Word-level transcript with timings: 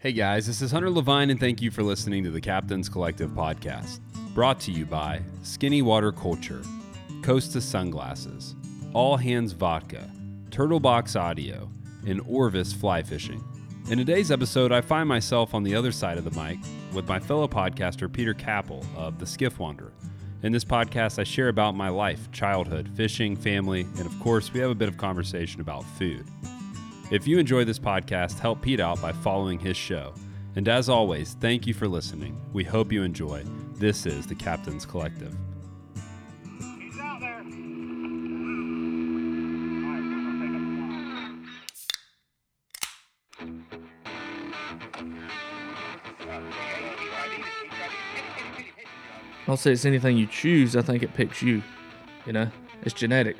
Hey 0.00 0.12
guys, 0.12 0.46
this 0.46 0.62
is 0.62 0.70
Hunter 0.72 0.88
Leavine, 0.88 1.30
and 1.30 1.38
thank 1.38 1.60
you 1.60 1.70
for 1.70 1.82
listening 1.82 2.24
to 2.24 2.30
the 2.30 2.40
Captain's 2.40 2.88
Collective 2.88 3.32
podcast. 3.32 4.00
Brought 4.32 4.58
to 4.60 4.72
you 4.72 4.86
by 4.86 5.20
Skinny 5.42 5.82
Water 5.82 6.10
Culture, 6.10 6.62
Costa 7.20 7.60
Sunglasses, 7.60 8.54
All 8.94 9.18
Hands 9.18 9.52
Vodka, 9.52 10.10
Turtle 10.50 10.80
Box 10.80 11.16
Audio, 11.16 11.70
and 12.06 12.22
Orvis 12.26 12.72
Fly 12.72 13.02
Fishing. 13.02 13.44
In 13.90 13.98
today's 13.98 14.30
episode, 14.30 14.72
I 14.72 14.80
find 14.80 15.06
myself 15.06 15.52
on 15.52 15.64
the 15.64 15.74
other 15.74 15.92
side 15.92 16.16
of 16.16 16.24
the 16.24 16.30
mic 16.30 16.56
with 16.94 17.06
my 17.06 17.20
fellow 17.20 17.46
podcaster 17.46 18.10
Peter 18.10 18.32
Kaple 18.32 18.82
of 18.96 19.18
The 19.18 19.26
Skiff 19.26 19.58
Wanderer. 19.58 19.92
In 20.42 20.50
this 20.50 20.64
podcast, 20.64 21.18
I 21.18 21.24
share 21.24 21.48
about 21.48 21.74
my 21.74 21.90
life, 21.90 22.32
childhood, 22.32 22.88
fishing, 22.94 23.36
family, 23.36 23.82
and 23.98 24.06
of 24.06 24.18
course, 24.20 24.50
we 24.50 24.60
have 24.60 24.70
a 24.70 24.74
bit 24.74 24.88
of 24.88 24.96
conversation 24.96 25.60
about 25.60 25.84
food. 25.84 26.24
If 27.10 27.26
you 27.26 27.40
enjoy 27.40 27.64
this 27.64 27.78
podcast, 27.80 28.38
help 28.38 28.62
Pete 28.62 28.78
out 28.78 29.02
by 29.02 29.10
following 29.10 29.58
his 29.58 29.76
show. 29.76 30.14
And 30.54 30.68
as 30.68 30.88
always, 30.88 31.34
thank 31.40 31.66
you 31.66 31.74
for 31.74 31.88
listening. 31.88 32.40
We 32.52 32.62
hope 32.62 32.92
you 32.92 33.02
enjoy. 33.02 33.42
This 33.74 34.06
is 34.06 34.28
the 34.28 34.36
Captain's 34.36 34.86
Collective. 34.86 35.36
He's 36.78 36.98
out 37.00 37.20
there. 37.20 37.42
I'll 49.48 49.56
say 49.56 49.72
it's 49.72 49.84
anything 49.84 50.16
you 50.16 50.28
choose, 50.28 50.76
I 50.76 50.82
think 50.82 51.02
it 51.02 51.12
picks 51.14 51.42
you. 51.42 51.60
You 52.24 52.34
know, 52.34 52.50
it's 52.82 52.94
genetic. 52.94 53.38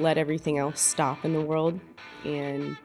Let 0.00 0.18
everything 0.18 0.58
else 0.58 0.80
stop 0.80 1.24
in 1.24 1.32
the 1.32 1.40
world 1.40 1.78
and 2.24 2.76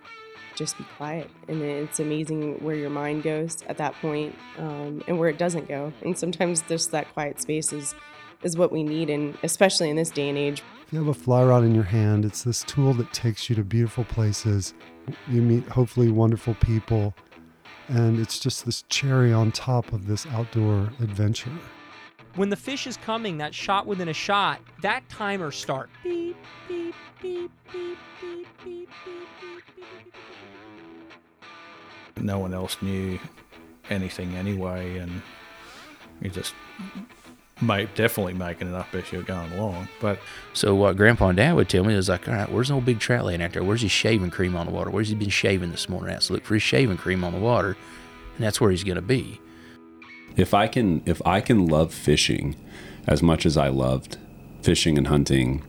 just 0.56 0.78
be 0.78 0.86
quiet. 0.98 1.30
And 1.48 1.62
it's 1.62 2.00
amazing 2.00 2.64
where 2.64 2.76
your 2.76 2.90
mind 2.90 3.24
goes 3.24 3.58
at 3.68 3.78
that 3.78 3.94
point, 3.96 4.36
um, 4.58 5.04
and 5.08 5.20
where 5.20 5.30
it 5.30 5.38
doesn't 5.38 5.68
go. 5.68 5.92
And 6.02 6.18
sometimes 6.18 6.62
just 6.62 6.92
that 6.92 7.12
quiet 7.14 7.42
space 7.42 7.74
is 7.74 7.94
is 8.44 8.58
what 8.58 8.72
we 8.72 8.84
need, 8.84 9.10
and 9.10 9.36
especially 9.44 9.90
in 9.90 9.96
this 9.96 10.12
day 10.12 10.30
and 10.30 10.38
age. 10.38 10.62
If 10.86 10.94
you 10.94 11.00
have 11.00 11.08
a 11.08 11.14
fly 11.14 11.44
rod 11.44 11.64
in 11.64 11.74
your 11.74 11.86
hand, 11.86 12.26
it's 12.26 12.44
this 12.44 12.64
tool 12.64 12.94
that 12.94 13.12
takes 13.12 13.50
you 13.50 13.56
to 13.56 13.64
beautiful 13.64 14.04
places. 14.04 14.74
You 15.28 15.42
meet 15.42 15.68
hopefully 15.68 16.12
wonderful 16.12 16.54
people, 16.56 17.16
and 17.88 18.20
it's 18.20 18.40
just 18.40 18.66
this 18.66 18.84
cherry 18.84 19.34
on 19.34 19.52
top 19.52 19.94
of 19.94 20.06
this 20.06 20.28
outdoor 20.28 20.92
adventure. 21.00 21.52
When 22.36 22.50
the 22.50 22.58
fish 22.58 22.86
is 22.86 22.98
coming, 22.98 23.38
that 23.38 23.56
shot 23.56 23.86
within 23.86 24.10
a 24.10 24.14
shot, 24.14 24.60
that 24.82 25.08
timer 25.08 25.52
start. 25.52 25.90
Beep, 26.04 26.36
beep, 26.68 26.94
beep, 27.22 27.52
beep, 27.72 27.98
beep, 28.22 28.48
beep, 28.64 28.90
beep, 29.06 30.14
No 32.22 32.40
one 32.40 32.54
else 32.54 32.82
knew 32.82 33.18
anything 33.90 34.36
anyway, 34.36 34.98
and 34.98 35.22
you 36.22 36.30
just 36.30 36.54
might 37.62 37.96
definitely 37.96 38.34
making 38.34 38.68
it 38.68 38.74
up 38.74 38.94
as 38.94 39.10
you're 39.14 39.24
going 39.24 39.54
along. 39.54 39.88
But 40.02 40.20
so 40.52 40.76
what 40.76 40.98
Grandpa 40.98 41.30
and 41.30 41.38
Dad 41.38 41.56
would 41.56 41.70
tell 41.70 41.86
me 41.86 41.94
is 41.94 42.10
like, 42.10 42.28
all 42.28 42.34
right, 42.34 42.52
where's 42.52 42.68
the 42.68 42.74
old 42.74 42.84
big 42.84 43.00
trout 43.00 43.24
laying 43.24 43.42
out 43.42 43.54
there? 43.54 43.64
Where's 43.64 43.82
his 43.82 43.92
shaving 43.92 44.32
cream 44.32 44.58
on 44.58 44.66
the 44.66 44.74
water? 44.74 44.90
Where's 44.90 45.08
he 45.08 45.16
been 45.16 45.30
shaving 45.30 45.72
this 45.72 45.88
morning? 45.88 46.12
Let's 46.12 46.30
look 46.30 46.44
for 46.44 46.56
his 46.56 46.64
shaving 46.64 46.98
cream 46.98 47.24
on 47.24 47.32
the 47.32 47.40
water, 47.40 47.78
and 48.36 48.44
that's 48.44 48.60
where 48.60 48.72
he's 48.72 48.84
going 48.84 48.96
to 48.96 49.02
be. 49.02 49.40
If 50.36 50.54
I 50.54 50.68
can 50.68 51.02
if 51.06 51.22
I 51.26 51.42
can 51.42 51.68
love 51.68 51.94
fishing 51.94 52.56
as 53.08 53.22
much 53.22 53.46
as 53.46 53.58
I 53.58 53.70
loved 53.70 54.18
fishing 54.62 54.98
and 54.98 55.08
hunting 55.08 55.64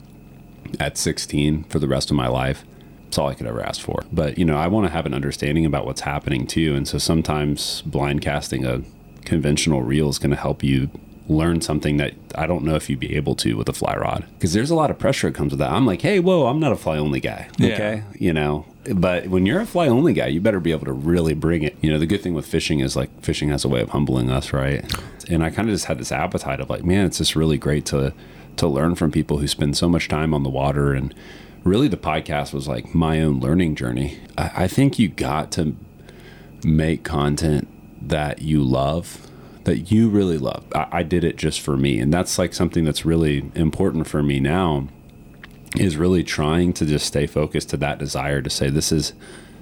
at 0.80 0.96
16 0.96 1.64
for 1.64 1.78
the 1.78 1.86
rest 1.86 2.10
of 2.10 2.16
my 2.16 2.28
life, 2.28 2.64
it's 3.06 3.18
all 3.18 3.28
I 3.28 3.34
could 3.34 3.46
ever 3.46 3.62
ask 3.62 3.80
for. 3.80 4.02
But, 4.12 4.38
you 4.38 4.44
know, 4.44 4.56
I 4.56 4.66
want 4.66 4.86
to 4.86 4.92
have 4.92 5.06
an 5.06 5.14
understanding 5.14 5.64
about 5.64 5.86
what's 5.86 6.00
happening 6.00 6.46
too. 6.46 6.74
And 6.74 6.88
so 6.88 6.98
sometimes 6.98 7.82
blind 7.82 8.22
casting 8.22 8.64
a 8.64 8.82
conventional 9.24 9.82
reel 9.82 10.08
is 10.08 10.18
going 10.18 10.30
to 10.30 10.36
help 10.36 10.62
you 10.62 10.90
learn 11.28 11.60
something 11.60 11.96
that 11.96 12.14
I 12.34 12.46
don't 12.46 12.64
know 12.64 12.76
if 12.76 12.88
you'd 12.88 13.00
be 13.00 13.16
able 13.16 13.34
to 13.36 13.56
with 13.56 13.68
a 13.68 13.72
fly 13.72 13.96
rod. 13.96 14.24
Because 14.34 14.52
there's 14.52 14.70
a 14.70 14.74
lot 14.74 14.90
of 14.90 14.98
pressure 14.98 15.28
that 15.28 15.36
comes 15.36 15.50
with 15.50 15.58
that. 15.58 15.72
I'm 15.72 15.86
like, 15.86 16.02
hey, 16.02 16.20
whoa, 16.20 16.46
I'm 16.46 16.60
not 16.60 16.72
a 16.72 16.76
fly 16.76 16.98
only 16.98 17.20
guy. 17.20 17.48
Okay. 17.60 18.04
You 18.14 18.32
know, 18.32 18.66
but 18.94 19.26
when 19.28 19.46
you're 19.46 19.60
a 19.60 19.66
fly 19.66 19.88
only 19.88 20.12
guy, 20.12 20.28
you 20.28 20.40
better 20.40 20.60
be 20.60 20.70
able 20.70 20.86
to 20.86 20.92
really 20.92 21.34
bring 21.34 21.62
it. 21.62 21.76
You 21.80 21.90
know, 21.90 21.98
the 21.98 22.06
good 22.06 22.22
thing 22.22 22.34
with 22.34 22.46
fishing 22.46 22.80
is 22.80 22.96
like 22.96 23.10
fishing 23.22 23.48
has 23.48 23.64
a 23.64 23.68
way 23.68 23.80
of 23.80 23.90
humbling 23.90 24.30
us, 24.30 24.52
right? 24.52 24.84
And 25.28 25.42
I 25.42 25.50
kind 25.50 25.68
of 25.68 25.74
just 25.74 25.86
had 25.86 25.98
this 25.98 26.12
appetite 26.12 26.60
of 26.60 26.70
like, 26.70 26.84
man, 26.84 27.06
it's 27.06 27.18
just 27.18 27.34
really 27.34 27.58
great 27.58 27.86
to 27.86 28.12
to 28.56 28.66
learn 28.66 28.94
from 28.94 29.10
people 29.10 29.38
who 29.38 29.46
spend 29.46 29.76
so 29.76 29.86
much 29.86 30.08
time 30.08 30.32
on 30.32 30.42
the 30.42 30.48
water 30.48 30.94
and 30.94 31.14
really 31.62 31.88
the 31.88 31.96
podcast 31.96 32.54
was 32.54 32.66
like 32.66 32.94
my 32.94 33.20
own 33.20 33.38
learning 33.38 33.74
journey. 33.74 34.18
I, 34.38 34.64
I 34.64 34.68
think 34.68 34.98
you 34.98 35.08
got 35.08 35.50
to 35.52 35.76
make 36.64 37.04
content 37.04 37.68
that 38.08 38.40
you 38.40 38.62
love 38.62 39.28
that 39.66 39.90
you 39.90 40.08
really 40.08 40.38
love. 40.38 40.64
I, 40.74 40.86
I 40.92 41.02
did 41.02 41.24
it 41.24 41.36
just 41.36 41.60
for 41.60 41.76
me. 41.76 41.98
And 41.98 42.14
that's 42.14 42.38
like 42.38 42.54
something 42.54 42.84
that's 42.84 43.04
really 43.04 43.50
important 43.56 44.06
for 44.06 44.22
me 44.22 44.38
now 44.38 44.86
is 45.76 45.96
really 45.96 46.22
trying 46.22 46.72
to 46.74 46.86
just 46.86 47.04
stay 47.04 47.26
focused 47.26 47.70
to 47.70 47.76
that 47.78 47.98
desire 47.98 48.40
to 48.40 48.48
say 48.48 48.70
this 48.70 48.92
is 48.92 49.12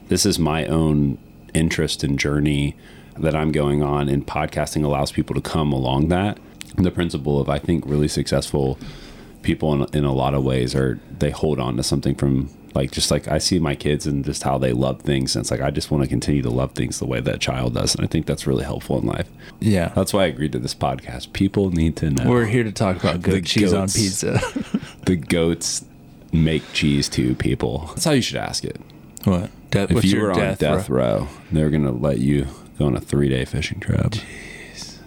this 0.09 0.27
is 0.27 0.39
my 0.39 0.67
own 0.67 1.17
interest 1.55 2.05
and 2.05 2.19
journey 2.19 2.77
that 3.19 3.35
I'm 3.35 3.51
going 3.51 3.83
on 3.83 4.11
and 4.11 4.27
podcasting 4.27 4.85
allows 4.85 5.11
people 5.11 5.35
to 5.35 5.41
come 5.41 5.73
along 5.73 6.09
that. 6.09 6.39
The 6.77 6.91
principle 6.91 7.41
of 7.41 7.49
I 7.49 7.59
think 7.59 7.85
really 7.87 8.09
successful 8.09 8.79
people 9.41 9.73
in, 9.73 9.97
in 9.97 10.05
a 10.05 10.13
lot 10.13 10.35
of 10.35 10.45
ways 10.45 10.75
are 10.75 11.01
they 11.19 11.31
hold 11.31 11.59
on 11.59 11.79
to 11.79 11.83
something 11.83 12.15
from 12.15 12.51
like 12.75 12.91
just 12.91 13.11
like 13.11 13.29
I 13.29 13.39
see 13.39 13.59
my 13.59 13.75
kids 13.75 14.07
and 14.07 14.25
just 14.25 14.43
how 14.43 14.59
they 14.59 14.73
love 14.73 15.01
things 15.03 15.37
and 15.37 15.43
it's 15.43 15.51
like 15.51 15.61
I 15.61 15.71
just 15.71 15.91
want 15.91 16.03
to 16.03 16.09
continue 16.09 16.43
to 16.43 16.51
love 16.51 16.73
things 16.73 16.99
the 16.99 17.07
way 17.07 17.21
that 17.21 17.35
a 17.37 17.39
child 17.39 17.75
does 17.75 17.95
and 17.95 18.05
I 18.05 18.09
think 18.09 18.27
that's 18.27 18.47
really 18.47 18.65
helpful 18.65 18.99
in 18.99 19.07
life 19.07 19.29
Yeah. 19.61 19.89
that's 19.95 20.13
why 20.13 20.25
I 20.25 20.27
agreed 20.27 20.53
to 20.53 20.59
this 20.59 20.75
podcast 20.75 21.33
people 21.33 21.71
need 21.71 21.97
to 21.97 22.11
know 22.11 22.29
We're 22.29 22.47
here 22.47 22.65
to 22.65 22.73
talk 22.73 22.97
about 22.97 23.23
good 23.23 23.47
cheese 23.47 23.73
on 23.73 23.89
pizza. 23.89 24.41
the 25.07 25.17
goats 25.17 25.85
make 26.33 26.65
cheese 26.73 27.09
too 27.09 27.35
people 27.37 27.87
that's 27.89 28.05
how 28.05 28.11
you 28.13 28.23
should 28.23 28.37
ask 28.37 28.65
it 28.65 28.81
what? 29.25 29.51
Death, 29.71 29.91
if 29.93 30.05
you 30.05 30.21
were 30.21 30.33
on 30.33 30.39
death, 30.39 30.59
death, 30.59 30.89
row? 30.91 31.19
row 31.21 31.29
they're 31.53 31.71
gonna 31.71 31.93
let 31.93 32.19
you 32.19 32.47
go 32.79 32.87
on 32.87 32.97
a 32.97 33.01
three 33.01 33.29
day 33.29 33.45
fishing 33.45 33.79
trip 33.81 34.01
Jeez. 34.13 34.99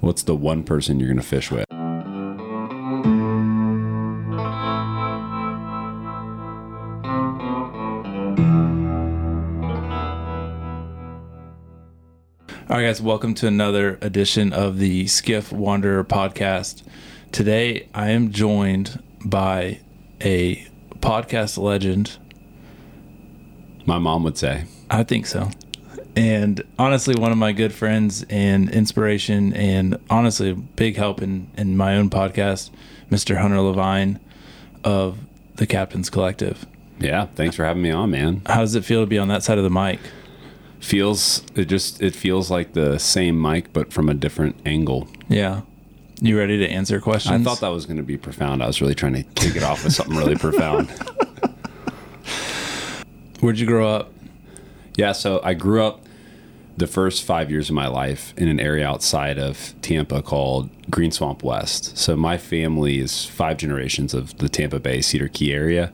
what's 0.00 0.22
the 0.24 0.34
one 0.34 0.64
person 0.64 0.98
you're 0.98 1.08
gonna 1.08 1.22
fish 1.22 1.50
with 1.50 1.64
All 12.72 12.78
right, 12.78 12.86
guys, 12.86 13.02
welcome 13.02 13.34
to 13.34 13.46
another 13.46 13.98
edition 14.00 14.54
of 14.54 14.78
the 14.78 15.06
Skiff 15.06 15.52
Wanderer 15.52 16.04
podcast. 16.04 16.82
Today, 17.30 17.86
I 17.92 18.12
am 18.12 18.32
joined 18.32 19.02
by 19.22 19.80
a 20.22 20.66
podcast 21.00 21.58
legend. 21.58 22.16
my 23.84 23.98
mom 23.98 24.24
would 24.24 24.38
say 24.38 24.64
I 24.88 25.02
think 25.02 25.26
so. 25.26 25.50
And 26.16 26.62
honestly, 26.78 27.14
one 27.14 27.30
of 27.30 27.36
my 27.36 27.52
good 27.52 27.74
friends 27.74 28.24
and 28.30 28.70
inspiration, 28.70 29.52
and 29.52 29.98
honestly, 30.08 30.48
a 30.48 30.54
big 30.54 30.96
help 30.96 31.20
in, 31.20 31.50
in 31.58 31.76
my 31.76 31.94
own 31.94 32.08
podcast, 32.08 32.70
Mr. 33.10 33.36
Hunter 33.36 33.56
Leavine 33.56 34.18
of 34.82 35.18
the 35.56 35.66
Captain's 35.66 36.08
Collective. 36.08 36.64
yeah 36.98 37.26
thanks 37.34 37.54
for 37.54 37.66
having 37.66 37.82
me 37.82 37.90
on 37.90 38.10
man 38.10 38.40
How 38.46 38.60
does 38.60 38.74
it 38.74 38.86
feel 38.86 39.02
to 39.02 39.06
be 39.06 39.18
on 39.18 39.28
that 39.28 39.42
side 39.42 39.58
of 39.58 39.64
the 39.64 39.68
mic? 39.70 40.00
Feels 40.84 41.42
it 41.54 41.66
just 41.66 42.02
it 42.02 42.14
feels 42.14 42.50
like 42.50 42.72
the 42.72 42.98
same 42.98 43.40
mic 43.40 43.72
but 43.72 43.92
from 43.92 44.08
a 44.08 44.14
different 44.14 44.56
angle 44.66 45.08
Yeah. 45.28 45.62
You 46.20 46.38
ready 46.38 46.58
to 46.58 46.68
answer 46.68 47.00
questions? 47.00 47.40
i 47.40 47.42
thought 47.42 47.60
that 47.60 47.68
was 47.68 47.86
going 47.86 47.96
to 47.98 48.02
be 48.02 48.16
profound 48.16 48.62
i 48.62 48.66
was 48.66 48.80
really 48.80 48.94
trying 48.94 49.14
to 49.14 49.22
kick 49.22 49.56
it 49.56 49.62
off 49.62 49.84
with 49.84 49.92
something 49.92 50.16
really 50.16 50.36
profound 50.36 50.88
Where'd 53.40 53.58
you 53.58 53.66
grow 53.66 53.88
up? 53.88 54.12
yeah 54.96 55.12
so 55.12 55.40
i 55.42 55.54
grew 55.54 55.82
up 55.82 56.00
the 56.76 56.86
first 56.86 57.24
five 57.24 57.50
years 57.50 57.68
of 57.70 57.74
my 57.74 57.86
life 57.86 58.34
in 58.36 58.48
an 58.48 58.60
area 58.60 58.86
outside 58.86 59.38
of 59.38 59.74
tampa 59.82 60.20
called 60.22 60.68
green 60.90 61.10
swamp 61.10 61.42
west 61.42 61.96
so 61.96 62.14
my 62.16 62.36
family 62.36 62.98
is 62.98 63.24
five 63.24 63.56
generations 63.56 64.12
of 64.14 64.36
the 64.38 64.48
tampa 64.48 64.78
bay 64.78 65.00
cedar 65.00 65.28
key 65.28 65.52
area 65.52 65.92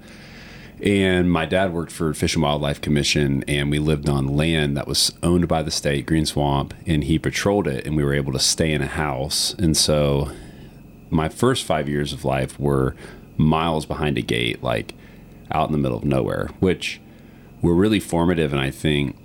and 0.82 1.30
my 1.30 1.46
dad 1.46 1.72
worked 1.72 1.92
for 1.92 2.14
Fish 2.14 2.34
and 2.34 2.42
Wildlife 2.42 2.80
Commission, 2.80 3.44
and 3.48 3.70
we 3.70 3.78
lived 3.78 4.08
on 4.08 4.26
land 4.26 4.76
that 4.76 4.86
was 4.86 5.12
owned 5.22 5.48
by 5.48 5.62
the 5.62 5.70
state, 5.70 6.06
Green 6.06 6.26
Swamp, 6.26 6.74
and 6.86 7.04
he 7.04 7.18
patrolled 7.18 7.66
it, 7.66 7.86
and 7.86 7.96
we 7.96 8.04
were 8.04 8.14
able 8.14 8.32
to 8.32 8.38
stay 8.38 8.72
in 8.72 8.82
a 8.82 8.86
house. 8.86 9.54
And 9.54 9.76
so, 9.76 10.30
my 11.10 11.28
first 11.28 11.64
five 11.64 11.88
years 11.88 12.12
of 12.12 12.24
life 12.24 12.58
were 12.60 12.94
miles 13.36 13.86
behind 13.86 14.18
a 14.18 14.22
gate, 14.22 14.62
like 14.62 14.94
out 15.50 15.68
in 15.68 15.72
the 15.72 15.78
middle 15.78 15.98
of 15.98 16.04
nowhere, 16.04 16.50
which 16.60 17.00
were 17.62 17.74
really 17.74 18.00
formative. 18.00 18.52
And 18.52 18.60
I 18.60 18.70
think, 18.70 19.16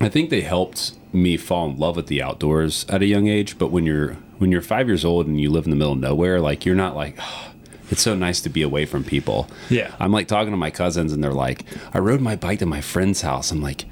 I 0.00 0.08
think 0.08 0.30
they 0.30 0.42
helped 0.42 0.92
me 1.12 1.36
fall 1.36 1.70
in 1.70 1.78
love 1.78 1.96
with 1.96 2.06
the 2.06 2.22
outdoors 2.22 2.86
at 2.88 3.02
a 3.02 3.06
young 3.06 3.26
age. 3.26 3.58
But 3.58 3.70
when 3.70 3.84
you're 3.86 4.14
when 4.38 4.50
you're 4.52 4.62
five 4.62 4.86
years 4.86 5.04
old 5.04 5.26
and 5.26 5.40
you 5.40 5.50
live 5.50 5.64
in 5.64 5.70
the 5.70 5.76
middle 5.76 5.92
of 5.92 5.98
nowhere, 5.98 6.40
like 6.40 6.64
you're 6.64 6.74
not 6.74 6.94
like. 6.94 7.16
"Oh, 7.18 7.49
it's 7.90 8.02
so 8.02 8.14
nice 8.14 8.40
to 8.42 8.48
be 8.48 8.62
away 8.62 8.86
from 8.86 9.04
people. 9.04 9.48
Yeah. 9.68 9.94
I'm 9.98 10.12
like 10.12 10.28
talking 10.28 10.52
to 10.52 10.56
my 10.56 10.70
cousins 10.70 11.12
and 11.12 11.22
they're 11.22 11.32
like, 11.32 11.64
I 11.92 11.98
rode 11.98 12.20
my 12.20 12.36
bike 12.36 12.60
to 12.60 12.66
my 12.66 12.80
friend's 12.80 13.20
house. 13.20 13.50
I'm 13.50 13.60
like, 13.60 13.84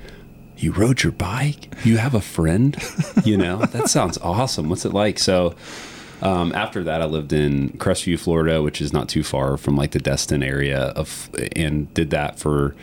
you 0.56 0.72
rode 0.72 1.02
your 1.02 1.12
bike? 1.12 1.72
You 1.84 1.98
have 1.98 2.14
a 2.14 2.20
friend? 2.20 2.76
You 3.24 3.36
know, 3.36 3.58
that 3.66 3.88
sounds 3.88 4.18
awesome. 4.18 4.68
What's 4.68 4.84
it 4.84 4.92
like? 4.92 5.18
So, 5.18 5.54
um, 6.20 6.52
after 6.52 6.82
that, 6.84 7.00
I 7.00 7.04
lived 7.04 7.32
in 7.32 7.70
Crestview, 7.70 8.18
Florida, 8.18 8.60
which 8.62 8.80
is 8.80 8.92
not 8.92 9.08
too 9.08 9.22
far 9.22 9.56
from 9.56 9.76
like 9.76 9.92
the 9.92 10.00
Destin 10.00 10.42
area 10.42 10.86
of, 10.96 11.30
and 11.54 11.92
did 11.94 12.10
that 12.10 12.40
for 12.40 12.74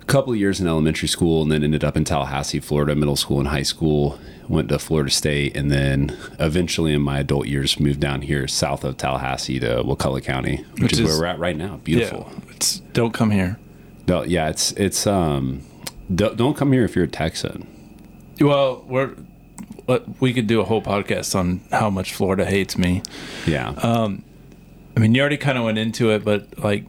a 0.00 0.04
couple 0.04 0.32
of 0.32 0.38
years 0.38 0.60
in 0.60 0.68
elementary 0.68 1.08
school, 1.08 1.42
and 1.42 1.50
then 1.50 1.64
ended 1.64 1.82
up 1.82 1.96
in 1.96 2.04
Tallahassee, 2.04 2.60
Florida, 2.60 2.94
middle 2.94 3.16
school 3.16 3.40
and 3.40 3.48
high 3.48 3.62
school. 3.62 4.18
Went 4.48 4.68
to 4.68 4.78
Florida 4.78 5.10
State, 5.10 5.56
and 5.56 5.70
then 5.70 6.16
eventually 6.38 6.92
in 6.92 7.00
my 7.02 7.18
adult 7.20 7.46
years 7.46 7.80
moved 7.80 8.00
down 8.00 8.22
here 8.22 8.46
south 8.46 8.84
of 8.84 8.96
Tallahassee 8.98 9.58
to 9.60 9.82
Wakulla 9.84 10.20
County, 10.20 10.56
which, 10.74 10.82
Which 10.82 10.92
is, 10.94 11.00
is- 11.00 11.06
where 11.06 11.18
we're 11.20 11.26
at 11.26 11.38
right 11.38 11.56
now. 11.56 11.76
Beautiful. 11.78 12.28
Yeah, 12.30 12.54
it's 12.56 12.78
don't 12.92 13.12
come 13.14 13.30
here. 13.30 13.58
No, 14.06 14.22
yeah, 14.22 14.48
it's 14.50 14.72
it's 14.72 15.06
um, 15.06 15.62
don't, 16.14 16.36
don't 16.36 16.56
come 16.56 16.72
here 16.72 16.84
if 16.84 16.94
you're 16.94 17.06
a 17.06 17.08
Texan. 17.08 17.66
Well, 18.40 18.84
we're 18.86 19.14
we 20.20 20.32
could 20.34 20.46
do 20.46 20.60
a 20.60 20.64
whole 20.64 20.82
podcast 20.82 21.34
on 21.34 21.60
how 21.70 21.88
much 21.90 22.12
Florida 22.14 22.44
hates 22.44 22.76
me. 22.76 23.02
Yeah, 23.46 23.68
Um, 23.82 24.24
I 24.96 25.00
mean, 25.00 25.14
you 25.14 25.20
already 25.20 25.36
kind 25.36 25.56
of 25.58 25.64
went 25.64 25.78
into 25.78 26.10
it, 26.10 26.24
but 26.24 26.58
like 26.58 26.84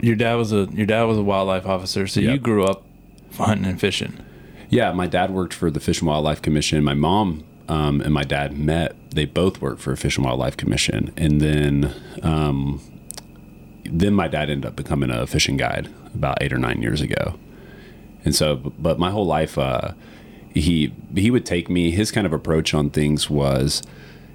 your 0.00 0.14
dad 0.14 0.34
was 0.34 0.52
a 0.52 0.68
your 0.72 0.86
dad 0.86 1.04
was 1.04 1.16
a 1.18 1.22
wildlife 1.22 1.66
officer, 1.66 2.06
so 2.06 2.20
you 2.20 2.38
grew 2.38 2.64
up 2.64 2.84
hunting 3.38 3.66
and 3.66 3.80
fishing. 3.80 4.18
Yeah. 4.74 4.92
My 4.92 5.06
dad 5.06 5.28
worked 5.30 5.54
for 5.54 5.70
the 5.70 5.80
Fish 5.80 6.00
and 6.00 6.08
Wildlife 6.08 6.42
Commission. 6.42 6.82
My 6.84 6.94
mom 6.94 7.44
um, 7.68 8.00
and 8.00 8.12
my 8.12 8.24
dad 8.24 8.58
met. 8.58 8.96
They 9.10 9.24
both 9.26 9.60
worked 9.60 9.80
for 9.80 9.92
a 9.92 9.96
Fish 9.96 10.16
and 10.18 10.24
Wildlife 10.26 10.56
Commission, 10.56 11.12
and 11.16 11.40
then 11.40 11.94
um, 12.22 12.80
then 13.84 14.14
my 14.14 14.28
dad 14.28 14.50
ended 14.50 14.66
up 14.66 14.76
becoming 14.76 15.10
a 15.10 15.26
fishing 15.26 15.56
guide 15.56 15.88
about 16.14 16.38
eight 16.42 16.52
or 16.52 16.58
nine 16.58 16.82
years 16.82 17.00
ago. 17.00 17.38
And 18.24 18.34
so, 18.34 18.56
but 18.56 18.98
my 18.98 19.10
whole 19.10 19.26
life, 19.26 19.58
uh, 19.58 19.92
he 20.52 20.92
he 21.14 21.30
would 21.30 21.46
take 21.46 21.68
me. 21.70 21.90
His 21.90 22.10
kind 22.10 22.26
of 22.26 22.32
approach 22.32 22.74
on 22.74 22.90
things 22.90 23.28
was 23.30 23.82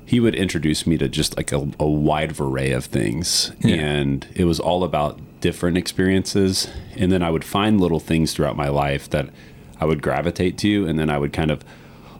he 0.05 0.19
would 0.19 0.35
introduce 0.35 0.87
me 0.87 0.97
to 0.97 1.07
just 1.07 1.37
like 1.37 1.51
a, 1.51 1.67
a 1.79 1.87
wide 1.87 2.39
array 2.39 2.71
of 2.71 2.85
things, 2.85 3.51
Yeah. 3.59 3.75
and 3.75 4.27
it 4.35 4.45
was 4.45 4.59
all 4.59 4.83
about 4.83 5.19
different 5.41 5.77
experiences. 5.77 6.67
And 6.95 7.11
then 7.11 7.21
I 7.23 7.29
would 7.29 7.43
find 7.43 7.79
little 7.79 7.99
things 7.99 8.33
throughout 8.33 8.55
my 8.57 8.69
life 8.69 9.09
that 9.09 9.29
I 9.79 9.85
would 9.85 10.01
gravitate 10.01 10.57
to, 10.59 10.67
you 10.67 10.87
and 10.87 10.99
then 10.99 11.09
I 11.09 11.17
would 11.17 11.33
kind 11.33 11.51
of 11.51 11.63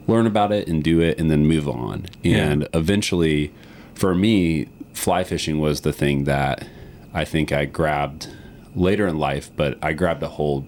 learn 0.08 0.26
about 0.26 0.52
it 0.52 0.68
and 0.68 0.84
do 0.84 1.00
it, 1.02 1.20
and 1.20 1.30
then 1.30 1.46
move 1.46 1.70
on. 1.70 2.08
Yeah. 2.24 2.38
And 2.38 2.68
eventually, 2.74 3.54
for 3.94 4.16
me, 4.16 4.68
fly 4.94 5.24
fishing 5.24 5.60
was 5.60 5.82
the 5.82 5.94
thing 5.94 6.24
that 6.24 6.68
I 7.14 7.26
think 7.26 7.52
I 7.52 7.66
grabbed 7.66 8.28
later 8.76 9.08
in 9.08 9.18
life, 9.18 9.52
but 9.56 9.78
I 9.82 9.94
grabbed 9.94 10.24
a 10.24 10.28
hold 10.28 10.66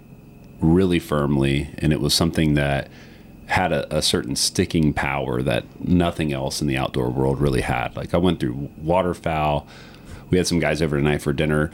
really 0.59 0.99
firmly, 0.99 1.69
and 1.79 1.91
it 1.91 1.99
was 1.99 2.13
something 2.13 2.53
that 2.53 2.89
had 3.47 3.71
a, 3.73 3.97
a 3.97 4.01
certain 4.01 4.35
sticking 4.35 4.93
power 4.93 5.41
that 5.41 5.65
nothing 5.83 6.31
else 6.31 6.61
in 6.61 6.67
the 6.67 6.77
outdoor 6.77 7.09
world 7.09 7.41
really 7.41 7.61
had. 7.61 7.95
Like 7.95 8.13
I 8.13 8.17
went 8.17 8.39
through 8.39 8.69
waterfowl. 8.77 9.67
We 10.29 10.37
had 10.37 10.47
some 10.47 10.59
guys 10.59 10.81
over 10.81 10.97
tonight 10.97 11.21
for 11.21 11.33
dinner, 11.33 11.71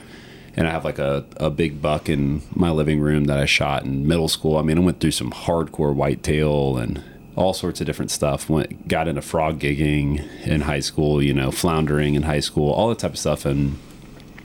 and 0.58 0.66
I 0.66 0.72
have 0.72 0.84
like 0.84 0.98
a, 0.98 1.24
a 1.36 1.50
big 1.50 1.80
buck 1.80 2.08
in 2.08 2.42
my 2.52 2.72
living 2.72 2.98
room 2.98 3.26
that 3.26 3.38
I 3.38 3.44
shot 3.44 3.84
in 3.84 4.08
middle 4.08 4.26
school. 4.26 4.56
I 4.56 4.62
mean, 4.62 4.76
I 4.76 4.80
went 4.80 4.98
through 4.98 5.12
some 5.12 5.30
hardcore 5.30 5.94
whitetail 5.94 6.78
and 6.78 7.00
all 7.36 7.54
sorts 7.54 7.80
of 7.80 7.86
different 7.86 8.10
stuff. 8.10 8.50
Went 8.50 8.88
got 8.88 9.06
into 9.06 9.22
frog 9.22 9.60
gigging 9.60 10.20
in 10.44 10.62
high 10.62 10.80
school, 10.80 11.22
you 11.22 11.32
know, 11.32 11.52
floundering 11.52 12.16
in 12.16 12.24
high 12.24 12.40
school, 12.40 12.72
all 12.72 12.88
that 12.88 12.98
type 12.98 13.12
of 13.12 13.18
stuff, 13.20 13.44
and 13.44 13.78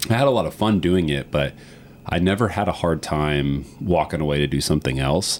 I 0.07 0.13
had 0.13 0.27
a 0.27 0.29
lot 0.29 0.45
of 0.45 0.53
fun 0.53 0.79
doing 0.79 1.09
it, 1.09 1.31
but 1.31 1.53
I 2.05 2.19
never 2.19 2.49
had 2.49 2.67
a 2.67 2.73
hard 2.73 3.01
time 3.01 3.65
walking 3.81 4.21
away 4.21 4.37
to 4.37 4.45
do 4.45 4.61
something 4.61 4.99
else. 4.99 5.39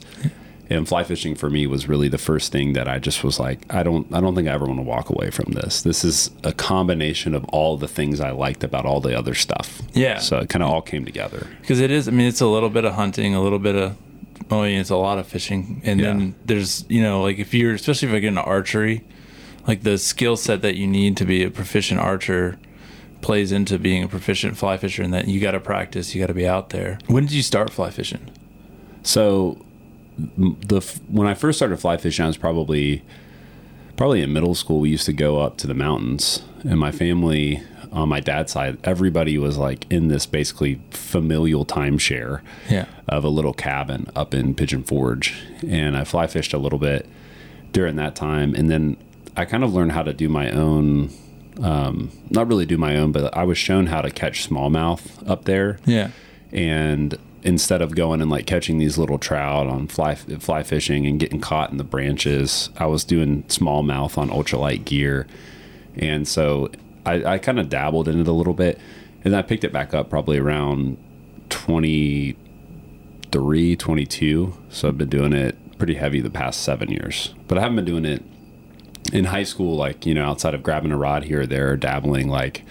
And 0.74 0.88
fly 0.88 1.04
fishing 1.04 1.36
for 1.36 1.50
me 1.50 1.68
was 1.68 1.88
really 1.88 2.08
the 2.08 2.18
first 2.18 2.52
thing 2.52 2.74
that 2.74 2.88
I 2.88 3.00
just 3.00 3.24
was 3.24 3.40
like, 3.40 3.60
I 3.74 3.84
don't, 3.84 4.08
I 4.14 4.20
don't 4.20 4.34
think 4.36 4.48
I 4.48 4.52
ever 4.52 4.66
want 4.66 4.80
to 4.80 4.84
walk 4.84 5.10
away 5.10 5.30
from 5.30 5.54
this. 5.54 5.82
This 5.84 6.04
is 6.04 6.32
a 6.44 6.52
combination 6.52 7.36
of 7.36 7.46
all 7.46 7.78
the 7.78 7.88
things 7.88 8.20
I 8.20 8.32
liked 8.32 8.64
about 8.64 8.86
all 8.86 9.00
the 9.00 9.18
other 9.18 9.36
stuff. 9.36 9.82
Yeah. 9.94 10.18
So 10.18 10.40
it 10.40 10.50
kind 10.50 10.64
of 10.64 10.70
all 10.70 10.82
came 10.82 11.06
together. 11.06 11.48
because 11.62 11.80
it 11.80 11.92
is. 11.92 12.08
I 12.08 12.12
mean, 12.12 12.28
it's 12.28 12.42
a 12.42 12.48
little 12.48 12.70
bit 12.70 12.86
of 12.86 12.94
hunting, 12.94 13.36
a 13.36 13.42
little 13.42 13.60
bit 13.60 13.76
of. 13.76 13.96
Oh, 14.52 14.64
mean, 14.64 14.80
it's 14.80 14.90
a 14.90 14.98
lot 14.98 15.20
of 15.20 15.26
fishing, 15.28 15.82
and 15.86 16.00
Yeah. 16.00 16.08
then 16.08 16.36
there's 16.46 16.86
you 16.90 17.02
know 17.02 17.22
like 17.22 17.40
if 17.40 17.54
you're 17.54 17.74
especially 17.76 18.10
if 18.10 18.14
I 18.14 18.20
get 18.20 18.28
into 18.30 18.42
archery, 18.44 19.04
like 19.68 19.84
the 19.84 19.98
skill 19.98 20.36
set 20.36 20.62
that 20.64 20.76
you 20.76 20.86
need 20.86 21.16
to 21.18 21.26
be 21.26 21.44
a 21.44 21.50
proficient 21.50 22.00
archer 22.02 22.60
plays 23.22 23.52
into 23.54 23.80
being 23.80 24.04
a 24.04 24.08
proficient 24.08 24.58
fly 24.58 24.76
fisher, 24.78 25.02
and 25.02 25.14
that 25.14 25.28
you 25.28 25.40
got 25.40 25.52
to 25.52 25.60
practice, 25.60 26.14
you 26.14 26.22
got 26.22 26.28
to 26.28 26.34
be 26.34 26.48
out 26.48 26.72
there. 26.72 26.98
When 27.08 27.24
did 27.26 27.32
you 27.34 27.42
start 27.42 27.70
fly 27.72 27.90
fishing? 27.90 28.30
So 29.04 29.63
the 30.18 30.80
when 31.08 31.28
I 31.28 31.34
first 31.34 31.58
started 31.60 31.78
fly 31.78 31.98
fishing, 31.98 32.24
I 32.26 32.28
was 32.28 32.38
probably 32.38 33.04
probably 33.98 34.22
in 34.22 34.34
middle 34.34 34.56
school. 34.56 34.80
We 34.80 34.90
used 34.90 35.06
to 35.06 35.14
go 35.14 35.40
up 35.40 35.58
to 35.58 35.68
the 35.68 35.74
mountains, 35.74 36.44
and 36.64 36.80
my 36.80 36.92
family 36.92 37.62
on 37.92 38.10
my 38.10 38.20
dad's 38.20 38.52
side, 38.52 38.78
everybody 38.84 39.38
was 39.38 39.58
like 39.58 39.86
in 39.92 40.08
this 40.08 40.26
basically 40.26 40.82
familial 40.90 41.64
timeshare 41.64 42.42
Yeah. 42.68 42.86
of 43.08 43.24
a 43.24 43.30
little 43.30 43.54
cabin 43.54 44.08
up 44.16 44.34
in 44.34 44.56
Pigeon 44.56 44.84
Forge, 44.84 45.36
and 45.68 45.96
I 45.96 46.04
fly 46.04 46.26
fished 46.26 46.54
a 46.54 46.58
little 46.58 46.80
bit 46.80 47.08
during 47.72 47.96
that 47.98 48.16
time, 48.16 48.56
and 48.56 48.68
then 48.70 48.98
I 49.38 49.46
kind 49.46 49.64
of 49.64 49.74
learned 49.76 49.92
how 49.92 50.02
to 50.04 50.14
do 50.14 50.28
my 50.30 50.50
own. 50.52 51.10
Um, 51.62 52.10
not 52.32 52.48
really 52.48 52.66
do 52.66 52.80
my 52.80 52.98
own, 52.98 53.12
but 53.12 53.36
I 53.38 53.44
was 53.44 53.60
shown 53.60 53.86
how 53.86 54.02
to 54.02 54.10
catch 54.10 54.50
smallmouth 54.50 55.30
up 55.30 55.46
there 55.46 55.78
Yeah. 55.86 56.10
and 56.52 57.16
instead 57.44 57.82
of 57.82 57.96
going 57.96 58.22
and 58.22 58.32
like 58.32 58.46
catching 58.46 58.78
these 58.78 58.98
little 58.98 59.20
trout 59.20 59.68
on 59.68 59.88
fly 59.88 60.16
fly 60.16 60.64
fishing 60.64 61.06
and 61.06 61.20
getting 61.20 61.42
caught 61.42 61.72
in 61.72 61.78
the 61.78 61.84
branches, 61.84 62.70
I 62.78 62.86
was 62.86 63.04
doing 63.04 63.44
smallmouth 63.44 64.18
on 64.18 64.30
ultralight 64.30 64.86
gear, 64.86 65.28
and 65.96 66.28
so 66.28 66.72
I, 67.06 67.24
I 67.26 67.38
kind 67.38 67.60
of 67.60 67.70
dabbled 67.70 68.08
in 68.08 68.20
it 68.20 68.28
a 68.28 68.32
little 68.32 68.54
bit, 68.54 68.80
and 69.24 69.36
I 69.36 69.42
picked 69.42 69.64
it 69.64 69.74
back 69.74 69.94
up 69.94 70.10
probably 70.10 70.40
around 70.40 70.98
23, 71.50 73.76
22. 73.76 74.54
So 74.70 74.88
I've 74.88 74.98
been 74.98 75.10
doing 75.10 75.34
it 75.34 75.78
pretty 75.78 75.96
heavy 75.96 76.22
the 76.22 76.30
past 76.30 76.62
seven 76.62 76.90
years, 76.90 77.34
but 77.48 77.58
I 77.58 77.62
haven't 77.62 77.76
been 77.76 77.86
doing 77.86 78.06
it 78.06 78.24
in 79.12 79.26
high 79.26 79.44
school, 79.44 79.76
like 79.76 80.06
you 80.06 80.14
know, 80.14 80.26
outside 80.26 80.54
of 80.54 80.64
grabbing 80.64 80.92
a 80.92 80.98
rod 80.98 81.26
here 81.26 81.42
or 81.42 81.46
there, 81.46 81.76
dabbling 81.76 82.30
like. 82.30 82.64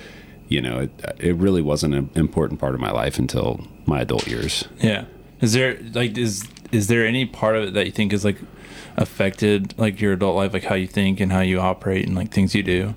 You 0.49 0.61
know, 0.61 0.81
it, 0.81 0.91
it 1.19 1.37
really 1.37 1.63
wasn't 1.63 1.95
an 1.95 2.11
important 2.15 2.61
part 2.61 2.75
of 2.75 2.81
my 2.81 2.91
life 2.91 3.19
until 3.19 3.67
my 3.87 4.01
adult 4.01 4.27
years. 4.27 4.67
Yeah. 4.81 5.05
Is 5.41 5.53
there 5.53 5.79
like 5.93 6.17
is 6.17 6.49
is 6.71 6.87
there 6.87 7.07
any 7.07 7.27
part 7.27 7.57
of 7.57 7.65
it 7.65 7.75
that 7.75 7.87
you 7.87 7.93
think 7.93 8.13
is 8.13 8.25
like 8.25 8.39
affected 8.97 9.77
like 9.79 10.01
your 10.01 10.13
adult 10.13 10.37
life, 10.37 10.53
like 10.53 10.65
how 10.65 10.75
you 10.75 10.87
think 10.87 11.21
and 11.21 11.33
how 11.33 11.41
you 11.41 11.61
operate 11.61 12.07
and 12.07 12.17
like 12.17 12.31
things 12.31 12.55
you 12.55 12.63
do? 12.63 12.95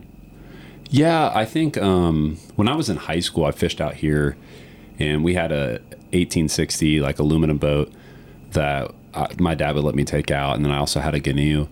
Yeah, 0.89 1.31
I 1.33 1.45
think 1.45 1.77
um, 1.77 2.37
when 2.55 2.67
I 2.67 2.75
was 2.75 2.89
in 2.89 2.97
high 2.97 3.19
school, 3.19 3.45
I 3.45 3.51
fished 3.51 3.81
out 3.81 3.95
here, 3.95 4.37
and 4.99 5.23
we 5.23 5.33
had 5.33 5.51
a 5.51 5.81
1860 6.13 7.01
like 7.01 7.19
aluminum 7.19 7.57
boat 7.57 7.91
that 8.51 8.91
I, 9.13 9.29
my 9.39 9.55
dad 9.55 9.75
would 9.75 9.83
let 9.83 9.95
me 9.95 10.05
take 10.05 10.31
out, 10.31 10.55
and 10.55 10.63
then 10.63 10.71
I 10.71 10.77
also 10.77 10.99
had 10.99 11.15
a 11.15 11.19
canoe. 11.19 11.67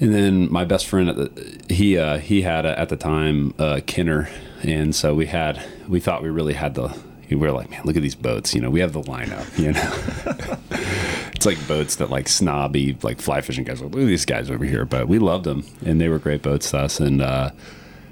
And 0.00 0.12
then 0.12 0.52
my 0.52 0.64
best 0.64 0.86
friend, 0.86 1.08
at 1.08 1.16
the, 1.16 1.72
he 1.72 1.96
uh, 1.96 2.18
he 2.18 2.42
had 2.42 2.66
a, 2.66 2.78
at 2.78 2.88
the 2.88 2.96
time 2.96 3.54
a 3.58 3.80
Kenner, 3.80 4.28
and 4.62 4.94
so 4.94 5.14
we 5.14 5.26
had 5.26 5.64
we 5.88 6.00
thought 6.00 6.22
we 6.22 6.30
really 6.30 6.54
had 6.54 6.74
the. 6.74 6.96
We 7.40 7.46
were 7.46 7.52
like, 7.52 7.70
man, 7.70 7.82
look 7.84 7.96
at 7.96 8.02
these 8.02 8.14
boats. 8.14 8.54
You 8.54 8.60
know, 8.60 8.70
we 8.70 8.80
have 8.80 8.92
the 8.92 9.02
lineup. 9.02 9.46
You 9.58 9.72
know, 9.72 11.28
it's 11.34 11.46
like 11.46 11.66
boats 11.68 11.96
that 11.96 12.10
like 12.10 12.28
snobby 12.28 12.96
like 13.02 13.20
fly 13.20 13.40
fishing 13.40 13.64
guys. 13.64 13.80
Like, 13.80 13.92
look 13.92 14.02
at 14.02 14.06
these 14.06 14.24
guys 14.24 14.50
over 14.50 14.64
here, 14.64 14.84
but 14.84 15.08
we 15.08 15.18
loved 15.18 15.44
them, 15.44 15.64
and 15.84 16.00
they 16.00 16.08
were 16.08 16.18
great 16.18 16.42
boats 16.42 16.70
to 16.70 16.78
us. 16.78 17.00
And 17.00 17.20
uh, 17.22 17.50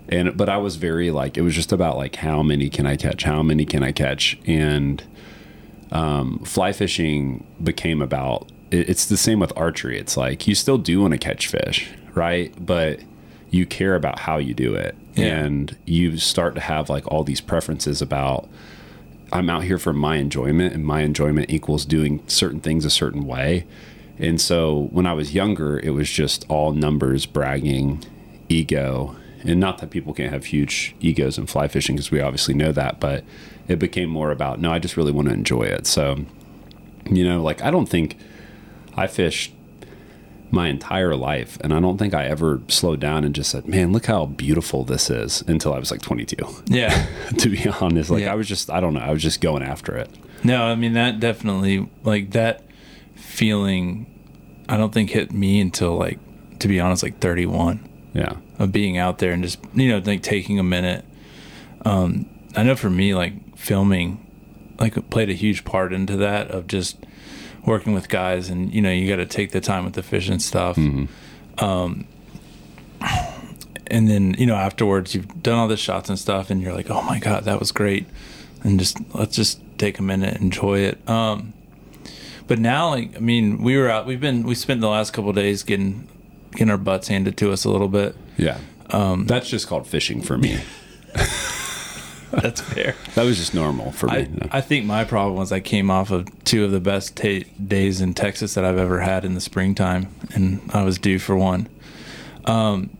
and 0.08 0.36
but 0.36 0.48
I 0.48 0.56
was 0.58 0.76
very 0.76 1.10
like 1.10 1.36
it 1.36 1.42
was 1.42 1.54
just 1.54 1.72
about 1.72 1.96
like 1.96 2.16
how 2.16 2.42
many 2.42 2.68
can 2.68 2.86
I 2.86 2.96
catch? 2.96 3.22
How 3.24 3.42
many 3.42 3.64
can 3.64 3.82
I 3.82 3.92
catch? 3.92 4.38
And 4.46 5.02
um, 5.90 6.38
fly 6.40 6.72
fishing 6.72 7.46
became 7.62 8.00
about 8.02 8.50
it, 8.70 8.88
it's 8.88 9.06
the 9.06 9.16
same 9.16 9.40
with 9.40 9.52
archery. 9.56 9.98
It's 9.98 10.16
like 10.16 10.46
you 10.46 10.54
still 10.54 10.78
do 10.78 11.00
want 11.02 11.12
to 11.12 11.18
catch 11.18 11.46
fish, 11.48 11.90
right? 12.14 12.52
But 12.64 13.00
you 13.50 13.66
care 13.66 13.94
about 13.94 14.18
how 14.18 14.38
you 14.38 14.54
do 14.54 14.74
it, 14.74 14.96
Yeah. 15.14 15.26
and 15.44 15.76
you 15.84 16.16
start 16.16 16.54
to 16.54 16.60
have 16.62 16.88
like 16.88 17.06
all 17.12 17.24
these 17.24 17.40
preferences 17.40 18.00
about. 18.02 18.48
I'm 19.32 19.48
out 19.48 19.64
here 19.64 19.78
for 19.78 19.92
my 19.92 20.16
enjoyment, 20.16 20.74
and 20.74 20.84
my 20.84 21.00
enjoyment 21.00 21.50
equals 21.50 21.84
doing 21.86 22.22
certain 22.26 22.60
things 22.60 22.84
a 22.84 22.90
certain 22.90 23.26
way. 23.26 23.66
And 24.18 24.40
so 24.40 24.88
when 24.90 25.06
I 25.06 25.14
was 25.14 25.34
younger, 25.34 25.78
it 25.78 25.90
was 25.90 26.10
just 26.10 26.44
all 26.48 26.72
numbers, 26.72 27.24
bragging, 27.24 28.04
ego. 28.48 29.16
And 29.42 29.58
not 29.58 29.78
that 29.78 29.90
people 29.90 30.12
can't 30.12 30.32
have 30.32 30.44
huge 30.44 30.94
egos 31.00 31.38
in 31.38 31.46
fly 31.46 31.66
fishing, 31.66 31.96
because 31.96 32.10
we 32.10 32.20
obviously 32.20 32.54
know 32.54 32.72
that, 32.72 33.00
but 33.00 33.24
it 33.68 33.78
became 33.78 34.10
more 34.10 34.30
about, 34.30 34.60
no, 34.60 34.70
I 34.70 34.78
just 34.78 34.96
really 34.96 35.12
want 35.12 35.28
to 35.28 35.34
enjoy 35.34 35.62
it. 35.62 35.86
So, 35.86 36.24
you 37.10 37.24
know, 37.24 37.42
like 37.42 37.62
I 37.62 37.70
don't 37.70 37.88
think 37.88 38.18
I 38.96 39.06
fished 39.06 39.54
my 40.52 40.68
entire 40.68 41.16
life, 41.16 41.58
and 41.62 41.72
I 41.72 41.80
don't 41.80 41.96
think 41.98 42.12
I 42.14 42.26
ever 42.26 42.60
slowed 42.68 43.00
down 43.00 43.24
and 43.24 43.34
just 43.34 43.50
said, 43.50 43.66
man, 43.66 43.92
look 43.92 44.06
how 44.06 44.26
beautiful 44.26 44.84
this 44.84 45.08
is 45.10 45.42
until 45.48 45.72
I 45.72 45.78
was 45.78 45.90
like 45.90 46.02
22. 46.02 46.36
Yeah. 46.66 47.06
to 47.38 47.48
be 47.48 47.66
honest, 47.80 48.10
like 48.10 48.22
Yeah. 48.22 48.32
I 48.32 48.34
was 48.36 48.46
just, 48.46 48.70
I 48.70 48.78
don't 48.80 48.92
know, 48.94 49.00
I 49.00 49.10
was 49.12 49.22
just 49.22 49.40
going 49.40 49.62
after 49.62 49.96
it. 49.96 50.10
No, 50.44 50.64
I 50.64 50.74
mean 50.74 50.92
that 50.94 51.20
definitely 51.20 51.88
like 52.04 52.32
that 52.32 52.64
feeling 53.14 54.06
I 54.68 54.76
don't 54.76 54.92
think 54.92 55.10
hit 55.10 55.32
me 55.32 55.60
until 55.60 55.96
like 55.96 56.18
to 56.58 56.68
be 56.68 56.80
honest 56.80 57.02
like 57.02 57.18
31 57.20 57.88
Yeah. 58.14 58.34
of 58.58 58.72
being 58.72 58.98
out 58.98 59.18
there 59.18 59.32
and 59.32 59.42
just 59.42 59.58
you 59.74 59.88
know 59.88 59.98
like 60.04 60.22
taking 60.22 60.58
a 60.58 60.62
minute 60.62 61.04
um 61.84 62.28
I 62.56 62.62
know 62.62 62.76
for 62.76 62.90
me 62.90 63.14
like 63.14 63.56
filming 63.56 64.26
like 64.78 65.08
played 65.10 65.30
a 65.30 65.34
huge 65.34 65.64
part 65.64 65.92
into 65.92 66.16
that 66.18 66.50
of 66.50 66.66
just 66.66 66.96
working 67.64 67.94
with 67.94 68.08
guys 68.08 68.48
and 68.48 68.72
you 68.74 68.80
know 68.82 68.90
you 68.90 69.08
got 69.08 69.16
to 69.16 69.26
take 69.26 69.52
the 69.52 69.60
time 69.60 69.84
with 69.84 69.94
the 69.94 70.02
fish 70.02 70.28
and 70.28 70.42
stuff 70.42 70.76
um 71.58 72.06
and 73.86 74.08
then 74.08 74.34
you 74.38 74.46
know 74.46 74.54
afterwards 74.54 75.14
you've 75.14 75.42
done 75.42 75.58
all 75.58 75.68
the 75.68 75.76
shots 75.76 76.08
and 76.08 76.18
stuff 76.18 76.50
and 76.50 76.62
you're 76.62 76.72
like 76.72 76.90
oh 76.90 77.02
my 77.02 77.18
god 77.18 77.44
that 77.44 77.58
was 77.60 77.72
great. 77.72 78.06
And 78.64 78.78
just 78.78 78.96
let's 79.14 79.34
just 79.34 79.60
take 79.78 79.98
a 79.98 80.02
minute 80.02 80.40
enjoy 80.40 80.80
it. 80.80 81.08
Um 81.08 81.52
but 82.46 82.58
now 82.58 82.90
like 82.90 83.16
i 83.16 83.20
mean 83.20 83.62
we 83.62 83.76
were 83.76 83.88
out 83.88 84.06
we've 84.06 84.20
been 84.20 84.42
we 84.44 84.54
spent 84.54 84.80
the 84.80 84.88
last 84.88 85.12
couple 85.12 85.30
of 85.30 85.36
days 85.36 85.62
getting 85.62 86.08
getting 86.52 86.70
our 86.70 86.78
butts 86.78 87.08
handed 87.08 87.36
to 87.38 87.52
us 87.52 87.64
a 87.64 87.70
little 87.70 87.88
bit. 87.88 88.14
Yeah. 88.36 88.58
Um, 88.90 89.26
That's 89.26 89.48
just 89.48 89.68
called 89.68 89.86
fishing 89.86 90.20
for 90.22 90.36
me. 90.36 90.60
that's 92.40 92.60
fair 92.60 92.94
That 93.14 93.24
was 93.24 93.36
just 93.38 93.54
normal 93.54 93.92
for 93.92 94.06
me. 94.06 94.12
I, 94.50 94.58
I 94.58 94.60
think 94.60 94.86
my 94.86 95.04
problem 95.04 95.36
was 95.36 95.52
I 95.52 95.60
came 95.60 95.90
off 95.90 96.10
of 96.10 96.26
two 96.44 96.64
of 96.64 96.70
the 96.70 96.80
best 96.80 97.16
ta 97.16 97.40
days 97.64 98.00
in 98.00 98.14
Texas 98.14 98.54
that 98.54 98.64
I've 98.64 98.78
ever 98.78 99.00
had 99.00 99.24
in 99.24 99.34
the 99.34 99.40
springtime, 99.40 100.08
and 100.34 100.60
I 100.72 100.82
was 100.84 100.98
due 100.98 101.18
for 101.18 101.36
one. 101.36 101.68
Um, 102.46 102.96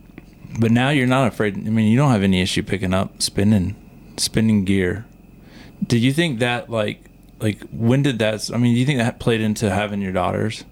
but 0.59 0.71
now 0.71 0.89
you're 0.89 1.07
not 1.07 1.27
afraid. 1.27 1.55
I 1.55 1.69
mean, 1.69 1.91
you 1.91 1.97
don't 1.97 2.11
have 2.11 2.23
any 2.23 2.41
issue 2.41 2.61
picking 2.63 2.93
up 2.93 3.21
spinning, 3.21 3.75
spinning 4.17 4.65
gear. 4.65 5.05
Did 5.85 6.01
you 6.01 6.13
think 6.13 6.39
that 6.39 6.69
like 6.69 7.03
like 7.39 7.61
when 7.71 8.03
did 8.03 8.19
that? 8.19 8.49
I 8.53 8.57
mean, 8.57 8.73
do 8.73 8.79
you 8.79 8.85
think 8.85 8.99
that 8.99 9.19
played 9.19 9.41
into 9.41 9.69
having 9.69 10.01
your 10.01 10.11
daughters? 10.13 10.63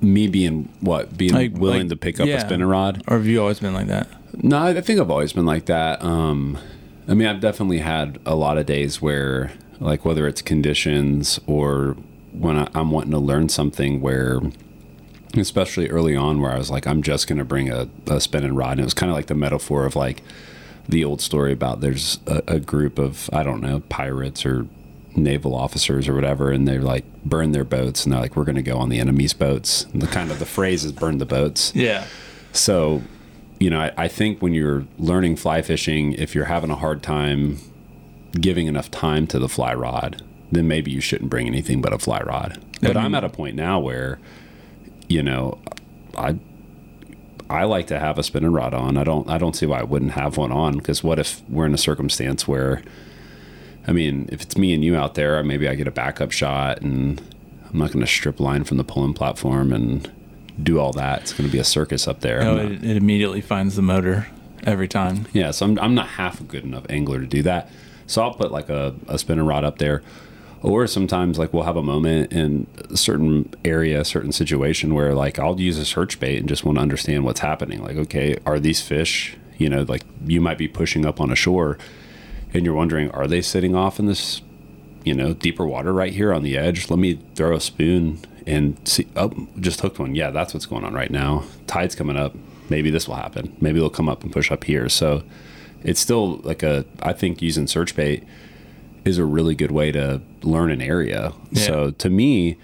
me 0.00 0.26
being 0.28 0.68
what 0.80 1.16
being 1.16 1.32
Like- 1.32 1.56
willing 1.56 1.80
like- 1.82 1.88
to 1.88 1.96
pick 1.96 2.20
up 2.20 2.26
yeah. 2.26 2.36
a 2.36 2.40
spinner 2.40 2.66
rod. 2.66 3.02
Or 3.08 3.16
have 3.16 3.26
you 3.26 3.40
always 3.40 3.60
been 3.60 3.74
like 3.74 3.86
that? 3.88 4.08
No, 4.42 4.58
I 4.58 4.80
think 4.80 5.00
I've 5.00 5.10
always 5.10 5.32
been 5.32 5.46
like 5.46 5.66
that. 5.66 6.02
Um, 6.02 6.58
I 7.08 7.14
mean, 7.14 7.26
I've 7.26 7.40
definitely 7.40 7.78
had 7.78 8.18
a 8.26 8.34
lot 8.34 8.58
of 8.58 8.66
days 8.66 9.00
where, 9.00 9.52
like, 9.80 10.04
whether 10.04 10.26
it's 10.26 10.42
conditions 10.42 11.40
or 11.46 11.96
when 12.32 12.58
I, 12.58 12.68
I'm 12.74 12.90
wanting 12.90 13.12
to 13.12 13.18
learn 13.18 13.48
something, 13.48 14.00
where, 14.00 14.40
especially 15.36 15.88
early 15.88 16.14
on, 16.14 16.40
where 16.40 16.52
I 16.52 16.58
was 16.58 16.70
like, 16.70 16.86
I'm 16.86 17.02
just 17.02 17.26
going 17.26 17.38
to 17.38 17.44
bring 17.44 17.70
a, 17.70 17.88
a 18.06 18.20
spinning 18.20 18.54
rod. 18.54 18.72
And 18.72 18.80
it 18.80 18.84
was 18.84 18.94
kind 18.94 19.10
of 19.10 19.16
like 19.16 19.26
the 19.26 19.34
metaphor 19.34 19.86
of 19.86 19.96
like 19.96 20.22
the 20.88 21.04
old 21.04 21.20
story 21.20 21.52
about 21.52 21.80
there's 21.80 22.20
a, 22.26 22.42
a 22.46 22.60
group 22.60 22.98
of, 22.98 23.30
I 23.32 23.42
don't 23.42 23.60
know, 23.60 23.80
pirates 23.88 24.44
or 24.44 24.66
naval 25.16 25.54
officers 25.54 26.08
or 26.08 26.14
whatever, 26.14 26.50
and 26.50 26.68
they 26.68 26.78
like 26.78 27.04
burn 27.24 27.52
their 27.52 27.64
boats 27.64 28.04
and 28.04 28.12
they're 28.12 28.20
like, 28.20 28.36
we're 28.36 28.44
going 28.44 28.56
to 28.56 28.62
go 28.62 28.76
on 28.76 28.90
the 28.90 29.00
enemy's 29.00 29.32
boats. 29.32 29.84
And 29.92 30.02
the 30.02 30.06
kind 30.06 30.30
of 30.30 30.38
the 30.38 30.46
phrase 30.46 30.84
is 30.84 30.92
burn 30.92 31.18
the 31.18 31.26
boats. 31.26 31.74
Yeah. 31.74 32.06
So, 32.52 33.02
you 33.58 33.70
know, 33.70 33.80
I, 33.80 33.92
I 33.96 34.08
think 34.08 34.42
when 34.42 34.52
you're 34.52 34.84
learning 34.98 35.36
fly 35.36 35.62
fishing, 35.62 36.12
if 36.14 36.34
you're 36.34 36.46
having 36.46 36.70
a 36.70 36.76
hard 36.76 37.02
time 37.02 37.58
giving 38.32 38.66
enough 38.66 38.90
time 38.90 39.26
to 39.28 39.38
the 39.38 39.48
fly 39.48 39.74
rod, 39.74 40.22
then 40.52 40.68
maybe 40.68 40.90
you 40.90 41.00
shouldn't 41.00 41.30
bring 41.30 41.46
anything 41.46 41.80
but 41.80 41.92
a 41.92 41.98
fly 41.98 42.20
rod. 42.20 42.62
But 42.82 42.96
I'm 42.96 43.14
at 43.14 43.24
a 43.24 43.28
point 43.28 43.56
now 43.56 43.80
where, 43.80 44.18
you 45.08 45.22
know, 45.22 45.58
I 46.16 46.36
I 47.48 47.64
like 47.64 47.86
to 47.88 47.98
have 47.98 48.18
a 48.18 48.22
spinning 48.22 48.52
rod 48.52 48.74
on. 48.74 48.96
I 48.96 49.04
don't 49.04 49.28
I 49.28 49.38
don't 49.38 49.56
see 49.56 49.66
why 49.66 49.80
I 49.80 49.84
wouldn't 49.84 50.12
have 50.12 50.36
one 50.36 50.52
on 50.52 50.78
because 50.78 51.02
what 51.02 51.18
if 51.18 51.42
we're 51.48 51.66
in 51.66 51.74
a 51.74 51.78
circumstance 51.78 52.46
where 52.46 52.82
I 53.86 53.92
mean, 53.92 54.28
if 54.32 54.42
it's 54.42 54.58
me 54.58 54.74
and 54.74 54.84
you 54.84 54.96
out 54.96 55.14
there, 55.14 55.42
maybe 55.42 55.68
I 55.68 55.74
get 55.76 55.86
a 55.86 55.92
backup 55.92 56.32
shot 56.32 56.82
and 56.82 57.22
I'm 57.70 57.78
not 57.78 57.92
going 57.92 58.04
to 58.04 58.10
strip 58.10 58.40
line 58.40 58.64
from 58.64 58.76
the 58.78 58.84
pulling 58.84 59.14
platform 59.14 59.72
and 59.72 60.10
do 60.62 60.78
all 60.78 60.92
that. 60.92 61.22
It's 61.22 61.32
going 61.32 61.48
to 61.48 61.52
be 61.52 61.58
a 61.58 61.64
circus 61.64 62.08
up 62.08 62.20
there. 62.20 62.42
Oh, 62.42 62.56
no, 62.56 62.62
it, 62.62 62.84
it 62.84 62.96
immediately 62.96 63.40
finds 63.40 63.76
the 63.76 63.82
motor 63.82 64.26
every 64.64 64.88
time. 64.88 65.26
yeah, 65.32 65.50
so 65.50 65.66
I'm, 65.66 65.78
I'm 65.78 65.94
not 65.94 66.08
half 66.08 66.40
a 66.40 66.44
good 66.44 66.64
enough 66.64 66.84
angler 66.88 67.20
to 67.20 67.26
do 67.26 67.42
that. 67.42 67.70
So 68.06 68.22
I'll 68.22 68.34
put 68.34 68.50
like 68.50 68.68
a, 68.68 68.94
a 69.08 69.18
spinning 69.18 69.46
rod 69.46 69.64
up 69.64 69.78
there. 69.78 70.02
Or 70.62 70.86
sometimes 70.86 71.38
like 71.38 71.52
we'll 71.52 71.64
have 71.64 71.76
a 71.76 71.82
moment 71.82 72.32
in 72.32 72.66
a 72.90 72.96
certain 72.96 73.54
area, 73.64 74.00
a 74.00 74.04
certain 74.04 74.32
situation 74.32 74.94
where 74.94 75.14
like 75.14 75.38
I'll 75.38 75.60
use 75.60 75.78
a 75.78 75.84
search 75.84 76.18
bait 76.18 76.38
and 76.38 76.48
just 76.48 76.64
want 76.64 76.78
to 76.78 76.82
understand 76.82 77.24
what's 77.24 77.40
happening. 77.40 77.82
Like, 77.82 77.96
okay, 77.96 78.36
are 78.46 78.58
these 78.58 78.80
fish, 78.80 79.36
you 79.58 79.68
know, 79.68 79.82
like 79.82 80.02
you 80.24 80.40
might 80.40 80.58
be 80.58 80.66
pushing 80.66 81.04
up 81.06 81.20
on 81.20 81.30
a 81.30 81.36
shore 81.36 81.78
and 82.52 82.64
you're 82.64 82.74
wondering, 82.74 83.10
are 83.10 83.26
they 83.28 83.42
sitting 83.42 83.74
off 83.76 83.98
in 84.00 84.06
this, 84.06 84.40
you 85.04 85.14
know, 85.14 85.34
deeper 85.34 85.66
water 85.66 85.92
right 85.92 86.12
here 86.12 86.32
on 86.32 86.42
the 86.42 86.56
edge? 86.56 86.90
Let 86.90 86.98
me 86.98 87.20
throw 87.34 87.54
a 87.54 87.60
spoon 87.60 88.18
and 88.46 88.76
see. 88.86 89.06
Oh, 89.16 89.32
just 89.60 89.80
hooked 89.80 89.98
one. 89.98 90.14
Yeah, 90.14 90.30
that's 90.30 90.54
what's 90.54 90.66
going 90.66 90.84
on 90.84 90.94
right 90.94 91.10
now. 91.10 91.44
Tide's 91.66 91.94
coming 91.94 92.16
up. 92.16 92.34
Maybe 92.68 92.90
this 92.90 93.06
will 93.08 93.16
happen. 93.16 93.56
Maybe 93.60 93.78
they'll 93.78 93.90
come 93.90 94.08
up 94.08 94.22
and 94.22 94.32
push 94.32 94.50
up 94.50 94.64
here. 94.64 94.88
So 94.88 95.22
it's 95.82 96.00
still 96.00 96.38
like 96.38 96.62
a, 96.62 96.84
I 97.02 97.12
think 97.12 97.42
using 97.42 97.66
search 97.66 97.94
bait 97.94 98.24
is 99.04 99.18
a 99.18 99.24
really 99.24 99.54
good 99.54 99.70
way 99.70 99.92
to 99.92 100.20
learn 100.42 100.70
an 100.70 100.82
area. 100.82 101.32
Yeah. 101.50 101.66
So 101.66 101.90
to 101.92 102.10
me, 102.10 102.58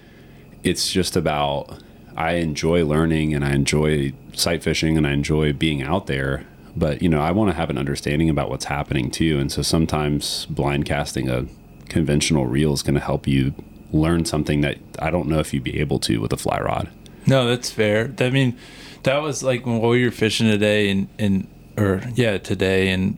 it's 0.63 0.91
just 0.91 1.15
about 1.15 1.81
I 2.15 2.33
enjoy 2.33 2.85
learning 2.85 3.33
and 3.33 3.43
I 3.43 3.53
enjoy 3.53 4.13
sight 4.33 4.63
fishing 4.63 4.97
and 4.97 5.07
I 5.07 5.11
enjoy 5.11 5.53
being 5.53 5.81
out 5.81 6.07
there. 6.07 6.45
But 6.75 7.01
you 7.01 7.09
know, 7.09 7.21
I 7.21 7.31
want 7.31 7.51
to 7.51 7.55
have 7.55 7.69
an 7.69 7.77
understanding 7.77 8.29
about 8.29 8.49
what's 8.49 8.65
happening 8.65 9.11
too. 9.11 9.39
And 9.39 9.51
so 9.51 9.61
sometimes 9.61 10.45
blind 10.47 10.85
casting 10.85 11.29
a 11.29 11.45
conventional 11.89 12.45
reel 12.45 12.73
is 12.73 12.81
going 12.81 12.95
to 12.95 13.01
help 13.01 13.27
you 13.27 13.53
learn 13.93 14.25
something 14.25 14.61
that 14.61 14.77
I 14.99 15.09
don't 15.09 15.27
know 15.27 15.39
if 15.39 15.53
you'd 15.53 15.63
be 15.63 15.79
able 15.79 15.99
to 15.99 16.19
with 16.19 16.33
a 16.33 16.37
fly 16.37 16.59
rod. 16.59 16.89
No, 17.25 17.47
that's 17.47 17.71
fair. 17.71 18.13
I 18.19 18.29
mean, 18.29 18.57
that 19.03 19.21
was 19.21 19.43
like 19.43 19.65
when 19.65 19.79
we 19.79 20.03
were 20.03 20.11
fishing 20.11 20.49
today 20.49 20.89
and, 20.89 21.07
and 21.17 21.47
or 21.77 22.01
yeah, 22.15 22.37
today 22.37 22.89
and 22.89 23.17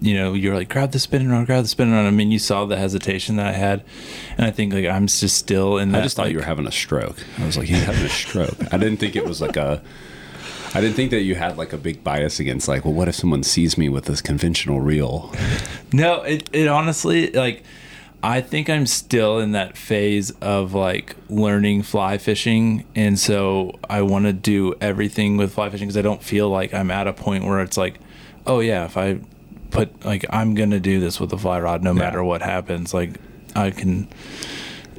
you 0.00 0.14
know, 0.14 0.32
you're 0.32 0.54
like, 0.54 0.68
grab 0.68 0.92
the 0.92 0.98
spinning 0.98 1.28
rod, 1.28 1.46
grab 1.46 1.64
the 1.64 1.68
spinning 1.68 1.94
rod. 1.94 2.06
I 2.06 2.10
mean, 2.10 2.30
you 2.30 2.38
saw 2.38 2.64
the 2.66 2.76
hesitation 2.76 3.36
that 3.36 3.46
I 3.46 3.52
had, 3.52 3.82
and 4.36 4.46
I 4.46 4.50
think 4.50 4.72
like 4.72 4.86
I'm 4.86 5.06
just 5.06 5.36
still 5.36 5.78
in 5.78 5.92
that. 5.92 6.00
I 6.00 6.02
just 6.02 6.16
thought 6.16 6.26
like, 6.26 6.32
you 6.32 6.38
were 6.38 6.44
having 6.44 6.66
a 6.66 6.72
stroke. 6.72 7.16
I 7.38 7.46
was 7.46 7.56
like, 7.56 7.68
he's 7.68 7.82
having 7.82 8.04
a 8.04 8.08
stroke. 8.08 8.72
I 8.72 8.76
didn't 8.76 8.98
think 8.98 9.16
it 9.16 9.24
was 9.24 9.40
like 9.40 9.56
a. 9.56 9.82
I 10.74 10.80
didn't 10.82 10.96
think 10.96 11.10
that 11.12 11.22
you 11.22 11.34
had 11.34 11.56
like 11.56 11.72
a 11.72 11.78
big 11.78 12.04
bias 12.04 12.38
against 12.38 12.68
like, 12.68 12.84
well, 12.84 12.94
what 12.94 13.08
if 13.08 13.14
someone 13.14 13.42
sees 13.42 13.78
me 13.78 13.88
with 13.88 14.04
this 14.04 14.20
conventional 14.20 14.80
reel? 14.80 15.34
No, 15.92 16.22
it, 16.22 16.48
it 16.52 16.68
honestly 16.68 17.32
like 17.32 17.64
I 18.22 18.40
think 18.40 18.68
I'm 18.68 18.86
still 18.86 19.38
in 19.38 19.52
that 19.52 19.76
phase 19.76 20.30
of 20.40 20.74
like 20.74 21.14
learning 21.28 21.82
fly 21.82 22.18
fishing 22.18 22.84
and 22.94 23.18
so 23.18 23.78
I 23.88 24.02
want 24.02 24.24
to 24.24 24.32
do 24.32 24.74
everything 24.80 25.36
with 25.36 25.52
fly 25.52 25.70
fishing 25.70 25.86
because 25.86 25.96
I 25.96 26.02
don't 26.02 26.22
feel 26.22 26.48
like 26.48 26.74
I'm 26.74 26.90
at 26.90 27.06
a 27.06 27.12
point 27.12 27.44
where 27.44 27.60
it's 27.60 27.76
like 27.76 28.00
oh 28.46 28.60
yeah 28.60 28.84
if 28.84 28.96
I 28.96 29.20
put 29.70 30.04
like 30.04 30.24
I'm 30.30 30.54
going 30.54 30.70
to 30.70 30.80
do 30.80 30.98
this 30.98 31.20
with 31.20 31.32
a 31.32 31.38
fly 31.38 31.60
rod 31.60 31.82
no 31.82 31.94
matter 31.94 32.24
what 32.24 32.42
happens 32.42 32.92
like 32.92 33.20
I 33.54 33.70
can 33.70 34.08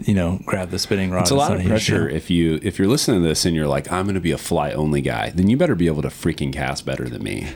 you 0.06 0.14
know 0.14 0.40
grab 0.46 0.70
the 0.70 0.80
spinning 0.80 1.12
rod 1.12 1.22
It's 1.22 1.32
a 1.32 1.36
lot 1.36 1.54
of 1.54 1.66
pressure 1.66 2.08
if 2.08 2.30
you 2.30 2.60
if 2.64 2.80
you're 2.80 2.88
listening 2.88 3.22
to 3.22 3.28
this 3.28 3.46
and 3.46 3.56
you're 3.56 3.68
like, 3.68 3.92
I'm 3.92 4.06
going 4.06 4.16
to 4.16 4.22
be 4.22 4.32
a 4.32 4.38
fly 4.38 4.72
only 4.72 5.02
guy. 5.02 5.32
Then 5.32 5.50
you 5.50 5.58
better 5.58 5.76
be 5.76 5.88
able 5.88 6.02
to 6.04 6.08
freaking 6.08 6.54
cast 6.54 6.86
better 6.86 7.10
than 7.10 7.24
me. 7.24 7.50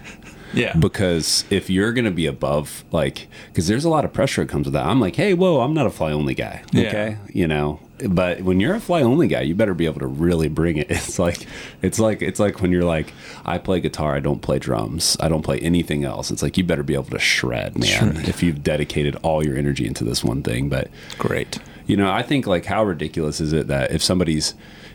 Yeah. 0.54 0.76
Because 0.78 1.46
if 1.50 1.70
you're 1.70 1.94
going 1.94 2.06
to 2.06 2.12
be 2.12 2.26
above 2.26 2.84
like 2.92 3.28
because 3.48 3.68
there's 3.68 3.86
a 3.86 3.90
lot 3.90 4.06
of 4.06 4.14
pressure 4.14 4.44
that 4.44 4.52
comes 4.52 4.66
with 4.66 4.74
that. 4.74 4.86
I'm 4.86 5.00
like 5.00 5.16
hey 5.16 5.34
whoa 5.34 5.62
i'm 5.62 5.74
not 5.74 5.86
a 5.86 5.90
fly 5.90 6.12
only 6.12 6.34
guy. 6.36 6.64
Yeah. 6.72 6.88
okay? 6.88 7.18
You 7.34 7.48
know? 7.48 7.80
But 8.10 8.42
when 8.42 8.60
you're 8.60 8.76
a 8.76 8.80
fly 8.80 9.02
only 9.02 9.28
guy 9.28 9.42
you 9.42 9.56
better 9.56 9.74
be 9.74 9.86
able 9.86 10.00
to 10.00 10.08
really 10.08 10.50
bring 10.50 10.78
it. 10.78 10.88
It's 10.92 11.20
like 11.20 11.46
it's 11.82 12.00
like 12.00 12.22
it's 12.22 12.40
like 12.40 12.62
when 12.62 12.72
you're 12.72 12.84
like 12.84 13.14
i 13.46 13.58
play 13.58 13.80
guitar 13.80 14.16
i 14.16 14.20
don't 14.20 14.42
play 14.42 14.60
drums 14.60 15.16
i 15.20 15.28
don't 15.30 15.44
play 15.44 15.60
anything 15.60 16.04
else. 16.04 16.32
It's 16.32 16.42
like 16.42 16.58
you 16.58 16.64
better 16.64 16.84
be 16.84 16.94
able 16.94 17.06
to 17.06 17.20
shred 17.20 17.78
man 17.78 18.18
if 18.26 18.42
you've 18.44 18.64
dedicated 18.64 19.16
all 19.24 19.46
your 19.46 19.58
energy 19.58 19.86
into 19.86 20.04
this 20.04 20.24
one 20.24 20.44
thing. 20.44 20.70
But 20.70 20.90
great. 21.18 21.60
you 21.88 21.98
know, 21.98 22.12
I 22.12 22.24
think 22.24 22.46
like 22.48 22.66
how 22.66 22.84
ridiculous 22.84 23.40
is 23.42 23.54
it 23.54 23.68
that 23.68 23.92
if 23.92 24.02
somebody's 24.04 24.54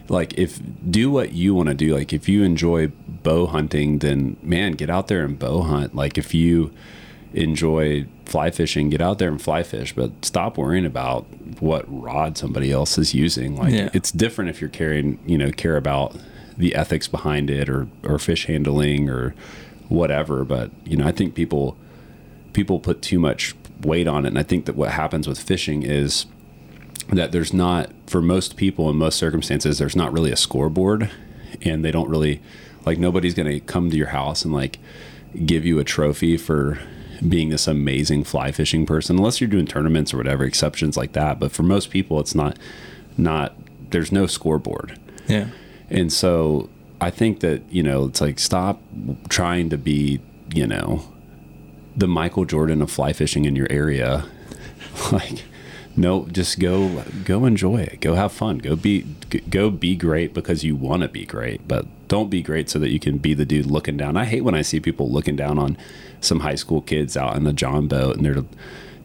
like 0.08 0.36
if 0.38 0.60
do 0.90 1.10
what 1.10 1.32
you 1.32 1.54
want 1.54 1.68
to 1.68 1.74
do, 1.74 1.94
like 1.94 2.12
if 2.12 2.28
you 2.28 2.42
enjoy 2.42 2.88
bow 3.22 3.46
hunting, 3.46 3.98
then 3.98 4.36
man, 4.42 4.72
get 4.72 4.90
out 4.90 5.08
there 5.08 5.24
and 5.24 5.38
bow 5.38 5.62
hunt. 5.62 5.94
Like 5.94 6.16
if 6.18 6.34
you 6.34 6.72
enjoy 7.34 8.06
fly 8.24 8.50
fishing, 8.50 8.90
get 8.90 9.00
out 9.00 9.18
there 9.18 9.28
and 9.28 9.40
fly 9.40 9.62
fish, 9.62 9.94
but 9.94 10.10
stop 10.24 10.56
worrying 10.58 10.86
about 10.86 11.24
what 11.60 11.84
rod 11.88 12.36
somebody 12.38 12.70
else 12.72 12.98
is 12.98 13.14
using. 13.14 13.56
Like 13.56 13.72
Yeah. 13.72 13.90
it's 13.92 14.10
different 14.12 14.50
if 14.50 14.60
you're 14.60 14.70
carrying, 14.70 15.18
you 15.26 15.38
know, 15.38 15.50
care 15.50 15.76
about 15.76 16.16
the 16.56 16.74
ethics 16.74 17.06
behind 17.06 17.50
it 17.50 17.68
or 17.68 17.86
or 18.02 18.18
fish 18.18 18.46
handling 18.46 19.08
or 19.08 19.34
whatever, 19.88 20.44
but 20.44 20.70
you 20.84 20.96
know, 20.96 21.06
I 21.06 21.12
think 21.12 21.34
people 21.34 21.76
people 22.52 22.80
put 22.80 23.02
too 23.02 23.18
much 23.18 23.54
weight 23.82 24.08
on 24.08 24.24
it 24.24 24.28
and 24.28 24.38
I 24.38 24.42
think 24.42 24.64
that 24.64 24.74
what 24.74 24.90
happens 24.90 25.28
with 25.28 25.38
fishing 25.40 25.82
is 25.84 26.26
that 27.08 27.32
there's 27.32 27.52
not 27.52 27.90
for 28.06 28.20
most 28.20 28.56
people 28.56 28.88
in 28.90 28.96
most 28.96 29.18
circumstances 29.18 29.78
there's 29.78 29.96
not 29.96 30.12
really 30.12 30.30
a 30.30 30.36
scoreboard 30.36 31.10
and 31.62 31.84
they 31.84 31.90
don't 31.90 32.08
really 32.08 32.40
like 32.84 32.98
nobody's 32.98 33.34
going 33.34 33.50
to 33.50 33.60
come 33.60 33.90
to 33.90 33.96
your 33.96 34.08
house 34.08 34.44
and 34.44 34.52
like 34.52 34.78
give 35.46 35.64
you 35.64 35.78
a 35.78 35.84
trophy 35.84 36.36
for 36.36 36.78
being 37.26 37.48
this 37.48 37.66
amazing 37.66 38.22
fly 38.22 38.52
fishing 38.52 38.86
person 38.86 39.16
unless 39.16 39.40
you're 39.40 39.48
doing 39.48 39.66
tournaments 39.66 40.14
or 40.14 40.16
whatever 40.16 40.44
exceptions 40.44 40.96
like 40.96 41.12
that 41.12 41.40
but 41.40 41.50
for 41.50 41.62
most 41.62 41.90
people 41.90 42.20
it's 42.20 42.34
not 42.34 42.58
not 43.16 43.54
there's 43.90 44.12
no 44.12 44.26
scoreboard. 44.26 44.98
Yeah. 45.26 45.48
And 45.90 46.12
so 46.12 46.68
I 47.00 47.10
think 47.10 47.40
that, 47.40 47.62
you 47.70 47.82
know, 47.82 48.06
it's 48.06 48.20
like 48.20 48.38
stop 48.38 48.80
trying 49.28 49.70
to 49.70 49.78
be, 49.78 50.20
you 50.54 50.66
know, 50.66 51.02
the 51.96 52.08
Michael 52.08 52.44
Jordan 52.44 52.82
of 52.82 52.90
fly 52.90 53.12
fishing 53.12 53.44
in 53.44 53.56
your 53.56 53.66
area. 53.70 54.26
like 55.12 55.44
no, 55.98 56.26
just 56.26 56.58
go 56.60 57.02
go 57.24 57.44
enjoy 57.44 57.78
it. 57.82 58.00
Go 58.00 58.14
have 58.14 58.32
fun. 58.32 58.58
Go 58.58 58.76
be 58.76 59.02
go 59.50 59.70
be 59.70 59.96
great 59.96 60.32
because 60.32 60.64
you 60.64 60.76
want 60.76 61.02
to 61.02 61.08
be 61.08 61.24
great, 61.26 61.66
but 61.68 61.86
don't 62.08 62.30
be 62.30 62.40
great 62.42 62.70
so 62.70 62.78
that 62.78 62.90
you 62.90 62.98
can 63.00 63.18
be 63.18 63.34
the 63.34 63.44
dude 63.44 63.66
looking 63.66 63.96
down. 63.96 64.16
I 64.16 64.24
hate 64.24 64.42
when 64.44 64.54
I 64.54 64.62
see 64.62 64.80
people 64.80 65.10
looking 65.10 65.36
down 65.36 65.58
on 65.58 65.76
some 66.20 66.40
high 66.40 66.54
school 66.54 66.80
kids 66.80 67.16
out 67.16 67.36
in 67.36 67.44
the 67.44 67.52
John 67.52 67.86
boat 67.88 68.16
and 68.16 68.24
they're 68.24 68.44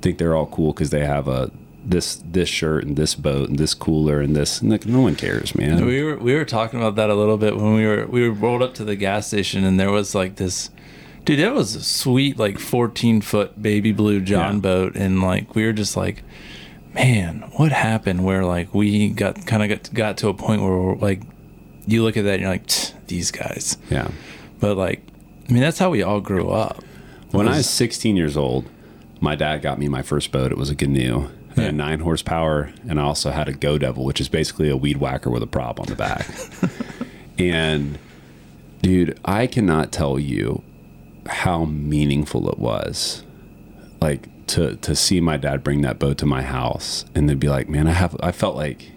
think 0.02 0.18
they're 0.18 0.36
all 0.36 0.48
cool 0.48 0.74
because 0.74 0.90
they 0.90 1.06
have 1.06 1.28
a 1.28 1.50
this 1.86 2.22
this 2.26 2.48
shirt 2.48 2.86
and 2.86 2.96
this 2.96 3.14
boat 3.16 3.50
and 3.50 3.58
this 3.60 3.74
cooler 3.74 4.22
and 4.22 4.36
this 4.36 4.62
and 4.62 4.70
like, 4.72 4.86
no 4.86 5.02
one 5.02 5.16
cares, 5.16 5.54
man. 5.56 5.86
We 5.86 6.04
were 6.04 6.18
we 6.18 6.34
were 6.36 6.46
talking 6.46 6.80
about 6.80 6.96
that 6.96 7.10
a 7.10 7.16
little 7.16 7.38
bit 7.38 7.58
when 7.58 7.74
we 7.74 7.86
were 7.86 8.06
we 8.08 8.28
were 8.28 8.34
rolled 8.34 8.62
up 8.62 8.74
to 8.76 8.84
the 8.86 8.96
gas 8.96 9.28
station 9.28 9.64
and 9.64 9.80
there 9.80 9.92
was 9.92 10.14
like 10.16 10.36
this 10.38 10.70
dude 11.26 11.40
that 11.40 11.54
was 11.54 11.76
a 11.76 11.82
sweet 11.84 12.38
like 12.38 12.60
14 12.60 13.22
foot 13.22 13.62
baby 13.62 13.94
blue 13.94 14.20
john 14.20 14.56
Yeah. 14.56 14.60
boat 14.60 14.96
and 14.98 15.22
like 15.22 15.56
we 15.56 15.66
were 15.66 15.72
just 15.72 15.96
like 15.96 16.22
man 16.94 17.44
what 17.56 17.72
happened 17.72 18.24
where 18.24 18.46
like 18.46 18.74
we 18.74 19.10
got 19.10 19.46
kind 19.46 19.64
of 19.64 19.70
got, 19.70 19.94
got 19.94 20.18
to 20.18 20.28
a 20.28 20.34
point 20.34 20.62
where 20.62 20.72
we're 20.72 20.96
like 20.96 21.22
you 21.88 22.04
look 22.04 22.16
at 22.18 22.24
that 22.24 22.34
and 22.36 22.42
you're 22.42 22.50
like 22.52 22.68
these 23.08 23.32
guys 23.32 23.78
yeah. 23.90 24.10
but 24.60 24.78
like 24.78 25.02
i 25.50 25.52
mean 25.52 25.62
that's 25.62 25.80
how 25.80 25.90
we 25.90 26.02
all 26.04 26.22
grew 26.22 26.50
up 26.50 26.84
When 27.32 27.48
I 27.48 27.58
was 27.58 27.70
16 27.70 28.16
years 28.16 28.38
old, 28.38 28.70
my 29.20 29.34
dad 29.36 29.64
got 29.64 29.80
me 29.80 29.88
my 29.88 30.04
first 30.04 30.32
boat. 30.32 30.52
It 30.52 30.58
was 30.58 30.70
a 30.70 30.76
canoe. 30.76 31.30
Yeah. 31.58 31.64
had 31.64 31.76
nine 31.76 32.00
horsepower, 32.00 32.72
and 32.88 33.00
I 33.00 33.04
also 33.04 33.32
had 33.32 33.48
a 33.48 33.54
Go 33.54 33.78
Devil, 33.80 34.06
which 34.06 34.22
is 34.22 34.30
basically 34.30 34.70
a 34.70 34.78
weed 34.78 34.98
whacker 34.98 35.32
with 35.32 35.42
a 35.42 35.48
prop 35.48 35.80
on 35.80 35.88
the 35.88 35.96
back. 35.96 36.28
and, 37.40 37.98
dude, 38.84 39.20
I 39.26 39.48
cannot 39.48 39.92
tell 39.92 40.20
you 40.20 40.62
how 41.28 41.66
meaningful 41.66 42.50
it 42.50 42.60
was, 42.60 43.24
like 44.00 44.28
to 44.48 44.76
to 44.78 44.96
see 44.96 45.22
my 45.22 45.38
dad 45.38 45.64
bring 45.64 45.82
that 45.82 46.00
boat 46.00 46.18
to 46.20 46.26
my 46.26 46.42
house, 46.42 47.06
and 47.16 47.30
then 47.30 47.38
be 47.38 47.50
like, 47.50 47.70
man, 47.70 47.88
I 47.88 47.94
have. 47.94 48.16
I 48.22 48.32
felt 48.32 48.56
like 48.56 48.92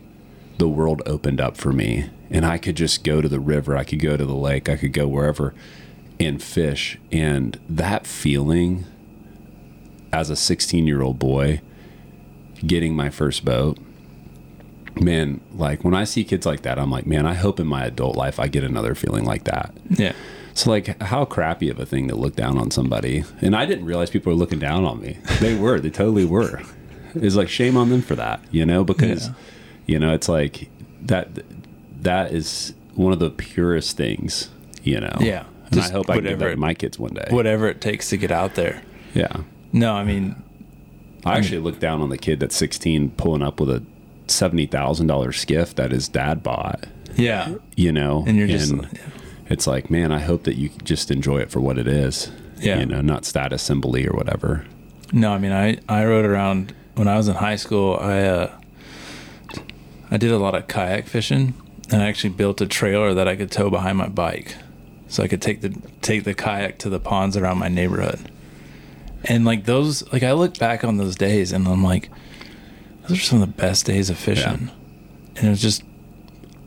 the 0.59 0.69
world 0.69 1.03
opened 1.07 1.41
up 1.41 1.57
for 1.57 1.73
me, 1.73 2.11
and 2.31 2.45
I 2.45 2.59
could 2.59 2.77
just 2.77 3.05
go 3.05 3.21
to 3.21 3.29
the 3.29 3.41
river, 3.41 3.77
I 3.77 3.85
could 3.85 4.01
go 4.01 4.17
to 4.17 4.25
the 4.25 4.35
lake, 4.35 4.69
I 4.69 4.77
could 4.77 4.93
go 4.93 5.07
wherever 5.07 5.55
and 6.19 6.43
fish. 6.43 6.99
And 7.13 7.59
that 7.69 8.07
feeling 8.07 8.87
as 10.13 10.31
a 10.31 10.37
16 10.37 10.87
year 10.87 11.03
old 11.03 11.19
boy 11.19 11.61
getting 12.67 12.97
my 12.97 13.11
first 13.11 13.45
boat, 13.45 13.79
man, 15.01 15.41
like 15.53 15.85
when 15.85 15.95
I 15.95 16.05
see 16.05 16.25
kids 16.25 16.47
like 16.47 16.63
that, 16.63 16.79
I'm 16.79 16.91
like, 16.91 17.07
man, 17.07 17.27
I 17.27 17.35
hope 17.35 17.61
in 17.61 17.67
my 17.67 17.85
adult 17.85 18.17
life 18.17 18.41
I 18.41 18.49
get 18.49 18.65
another 18.65 18.95
feeling 18.95 19.25
like 19.25 19.45
that. 19.45 19.75
yeah 19.91 20.15
So, 20.57 20.71
like, 20.71 21.01
how 21.03 21.25
crappy 21.27 21.69
of 21.69 21.79
a 21.79 21.85
thing 21.87 22.09
to 22.09 22.17
look 22.17 22.35
down 22.35 22.57
on 22.59 22.71
somebody. 22.71 23.25
And 23.43 23.55
I 23.55 23.67
didn't 23.67 23.85
realize 23.85 24.09
people 24.11 24.33
were 24.33 24.39
looking 24.39 24.59
down 24.59 24.85
on 24.87 25.01
me. 25.01 25.19
They 25.41 25.55
were, 25.55 25.79
they 25.79 25.91
totally 25.91 26.25
were. 26.25 26.63
It's 27.15 27.37
like 27.37 27.49
shame 27.49 27.77
on 27.77 27.91
them 27.91 28.01
for 28.03 28.15
that, 28.17 28.41
you 28.51 28.65
know, 28.67 28.83
because, 28.83 29.27
Yeah. 29.29 29.35
you 29.87 29.99
know, 29.99 30.15
it's 30.15 30.29
like 30.31 30.71
that, 31.03 31.29
that 32.03 32.33
is 32.33 32.73
one 32.95 33.13
of 33.13 33.19
the 33.19 33.29
purest 33.31 33.97
things, 33.99 34.49
you 34.83 34.99
know. 34.99 35.17
Yeah. 35.21 35.45
And 35.71 35.81
I 35.81 35.91
hope 35.91 36.09
I 36.09 36.15
can 36.17 36.25
give 36.25 36.39
that 36.39 36.51
to 36.53 36.57
my 36.57 36.73
kids 36.75 36.99
one 36.99 37.13
day. 37.13 37.27
whatever 37.31 37.69
it 37.69 37.81
takes 37.83 38.09
to 38.11 38.17
get 38.17 38.31
out 38.31 38.55
there 38.55 38.81
Yeah. 39.15 39.39
no 39.73 39.93
i 39.95 40.05
mean 40.05 40.41
I 41.25 41.37
actually 41.39 41.59
look 41.59 41.81
down 41.81 42.01
on 42.01 42.09
the 42.09 42.17
kid 42.19 42.39
that's 42.39 42.55
16 42.57 43.11
pulling 43.11 43.43
up 43.43 43.59
with 43.61 43.69
a 43.71 43.83
$70,000 44.29 45.35
skiff 45.35 45.75
that 45.75 45.91
his 45.91 46.09
dad 46.09 46.43
bought, 46.45 46.87
yeah 47.17 47.55
you 47.77 47.91
know? 47.93 48.25
and 48.27 48.37
you're 48.37 48.47
just 48.47 48.73
it's 49.49 49.67
like, 49.67 49.91
man, 49.91 50.13
I 50.13 50.19
hope 50.21 50.45
that 50.45 50.57
you 50.57 50.71
just 50.85 51.11
enjoy 51.11 51.39
it 51.39 51.51
for 51.51 51.61
what 51.61 51.79
it 51.79 51.87
is. 51.87 52.31
Yeah. 52.59 52.79
You 52.81 52.87
know, 52.87 53.01
not 53.01 53.25
status 53.25 53.63
symbol 53.63 53.97
or 53.97 54.13
whatever. 54.17 54.65
No, 55.13 55.33
I 55.33 55.39
mean 55.39 55.53
I 55.53 55.79
I 55.89 56.05
rode 56.05 56.25
around 56.25 56.75
when 56.95 57.07
I 57.09 57.17
was 57.17 57.29
in 57.29 57.35
high 57.37 57.57
school. 57.57 57.97
I 58.01 58.23
uh, 58.23 58.51
I 60.11 60.17
did 60.17 60.31
a 60.31 60.39
lot 60.39 60.55
of 60.55 60.67
kayak 60.69 61.07
fishing, 61.07 61.55
and 61.91 62.03
I 62.03 62.07
actually 62.09 62.31
built 62.31 62.61
a 62.61 62.67
trailer 62.67 63.15
that 63.15 63.29
I 63.29 63.37
could 63.37 63.51
tow 63.51 63.71
behind 63.71 63.99
my 63.99 64.09
bike, 64.09 64.57
so 65.09 65.23
I 65.23 65.29
could 65.29 65.43
take 65.43 65.61
the 65.61 65.71
take 66.03 66.25
the 66.25 66.35
kayak 66.35 66.79
to 66.79 66.89
the 66.89 66.99
ponds 67.01 67.37
around 67.37 67.59
my 67.59 67.69
neighborhood. 67.69 68.31
And 69.25 69.45
like 69.45 69.65
those, 69.65 70.11
like 70.13 70.23
I 70.23 70.33
look 70.33 70.59
back 70.59 70.85
on 70.85 70.97
those 70.97 71.17
days, 71.17 71.53
and 71.53 71.67
I'm 71.69 71.83
like, 71.83 72.11
those 73.09 73.19
are 73.19 73.23
some 73.23 73.43
of 73.43 73.49
the 73.49 73.55
best 73.61 73.85
days 73.85 74.09
of 74.11 74.17
fishing, 74.19 74.71
Yeah. 74.71 75.37
and 75.37 75.47
it 75.47 75.51
was 75.51 75.63
just 75.63 75.83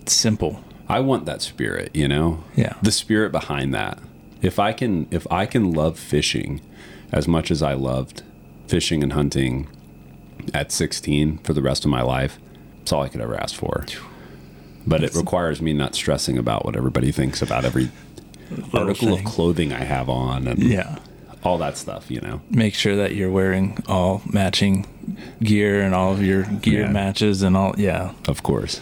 simple. 0.06 0.62
I 0.90 1.00
want 1.00 1.26
that 1.26 1.42
spirit, 1.42 1.96
you 1.96 2.08
know? 2.08 2.44
Yeah. 2.56 2.74
The 2.82 2.92
spirit 2.92 3.32
behind 3.32 3.74
that. 3.74 4.00
If 4.42 4.58
I 4.60 4.74
can 4.74 5.08
if 5.12 5.28
I 5.32 5.46
can 5.46 5.72
love 5.72 6.00
fishing 6.00 6.62
as 7.12 7.28
much 7.28 7.52
as 7.52 7.62
I 7.62 7.74
loved 7.74 8.24
fishing 8.68 9.04
and 9.04 9.14
hunting 9.14 9.68
at 10.54 10.72
16 10.72 11.40
for 11.40 11.54
the 11.54 11.62
rest 11.62 11.84
of 11.86 11.92
my 11.92 12.02
life, 12.02 12.40
it's 12.82 12.92
all 12.92 13.04
I 13.04 13.10
could 13.10 13.22
ever 13.22 13.36
ask 13.40 13.56
for. 13.56 13.86
But 14.88 15.04
it 15.04 15.14
requires 15.16 15.62
me 15.62 15.74
not 15.74 15.94
stressing 15.94 16.38
about 16.38 16.66
what 16.66 16.76
everybody 16.76 17.12
thinks 17.12 17.42
about 17.42 17.66
every 17.66 17.90
article 18.74 19.14
of 19.14 19.24
clothing 19.26 19.72
I 19.74 19.84
have 19.84 20.10
on 20.10 20.48
and 20.48 20.64
Yeah. 20.64 20.98
all 21.44 21.58
that 21.60 21.78
stuff, 21.78 22.10
you 22.10 22.22
know. 22.22 22.42
Make 22.50 22.74
sure 22.74 22.96
that 22.96 23.14
you're 23.16 23.30
wearing 23.30 23.84
all 23.88 24.22
matching 24.32 24.88
gear 25.44 25.82
and 25.82 25.94
all 25.94 26.14
of 26.14 26.24
your 26.24 26.44
gear 26.44 26.82
Yeah. 26.84 26.92
matches 26.92 27.44
and 27.44 27.56
all. 27.58 27.76
Yeah. 27.78 28.12
Of 28.28 28.42
course. 28.42 28.82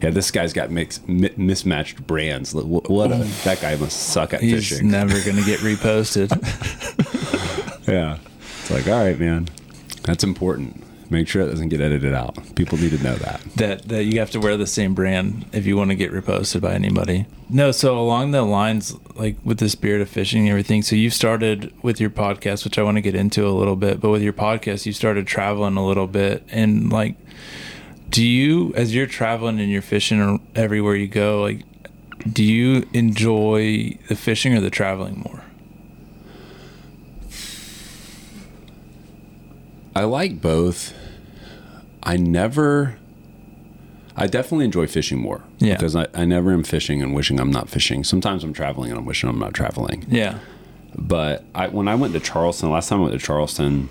Yeah, 0.00 0.10
this 0.10 0.30
guy's 0.30 0.52
got 0.52 0.70
mix, 0.70 1.00
mi- 1.08 1.32
mismatched 1.36 2.06
brands. 2.06 2.54
What, 2.54 2.88
what 2.88 3.10
a, 3.10 3.16
mm. 3.16 3.44
that 3.44 3.60
guy 3.60 3.74
must 3.76 3.98
suck 3.98 4.32
at 4.32 4.40
He's 4.40 4.68
fishing. 4.68 4.90
never 4.90 5.20
going 5.22 5.36
to 5.36 5.44
get 5.44 5.60
reposted. 5.60 6.30
yeah. 7.88 8.18
It's 8.60 8.70
like, 8.70 8.86
all 8.86 9.04
right, 9.04 9.18
man. 9.18 9.48
That's 10.04 10.22
important. 10.22 10.84
Make 11.10 11.26
sure 11.26 11.42
it 11.42 11.50
doesn't 11.50 11.70
get 11.70 11.80
edited 11.80 12.14
out. 12.14 12.36
People 12.54 12.78
need 12.78 12.90
to 12.90 13.02
know 13.02 13.14
that. 13.16 13.40
that 13.56 13.88
that 13.88 14.04
you 14.04 14.18
have 14.20 14.30
to 14.32 14.40
wear 14.40 14.58
the 14.58 14.66
same 14.66 14.94
brand 14.94 15.46
if 15.52 15.64
you 15.64 15.74
want 15.74 15.90
to 15.90 15.94
get 15.94 16.12
reposted 16.12 16.60
by 16.60 16.74
anybody. 16.74 17.26
No, 17.48 17.72
so 17.72 17.98
along 17.98 18.32
the 18.32 18.42
lines 18.42 18.94
like 19.14 19.36
with 19.42 19.58
the 19.58 19.70
spirit 19.70 20.02
of 20.02 20.10
fishing 20.10 20.42
and 20.42 20.50
everything. 20.50 20.82
So 20.82 20.96
you 20.96 21.08
started 21.08 21.72
with 21.82 21.98
your 21.98 22.10
podcast, 22.10 22.64
which 22.64 22.78
I 22.78 22.82
want 22.82 22.98
to 22.98 23.00
get 23.00 23.14
into 23.14 23.46
a 23.46 23.50
little 23.50 23.76
bit, 23.76 24.00
but 24.00 24.10
with 24.10 24.20
your 24.22 24.34
podcast 24.34 24.84
you 24.84 24.92
started 24.92 25.26
traveling 25.26 25.78
a 25.78 25.86
little 25.86 26.06
bit 26.06 26.44
and 26.50 26.92
like 26.92 27.16
do 28.10 28.24
you 28.24 28.72
as 28.74 28.94
you're 28.94 29.06
traveling 29.06 29.60
and 29.60 29.70
you're 29.70 29.82
fishing 29.82 30.20
or 30.20 30.38
everywhere 30.54 30.94
you 30.94 31.08
go, 31.08 31.42
like 31.42 31.62
do 32.32 32.42
you 32.44 32.88
enjoy 32.92 33.96
the 34.08 34.16
fishing 34.16 34.54
or 34.54 34.60
the 34.60 34.70
traveling 34.70 35.20
more? 35.20 35.42
I 39.94 40.04
like 40.04 40.40
both. 40.40 40.94
I 42.02 42.16
never. 42.16 42.98
I 44.16 44.26
definitely 44.26 44.64
enjoy 44.64 44.86
fishing 44.86 45.18
more. 45.18 45.42
Yeah. 45.58 45.74
Because 45.74 45.94
I, 45.94 46.06
I 46.14 46.24
never 46.24 46.52
am 46.52 46.64
fishing 46.64 47.02
and 47.02 47.14
wishing 47.14 47.38
I'm 47.40 47.50
not 47.50 47.68
fishing. 47.68 48.02
Sometimes 48.02 48.42
I'm 48.42 48.52
traveling 48.52 48.90
and 48.90 48.98
I'm 48.98 49.04
wishing 49.04 49.28
I'm 49.28 49.38
not 49.38 49.54
traveling. 49.54 50.06
Yeah. 50.08 50.38
But 50.96 51.44
I, 51.54 51.68
when 51.68 51.86
I 51.86 51.94
went 51.94 52.14
to 52.14 52.20
Charleston, 52.20 52.70
last 52.70 52.88
time 52.88 53.00
I 53.00 53.02
went 53.02 53.20
to 53.20 53.24
Charleston, 53.24 53.88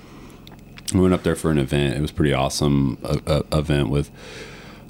we 0.93 0.99
went 1.01 1.13
up 1.13 1.23
there 1.23 1.35
for 1.35 1.51
an 1.51 1.57
event. 1.57 1.95
It 1.95 2.01
was 2.01 2.11
pretty 2.11 2.33
awesome 2.33 2.97
a, 3.03 3.43
a, 3.51 3.57
event 3.59 3.89
with 3.89 4.09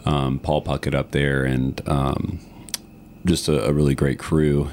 um, 0.06 0.40
Paul 0.40 0.62
Puckett 0.62 0.94
up 0.94 1.12
there 1.12 1.44
and 1.44 1.82
um, 1.88 2.40
just 3.26 3.48
a, 3.48 3.66
a 3.66 3.74
really 3.74 3.96
great 3.96 4.20
crew. 4.20 4.70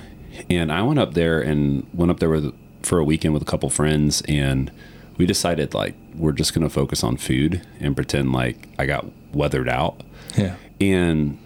And 0.50 0.70
I 0.72 0.82
went 0.82 0.98
up 0.98 1.14
there 1.14 1.40
and 1.40 1.87
went 1.94 2.10
up 2.10 2.20
there 2.20 2.28
with 2.28 2.54
for 2.82 2.98
a 2.98 3.04
weekend 3.04 3.32
with 3.32 3.42
a 3.42 3.46
couple 3.46 3.70
friends, 3.70 4.22
and 4.28 4.70
we 5.16 5.24
decided 5.24 5.72
like 5.72 5.94
we're 6.14 6.32
just 6.32 6.52
gonna 6.52 6.68
focus 6.68 7.02
on 7.02 7.16
food 7.16 7.66
and 7.80 7.96
pretend 7.96 8.32
like 8.32 8.68
I 8.78 8.87
got 8.87 9.06
weathered 9.32 9.68
out 9.68 10.02
Yeah. 10.37 10.56
and 10.80 11.38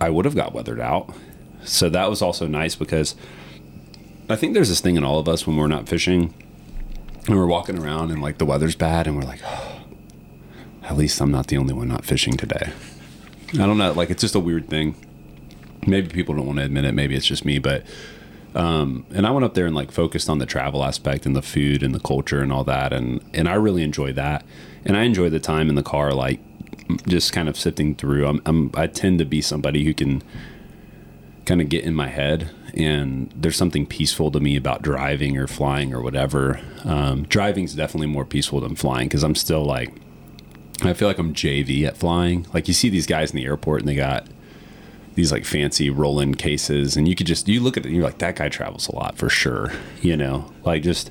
I 0.00 0.10
would 0.10 0.24
have 0.24 0.34
got 0.36 0.54
weathered 0.54 0.80
out. 0.80 1.12
So 1.64 1.88
that 1.90 2.08
was 2.08 2.22
also 2.22 2.46
nice 2.46 2.74
because 2.74 3.14
I 4.28 4.36
think 4.36 4.54
there's 4.54 4.68
this 4.68 4.80
thing 4.80 4.96
in 4.96 5.04
all 5.04 5.18
of 5.18 5.28
us 5.28 5.46
when 5.46 5.56
we're 5.56 5.66
not 5.66 5.88
fishing 5.88 6.32
and 7.26 7.36
we're 7.36 7.46
walking 7.46 7.78
around 7.78 8.10
and 8.10 8.22
like 8.22 8.38
the 8.38 8.46
weather's 8.46 8.74
bad 8.74 9.06
and 9.06 9.16
we're 9.16 9.22
like, 9.22 9.40
oh, 9.44 9.80
at 10.82 10.96
least 10.96 11.20
I'm 11.20 11.30
not 11.30 11.48
the 11.48 11.56
only 11.56 11.74
one 11.74 11.88
not 11.88 12.04
fishing 12.04 12.36
today. 12.36 12.72
I 13.54 13.66
don't 13.66 13.78
know, 13.78 13.92
like 13.92 14.10
it's 14.10 14.22
just 14.22 14.34
a 14.34 14.40
weird 14.40 14.68
thing. 14.68 14.94
Maybe 15.86 16.08
people 16.08 16.34
don't 16.34 16.46
want 16.46 16.58
to 16.58 16.64
admit 16.64 16.84
it. 16.84 16.92
Maybe 16.92 17.16
it's 17.16 17.26
just 17.26 17.44
me, 17.44 17.58
but 17.58 17.84
um, 18.54 19.06
and 19.10 19.26
I 19.26 19.30
went 19.30 19.44
up 19.44 19.54
there 19.54 19.66
and 19.66 19.74
like 19.74 19.92
focused 19.92 20.28
on 20.28 20.38
the 20.38 20.46
travel 20.46 20.84
aspect 20.84 21.24
and 21.24 21.36
the 21.36 21.42
food 21.42 21.82
and 21.82 21.94
the 21.94 22.00
culture 22.00 22.40
and 22.40 22.52
all 22.52 22.64
that, 22.64 22.92
and 22.92 23.24
and 23.32 23.48
I 23.48 23.54
really 23.54 23.82
enjoy 23.82 24.12
that. 24.14 24.44
And 24.84 24.96
I 24.96 25.02
enjoy 25.02 25.30
the 25.30 25.40
time 25.40 25.68
in 25.68 25.74
the 25.74 25.82
car, 25.82 26.12
like 26.12 26.40
just 27.06 27.32
kind 27.32 27.48
of 27.48 27.56
sifting 27.56 27.94
through. 27.94 28.26
I'm, 28.26 28.42
I'm 28.46 28.70
I 28.74 28.86
tend 28.88 29.18
to 29.20 29.24
be 29.24 29.40
somebody 29.40 29.84
who 29.84 29.94
can 29.94 30.22
kind 31.46 31.60
of 31.60 31.68
get 31.68 31.84
in 31.84 31.94
my 31.94 32.08
head, 32.08 32.50
and 32.74 33.32
there's 33.34 33.56
something 33.56 33.86
peaceful 33.86 34.30
to 34.30 34.40
me 34.40 34.56
about 34.56 34.82
driving 34.82 35.36
or 35.36 35.46
flying 35.46 35.92
or 35.94 36.00
whatever. 36.00 36.60
Um, 36.84 37.24
driving's 37.24 37.74
definitely 37.74 38.08
more 38.08 38.24
peaceful 38.24 38.60
than 38.60 38.76
flying 38.76 39.08
because 39.08 39.22
I'm 39.22 39.34
still 39.34 39.64
like 39.64 39.92
I 40.82 40.94
feel 40.94 41.08
like 41.08 41.18
I'm 41.18 41.34
JV 41.34 41.84
at 41.86 41.96
flying. 41.96 42.46
Like 42.54 42.68
you 42.68 42.74
see 42.74 42.88
these 42.88 43.06
guys 43.06 43.30
in 43.30 43.36
the 43.36 43.44
airport 43.44 43.80
and 43.80 43.88
they 43.88 43.94
got 43.94 44.26
these 45.14 45.32
like 45.32 45.44
fancy 45.44 45.90
roll-in 45.90 46.34
cases, 46.34 46.96
and 46.96 47.06
you 47.08 47.14
could 47.14 47.26
just 47.26 47.48
you 47.48 47.60
look 47.60 47.76
at 47.76 47.84
it 47.84 47.88
and 47.88 47.96
you're 47.96 48.04
like, 48.04 48.18
that 48.18 48.36
guy 48.36 48.48
travels 48.48 48.88
a 48.88 48.94
lot 48.94 49.18
for 49.18 49.28
sure. 49.28 49.72
You 50.00 50.16
know, 50.16 50.50
like 50.64 50.82
just 50.82 51.10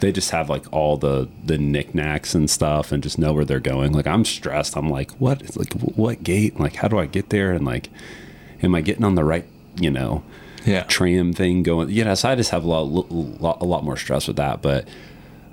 they 0.00 0.12
just 0.12 0.30
have 0.30 0.48
like 0.48 0.70
all 0.72 0.96
the 0.96 1.28
the 1.44 1.58
knickknacks 1.58 2.34
and 2.34 2.48
stuff, 2.48 2.92
and 2.92 3.02
just 3.02 3.18
know 3.18 3.32
where 3.32 3.44
they're 3.44 3.60
going. 3.60 3.92
Like 3.92 4.06
I'm 4.06 4.24
stressed. 4.24 4.76
I'm 4.76 4.88
like, 4.88 5.10
what? 5.12 5.56
Like 5.56 5.72
what 5.72 6.22
gate? 6.22 6.60
Like 6.60 6.76
how 6.76 6.88
do 6.88 6.98
I 6.98 7.06
get 7.06 7.30
there? 7.30 7.52
And 7.52 7.64
like, 7.64 7.88
am 8.62 8.74
I 8.74 8.80
getting 8.80 9.04
on 9.04 9.14
the 9.14 9.24
right? 9.24 9.46
You 9.76 9.90
know, 9.90 10.22
Yeah. 10.64 10.84
tram 10.84 11.32
thing 11.32 11.62
going. 11.62 11.90
You 11.90 12.04
know, 12.04 12.14
so 12.14 12.28
I 12.28 12.34
just 12.34 12.50
have 12.50 12.64
a 12.64 12.68
lot, 12.68 13.10
lot 13.10 13.60
a 13.60 13.64
lot 13.64 13.84
more 13.84 13.96
stress 13.96 14.26
with 14.26 14.36
that. 14.36 14.62
But 14.62 14.86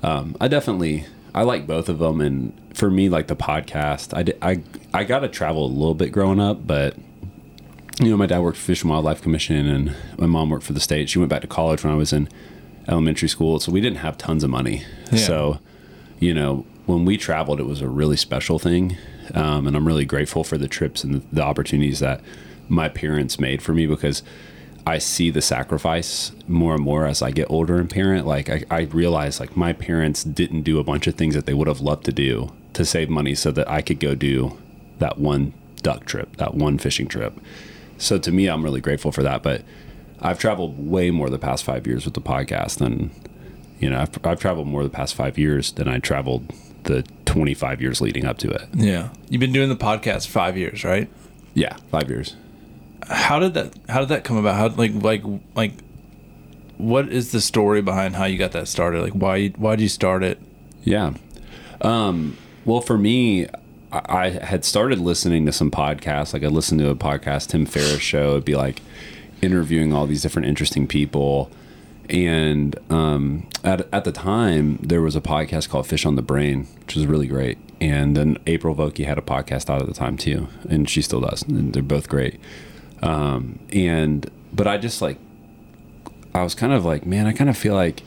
um, 0.04 0.36
I 0.40 0.48
definitely 0.48 1.06
I 1.34 1.44
like 1.44 1.68
both 1.68 1.90
of 1.90 2.00
them, 2.00 2.22
and 2.22 2.54
for 2.74 2.90
me, 2.90 3.10
like 3.10 3.28
the 3.28 3.36
podcast, 3.36 4.16
I 4.16 4.24
did, 4.24 4.38
I 4.42 4.62
I 4.94 5.04
got 5.04 5.20
to 5.20 5.28
travel 5.28 5.66
a 5.66 5.68
little 5.68 5.96
bit 5.96 6.12
growing 6.12 6.40
up, 6.40 6.66
but 6.66 6.96
you 8.00 8.10
know, 8.10 8.18
my 8.18 8.26
dad 8.26 8.40
worked 8.40 8.58
for 8.58 8.64
Fish 8.64 8.82
and 8.82 8.92
Wildlife 8.92 9.22
Commission, 9.22 9.68
and 9.68 9.96
my 10.18 10.26
mom 10.26 10.50
worked 10.50 10.66
for 10.66 10.74
the 10.74 10.80
state. 10.80 11.10
She 11.10 11.20
went 11.20 11.30
back 11.30 11.42
to 11.42 11.48
college 11.48 11.84
when 11.84 11.92
I 11.94 11.98
was 11.98 12.14
in 12.14 12.30
elementary 12.88 13.28
school, 13.28 13.60
so 13.60 13.72
we 13.72 13.82
didn't 13.82 13.98
have 14.00 14.18
tons 14.18 14.44
of 14.44 14.50
money. 14.50 14.84
Yeah. 15.12 15.20
So, 15.20 15.60
you 16.20 16.34
know, 16.34 16.66
when 16.86 17.06
we 17.06 17.18
traveled, 17.18 17.60
it 17.60 17.66
was 17.66 17.82
a 17.82 17.90
really 17.90 18.16
special 18.16 18.58
thing, 18.58 18.98
um, 19.34 19.68
and 19.68 19.76
I'm 19.76 19.86
really 19.86 20.06
grateful 20.06 20.44
for 20.44 20.58
the 20.58 20.68
trips 20.68 21.04
and 21.04 21.16
the, 21.16 21.22
the 21.34 21.42
opportunities 21.44 22.00
that 22.00 22.22
my 22.70 22.88
parents 22.88 23.40
made 23.40 23.62
for 23.62 23.74
me 23.74 23.86
because 23.86 24.24
I 24.90 24.98
see 24.98 25.30
the 25.30 25.42
sacrifice 25.42 26.32
more 26.48 26.74
and 26.74 26.84
more 26.84 27.06
as 27.06 27.22
I 27.22 27.30
get 27.30 27.52
older 27.52 27.78
and 27.78 27.88
parent. 27.88 28.26
Like 28.26 28.50
I, 28.50 28.64
I 28.72 28.82
realize 28.82 29.40
like 29.40 29.56
my 29.56 29.72
parents 29.72 30.24
didn't 30.24 30.64
do 30.64 30.80
a 30.80 30.84
bunch 30.84 31.06
of 31.06 31.14
things 31.14 31.36
that 31.36 31.46
they 31.46 31.54
would 31.54 31.68
have 31.68 31.80
loved 31.80 32.06
to 32.06 32.12
do 32.12 32.52
to 32.74 32.84
save 32.84 33.08
money 33.08 33.36
so 33.36 33.52
that 33.52 33.70
I 33.70 33.84
could 33.84 34.00
go 34.00 34.16
do 34.16 34.58
that 34.98 35.20
one 35.20 35.54
duck 35.84 36.06
trip, 36.06 36.38
that 36.38 36.56
one 36.56 36.80
fishing 36.80 37.08
trip. 37.08 37.40
So 38.00 38.18
to 38.18 38.32
me, 38.32 38.48
I'm 38.48 38.64
really 38.64 38.82
grateful 38.82 39.12
for 39.12 39.22
that. 39.22 39.44
But 39.44 39.64
I've 40.22 40.40
traveled 40.40 40.90
way 40.90 41.12
more 41.12 41.30
the 41.30 41.38
past 41.38 41.64
five 41.64 41.86
years 41.86 42.06
with 42.06 42.16
the 42.16 42.22
podcast 42.22 42.80
than, 42.80 43.12
you 43.80 43.92
know, 43.92 44.00
I've, 44.00 44.26
I've 44.26 44.40
traveled 44.40 44.68
more 44.68 44.82
the 44.82 44.90
past 44.90 45.14
five 45.14 45.38
years 45.38 45.72
than 45.74 45.88
I 45.88 46.00
traveled 46.00 46.52
the 46.86 47.04
25 47.26 47.80
years 47.80 48.02
leading 48.02 48.26
up 48.26 48.40
to 48.40 48.50
it. 48.50 48.68
Yeah. 48.74 49.10
You've 49.30 49.40
been 49.40 49.54
doing 49.54 49.70
the 49.70 49.76
podcast 49.76 50.26
five 50.28 50.58
years, 50.58 50.84
right? 50.84 51.08
Yeah, 51.54 51.78
five 51.92 52.10
years. 52.10 52.36
How 53.10 53.40
did 53.40 53.54
that 53.56 53.74
how 53.88 54.00
did 54.02 54.10
that 54.10 54.24
come 54.24 54.38
about? 54.38 54.56
How 54.56 54.68
like 54.76 54.94
like 54.94 55.24
like 55.56 55.74
what 56.78 57.10
is 57.10 57.32
the 57.32 57.42
story 57.42 57.82
behind 57.82 58.16
how 58.16 58.26
you 58.26 58.38
got 58.38 58.52
that 58.54 58.68
started? 58.68 59.02
Like 59.02 59.14
why 59.14 59.50
why 59.50 59.76
did 59.76 59.84
you 59.84 59.90
start 59.90 60.24
it? 60.24 60.40
Yeah. 60.84 61.14
Um, 61.82 62.38
well, 62.66 62.82
for 62.82 62.98
me, 62.98 63.48
I, 63.92 64.30
had 64.30 64.64
started 64.66 65.00
listening 65.00 65.46
to 65.46 65.52
some 65.52 65.72
podcasts. 65.72 66.34
Like 66.34 66.44
I 66.44 66.48
listened 66.48 66.80
to 66.82 66.90
a 66.90 66.96
podcast, 66.96 67.48
Tim 67.48 67.66
Ferriss 67.66 68.02
show. 68.02 68.32
It'd 68.32 68.46
be 68.46 68.56
like 68.56 68.82
interviewing 69.42 69.94
all 69.94 70.06
these 70.06 70.22
different 70.22 70.48
interesting 70.48 70.88
people. 70.88 71.50
And 72.10 72.78
um, 72.92 73.48
at, 73.64 73.88
at 73.94 74.04
the 74.04 74.12
time, 74.12 74.78
there 74.78 75.02
was 75.02 75.16
a 75.16 75.22
podcast 75.22 75.70
called 75.70 75.88
Fish 75.88 76.06
on 76.06 76.16
the 76.16 76.22
Brain, 76.22 76.68
which 76.82 76.96
was 76.96 77.06
really 77.06 77.28
great. 77.28 77.58
And 77.80 78.18
then 78.18 78.38
April 78.48 78.76
Vokey 78.76 79.06
had 79.06 79.18
a 79.18 79.22
podcast 79.22 79.70
out 79.70 79.82
at 79.82 79.88
the 79.88 79.94
time 79.94 80.18
too, 80.18 80.48
and 80.70 80.90
she 80.90 81.02
still 81.02 81.22
does. 81.22 81.44
And 81.44 81.74
they're 81.74 81.84
both 81.84 82.10
great. 82.10 82.40
Um, 83.02 83.60
and 83.72 84.30
but 84.52 84.68
I 84.68 84.78
just 84.78 85.02
like, 85.02 85.18
I 86.34 86.44
was 86.44 86.56
kind 86.56 86.74
of 86.74 86.86
like, 86.86 87.06
man, 87.06 87.28
I 87.28 87.34
kind 87.34 87.50
of 87.50 87.58
feel 87.58 87.76
like 87.76 88.04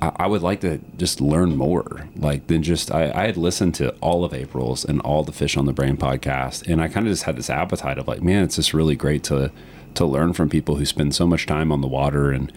I, 0.00 0.12
I 0.16 0.26
would 0.26 0.42
like 0.42 0.60
to 0.60 0.80
just 0.96 1.20
learn 1.20 1.56
more. 1.56 2.08
Like 2.16 2.46
than 2.46 2.62
just 2.62 2.90
I, 2.92 3.10
I 3.10 3.26
had 3.26 3.36
listened 3.36 3.74
to 3.76 3.90
all 3.96 4.24
of 4.24 4.32
April's 4.32 4.84
and 4.84 5.00
all 5.00 5.24
the 5.24 5.32
Fish 5.32 5.56
on 5.56 5.66
the 5.66 5.72
Brain 5.72 5.96
podcast, 5.96 6.66
and 6.66 6.80
I 6.80 6.88
kind 6.88 7.06
of 7.06 7.12
just 7.12 7.24
had 7.24 7.36
this 7.36 7.50
appetite 7.50 7.98
of 7.98 8.08
like, 8.08 8.22
man, 8.22 8.44
it's 8.44 8.56
just 8.56 8.74
really 8.74 8.96
great 8.96 9.24
to 9.24 9.50
to 9.94 10.04
learn 10.04 10.32
from 10.32 10.48
people 10.48 10.76
who 10.76 10.84
spend 10.84 11.14
so 11.14 11.26
much 11.26 11.46
time 11.46 11.72
on 11.72 11.80
the 11.80 11.88
water. 11.88 12.30
And 12.30 12.52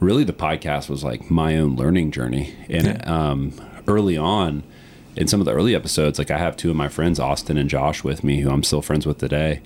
really, 0.00 0.24
the 0.24 0.32
podcast 0.32 0.88
was 0.88 1.04
like 1.04 1.30
my 1.30 1.58
own 1.58 1.76
learning 1.76 2.12
journey. 2.12 2.54
And 2.68 3.06
um, 3.06 3.52
early 3.86 4.16
on, 4.16 4.62
in 5.16 5.28
some 5.28 5.40
of 5.40 5.46
the 5.46 5.52
early 5.52 5.74
episodes, 5.74 6.18
like 6.18 6.30
I 6.30 6.38
have 6.38 6.56
two 6.56 6.70
of 6.70 6.76
my 6.76 6.88
friends, 6.88 7.20
Austin 7.20 7.58
and 7.58 7.68
Josh, 7.68 8.02
with 8.02 8.24
me, 8.24 8.40
who 8.40 8.50
I'm 8.50 8.62
still 8.62 8.82
friends 8.82 9.06
with 9.06 9.18
today. 9.18 9.60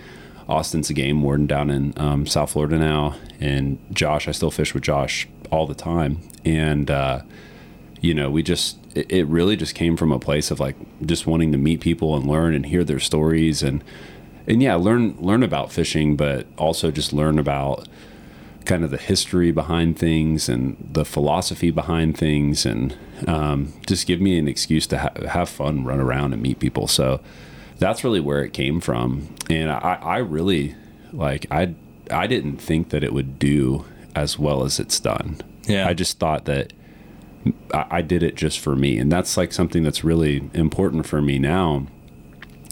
Austin's 0.49 0.89
a 0.89 0.95
game 0.95 1.23
warden 1.23 1.47
down 1.47 1.69
in 1.71 1.93
um, 1.97 2.27
South 2.27 2.53
Florida 2.53 2.79
now, 2.79 3.17
and 3.39 3.79
Josh, 3.93 4.29
I 4.29 4.33
still 4.33 4.51
fish 4.51 4.73
with 4.73 4.83
Josh 4.83 5.29
all 5.51 5.67
the 5.67 5.75
time. 5.75 6.21
And 6.45 6.91
uh, 6.91 7.23
you 8.01 8.15
know, 8.15 8.31
we 8.31 8.43
just 8.43 8.79
it, 8.95 9.11
it 9.13 9.27
really 9.27 9.57
just 9.57 9.75
came 9.75 9.97
from 9.97 10.13
a 10.13 10.19
place 10.19 10.51
of 10.51 10.61
like 10.61 10.77
just 11.05 11.27
wanting 11.27 11.53
to 11.53 11.59
meet 11.59 11.81
people 11.81 12.17
and 12.17 12.27
learn 12.27 12.55
and 12.55 12.67
hear 12.67 12.85
their 12.85 13.01
stories 13.01 13.63
and 13.63 13.85
and 14.47 14.63
yeah, 14.63 14.75
learn 14.77 15.17
learn 15.21 15.43
about 15.43 15.71
fishing, 15.71 16.17
but 16.17 16.47
also 16.57 16.91
just 16.91 17.13
learn 17.13 17.39
about 17.39 17.87
kind 18.65 18.85
of 18.85 18.91
the 18.91 18.99
history 18.99 19.51
behind 19.51 19.99
things 19.99 20.49
and 20.49 20.77
the 20.93 21.05
philosophy 21.05 21.71
behind 21.71 22.17
things, 22.17 22.65
and 22.65 22.97
um, 23.27 23.73
just 23.87 24.07
give 24.07 24.21
me 24.21 24.39
an 24.39 24.49
excuse 24.49 24.87
to 24.87 24.99
ha- 24.99 25.27
have 25.29 25.49
fun, 25.49 25.85
run 25.85 26.01
around, 26.01 26.33
and 26.33 26.41
meet 26.41 26.59
people. 26.59 26.87
So 26.87 27.21
that's 27.79 28.05
really 28.05 28.21
where 28.21 28.45
it 28.45 28.53
came 28.53 28.81
from, 28.81 29.35
and 29.49 29.71
I, 29.71 29.99
I 30.03 30.17
really 30.19 30.75
like 31.13 31.47
I 31.51 31.75
I 32.11 32.27
didn't 32.27 32.59
think 32.59 32.91
that 32.91 33.05
it 33.05 33.13
would 33.13 33.39
do 33.39 33.85
as 34.15 34.39
well 34.39 34.65
as 34.65 34.81
it's 34.81 34.99
done. 34.99 35.41
Yeah. 35.65 35.87
I 35.87 35.95
just 35.95 36.19
thought 36.19 36.47
that 36.47 36.73
I, 37.73 37.87
I 37.91 38.03
did 38.03 38.23
it 38.23 38.35
just 38.35 38.59
for 38.59 38.75
me, 38.75 38.99
and 38.99 39.11
that's 39.11 39.37
like 39.37 39.53
something 39.53 39.83
that's 39.83 40.03
really 40.05 40.49
important 40.55 41.07
for 41.07 41.23
me 41.23 41.39
now 41.39 41.87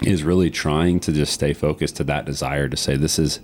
is 0.02 0.22
really 0.22 0.50
trying 0.50 1.00
to 1.00 1.12
just 1.12 1.32
stay 1.32 1.54
focused 1.54 1.96
to 1.96 2.04
that 2.04 2.24
desire 2.26 2.68
to 2.68 2.76
say 2.76 2.96
this 2.96 3.18
is 3.18 3.40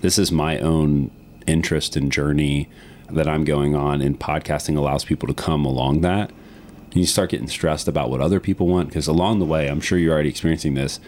this 0.00 0.18
is 0.18 0.32
my 0.32 0.58
own 0.58 1.10
interest 1.46 1.96
and 1.96 2.10
journey 2.10 2.68
that 3.10 3.28
I'm 3.28 3.44
going 3.44 3.74
on 3.74 4.00
and 4.00 4.18
podcasting 4.18 4.76
allows 4.76 5.04
people 5.04 5.26
to 5.28 5.34
come 5.34 5.64
along 5.64 6.00
that 6.02 6.30
you 6.92 7.06
start 7.06 7.30
getting 7.30 7.48
stressed 7.48 7.86
about 7.88 8.10
what 8.10 8.20
other 8.20 8.40
people 8.40 8.66
want 8.66 8.88
because 8.88 9.06
along 9.06 9.38
the 9.38 9.44
way 9.44 9.68
I'm 9.68 9.80
sure 9.80 9.98
you're 9.98 10.12
already 10.14 10.28
experiencing 10.30 10.74
this 10.74 10.98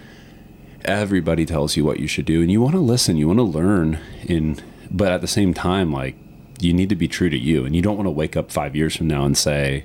everybody 0.85 1.47
tells 1.47 1.77
you 1.77 1.85
what 1.85 2.01
you 2.01 2.07
should 2.09 2.25
do 2.25 2.40
and 2.42 2.51
you 2.51 2.61
want 2.61 2.75
to 2.75 2.81
listen 2.81 3.16
you 3.16 3.29
want 3.29 3.38
to 3.38 3.45
learn 3.45 4.01
in 4.25 4.59
but 4.90 5.12
at 5.12 5.21
the 5.21 5.29
same 5.29 5.55
time 5.55 5.92
like 5.92 6.16
you 6.61 6.73
need 6.73 6.88
to 6.88 6.97
be 6.97 7.07
true 7.09 7.31
to 7.31 7.38
you 7.38 7.64
and 7.64 7.75
you 7.77 7.83
don't 7.83 7.97
want 7.97 8.07
to 8.07 8.11
wake 8.11 8.37
up 8.37 8.51
5 8.51 8.75
years 8.77 8.97
from 8.97 9.07
now 9.07 9.25
and 9.25 9.37
say 9.37 9.85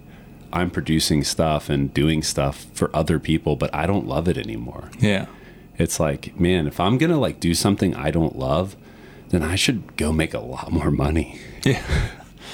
I'm 0.52 0.70
producing 0.72 1.24
stuff 1.24 1.70
and 1.70 1.94
doing 1.94 2.24
stuff 2.24 2.66
for 2.74 2.96
other 2.96 3.20
people 3.20 3.56
but 3.56 3.74
I 3.76 3.86
don't 3.86 4.08
love 4.08 4.28
it 4.28 4.38
anymore 4.38 4.90
Yeah. 5.00 5.28
it's 5.78 6.00
like 6.00 6.40
man 6.40 6.66
if 6.68 6.80
i'm 6.80 6.98
gonna 6.98 7.20
like 7.20 7.40
do 7.40 7.54
something 7.54 7.94
i 7.96 8.10
don't 8.10 8.38
love 8.38 8.76
then 9.30 9.44
i 9.44 9.56
should 9.56 9.96
go 9.98 10.12
make 10.12 10.34
a 10.34 10.40
lot 10.40 10.72
more 10.72 10.90
money 10.90 11.40
Yeah. 11.64 11.84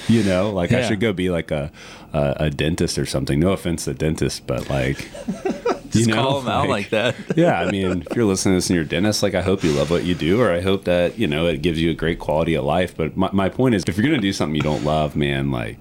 You 0.08 0.22
know 0.22 0.50
like 0.50 0.72
i 0.72 0.86
should 0.86 1.00
go 1.00 1.12
be 1.12 1.30
like 1.30 1.50
a, 1.50 1.70
a 2.12 2.34
a 2.40 2.50
dentist 2.50 2.98
or 2.98 3.06
something 3.06 3.40
no 3.40 3.52
offense 3.52 3.84
to 3.84 3.94
dentists 3.94 4.40
but 4.40 4.68
like 4.70 5.08
Just 5.90 6.10
call 6.10 6.40
them 6.40 6.48
out 6.50 6.68
like 6.68 6.90
that. 6.90 7.14
yeah 7.36 7.60
i 7.60 7.70
mean 7.70 8.02
if 8.02 8.16
you're 8.16 8.24
listening 8.24 8.54
to 8.54 8.56
this 8.56 8.68
and 8.68 8.74
you're 8.74 8.84
a 8.84 8.88
dentist 8.88 9.22
like 9.22 9.34
i 9.34 9.42
hope 9.42 9.62
you 9.62 9.70
love 9.72 9.90
what 9.90 10.02
you 10.04 10.14
do 10.14 10.40
or 10.40 10.50
i 10.50 10.60
hope 10.60 10.84
that 10.84 11.18
you 11.18 11.26
know 11.28 11.46
it 11.46 11.62
gives 11.62 11.80
you 11.80 11.90
a 11.90 11.94
great 11.94 12.18
quality 12.18 12.54
of 12.54 12.64
life 12.64 12.96
but 12.96 13.16
my, 13.16 13.30
my 13.32 13.48
point 13.48 13.74
is 13.74 13.84
if 13.86 13.96
you're 13.96 14.04
gonna 14.06 14.18
do 14.20 14.32
something 14.32 14.56
you 14.56 14.62
don't 14.62 14.84
love 14.84 15.14
man 15.14 15.50
like 15.52 15.78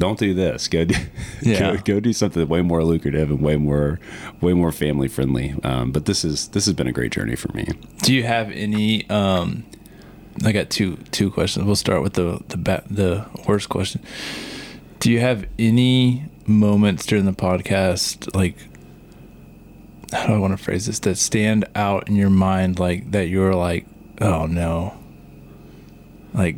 don't 0.00 0.18
do 0.18 0.32
this. 0.34 0.66
Go 0.66 0.86
do, 0.86 0.94
Yeah. 1.42 1.76
go, 1.76 1.82
go 1.82 2.00
do 2.00 2.12
something 2.14 2.48
way 2.48 2.62
more 2.62 2.82
lucrative 2.82 3.30
and 3.30 3.40
way 3.42 3.56
more, 3.56 4.00
way 4.40 4.54
more 4.54 4.72
family 4.72 5.08
friendly. 5.08 5.54
Um, 5.62 5.92
but 5.92 6.06
this 6.06 6.24
is 6.24 6.48
this 6.48 6.64
has 6.64 6.74
been 6.74 6.86
a 6.86 6.92
great 6.92 7.12
journey 7.12 7.36
for 7.36 7.52
me. 7.52 7.68
Do 8.02 8.14
you 8.14 8.22
have 8.22 8.50
any? 8.50 9.08
Um, 9.10 9.64
I 10.44 10.52
got 10.52 10.70
two 10.70 10.96
two 11.10 11.30
questions. 11.30 11.66
We'll 11.66 11.76
start 11.76 12.02
with 12.02 12.14
the 12.14 12.40
the 12.48 12.56
ba- 12.56 12.84
the 12.90 13.26
worst 13.46 13.68
question. 13.68 14.02
Do 15.00 15.10
you 15.10 15.20
have 15.20 15.46
any 15.58 16.24
moments 16.46 17.06
during 17.06 17.24
the 17.26 17.32
podcast, 17.32 18.34
like 18.34 18.56
how 20.12 20.26
do 20.26 20.32
I 20.34 20.38
want 20.38 20.56
to 20.56 20.62
phrase 20.62 20.86
this, 20.86 20.98
that 21.00 21.16
stand 21.18 21.64
out 21.74 22.08
in 22.08 22.16
your 22.16 22.30
mind, 22.30 22.78
like 22.78 23.10
that 23.12 23.28
you're 23.28 23.54
like, 23.54 23.86
oh 24.20 24.46
no, 24.46 24.94
like, 26.34 26.56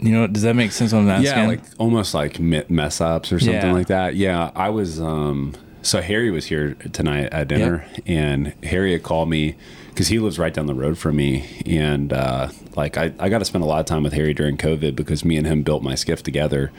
you 0.00 0.10
know, 0.12 0.26
does 0.26 0.42
that 0.42 0.54
make 0.56 0.72
sense? 0.72 0.92
I'm 0.92 1.08
asking? 1.08 1.26
Yeah, 1.26 1.46
like 1.46 1.60
almost 1.78 2.14
like 2.14 2.40
mess 2.40 3.00
ups 3.00 3.30
or 3.32 3.38
something 3.38 3.54
Yeah. 3.54 3.72
like 3.72 3.86
that. 3.88 4.16
Yeah, 4.16 4.50
I 4.56 4.70
was. 4.70 5.00
um 5.00 5.54
So 5.82 6.00
Harry 6.02 6.30
was 6.30 6.46
here 6.46 6.74
tonight 6.92 7.28
at 7.32 7.48
dinner, 7.48 7.84
and 8.06 8.52
Harry 8.64 8.92
had 8.92 9.02
called 9.02 9.28
me 9.30 9.54
because 9.98 10.06
he 10.06 10.20
lives 10.20 10.38
right 10.38 10.54
down 10.54 10.66
the 10.66 10.74
road 10.76 10.96
from 10.96 11.16
me, 11.16 11.60
and 11.66 12.12
uh, 12.12 12.50
like 12.76 12.96
I, 12.96 13.12
I 13.18 13.28
got 13.28 13.40
to 13.40 13.44
spend 13.44 13.64
a 13.64 13.66
lot 13.66 13.80
of 13.80 13.86
time 13.86 14.04
with 14.04 14.12
Harry 14.12 14.32
during 14.32 14.56
COVID 14.56 14.94
because 14.94 15.24
me 15.24 15.36
and 15.36 15.44
him 15.44 15.64
built 15.64 15.82
my 15.82 15.96
skiff 15.96 16.22
together, 16.22 16.70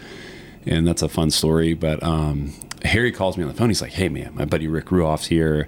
and 0.65 0.87
that's 0.87 1.01
a 1.01 1.09
fun 1.09 1.29
story. 1.29 1.73
But 1.73 2.01
um, 2.01 2.53
Harry 2.85 3.11
calls 3.11 3.35
me 3.35 3.43
on 3.43 3.49
the 3.49 3.55
phone. 3.55 3.67
He's 3.67 3.81
like, 3.81 3.91
"Hey 3.91 4.07
man, 4.07 4.33
my 4.35 4.45
buddy 4.45 4.69
Rick 4.69 4.85
Ruoff's 4.85 5.27
here." 5.27 5.67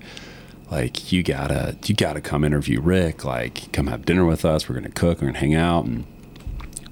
Like 0.70 1.12
you 1.12 1.24
gotta, 1.24 1.76
you 1.84 1.94
gotta 1.94 2.22
come 2.22 2.46
interview 2.46 2.80
Rick. 2.80 3.26
Like, 3.26 3.70
come 3.74 3.88
have 3.88 4.06
dinner 4.06 4.24
with 4.24 4.46
us. 4.46 4.70
We're 4.70 4.76
gonna 4.76 4.88
cook. 4.88 5.20
We're 5.20 5.28
gonna 5.28 5.40
hang 5.40 5.54
out, 5.54 5.84
and 5.84 6.06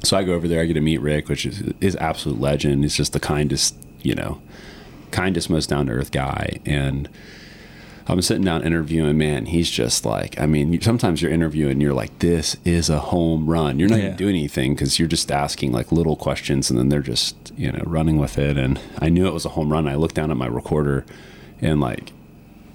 so 0.03 0.17
I 0.17 0.25
go 0.25 0.33
over 0.33 0.49
there. 0.49 0.61
I 0.61 0.65
get 0.65 0.73
to 0.73 0.81
meet 0.81 0.99
Rick, 0.99 1.29
which 1.29 1.45
is 1.45 1.73
is 1.79 1.95
absolute 1.95 2.41
legend. 2.41 2.83
He's 2.83 2.97
just 2.97 3.13
the 3.13 3.21
kindest, 3.21 3.77
you 4.01 4.13
know, 4.13 4.41
kindest, 5.11 5.49
most 5.49 5.69
down 5.69 5.85
to 5.85 5.93
earth 5.93 6.11
guy. 6.11 6.59
And 6.65 7.07
I'm 8.09 8.21
sitting 8.21 8.43
down 8.43 8.63
interviewing, 8.63 9.17
man, 9.17 9.45
he's 9.45 9.69
just 9.69 10.05
like, 10.05 10.39
I 10.39 10.45
mean, 10.45 10.81
sometimes 10.81 11.21
you're 11.21 11.31
interviewing, 11.31 11.79
you're 11.81 11.93
like, 11.93 12.17
this 12.19 12.55
is 12.65 12.89
a 12.89 12.99
home 12.99 13.47
run. 13.49 13.77
You're 13.79 13.89
not 13.89 13.99
Yeah. 13.99 14.05
even 14.05 14.17
doing 14.17 14.35
anything 14.35 14.73
because 14.73 14.97
you're 14.99 15.07
just 15.07 15.31
asking 15.31 15.71
like 15.71 15.91
little 15.91 16.15
questions 16.15 16.69
and 16.69 16.79
then 16.79 16.89
they're 16.89 17.01
just, 17.01 17.35
you 17.57 17.71
know, 17.71 17.83
running 17.85 18.17
with 18.17 18.37
it. 18.37 18.57
And 18.57 18.79
I 18.99 19.09
knew 19.09 19.27
it 19.27 19.33
was 19.33 19.45
a 19.45 19.49
home 19.49 19.71
run. 19.71 19.87
I 19.87 19.95
looked 19.95 20.15
down 20.15 20.31
at 20.31 20.37
my 20.37 20.47
recorder 20.47 21.05
and 21.61 21.79
like 21.79 22.11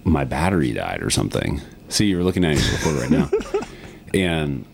my 0.05 0.25
battery 0.25 0.73
died 0.73 1.03
or 1.03 1.11
something. 1.11 1.61
See, 1.89 2.07
you're 2.07 2.25
looking 2.25 2.45
at 2.45 2.57
your 2.57 2.73
recorder 2.73 3.01
right 3.01 3.11
now. 3.11 3.31
and 4.15 4.65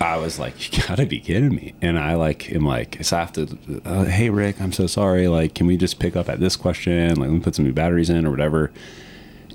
I 0.00 0.16
was 0.16 0.38
like, 0.38 0.76
you 0.76 0.82
gotta 0.86 1.06
be 1.06 1.20
kidding 1.20 1.54
me. 1.54 1.74
And 1.80 1.98
I 1.98 2.14
like 2.14 2.52
am 2.52 2.64
like, 2.66 2.98
so 3.04 3.16
I 3.16 3.20
have 3.20 3.32
to, 3.34 3.58
uh, 3.84 4.04
hey 4.04 4.30
Rick, 4.30 4.60
I'm 4.60 4.72
so 4.72 4.86
sorry. 4.86 5.28
Like, 5.28 5.54
can 5.54 5.66
we 5.66 5.76
just 5.76 5.98
pick 5.98 6.14
up 6.16 6.28
at 6.28 6.40
this 6.40 6.56
question? 6.56 7.08
Like, 7.10 7.18
let 7.28 7.30
me 7.30 7.40
put 7.40 7.54
some 7.54 7.64
new 7.64 7.72
batteries 7.72 8.10
in 8.10 8.26
or 8.26 8.30
whatever. 8.30 8.70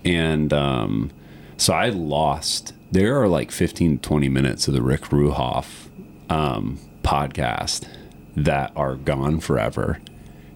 And 0.08 0.54
um, 0.54 1.12
so 1.58 1.74
I 1.74 1.90
lost. 1.90 2.74
There 2.92 3.22
are 3.22 3.28
like 3.28 3.52
15 3.52 3.98
to 4.00 4.02
20 4.02 4.30
minutes 4.30 4.68
of 4.70 4.74
the 4.74 4.82
Rick 4.82 5.02
Ruoff 5.04 5.90
um, 6.30 6.80
podcast 7.04 7.86
that 8.38 8.72
are 8.76 8.96
gone 8.96 9.42
forever. 9.42 10.00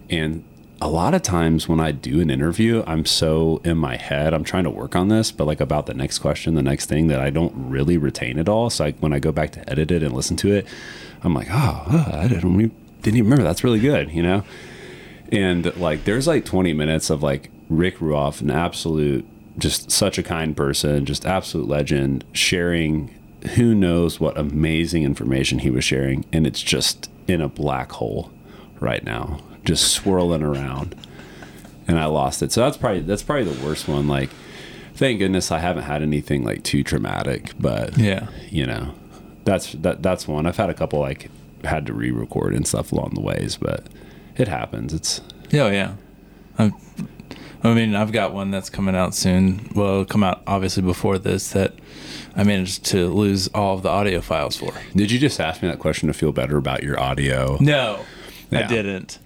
And 0.09 0.45
a 0.79 0.87
lot 0.87 1.13
of 1.13 1.21
times 1.21 1.67
when 1.67 1.81
I 1.81 1.91
do 1.91 2.21
an 2.21 2.29
interview, 2.29 2.81
I'm 2.87 3.05
so 3.05 3.61
in 3.65 3.77
my 3.77 3.97
head, 3.97 4.33
I'm 4.33 4.45
trying 4.45 4.63
to 4.63 4.69
work 4.69 4.95
on 4.95 5.09
this, 5.09 5.31
but 5.31 5.45
like 5.45 5.59
about 5.59 5.85
the 5.85 5.93
next 5.93 6.19
question, 6.19 6.55
the 6.55 6.61
next 6.61 6.85
thing 6.85 7.07
that 7.07 7.19
I 7.19 7.29
don't 7.29 7.53
really 7.55 7.97
retain 7.97 8.39
it 8.39 8.47
all. 8.47 8.69
So 8.69 8.85
I, 8.85 8.91
when 8.93 9.11
I 9.11 9.19
go 9.19 9.33
back 9.33 9.51
to 9.51 9.69
edit 9.69 9.91
it 9.91 10.01
and 10.01 10.15
listen 10.15 10.37
to 10.37 10.53
it, 10.53 10.65
I'm 11.23 11.33
like, 11.33 11.47
oh, 11.51 11.83
oh, 11.87 12.09
I 12.13 12.27
didn't, 12.29 13.01
didn't 13.01 13.17
even 13.17 13.29
remember. 13.29 13.43
That's 13.43 13.65
really 13.65 13.79
good, 13.81 14.11
you 14.11 14.23
know? 14.23 14.45
And 15.29 15.75
like, 15.75 16.05
there's 16.05 16.25
like 16.25 16.45
20 16.45 16.71
minutes 16.71 17.09
of 17.09 17.21
like 17.21 17.51
Rick 17.69 17.97
Ruoff, 17.97 18.41
an 18.41 18.49
absolute, 18.49 19.25
just 19.57 19.91
such 19.91 20.17
a 20.17 20.23
kind 20.23 20.55
person, 20.55 21.05
just 21.05 21.25
absolute 21.25 21.67
legend, 21.67 22.23
sharing 22.33 23.13
who 23.55 23.73
knows 23.73 24.19
what 24.19 24.37
amazing 24.37 25.03
information 25.03 25.59
he 25.59 25.69
was 25.71 25.83
sharing. 25.83 26.25
And 26.31 26.45
it's 26.45 26.61
just 26.61 27.09
in 27.27 27.41
a 27.41 27.49
black 27.49 27.91
hole 27.93 28.31
right 28.79 29.03
now, 29.03 29.39
just 29.65 29.91
swirling 29.91 30.43
around. 30.43 30.95
And 31.87 31.97
I 31.99 32.05
lost 32.05 32.41
it. 32.43 32.51
So 32.51 32.61
that's 32.61 32.77
probably, 32.77 33.01
that's 33.01 33.23
probably 33.23 33.45
the 33.51 33.65
worst 33.65 33.87
one. 33.87 34.07
Like, 34.07 34.29
thank 34.93 35.19
goodness 35.19 35.51
I 35.51 35.59
haven't 35.59 35.83
had 35.83 36.01
anything 36.03 36.43
like 36.43 36.63
too 36.63 36.83
traumatic, 36.83 37.53
but 37.59 37.97
Yeah. 37.97 38.27
you 38.49 38.65
know, 38.67 38.93
that's, 39.43 39.71
that, 39.73 40.03
that's 40.03 40.27
one. 40.27 40.45
I've 40.45 40.57
had 40.57 40.69
a 40.69 40.73
couple 40.75 40.99
like 40.99 41.29
had 41.63 41.85
to 41.87 41.93
re-record 41.93 42.53
and 42.53 42.67
stuff 42.67 42.91
along 42.91 43.13
the 43.15 43.21
ways, 43.21 43.57
but 43.57 43.85
it 44.37 44.47
happens. 44.47 44.93
It's, 44.93 45.21
Yeah, 45.49 45.63
oh, 45.63 45.69
yeah. 45.71 45.93
I, 46.59 46.71
I 47.63 47.73
mean, 47.73 47.95
I've 47.95 48.11
got 48.11 48.33
one 48.33 48.49
that's 48.51 48.69
coming 48.69 48.95
out 48.95 49.13
soon. 49.13 49.69
Well, 49.75 50.03
come 50.05 50.23
out 50.23 50.41
obviously 50.47 50.81
before 50.83 51.17
this 51.19 51.49
that 51.51 51.73
I 52.35 52.43
managed 52.43 52.85
to 52.85 53.07
lose 53.07 53.47
all 53.49 53.75
of 53.75 53.83
the 53.83 53.89
audio 53.89 54.19
files 54.21 54.55
for. 54.57 54.73
Did 54.95 55.11
you 55.11 55.19
just 55.19 55.39
ask 55.39 55.61
me 55.61 55.67
that 55.69 55.79
question 55.79 56.07
to 56.07 56.13
feel 56.13 56.31
better 56.31 56.57
about 56.57 56.81
your 56.83 56.99
audio? 56.99 57.57
No, 57.59 58.03
I 58.51 58.63
didn't. 58.63 59.19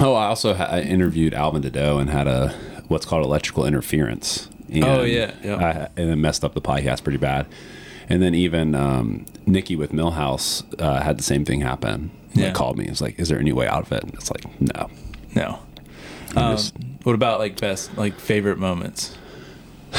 Oh, 0.00 0.14
I 0.14 0.26
also 0.26 0.54
ha- 0.54 0.68
I 0.70 0.80
interviewed 0.80 1.34
Alvin 1.34 1.62
Dedeaux 1.62 2.00
and 2.00 2.08
had 2.10 2.26
a 2.26 2.48
what's 2.88 3.04
called 3.06 3.24
electrical 3.24 3.66
interference. 3.66 4.48
And 4.72 4.84
Oh, 4.84 5.02
yeah, 5.02 5.32
yeah. 5.44 5.88
I, 5.96 6.00
and 6.00 6.10
it 6.10 6.16
messed 6.16 6.44
up 6.44 6.54
the 6.54 6.62
podcast 6.62 7.04
pretty 7.04 7.18
bad. 7.18 7.46
And 8.08 8.22
then 8.22 8.34
even 8.34 8.74
um, 8.74 9.26
Nikki 9.46 9.76
with 9.76 9.92
Millhouse 9.92 10.64
uh, 10.80 11.02
had 11.02 11.18
the 11.18 11.22
same 11.22 11.44
thing 11.44 11.60
happen. 11.60 12.10
They 12.34 12.44
Yeah. 12.44 12.52
called 12.52 12.78
me. 12.78 12.86
It's 12.86 13.00
like, 13.02 13.18
"Is 13.18 13.28
there 13.28 13.38
any 13.38 13.52
way 13.52 13.68
out 13.68 13.82
of 13.82 13.92
it?" 13.92 14.02
And 14.02 14.14
it's 14.14 14.30
like, 14.30 14.44
"No." 14.60 14.88
No. 15.34 15.58
Um, 16.34 16.56
just- 16.56 16.74
what 17.04 17.14
about 17.14 17.38
like 17.38 17.60
best, 17.60 17.96
like 17.96 18.18
favorite 18.18 18.58
moments? 18.58 19.16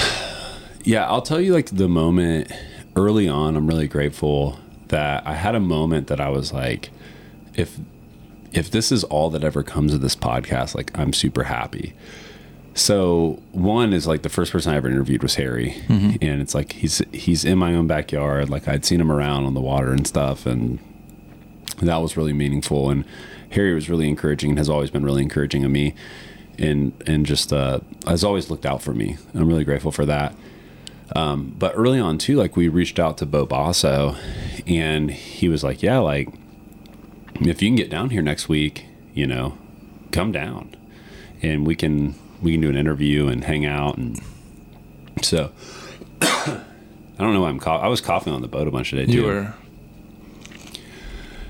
Yeah, 0.85 1.07
I'll 1.07 1.21
tell 1.21 1.39
you 1.39 1.53
like 1.53 1.67
the 1.67 1.87
moment 1.87 2.51
early 2.97 3.29
on, 3.29 3.55
I'm 3.55 3.67
really 3.67 3.87
grateful 3.87 4.59
that 4.89 5.25
I 5.25 5.33
had 5.35 5.55
a 5.55 5.61
moment 5.61 6.07
that 6.07 6.19
I 6.19 6.27
was 6.27 6.51
like, 6.51 6.89
if 7.55 7.79
if 8.51 8.69
this 8.69 8.91
is 8.91 9.03
all 9.05 9.29
that 9.31 9.43
ever 9.43 9.63
comes 9.63 9.93
of 9.93 10.01
this 10.01 10.15
podcast, 10.15 10.75
like 10.75 10.91
I'm 10.97 11.13
super 11.13 11.43
happy. 11.43 11.93
So 12.75 13.41
one 13.51 13.93
is 13.93 14.07
like 14.07 14.23
the 14.23 14.29
first 14.29 14.51
person 14.51 14.73
I 14.73 14.77
ever 14.77 14.89
interviewed 14.89 15.23
was 15.23 15.35
Harry, 15.35 15.75
mm-hmm. 15.87 16.17
and 16.21 16.41
it's 16.41 16.55
like 16.55 16.73
he's 16.73 17.01
he's 17.11 17.45
in 17.45 17.57
my 17.57 17.73
own 17.73 17.87
backyard. 17.87 18.49
Like 18.49 18.67
I'd 18.67 18.85
seen 18.85 18.99
him 18.99 19.11
around 19.11 19.45
on 19.45 19.53
the 19.53 19.61
water 19.61 19.91
and 19.91 20.07
stuff, 20.07 20.45
and 20.45 20.79
that 21.81 21.97
was 21.97 22.17
really 22.17 22.33
meaningful. 22.33 22.89
And 22.89 23.05
Harry 23.51 23.73
was 23.73 23.89
really 23.89 24.09
encouraging 24.09 24.51
and 24.51 24.57
has 24.57 24.69
always 24.69 24.89
been 24.89 25.03
really 25.03 25.21
encouraging 25.21 25.63
of 25.63 25.71
me, 25.71 25.93
and 26.59 26.93
and 27.07 27.25
just 27.25 27.51
uh, 27.51 27.79
has 28.05 28.23
always 28.23 28.49
looked 28.49 28.65
out 28.65 28.81
for 28.81 28.93
me. 28.93 29.17
I'm 29.33 29.47
really 29.47 29.63
grateful 29.63 29.91
for 29.91 30.05
that. 30.05 30.35
Um, 31.15 31.55
but 31.57 31.73
early 31.75 31.99
on 31.99 32.17
too, 32.17 32.35
like 32.37 32.55
we 32.55 32.67
reached 32.67 32.99
out 32.99 33.17
to 33.19 33.25
Bo 33.25 33.45
Basso, 33.45 34.15
and 34.65 35.11
he 35.11 35.49
was 35.49 35.63
like, 35.63 35.83
"Yeah, 35.83 35.99
like 35.99 36.29
if 37.41 37.61
you 37.61 37.69
can 37.69 37.75
get 37.75 37.89
down 37.89 38.09
here 38.09 38.21
next 38.21 38.47
week, 38.49 38.85
you 39.13 39.27
know, 39.27 39.57
come 40.11 40.31
down, 40.31 40.75
and 41.41 41.67
we 41.67 41.75
can 41.75 42.15
we 42.41 42.53
can 42.53 42.61
do 42.61 42.69
an 42.69 42.77
interview 42.77 43.27
and 43.27 43.43
hang 43.43 43.65
out." 43.65 43.97
And 43.97 44.19
so 45.21 45.51
I 46.21 46.61
don't 47.19 47.33
know 47.33 47.41
why 47.41 47.49
I'm 47.49 47.59
cough- 47.59 47.83
I 47.83 47.87
was 47.87 48.01
coughing 48.01 48.33
on 48.33 48.41
the 48.41 48.47
boat 48.47 48.67
a 48.67 48.71
bunch 48.71 48.91
of 48.93 48.99
days. 48.99 49.13
You 49.13 49.23
were 49.25 49.53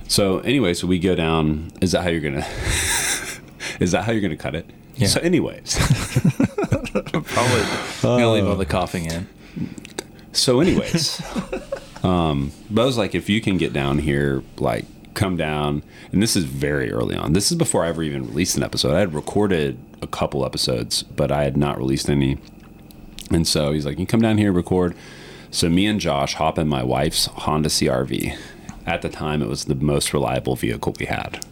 So 0.08 0.40
anyway, 0.40 0.74
so 0.74 0.88
we 0.88 1.00
go 1.00 1.16
down. 1.16 1.72
Is 1.82 1.92
that 1.94 2.04
how 2.04 2.10
you're 2.10 2.22
gonna? 2.22 2.46
is 3.80 3.92
that 3.92 4.04
how 4.04 4.12
you're 4.12 4.22
gonna 4.22 4.36
cut 4.36 4.56
it? 4.56 4.70
Yeah. 4.96 5.08
So, 5.08 5.20
anyways, 5.22 5.76
probably 6.94 7.64
gonna 8.02 8.32
leave 8.32 8.48
all 8.48 8.56
the 8.56 8.66
coughing 8.66 9.06
in. 9.06 9.28
so 10.32 10.60
anyways, 10.60 11.22
um, 12.04 12.52
Bo's 12.70 12.98
like, 12.98 13.16
if 13.16 13.30
you 13.30 13.42
can 13.42 13.58
get 13.58 13.74
down 13.74 14.00
here, 14.00 14.44
like, 14.58 14.86
come 15.14 15.38
down. 15.38 15.84
And 16.12 16.22
this 16.22 16.36
is 16.36 16.44
very 16.44 16.92
early 16.92 17.16
on. 17.16 17.34
This 17.34 17.52
is 17.52 17.58
before 17.58 17.86
I 17.86 17.90
ever 17.90 18.04
even 18.04 18.28
released 18.28 18.58
an 18.58 18.64
episode. 18.64 18.94
I 18.96 19.00
had 19.00 19.14
recorded 19.14 19.78
a 20.02 20.08
couple 20.08 20.46
episodes, 20.46 21.04
but 21.04 21.32
I 21.32 21.44
had 21.44 21.58
not 21.58 21.78
released 21.78 22.10
any. 22.10 22.38
And 23.32 23.48
so 23.48 23.72
he's 23.72 23.86
like, 23.86 24.00
you 24.00 24.06
come 24.06 24.22
down 24.22 24.38
here, 24.38 24.52
record. 24.52 24.96
So 25.52 25.70
me 25.70 25.86
and 25.86 26.00
Josh 26.00 26.34
hop 26.36 26.58
in 26.58 26.68
my 26.68 26.84
wife's 26.84 27.28
Honda 27.28 27.70
CRV. 27.70 28.38
At 28.86 29.02
the 29.02 29.10
time, 29.10 29.42
it 29.42 29.48
was 29.48 29.66
the 29.66 29.76
most 29.76 30.14
reliable 30.14 30.56
vehicle 30.56 30.96
we 31.00 31.06
had. 31.06 31.46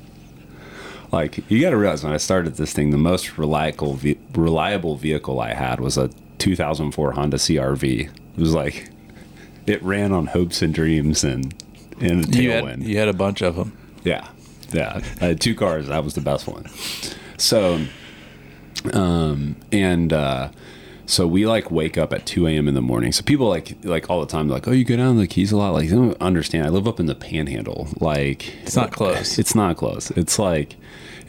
Like 1.12 1.50
you 1.52 1.60
got 1.62 1.71
to 1.71 1.78
realize 1.78 2.04
when 2.04 2.13
I 2.13 2.17
started 2.17 2.56
this 2.56 2.71
thing, 2.74 2.91
the 2.91 2.97
most 2.97 3.38
reliable 3.38 3.95
ve- 3.95 4.17
reliable 4.34 4.95
vehicle 4.95 5.39
I 5.39 5.54
had 5.54 5.80
was 5.80 5.97
a 5.97 6.10
2004 6.38 7.12
Honda 7.12 7.38
CRV. 7.38 8.10
It 8.10 8.12
was 8.39 8.54
like 8.54 8.89
it 9.67 9.82
ran 9.84 10.12
on 10.12 10.28
hopes 10.28 10.62
and 10.62 10.74
dreams 10.74 11.24
and 11.24 11.54
and 12.00 12.26
a 12.34 12.41
You 12.41 12.52
had, 12.52 12.63
tailwind. 12.63 12.84
you 12.86 12.97
had 12.97 13.10
a 13.10 13.13
bunch 13.13 13.41
of 13.41 13.56
them. 13.58 13.78
Yeah, 14.04 14.28
yeah. 14.71 15.02
I 15.21 15.26
had 15.26 15.41
two 15.41 15.54
cars. 15.54 15.88
That 15.88 16.04
was 16.04 16.13
the 16.15 16.21
best 16.21 16.47
one. 16.47 16.65
So, 17.38 17.86
um, 18.93 19.56
and 19.71 20.12
uh, 20.13 20.50
so 21.06 21.28
we 21.28 21.45
like 21.45 21.69
wake 21.71 21.97
up 21.97 22.13
at 22.13 22.26
two 22.26 22.47
a.m. 22.47 22.67
in 22.67 22.74
the 22.74 22.82
morning. 22.82 23.12
So 23.12 23.21
people 23.24 23.47
like 23.47 23.76
like 23.84 24.10
all 24.10 24.19
the 24.21 24.26
time 24.28 24.47
like, 24.47 24.67
oh, 24.67 24.71
you 24.71 24.86
go 24.86 24.95
down 24.95 25.17
the 25.17 25.28
Keys 25.28 25.52
a 25.52 25.58
lot. 25.58 25.74
Like, 25.74 25.89
they 25.89 25.95
don't 25.95 26.19
understand. 26.21 26.65
I 26.65 26.69
live 26.69 26.88
up 26.88 27.00
in 27.00 27.06
the 27.06 27.15
Panhandle. 27.15 27.89
Like, 28.00 28.54
It's 28.63 28.76
not 28.76 28.91
close. 28.91 29.38
It's 29.38 29.54
not 29.56 29.78
close. 29.78 30.10
It's 30.12 30.39
like, 30.39 30.76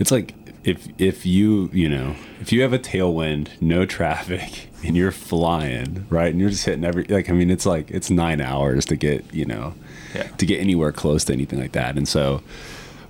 it's 0.02 0.10
like 0.10 0.34
if 0.64 0.86
if 0.98 1.24
you 1.24 1.70
you 1.72 1.88
know 1.88 2.14
if 2.40 2.52
you 2.52 2.60
have 2.62 2.72
a 2.72 2.78
tailwind, 2.78 3.48
no 3.60 3.86
traffic, 3.86 4.68
and 4.84 4.96
you're 4.96 5.10
flying 5.12 6.06
right, 6.10 6.30
and 6.32 6.40
you're 6.40 6.50
just 6.50 6.64
hitting 6.66 6.84
every 6.84 7.04
like 7.04 7.30
I 7.30 7.32
mean, 7.32 7.50
it's 7.50 7.64
like 7.66 7.90
it's 7.90 8.10
nine 8.10 8.40
hours 8.40 8.84
to 8.86 8.96
get 8.96 9.24
you 9.32 9.44
know 9.46 9.74
Yeah. 10.14 10.24
to 10.24 10.44
get 10.46 10.60
anywhere 10.60 10.92
close 10.92 11.24
to 11.26 11.32
anything 11.32 11.58
like 11.60 11.72
that. 11.72 11.96
And 11.96 12.06
so 12.06 12.42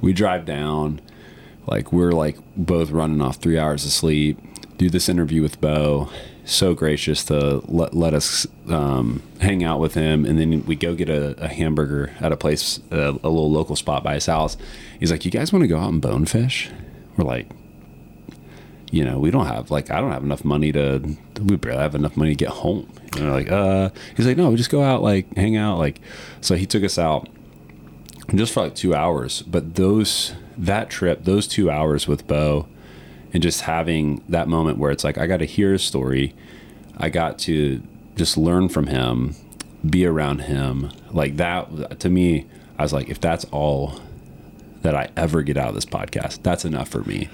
we 0.00 0.12
drive 0.12 0.44
down, 0.44 1.00
like 1.66 1.92
we're 1.92 2.12
like 2.12 2.36
both 2.56 2.90
running 2.90 3.20
off 3.20 3.36
three 3.36 3.58
hours 3.58 3.84
of 3.84 3.90
sleep, 3.92 4.38
do 4.78 4.88
this 4.90 5.08
interview 5.08 5.42
with 5.42 5.60
Bo. 5.60 6.08
So 6.44 6.74
gracious 6.74 7.22
to 7.26 7.62
let, 7.68 7.94
let 7.94 8.14
us 8.14 8.48
um, 8.68 9.22
hang 9.40 9.62
out 9.62 9.78
with 9.78 9.94
him. 9.94 10.24
And 10.24 10.40
then 10.40 10.66
we 10.66 10.74
go 10.74 10.92
get 10.96 11.08
a, 11.08 11.40
a 11.40 11.46
hamburger 11.46 12.10
at 12.20 12.32
a 12.32 12.36
place, 12.36 12.80
a, 12.90 12.96
a 13.10 13.30
little 13.30 13.48
local 13.48 13.76
spot 13.76 14.02
by 14.02 14.14
his 14.14 14.26
house. 14.26 14.56
He's 14.98 15.12
like, 15.12 15.24
You 15.24 15.30
guys 15.30 15.52
want 15.52 15.62
to 15.62 15.68
go 15.68 15.78
out 15.78 15.92
and 15.92 16.02
bonefish? 16.02 16.68
We're 17.16 17.24
like, 17.24 17.48
you 18.90 19.04
know, 19.04 19.18
we 19.18 19.30
don't 19.30 19.46
have 19.46 19.70
like 19.70 19.90
I 19.90 20.00
don't 20.00 20.12
have 20.12 20.22
enough 20.22 20.44
money 20.44 20.72
to 20.72 21.16
we 21.42 21.56
barely 21.56 21.80
have 21.80 21.94
enough 21.94 22.16
money 22.16 22.30
to 22.30 22.36
get 22.36 22.50
home. 22.50 22.90
And 23.16 23.26
we're 23.26 23.32
like, 23.32 23.50
uh 23.50 23.90
he's 24.16 24.26
like, 24.26 24.36
no, 24.36 24.50
we 24.50 24.56
just 24.56 24.70
go 24.70 24.82
out, 24.82 25.02
like 25.02 25.34
hang 25.34 25.56
out, 25.56 25.78
like 25.78 26.00
so 26.40 26.54
he 26.54 26.66
took 26.66 26.84
us 26.84 26.98
out 26.98 27.28
just 28.34 28.52
for 28.52 28.64
like 28.64 28.74
two 28.74 28.94
hours. 28.94 29.42
But 29.42 29.74
those 29.74 30.34
that 30.56 30.90
trip, 30.90 31.24
those 31.24 31.48
two 31.48 31.70
hours 31.70 32.06
with 32.06 32.26
Bo 32.26 32.68
and 33.32 33.42
just 33.42 33.62
having 33.62 34.22
that 34.28 34.48
moment 34.48 34.78
where 34.78 34.90
it's 34.90 35.04
like 35.04 35.18
I 35.18 35.26
got 35.26 35.38
to 35.38 35.46
hear 35.46 35.72
his 35.72 35.82
story. 35.82 36.34
I 36.98 37.08
got 37.08 37.38
to 37.40 37.82
just 38.16 38.36
learn 38.36 38.68
from 38.68 38.88
him, 38.88 39.34
be 39.88 40.04
around 40.04 40.40
him. 40.40 40.90
Like 41.10 41.36
that 41.38 41.98
to 42.00 42.10
me, 42.10 42.46
I 42.78 42.82
was 42.82 42.92
like, 42.92 43.08
if 43.08 43.20
that's 43.20 43.44
all 43.46 44.00
that 44.82 44.94
I 44.94 45.10
ever 45.16 45.42
get 45.42 45.56
out 45.56 45.68
of 45.68 45.74
this 45.74 45.86
podcast, 45.86 46.42
that's 46.42 46.64
enough 46.64 46.88
for 46.88 47.02
me. 47.04 47.28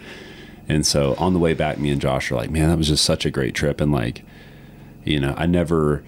And 0.68 0.86
so 0.86 1.14
on 1.18 1.32
the 1.32 1.38
way 1.38 1.54
back, 1.54 1.78
me 1.78 1.90
and 1.90 2.00
Josh 2.00 2.30
are 2.30 2.36
like, 2.36 2.50
man, 2.50 2.68
that 2.68 2.76
was 2.76 2.88
just 2.88 3.04
such 3.04 3.24
a 3.24 3.30
great 3.30 3.54
trip. 3.54 3.80
And 3.80 3.90
like, 3.90 4.22
You 5.04 5.18
know, 5.18 5.34
I 5.36 5.46
never, 5.46 6.04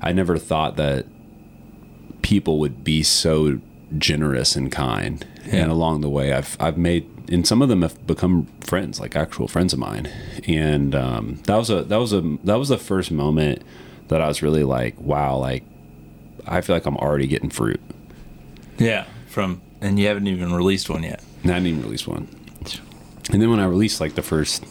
I 0.00 0.12
never 0.12 0.36
thought 0.36 0.76
that 0.76 1.06
people 2.20 2.58
would 2.58 2.84
be 2.84 3.02
so 3.02 3.60
generous 3.98 4.56
and 4.56 4.70
kind. 4.70 5.26
Yeah. 5.46 5.62
And 5.62 5.72
along 5.72 6.02
the 6.02 6.08
way, 6.10 6.32
I've 6.32 6.56
I've 6.60 6.78
made 6.78 7.08
and 7.28 7.46
some 7.46 7.62
of 7.62 7.68
them 7.68 7.82
have 7.82 8.06
become 8.06 8.46
friends, 8.60 9.00
like 9.00 9.16
actual 9.16 9.48
friends 9.48 9.72
of 9.72 9.78
mine. 9.78 10.06
And 10.46 10.94
um, 10.94 11.40
that 11.44 11.56
was 11.56 11.70
a 11.70 11.82
that 11.84 11.96
was 11.96 12.12
a 12.12 12.20
that 12.44 12.56
was 12.56 12.68
the 12.68 12.78
first 12.78 13.10
moment 13.10 13.62
that 14.08 14.20
I 14.20 14.28
was 14.28 14.42
really 14.42 14.64
like, 14.64 14.98
wow, 15.00 15.36
like 15.36 15.64
I 16.46 16.60
feel 16.60 16.76
like 16.76 16.86
I'm 16.86 16.96
already 16.96 17.26
getting 17.26 17.50
fruit. 17.50 17.80
Yeah, 18.78 19.06
from 19.28 19.62
and 19.82 19.98
you 19.98 20.06
haven't 20.06 20.28
even 20.28 20.54
released 20.54 20.88
one 20.88 21.02
yet. 21.02 21.22
And 21.42 21.50
I 21.50 21.54
didn't 21.54 21.66
even 21.68 21.82
release 21.82 22.06
one. 22.06 22.28
And 23.30 23.42
then 23.42 23.50
when 23.50 23.60
I 23.60 23.64
released 23.66 24.00
like 24.00 24.14
the 24.14 24.22
first 24.22 24.64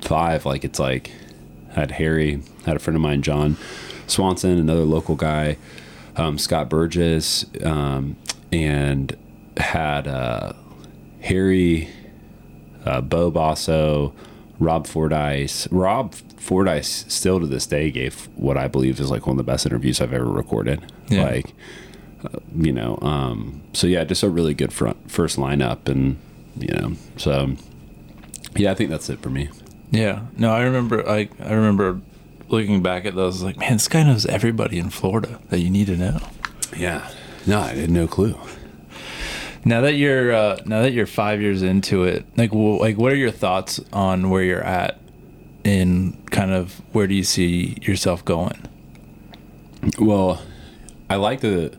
five, 0.00 0.44
like 0.44 0.64
it's 0.64 0.78
like 0.78 1.10
had 1.70 1.92
Harry, 1.92 2.42
had 2.64 2.76
a 2.76 2.78
friend 2.78 2.96
of 2.96 3.02
mine, 3.02 3.22
John 3.22 3.56
Swanson, 4.06 4.58
another 4.58 4.84
local 4.84 5.14
guy, 5.14 5.56
um, 6.16 6.38
Scott 6.38 6.68
Burgess, 6.68 7.44
um, 7.62 8.16
and 8.50 9.16
had 9.56 10.08
uh, 10.08 10.52
Harry, 11.20 11.88
uh, 12.84 13.00
Bo 13.00 13.30
Basso, 13.30 14.14
Rob 14.58 14.86
Fordyce. 14.86 15.70
Rob 15.70 16.14
Fordyce 16.14 17.04
still 17.08 17.40
to 17.40 17.46
this 17.46 17.66
day 17.66 17.90
gave 17.90 18.28
what 18.36 18.56
I 18.56 18.68
believe 18.68 19.00
is 19.00 19.10
like 19.10 19.26
one 19.26 19.34
of 19.34 19.38
the 19.38 19.50
best 19.50 19.66
interviews 19.66 20.00
I've 20.00 20.14
ever 20.14 20.30
recorded. 20.30 20.92
Yeah. 21.08 21.24
Like, 21.24 21.54
you 22.56 22.72
know, 22.72 22.98
um, 23.02 23.62
so 23.72 23.86
yeah, 23.86 24.04
just 24.04 24.22
a 24.22 24.30
really 24.30 24.54
good 24.54 24.72
front 24.72 25.10
first 25.10 25.36
lineup, 25.36 25.88
and 25.88 26.18
you 26.58 26.74
know, 26.74 26.92
so 27.16 27.56
yeah, 28.56 28.70
I 28.70 28.74
think 28.74 28.90
that's 28.90 29.08
it 29.10 29.20
for 29.20 29.30
me. 29.30 29.50
Yeah. 29.90 30.26
No, 30.36 30.52
I 30.52 30.62
remember. 30.62 31.08
I 31.08 31.28
I 31.40 31.52
remember 31.52 32.00
looking 32.48 32.82
back 32.82 33.04
at 33.04 33.14
those. 33.14 33.42
Like, 33.42 33.58
man, 33.58 33.74
this 33.74 33.88
guy 33.88 34.02
knows 34.02 34.26
everybody 34.26 34.78
in 34.78 34.90
Florida 34.90 35.40
that 35.50 35.60
you 35.60 35.70
need 35.70 35.86
to 35.86 35.96
know. 35.96 36.20
Yeah, 36.76 37.10
no, 37.46 37.60
I 37.60 37.74
had 37.74 37.90
no 37.90 38.06
clue. 38.06 38.38
Now 39.64 39.80
that 39.80 39.94
you're 39.94 40.32
uh, 40.32 40.60
now 40.64 40.82
that 40.82 40.92
you're 40.92 41.06
five 41.06 41.40
years 41.40 41.62
into 41.62 42.04
it, 42.04 42.24
like 42.36 42.52
like 42.52 42.96
what 42.96 43.12
are 43.12 43.16
your 43.16 43.30
thoughts 43.30 43.80
on 43.92 44.30
where 44.30 44.42
you're 44.42 44.62
at, 44.62 45.00
in 45.64 46.22
kind 46.30 46.52
of 46.52 46.80
where 46.92 47.06
do 47.06 47.14
you 47.14 47.24
see 47.24 47.78
yourself 47.82 48.24
going? 48.24 48.62
Well, 49.98 50.42
I 51.10 51.16
like 51.16 51.40
to. 51.40 51.76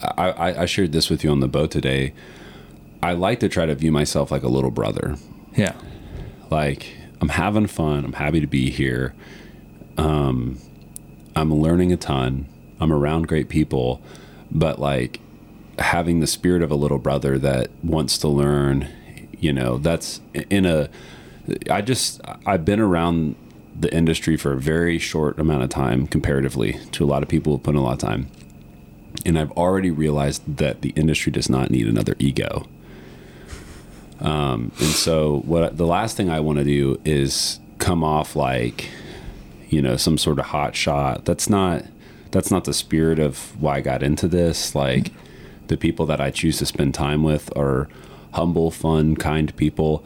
I, 0.00 0.62
I, 0.62 0.66
shared 0.66 0.92
this 0.92 1.10
with 1.10 1.24
you 1.24 1.30
on 1.30 1.40
the 1.40 1.48
boat 1.48 1.70
today. 1.70 2.12
I 3.02 3.12
like 3.12 3.40
to 3.40 3.48
try 3.48 3.66
to 3.66 3.74
view 3.74 3.92
myself 3.92 4.30
like 4.30 4.42
a 4.42 4.48
little 4.48 4.70
brother. 4.70 5.16
Yeah. 5.56 5.74
Like 6.50 6.96
I'm 7.20 7.30
having 7.30 7.66
fun. 7.66 8.04
I'm 8.04 8.12
happy 8.12 8.40
to 8.40 8.46
be 8.46 8.70
here. 8.70 9.14
Um, 9.96 10.58
I'm 11.34 11.52
learning 11.52 11.92
a 11.92 11.96
ton. 11.96 12.46
I'm 12.80 12.92
around 12.92 13.28
great 13.28 13.48
people, 13.48 14.00
but 14.50 14.78
like 14.78 15.20
having 15.78 16.20
the 16.20 16.26
spirit 16.26 16.62
of 16.62 16.70
a 16.70 16.74
little 16.74 16.98
brother 16.98 17.38
that 17.38 17.70
wants 17.82 18.18
to 18.18 18.28
learn. 18.28 18.88
You 19.38 19.52
know, 19.52 19.78
that's 19.78 20.20
in 20.34 20.66
a. 20.66 20.88
I 21.70 21.80
just 21.80 22.20
I've 22.46 22.64
been 22.64 22.80
around 22.80 23.36
the 23.78 23.92
industry 23.94 24.36
for 24.36 24.52
a 24.52 24.56
very 24.56 24.98
short 24.98 25.38
amount 25.38 25.62
of 25.62 25.70
time 25.70 26.06
comparatively 26.06 26.78
to 26.92 27.04
a 27.04 27.06
lot 27.06 27.22
of 27.22 27.28
people 27.28 27.52
who 27.52 27.58
put 27.58 27.70
in 27.70 27.76
a 27.76 27.82
lot 27.82 27.92
of 27.92 27.98
time. 27.98 28.28
And 29.28 29.38
I've 29.38 29.52
already 29.52 29.90
realized 29.90 30.56
that 30.56 30.80
the 30.80 30.88
industry 30.96 31.30
does 31.30 31.50
not 31.50 31.70
need 31.70 31.86
another 31.86 32.16
ego. 32.18 32.66
Um, 34.20 34.72
and 34.78 34.88
so 34.88 35.40
what 35.40 35.76
the 35.76 35.86
last 35.86 36.16
thing 36.16 36.30
I 36.30 36.40
want 36.40 36.58
to 36.60 36.64
do 36.64 36.98
is 37.04 37.60
come 37.76 38.02
off 38.02 38.34
like, 38.34 38.88
you 39.68 39.82
know, 39.82 39.98
some 39.98 40.16
sort 40.16 40.38
of 40.38 40.46
hot 40.46 40.74
shot. 40.74 41.26
That's 41.26 41.50
not 41.50 41.84
that's 42.30 42.50
not 42.50 42.64
the 42.64 42.72
spirit 42.72 43.18
of 43.18 43.60
why 43.60 43.76
I 43.76 43.80
got 43.82 44.02
into 44.02 44.28
this. 44.28 44.74
Like 44.74 45.12
the 45.66 45.76
people 45.76 46.06
that 46.06 46.22
I 46.22 46.30
choose 46.30 46.56
to 46.58 46.66
spend 46.66 46.94
time 46.94 47.22
with 47.22 47.54
are 47.54 47.86
humble, 48.32 48.70
fun, 48.70 49.14
kind 49.14 49.54
people. 49.56 50.02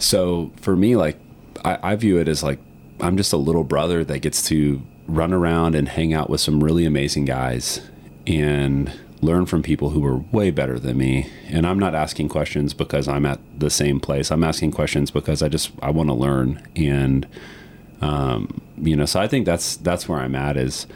So 0.00 0.50
for 0.56 0.74
me, 0.74 0.96
like 0.96 1.20
I, 1.64 1.92
I 1.92 1.94
view 1.94 2.18
it 2.18 2.26
as 2.26 2.42
like 2.42 2.58
I'm 2.98 3.16
just 3.16 3.32
a 3.32 3.36
little 3.36 3.62
brother 3.62 4.02
that 4.04 4.18
gets 4.18 4.42
to 4.48 4.82
run 5.06 5.32
around 5.32 5.76
and 5.76 5.88
hang 5.88 6.12
out 6.12 6.28
with 6.28 6.40
some 6.40 6.64
really 6.64 6.84
amazing 6.84 7.26
guys 7.26 7.80
and 8.26 8.92
learn 9.22 9.44
from 9.46 9.62
people 9.62 9.90
who 9.90 10.04
are 10.06 10.16
way 10.16 10.50
better 10.50 10.78
than 10.78 10.96
me. 10.96 11.30
And 11.48 11.66
I'm 11.66 11.78
not 11.78 11.94
asking 11.94 12.28
questions 12.28 12.72
because 12.72 13.06
I'm 13.06 13.26
at 13.26 13.38
the 13.58 13.70
same 13.70 14.00
place. 14.00 14.30
I'm 14.30 14.44
asking 14.44 14.72
questions 14.72 15.10
because 15.10 15.42
I 15.42 15.48
just 15.48 15.70
I 15.82 15.90
want 15.90 16.08
to 16.08 16.14
learn. 16.14 16.66
And 16.74 17.26
um, 18.00 18.62
you 18.78 18.96
know, 18.96 19.04
so 19.04 19.20
I 19.20 19.28
think 19.28 19.46
that's 19.46 19.76
that's 19.76 20.08
where 20.08 20.18
I'm 20.18 20.34
at 20.34 20.56
is 20.56 20.86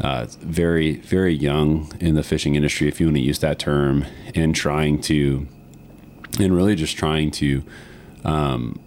uh, 0.00 0.26
very 0.40 0.96
very 0.96 1.34
young 1.34 1.92
in 2.00 2.14
the 2.14 2.22
fishing 2.22 2.54
industry, 2.54 2.88
if 2.88 3.00
you 3.00 3.06
want 3.06 3.16
to 3.16 3.22
use 3.22 3.40
that 3.40 3.58
term, 3.58 4.06
and 4.34 4.54
trying 4.54 5.00
to 5.02 5.46
and 6.38 6.54
really 6.54 6.74
just 6.74 6.96
trying 6.96 7.30
to 7.32 7.62
um, 8.24 8.78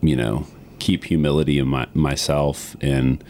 you 0.00 0.16
know 0.16 0.46
keep 0.78 1.04
humility 1.04 1.58
in 1.58 1.68
my, 1.68 1.86
myself 1.94 2.76
and 2.80 3.22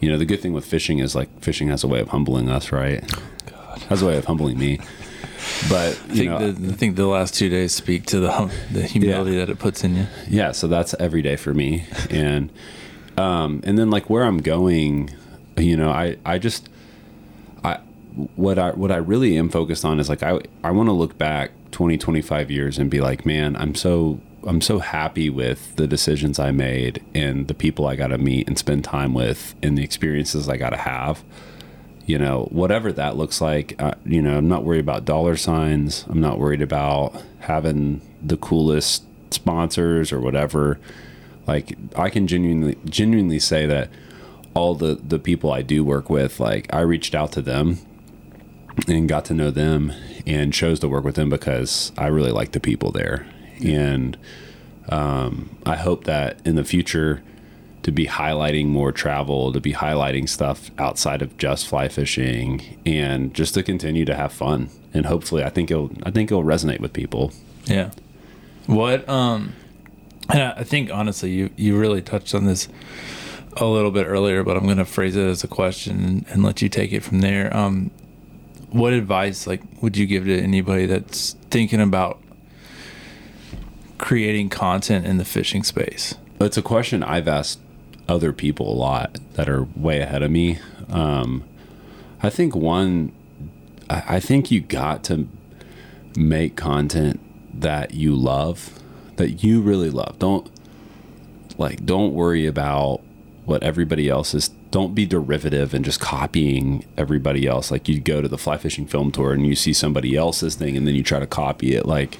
you 0.00 0.10
know 0.10 0.18
the 0.18 0.24
good 0.24 0.40
thing 0.40 0.52
with 0.52 0.64
fishing 0.64 0.98
is 0.98 1.14
like 1.14 1.28
fishing 1.40 1.68
has 1.68 1.84
a 1.84 1.86
way 1.86 2.00
of 2.00 2.08
humbling 2.08 2.48
us 2.48 2.72
right 2.72 3.04
has 3.88 4.02
a 4.02 4.06
way 4.06 4.16
of 4.16 4.24
humbling 4.24 4.58
me. 4.58 4.78
But 5.68 5.88
I 5.88 5.92
think 5.92 6.30
know 6.30 6.52
the, 6.52 6.72
I 6.72 6.76
think 6.76 6.96
the 6.96 7.06
last 7.06 7.34
two 7.34 7.48
days 7.48 7.72
speak 7.72 8.06
to 8.06 8.20
the 8.20 8.32
hum- 8.32 8.50
the 8.72 8.82
humility 8.82 9.36
that 9.36 9.48
it 9.48 9.58
puts 9.58 9.84
in 9.84 9.96
you. 9.96 10.06
yeah 10.28 10.52
so 10.52 10.66
that's 10.66 10.94
every 10.98 11.22
day 11.22 11.36
for 11.36 11.54
me. 11.54 11.86
And 12.10 12.50
um 13.16 13.60
and 13.64 13.78
then 13.78 13.88
like 13.90 14.10
where 14.10 14.24
i'm 14.24 14.38
going 14.38 15.10
you 15.56 15.74
know 15.76 15.90
i 15.90 16.16
i 16.26 16.36
just 16.38 16.68
i 17.64 17.78
what 18.34 18.58
i 18.58 18.70
what 18.72 18.92
i 18.92 18.96
really 18.96 19.38
am 19.38 19.48
focused 19.48 19.84
on 19.86 19.98
is 19.98 20.08
like 20.10 20.22
i 20.22 20.38
i 20.62 20.70
want 20.70 20.88
to 20.88 20.92
look 20.92 21.16
back 21.16 21.50
20 21.70 21.96
25 21.96 22.50
years 22.50 22.78
and 22.78 22.90
be 22.90 23.00
like 23.00 23.24
man 23.24 23.56
i'm 23.56 23.74
so 23.74 24.20
i'm 24.46 24.60
so 24.60 24.80
happy 24.80 25.30
with 25.30 25.74
the 25.76 25.86
decisions 25.86 26.38
i 26.38 26.50
made 26.50 27.02
and 27.14 27.48
the 27.48 27.54
people 27.54 27.86
i 27.86 27.96
got 27.96 28.08
to 28.08 28.18
meet 28.18 28.46
and 28.48 28.58
spend 28.58 28.84
time 28.84 29.14
with 29.14 29.54
and 29.62 29.78
the 29.78 29.82
experiences 29.82 30.46
i 30.46 30.58
got 30.58 30.70
to 30.70 30.76
have 30.76 31.22
you 32.06 32.18
know 32.18 32.48
whatever 32.50 32.92
that 32.92 33.16
looks 33.16 33.40
like 33.40 33.80
uh, 33.82 33.94
you 34.04 34.22
know 34.22 34.38
i'm 34.38 34.48
not 34.48 34.64
worried 34.64 34.80
about 34.80 35.04
dollar 35.04 35.36
signs. 35.36 36.04
I'm 36.08 36.20
not 36.20 36.38
worried 36.38 36.62
about 36.62 37.22
having 37.40 38.00
the 38.22 38.36
coolest 38.36 39.04
sponsors 39.30 40.12
or 40.12 40.20
whatever. 40.20 40.78
Like 41.46 41.76
i 41.96 42.08
can 42.08 42.26
genuinely 42.26 42.78
genuinely 42.86 43.40
say 43.40 43.66
that 43.66 43.90
all 44.54 44.74
the 44.74 44.94
the 44.94 45.18
people 45.18 45.52
i 45.52 45.60
do 45.60 45.84
work 45.84 46.08
with 46.08 46.40
like 46.40 46.72
i 46.72 46.80
reached 46.80 47.14
out 47.14 47.30
to 47.32 47.42
them 47.42 47.78
and 48.88 49.08
got 49.08 49.24
to 49.26 49.34
know 49.34 49.50
them 49.50 49.92
and 50.26 50.52
chose 50.52 50.80
to 50.80 50.88
work 50.88 51.04
with 51.04 51.16
them 51.16 51.28
because 51.28 51.92
i 51.98 52.06
really 52.06 52.32
like 52.32 52.52
the 52.52 52.60
people 52.60 52.90
there. 52.92 53.26
And 53.64 54.16
um, 54.88 55.56
i 55.66 55.76
hope 55.76 56.04
that 56.04 56.38
in 56.44 56.54
the 56.54 56.64
future 56.64 57.22
to 57.86 57.92
be 57.92 58.08
highlighting 58.08 58.66
more 58.66 58.90
travel, 58.90 59.52
to 59.52 59.60
be 59.60 59.72
highlighting 59.72 60.28
stuff 60.28 60.72
outside 60.76 61.22
of 61.22 61.38
just 61.38 61.68
fly 61.68 61.86
fishing, 61.86 62.80
and 62.84 63.32
just 63.32 63.54
to 63.54 63.62
continue 63.62 64.04
to 64.04 64.16
have 64.16 64.32
fun. 64.32 64.68
And 64.92 65.06
hopefully, 65.06 65.44
I 65.44 65.50
think 65.50 65.70
it'll 65.70 65.92
I 66.02 66.10
think 66.10 66.32
it'll 66.32 66.42
resonate 66.42 66.80
with 66.80 66.92
people. 66.92 67.30
Yeah. 67.66 67.92
What 68.66 69.08
um 69.08 69.54
and 70.28 70.42
I 70.42 70.64
think 70.64 70.90
honestly 70.90 71.30
you 71.30 71.50
you 71.54 71.78
really 71.78 72.02
touched 72.02 72.34
on 72.34 72.44
this 72.44 72.68
a 73.56 73.66
little 73.66 73.92
bit 73.92 74.08
earlier, 74.08 74.42
but 74.42 74.56
I'm 74.56 74.64
going 74.64 74.78
to 74.78 74.84
phrase 74.84 75.14
it 75.14 75.24
as 75.24 75.44
a 75.44 75.48
question 75.48 76.04
and, 76.04 76.26
and 76.28 76.42
let 76.42 76.60
you 76.60 76.68
take 76.68 76.92
it 76.92 77.04
from 77.04 77.20
there. 77.20 77.56
Um 77.56 77.92
what 78.70 78.94
advice 78.94 79.46
like 79.46 79.62
would 79.80 79.96
you 79.96 80.06
give 80.06 80.24
to 80.24 80.36
anybody 80.36 80.86
that's 80.86 81.36
thinking 81.50 81.80
about 81.80 82.20
creating 83.98 84.48
content 84.48 85.06
in 85.06 85.18
the 85.18 85.24
fishing 85.24 85.62
space? 85.62 86.16
It's 86.40 86.56
a 86.56 86.62
question 86.62 87.04
I've 87.04 87.28
asked 87.28 87.60
other 88.08 88.32
people 88.32 88.72
a 88.72 88.76
lot 88.76 89.18
that 89.34 89.48
are 89.48 89.64
way 89.76 90.00
ahead 90.00 90.22
of 90.22 90.30
me. 90.30 90.58
Um, 90.88 91.44
I 92.22 92.30
think 92.30 92.54
one, 92.54 93.12
I, 93.90 94.16
I 94.16 94.20
think 94.20 94.50
you 94.50 94.60
got 94.60 95.04
to 95.04 95.28
make 96.16 96.56
content 96.56 97.20
that 97.60 97.94
you 97.94 98.14
love, 98.14 98.78
that 99.16 99.42
you 99.42 99.60
really 99.60 99.90
love. 99.90 100.18
Don't 100.18 100.50
like, 101.58 101.84
don't 101.86 102.12
worry 102.12 102.46
about 102.46 103.00
what 103.44 103.62
everybody 103.62 104.08
else 104.08 104.34
is. 104.34 104.48
Don't 104.70 104.94
be 104.94 105.06
derivative 105.06 105.72
and 105.72 105.84
just 105.84 106.00
copying 106.00 106.84
everybody 106.98 107.46
else. 107.46 107.70
Like 107.70 107.88
you 107.88 107.98
go 108.00 108.20
to 108.20 108.28
the 108.28 108.36
fly 108.36 108.58
fishing 108.58 108.86
film 108.86 109.10
tour 109.10 109.32
and 109.32 109.46
you 109.46 109.54
see 109.54 109.72
somebody 109.72 110.16
else's 110.16 110.54
thing 110.54 110.76
and 110.76 110.86
then 110.86 110.94
you 110.94 111.02
try 111.02 111.18
to 111.18 111.26
copy 111.26 111.74
it. 111.74 111.86
Like 111.86 112.18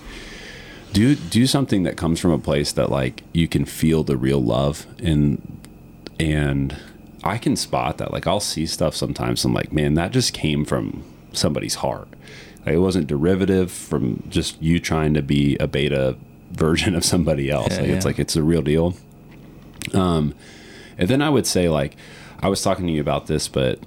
do 0.92 1.14
do 1.14 1.46
something 1.46 1.82
that 1.82 1.96
comes 1.96 2.20
from 2.20 2.30
a 2.30 2.38
place 2.38 2.72
that 2.72 2.90
like 2.90 3.22
you 3.32 3.46
can 3.48 3.64
feel 3.64 4.02
the 4.02 4.16
real 4.16 4.42
love 4.42 4.86
and 5.02 5.60
and 6.18 6.76
I 7.24 7.38
can 7.38 7.56
spot 7.56 7.98
that. 7.98 8.12
Like 8.12 8.26
I'll 8.26 8.40
see 8.40 8.66
stuff 8.66 8.94
sometimes. 8.94 9.44
I'm 9.44 9.52
like, 9.52 9.72
man, 9.72 9.94
that 9.94 10.12
just 10.12 10.32
came 10.32 10.64
from 10.64 11.04
somebody's 11.32 11.76
heart. 11.76 12.08
Like 12.64 12.74
it 12.74 12.78
wasn't 12.78 13.06
derivative 13.06 13.70
from 13.70 14.24
just 14.28 14.60
you 14.62 14.80
trying 14.80 15.14
to 15.14 15.22
be 15.22 15.56
a 15.58 15.66
beta 15.66 16.16
version 16.50 16.94
of 16.94 17.04
somebody 17.04 17.50
else. 17.50 17.74
Yeah, 17.74 17.82
like 17.82 17.90
it's 17.90 18.04
like 18.04 18.18
it's 18.18 18.34
the 18.34 18.42
real 18.42 18.62
deal. 18.62 18.94
Um, 19.92 20.34
and 20.98 21.08
then 21.08 21.22
I 21.22 21.30
would 21.30 21.46
say 21.46 21.68
like 21.68 21.96
I 22.40 22.48
was 22.48 22.62
talking 22.62 22.86
to 22.86 22.92
you 22.92 23.00
about 23.00 23.26
this, 23.26 23.48
but 23.48 23.78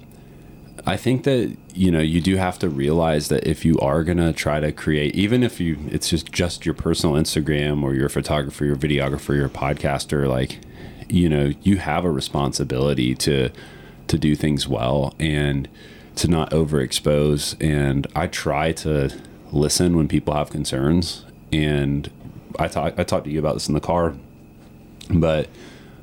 I 0.86 0.96
think 0.96 1.24
that 1.24 1.56
you 1.74 1.90
know 1.90 2.00
you 2.00 2.20
do 2.20 2.36
have 2.36 2.58
to 2.60 2.68
realize 2.68 3.28
that 3.28 3.46
if 3.46 3.64
you 3.64 3.78
are 3.80 4.02
gonna 4.04 4.32
try 4.32 4.60
to 4.60 4.72
create, 4.72 5.14
even 5.14 5.42
if 5.42 5.60
you 5.60 5.78
it's 5.88 6.08
just 6.08 6.32
just 6.32 6.64
your 6.64 6.74
personal 6.74 7.16
Instagram 7.16 7.82
or 7.82 7.94
your 7.94 8.08
photographer, 8.08 8.64
your 8.64 8.76
videographer, 8.76 9.36
your 9.36 9.48
podcaster, 9.48 10.28
like 10.28 10.58
you 11.10 11.28
know 11.28 11.52
you 11.62 11.78
have 11.78 12.04
a 12.04 12.10
responsibility 12.10 13.14
to 13.16 13.50
to 14.08 14.18
do 14.18 14.34
things 14.34 14.66
well 14.66 15.14
and 15.18 15.68
to 16.16 16.28
not 16.28 16.50
overexpose. 16.50 17.56
And 17.60 18.06
I 18.14 18.26
try 18.26 18.72
to 18.72 19.10
listen 19.52 19.96
when 19.96 20.08
people 20.08 20.34
have 20.34 20.50
concerns. 20.50 21.24
And 21.52 22.10
I 22.58 22.68
talk 22.68 22.94
I 22.98 23.04
talked 23.04 23.24
to 23.24 23.30
you 23.30 23.38
about 23.38 23.54
this 23.54 23.68
in 23.68 23.74
the 23.74 23.80
car, 23.80 24.14
but 25.08 25.48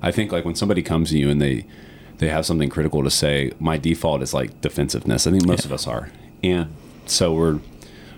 I 0.02 0.12
think 0.12 0.32
like 0.32 0.46
when 0.46 0.56
somebody 0.56 0.82
comes 0.82 1.10
to 1.12 1.18
you 1.18 1.30
and 1.30 1.42
they 1.42 1.66
they 2.18 2.30
have 2.30 2.46
something 2.46 2.70
critical 2.70 3.04
to 3.04 3.12
say, 3.12 3.52
my 3.60 3.78
default 3.78 4.24
is 4.24 4.34
like 4.34 4.60
defensiveness. 4.62 5.28
I 5.28 5.32
think 5.32 5.46
most 5.46 5.66
of 5.66 5.72
us 5.72 5.86
are, 5.86 6.10
and 6.44 6.74
so 7.06 7.34
we're 7.34 7.60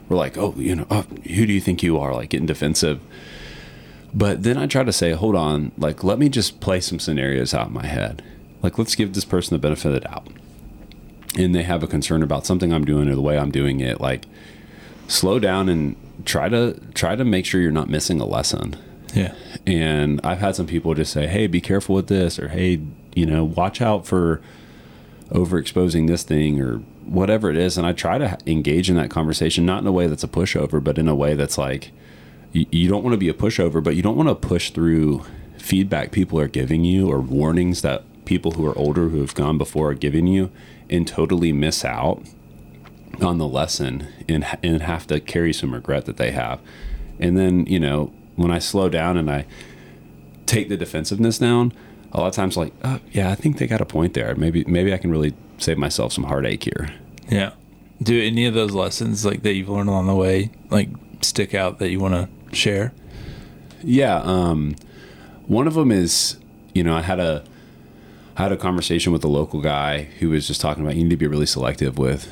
we're 0.08 0.18
like, 0.18 0.38
oh, 0.38 0.54
you 0.58 0.76
know, 0.76 0.88
oh, 0.90 1.02
who 1.02 1.46
do 1.46 1.54
you 1.54 1.62
think 1.62 1.84
you 1.84 2.00
are? 2.00 2.14
Like 2.14 2.30
getting 2.30 2.48
defensive. 2.48 3.00
But 4.14 4.44
then 4.44 4.58
I 4.58 4.66
try 4.66 4.84
to 4.84 4.94
say, 4.94 5.12
hold 5.12 5.36
on, 5.36 5.72
like 5.78 6.04
let 6.04 6.20
me 6.20 6.30
just 6.30 6.60
play 6.60 6.80
some 6.80 7.00
scenarios 7.00 7.54
out 7.54 7.68
in 7.68 7.74
my 7.74 7.86
head. 7.86 8.24
Like 8.62 8.78
let's 8.78 8.96
give 8.96 9.14
this 9.14 9.26
person 9.26 9.56
the 9.56 9.60
benefit 9.60 9.88
of 9.88 9.94
the 9.94 10.00
doubt. 10.02 10.28
And 11.38 11.54
they 11.54 11.64
have 11.64 11.84
a 11.84 11.88
concern 11.88 12.24
about 12.24 12.46
something 12.46 12.74
I'm 12.74 12.86
doing 12.86 13.08
or 13.08 13.16
the 13.16 13.22
way 13.22 13.38
I'm 13.38 13.52
doing 13.52 13.80
it. 13.80 14.02
Like 14.02 14.26
slow 15.08 15.40
down 15.40 15.70
and 15.70 15.96
try 16.26 16.50
to 16.50 16.80
try 16.94 17.16
to 17.16 17.24
make 17.24 17.46
sure 17.46 17.62
you're 17.62 17.72
not 17.72 17.90
missing 17.90 18.20
a 18.20 18.26
lesson. 18.26 18.76
Yeah. 19.14 19.34
And 19.66 20.22
I've 20.24 20.40
had 20.40 20.56
some 20.56 20.68
people 20.68 20.94
just 20.94 21.14
say, 21.14 21.28
"Hey, 21.28 21.48
be 21.48 21.62
careful 21.62 21.96
with 21.96 22.08
this," 22.08 22.40
or 22.40 22.50
"Hey, 22.50 22.82
you 23.16 23.26
know, 23.26 23.44
watch 23.44 23.82
out 23.82 24.06
for 24.06 24.42
overexposing 25.30 26.08
this 26.08 26.24
thing," 26.24 26.62
or 26.62 26.78
whatever 27.06 27.50
it 27.50 27.58
is. 27.58 27.78
And 27.78 27.88
I 27.88 27.94
try 27.94 28.18
to 28.18 28.38
engage 28.46 28.90
in 28.90 28.96
that 28.98 29.10
conversation, 29.10 29.66
not 29.66 29.82
in 29.82 29.88
a 29.88 29.92
way 29.92 30.08
that's 30.08 30.24
a 30.24 30.28
pushover, 30.28 30.84
but 30.84 30.98
in 30.98 31.08
a 31.08 31.16
way 31.16 31.34
that's 31.34 31.58
like, 31.58 31.92
you, 32.52 32.66
you 32.72 32.90
don't 32.90 33.04
want 33.04 33.14
to 33.14 33.18
be 33.18 33.30
a 33.30 33.34
pushover, 33.34 33.84
but 33.84 33.96
you 33.96 34.02
don't 34.02 34.18
want 34.18 34.30
to 34.30 34.36
push 34.36 34.72
through 34.72 35.24
feedback 35.58 36.12
people 36.12 36.40
are 36.40 36.48
giving 36.48 36.84
you 36.84 37.12
or 37.12 37.20
warnings 37.20 37.82
that 37.82 38.04
people 38.26 38.52
who 38.52 38.66
are 38.66 38.78
older 38.78 39.10
who 39.10 39.22
have 39.22 39.36
gone 39.36 39.58
before 39.58 39.92
are 39.92 39.96
giving 39.96 40.28
you, 40.28 40.52
and 40.90 41.08
totally 41.08 41.52
miss 41.52 41.84
out 41.86 42.22
on 43.22 43.38
the 43.38 43.48
lesson 43.48 44.08
and 44.28 44.46
and 44.64 44.82
have 44.82 45.06
to 45.08 45.20
carry 45.20 45.54
some 45.54 45.74
regret 45.74 46.06
that 46.06 46.18
they 46.18 46.32
have. 46.32 46.60
And 47.20 47.38
then, 47.38 47.66
you 47.66 47.80
know, 47.80 48.14
when 48.36 48.52
I 48.52 48.60
slow 48.60 48.90
down 48.90 49.18
and 49.18 49.30
I 49.30 49.46
take 50.46 50.70
the 50.70 50.78
defensiveness 50.78 51.38
down, 51.38 51.74
a 52.12 52.20
lot 52.20 52.28
of 52.28 52.34
times 52.34 52.56
like, 52.56 52.74
oh, 52.84 53.00
yeah, 53.12 53.30
I 53.30 53.36
think 53.36 53.58
they 53.58 53.68
got 53.68 53.82
a 53.82 53.86
point 53.86 54.14
there. 54.14 54.34
Maybe 54.36 54.64
maybe 54.66 54.94
I 54.94 54.98
can 54.98 55.12
really 55.12 55.34
save 55.58 55.78
myself 55.78 56.14
some 56.14 56.24
heartache 56.24 56.64
here. 56.64 56.90
Yeah. 57.28 57.52
Do 58.02 58.22
any 58.22 58.46
of 58.46 58.54
those 58.54 58.72
lessons 58.72 59.26
like 59.26 59.44
that 59.44 59.54
you've 59.54 59.70
learned 59.70 59.90
along 59.90 60.08
the 60.08 60.16
way 60.16 60.52
like 60.70 60.90
stick 61.22 61.54
out 61.54 61.80
that 61.80 61.90
you 61.90 62.00
want 62.00 62.14
to 62.14 62.30
share? 62.54 62.94
Yeah, 63.84 64.18
um 64.24 64.76
one 65.48 65.68
of 65.68 65.74
them 65.74 65.92
is, 65.92 66.38
you 66.74 66.84
know, 66.84 66.96
I 66.96 67.02
had 67.02 67.20
a 67.20 67.44
I 68.38 68.44
had 68.44 68.52
a 68.52 68.58
conversation 68.58 69.12
with 69.12 69.24
a 69.24 69.28
local 69.28 69.62
guy 69.62 70.04
who 70.20 70.30
was 70.30 70.48
just 70.48 70.62
talking 70.62 70.84
about 70.84 70.96
you 70.96 71.04
need 71.04 71.10
to 71.10 71.18
be 71.18 71.28
really 71.28 71.46
selective 71.46 71.98
with 71.98 72.32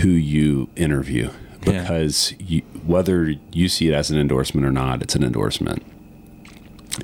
who 0.00 0.08
you 0.10 0.68
interview 0.76 1.30
Yeah. 1.64 1.80
because 1.80 2.34
you, 2.38 2.60
whether 2.86 3.34
you 3.52 3.68
see 3.70 3.88
it 3.88 3.94
as 3.94 4.10
an 4.10 4.18
endorsement 4.18 4.66
or 4.66 4.72
not, 4.72 5.00
it's 5.02 5.14
an 5.14 5.24
endorsement. 5.24 5.82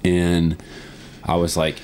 And 0.05 0.63
I 1.23 1.37
was 1.37 1.57
like, 1.57 1.77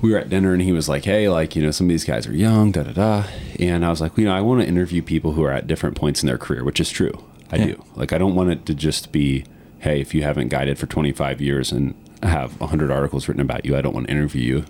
we 0.00 0.10
were 0.12 0.18
at 0.18 0.28
dinner 0.28 0.52
and 0.52 0.62
he 0.62 0.72
was 0.72 0.88
like, 0.88 1.04
hey, 1.04 1.28
like, 1.28 1.56
you 1.56 1.62
know, 1.62 1.70
some 1.70 1.86
of 1.86 1.90
these 1.90 2.04
guys 2.04 2.26
are 2.26 2.32
young, 2.34 2.72
da 2.72 2.82
da 2.84 2.92
da. 2.92 3.24
And 3.58 3.84
I 3.84 3.90
was 3.90 4.00
like, 4.00 4.16
you 4.16 4.24
know, 4.24 4.34
I 4.34 4.40
want 4.40 4.60
to 4.62 4.66
interview 4.68 5.02
people 5.02 5.32
who 5.32 5.42
are 5.44 5.52
at 5.52 5.66
different 5.66 5.96
points 5.96 6.22
in 6.22 6.26
their 6.26 6.38
career, 6.38 6.64
which 6.64 6.80
is 6.80 6.90
true. 6.90 7.24
I 7.52 7.56
Yeah. 7.56 7.64
do. 7.66 7.84
Like, 7.96 8.12
I 8.12 8.18
don't 8.18 8.34
want 8.34 8.50
it 8.50 8.66
to 8.66 8.74
just 8.74 9.12
be, 9.12 9.44
hey, 9.84 10.00
if 10.00 10.14
you 10.14 10.22
haven't 10.22 10.48
guided 10.48 10.78
for 10.78 10.86
25 10.86 11.40
years 11.40 11.70
and 11.72 11.94
have 12.22 12.58
100 12.60 12.90
articles 12.90 13.28
written 13.28 13.42
about 13.42 13.64
you, 13.64 13.76
I 13.76 13.80
don't 13.80 13.94
want 13.94 14.06
to 14.06 14.12
interview 14.12 14.42
you 14.42 14.64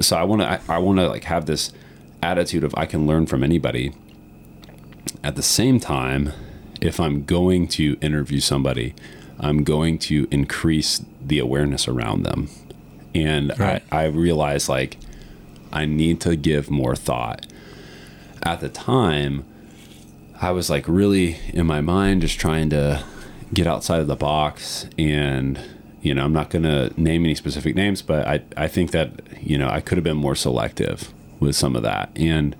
so 0.00 0.16
I 0.16 0.22
want 0.24 0.42
to 0.42 0.48
I, 0.48 0.60
I 0.68 0.78
want 0.78 0.98
to 0.98 1.08
like 1.08 1.24
have 1.24 1.46
this 1.46 1.72
attitude 2.22 2.64
of 2.64 2.74
I 2.76 2.86
can 2.86 3.06
learn 3.06 3.26
from 3.26 3.44
anybody. 3.44 3.92
At 5.24 5.36
the 5.36 5.42
same 5.42 5.80
time, 5.80 6.32
if 6.80 7.00
I'm 7.00 7.24
going 7.24 7.68
to 7.68 7.96
interview 8.00 8.40
somebody, 8.40 8.94
I'm 9.40 9.64
going 9.64 9.98
to 10.00 10.28
increase 10.30 11.04
the 11.20 11.38
awareness 11.38 11.88
around 11.88 12.22
them. 12.22 12.48
And 13.14 13.58
Right. 13.58 13.82
I, 13.90 14.02
I 14.02 14.06
realize 14.06 14.68
like 14.68 14.98
I 15.72 15.86
need 15.86 16.20
to 16.22 16.36
give 16.36 16.70
more 16.70 16.96
thought. 16.96 17.46
At 18.42 18.60
the 18.60 18.68
time, 18.68 19.44
I 20.40 20.52
was 20.52 20.70
like 20.70 20.86
really 20.86 21.38
in 21.52 21.66
my 21.66 21.80
mind 21.80 22.22
just 22.22 22.38
trying 22.38 22.70
to 22.70 23.04
get 23.52 23.66
outside 23.66 24.00
of 24.00 24.06
the 24.06 24.16
box 24.16 24.86
and 24.98 25.60
you 26.00 26.14
know, 26.14 26.24
I'm 26.24 26.32
not 26.32 26.50
going 26.50 26.62
to 26.62 26.92
name 27.00 27.24
any 27.24 27.34
specific 27.34 27.74
names, 27.74 28.02
but 28.02 28.26
I, 28.26 28.42
I 28.56 28.68
think 28.68 28.92
that, 28.92 29.10
you 29.42 29.58
know, 29.58 29.68
I 29.68 29.80
could 29.80 29.98
have 29.98 30.04
been 30.04 30.16
more 30.16 30.34
selective 30.34 31.12
with 31.40 31.56
some 31.56 31.74
of 31.74 31.82
that. 31.82 32.10
And 32.16 32.56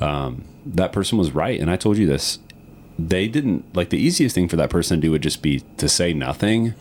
um, 0.00 0.44
that 0.66 0.92
person 0.92 1.18
was 1.18 1.32
right. 1.32 1.58
And 1.58 1.70
I 1.70 1.76
told 1.76 1.96
you 1.96 2.06
this. 2.06 2.38
They 2.98 3.28
didn't, 3.28 3.74
like, 3.74 3.88
the 3.88 3.98
easiest 3.98 4.34
thing 4.34 4.46
for 4.46 4.56
that 4.56 4.68
person 4.68 4.98
to 4.98 5.00
do 5.00 5.10
would 5.10 5.22
just 5.22 5.40
be 5.40 5.60
to 5.78 5.88
say 5.88 6.12
nothing. 6.12 6.74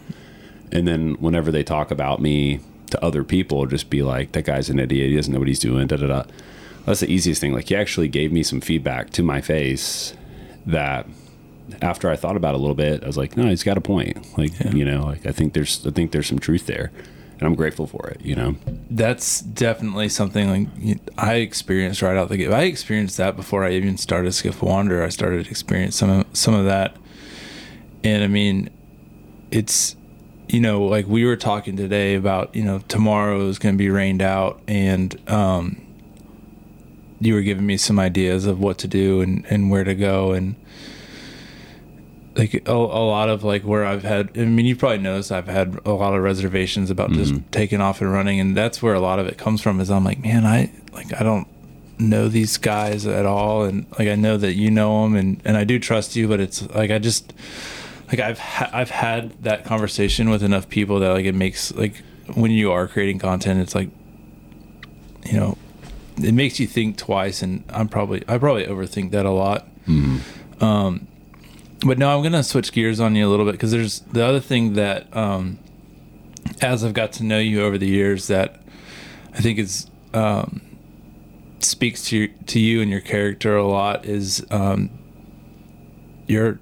And 0.69 0.85
then 0.85 1.13
whenever 1.15 1.49
they 1.49 1.63
talk 1.63 1.91
about 1.91 2.21
me 2.21 2.59
to 2.91 3.03
other 3.03 3.23
people, 3.23 3.65
just 3.65 3.89
be 3.89 4.03
like, 4.03 4.33
that 4.33 4.43
guy's 4.43 4.69
an 4.69 4.79
idiot. 4.79 5.09
He 5.09 5.15
doesn't 5.15 5.31
know 5.31 5.39
what 5.39 5.47
he's 5.47 5.59
doing. 5.59 5.87
Da 5.87 5.95
da 5.95 6.07
da. 6.07 6.23
That's 6.85 6.99
the 6.99 7.11
easiest 7.11 7.39
thing. 7.39 7.53
Like, 7.53 7.69
he 7.69 7.75
actually 7.75 8.09
gave 8.09 8.33
me 8.33 8.43
some 8.43 8.59
feedback 8.59 9.11
to 9.11 9.23
my 9.23 9.39
face 9.39 10.13
that 10.65 11.07
after 11.81 12.09
I 12.09 12.15
thought 12.15 12.35
about 12.35 12.55
it 12.55 12.57
a 12.57 12.59
little 12.59 12.75
bit, 12.75 13.03
I 13.03 13.07
was 13.07 13.17
like, 13.17 13.37
no, 13.37 13.47
he's 13.47 13.63
got 13.63 13.77
a 13.77 13.81
point. 13.81 14.37
Like, 14.37 14.57
you 14.73 14.85
know, 14.85 15.05
like 15.05 15.25
I 15.25 15.31
think 15.31 15.53
there's, 15.53 15.85
I 15.85 15.91
think 15.91 16.11
there's 16.11 16.27
some 16.27 16.39
truth 16.39 16.65
there, 16.65 16.91
and 17.33 17.43
I'm 17.43 17.55
grateful 17.55 17.87
for 17.87 18.07
it. 18.07 18.21
You 18.21 18.35
know, 18.35 18.55
That's 18.89 19.41
definitely 19.41 20.09
something 20.09 20.49
like 20.49 20.99
I 21.17 21.35
experienced 21.35 22.01
right 22.01 22.15
out 22.15 22.29
the 22.29 22.37
gate. 22.37 22.51
I 22.51 22.63
experienced 22.63 23.17
that 23.17 23.35
before 23.35 23.63
I 23.63 23.71
even 23.71 23.97
started 23.97 24.33
Skiff 24.33 24.61
Wander. 24.61 25.03
I 25.03 25.09
started 25.09 25.45
to 25.45 25.51
experience 25.51 25.95
some 25.95 26.09
of 26.09 26.25
some 26.33 26.53
of 26.53 26.65
that, 26.65 26.95
and 28.03 28.23
I 28.23 28.27
mean, 28.27 28.69
it's 29.51 29.95
you 30.47 30.61
know 30.61 30.83
like 30.83 31.07
we 31.07 31.25
were 31.25 31.37
talking 31.37 31.75
today 31.75 32.15
about 32.15 32.55
you 32.55 32.63
know 32.63 32.79
tomorrow 32.87 33.47
is 33.47 33.59
going 33.59 33.75
to 33.75 33.77
be 33.79 33.89
rained 33.89 34.21
out, 34.21 34.61
and 34.67 35.19
um, 35.29 35.81
you 37.19 37.33
were 37.33 37.41
giving 37.41 37.65
me 37.65 37.77
some 37.77 37.99
ideas 37.99 38.45
of 38.45 38.59
what 38.59 38.77
to 38.79 38.87
do 38.87 39.21
and 39.21 39.45
and 39.49 39.69
where 39.69 39.83
to 39.83 39.95
go 39.95 40.31
and 40.31 40.55
like 42.35 42.53
a, 42.67 42.71
a 42.71 42.73
lot 42.73 43.29
of 43.29 43.43
like 43.43 43.63
where 43.63 43.85
I've 43.85 44.03
had 44.03 44.37
I 44.37 44.45
mean 44.45 44.65
you 44.65 44.75
probably 44.75 44.99
noticed 44.99 45.31
I've 45.31 45.47
had 45.47 45.79
a 45.85 45.91
lot 45.91 46.13
of 46.15 46.21
reservations 46.23 46.89
about 46.89 47.11
just 47.11 47.33
taking 47.51 47.81
off 47.81 48.01
and 48.01 48.11
running 48.11 48.39
and 48.39 48.55
that's 48.55 48.81
where 48.81 48.93
a 48.93 48.99
lot 48.99 49.19
of 49.19 49.27
it 49.27 49.37
comes 49.37 49.61
from 49.61 49.79
is 49.79 49.89
I'm 49.89 50.03
like 50.03 50.19
man 50.19 50.45
I 50.45 50.71
like 50.93 51.13
I 51.19 51.23
don't 51.23 51.47
know 51.97 52.29
these 52.29 52.57
guys 52.57 53.05
at 53.05 53.25
all 53.25 53.63
and 53.63 53.85
like 53.97 54.07
I 54.07 54.15
know 54.15 54.37
that 54.37 54.53
you 54.53 54.71
know 54.71 55.03
them 55.03 55.15
and 55.15 55.41
and 55.43 55.57
I 55.57 55.63
do 55.63 55.79
trust 55.79 56.15
you 56.15 56.27
but 56.27 56.39
it's 56.39 56.61
like 56.69 56.91
I 56.91 56.99
just 56.99 57.33
like 58.07 58.19
I've 58.19 58.39
ha- 58.39 58.69
I've 58.71 58.91
had 58.91 59.31
that 59.43 59.65
conversation 59.65 60.29
with 60.29 60.41
enough 60.43 60.69
people 60.69 60.99
that 60.99 61.09
like 61.09 61.25
it 61.25 61.35
makes 61.35 61.73
like 61.73 61.95
when 62.35 62.51
you 62.51 62.71
are 62.71 62.87
creating 62.87 63.19
content 63.19 63.59
it's 63.59 63.75
like 63.75 63.89
you 65.25 65.33
know 65.37 65.57
it 66.21 66.33
makes 66.33 66.59
you 66.59 66.67
think 66.67 66.97
twice 66.97 67.41
and 67.41 67.63
I'm 67.69 67.87
probably 67.89 68.23
I 68.27 68.37
probably 68.37 68.65
overthink 68.65 69.11
that 69.11 69.25
a 69.25 69.31
lot. 69.31 69.67
Um 70.61 71.07
but 71.85 71.97
no, 71.97 72.15
I'm 72.15 72.23
gonna 72.23 72.43
switch 72.43 72.71
gears 72.71 72.99
on 72.99 73.15
you 73.15 73.27
a 73.27 73.29
little 73.29 73.45
bit 73.45 73.53
because 73.53 73.71
there's 73.71 74.01
the 74.01 74.25
other 74.25 74.39
thing 74.39 74.73
that, 74.73 75.15
um, 75.15 75.59
as 76.61 76.83
I've 76.83 76.93
got 76.93 77.13
to 77.13 77.23
know 77.23 77.39
you 77.39 77.61
over 77.63 77.77
the 77.77 77.87
years, 77.87 78.27
that 78.27 78.61
I 79.33 79.41
think 79.41 79.59
is 79.59 79.89
um, 80.13 80.61
speaks 81.59 82.03
to 82.05 82.27
to 82.27 82.59
you 82.59 82.81
and 82.81 82.91
your 82.91 83.01
character 83.01 83.55
a 83.55 83.65
lot 83.65 84.05
is 84.05 84.45
um, 84.51 84.89
you're 86.27 86.59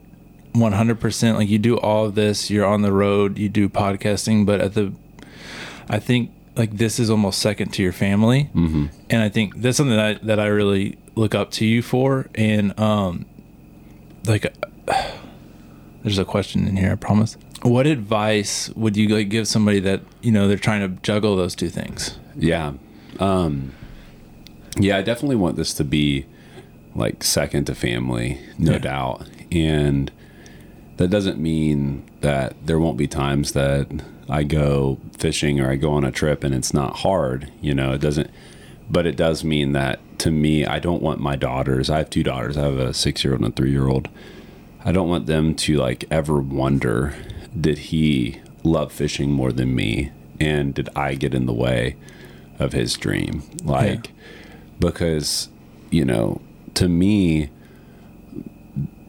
100 0.53 0.99
percent 0.99 1.37
like 1.37 1.49
you 1.49 1.59
do 1.59 1.77
all 1.77 2.05
of 2.05 2.15
this. 2.15 2.49
You're 2.49 2.65
on 2.65 2.81
the 2.81 2.91
road, 2.91 3.37
you 3.37 3.49
do 3.49 3.69
podcasting, 3.69 4.45
but 4.45 4.61
at 4.61 4.73
the, 4.73 4.93
I 5.89 5.99
think 5.99 6.31
like 6.55 6.77
this 6.77 6.99
is 6.99 7.09
almost 7.09 7.39
second 7.39 7.73
to 7.73 7.83
your 7.83 7.91
family, 7.91 8.49
mm-hmm. 8.53 8.87
and 9.09 9.21
I 9.21 9.29
think 9.29 9.57
that's 9.57 9.77
something 9.77 9.95
that 9.95 10.21
I, 10.21 10.25
that 10.25 10.39
I 10.39 10.47
really 10.47 10.97
look 11.15 11.33
up 11.33 11.51
to 11.51 11.65
you 11.65 11.81
for, 11.81 12.27
and 12.35 12.77
um, 12.79 13.25
like 14.25 14.53
there's 16.03 16.17
a 16.17 16.25
question 16.25 16.67
in 16.67 16.77
here, 16.77 16.91
I 16.91 16.95
promise. 16.95 17.37
What 17.63 17.87
advice 17.87 18.69
would 18.75 18.95
you 18.95 19.07
like 19.09 19.29
give 19.29 19.47
somebody 19.47 19.79
that, 19.81 20.01
you 20.21 20.31
know, 20.31 20.47
they're 20.47 20.57
trying 20.57 20.81
to 20.81 21.01
juggle 21.01 21.35
those 21.35 21.55
two 21.55 21.69
things? 21.69 22.17
yeah, 22.37 22.73
um, 23.19 23.73
yeah, 24.79 24.97
I 24.97 25.01
definitely 25.01 25.37
want 25.37 25.55
this 25.55 25.73
to 25.75 25.83
be 25.83 26.27
like 26.93 27.23
second 27.23 27.65
to 27.65 27.73
family, 27.75 28.39
no 28.59 28.73
Yeah. 28.73 28.77
doubt, 28.77 29.27
and 29.51 30.11
that 30.97 31.07
doesn't 31.09 31.39
mean 31.39 32.03
that 32.21 32.55
there 32.65 32.77
won't 32.79 32.97
be 32.97 33.07
times 33.07 33.53
that 33.53 33.87
I 34.29 34.43
go 34.43 34.99
fishing 35.17 35.59
or 35.59 35.71
I 35.71 35.75
go 35.77 35.93
on 35.93 36.03
a 36.03 36.11
trip 36.11 36.43
and 36.43 36.53
it's 36.53 36.73
not 36.75 36.97
hard. 36.97 37.51
You 37.61 37.73
know, 37.73 37.93
it 37.93 38.01
doesn't. 38.01 38.29
but 38.89 39.05
it 39.05 39.15
does 39.17 39.43
mean 39.43 39.73
that 39.73 39.99
to 40.19 40.31
me, 40.31 40.65
I 40.65 40.79
don't 40.79 41.01
want 41.01 41.19
my 41.19 41.35
daughters. 41.35 41.89
I 41.89 41.97
have 41.97 42.09
two 42.09 42.23
daughters. 42.23 42.55
I 42.57 42.61
have 42.65 42.77
a 42.79 42.93
six 42.93 43.23
year 43.23 43.33
old 43.33 43.41
and 43.43 43.51
a 43.51 43.55
three 43.55 43.71
year 43.71 43.87
old. 43.87 44.07
I 44.87 44.93
don't 44.93 45.09
want 45.09 45.25
them 45.25 45.53
to 45.53 45.75
like 45.75 46.05
ever 46.09 46.39
wonder 46.39 47.13
did 47.59 47.77
he 47.77 48.39
love 48.63 48.93
fishing 48.93 49.29
more 49.33 49.51
than 49.51 49.75
me 49.75 50.13
and 50.39 50.73
did 50.73 50.87
I 50.95 51.15
get 51.15 51.33
in 51.33 51.45
the 51.45 51.53
way 51.53 51.97
of 52.57 52.71
his 52.71 52.95
dream? 52.95 53.43
Like 53.65 54.11
because 54.79 55.49
you 55.89 56.05
know, 56.05 56.41
to 56.75 56.87
me 56.87 57.49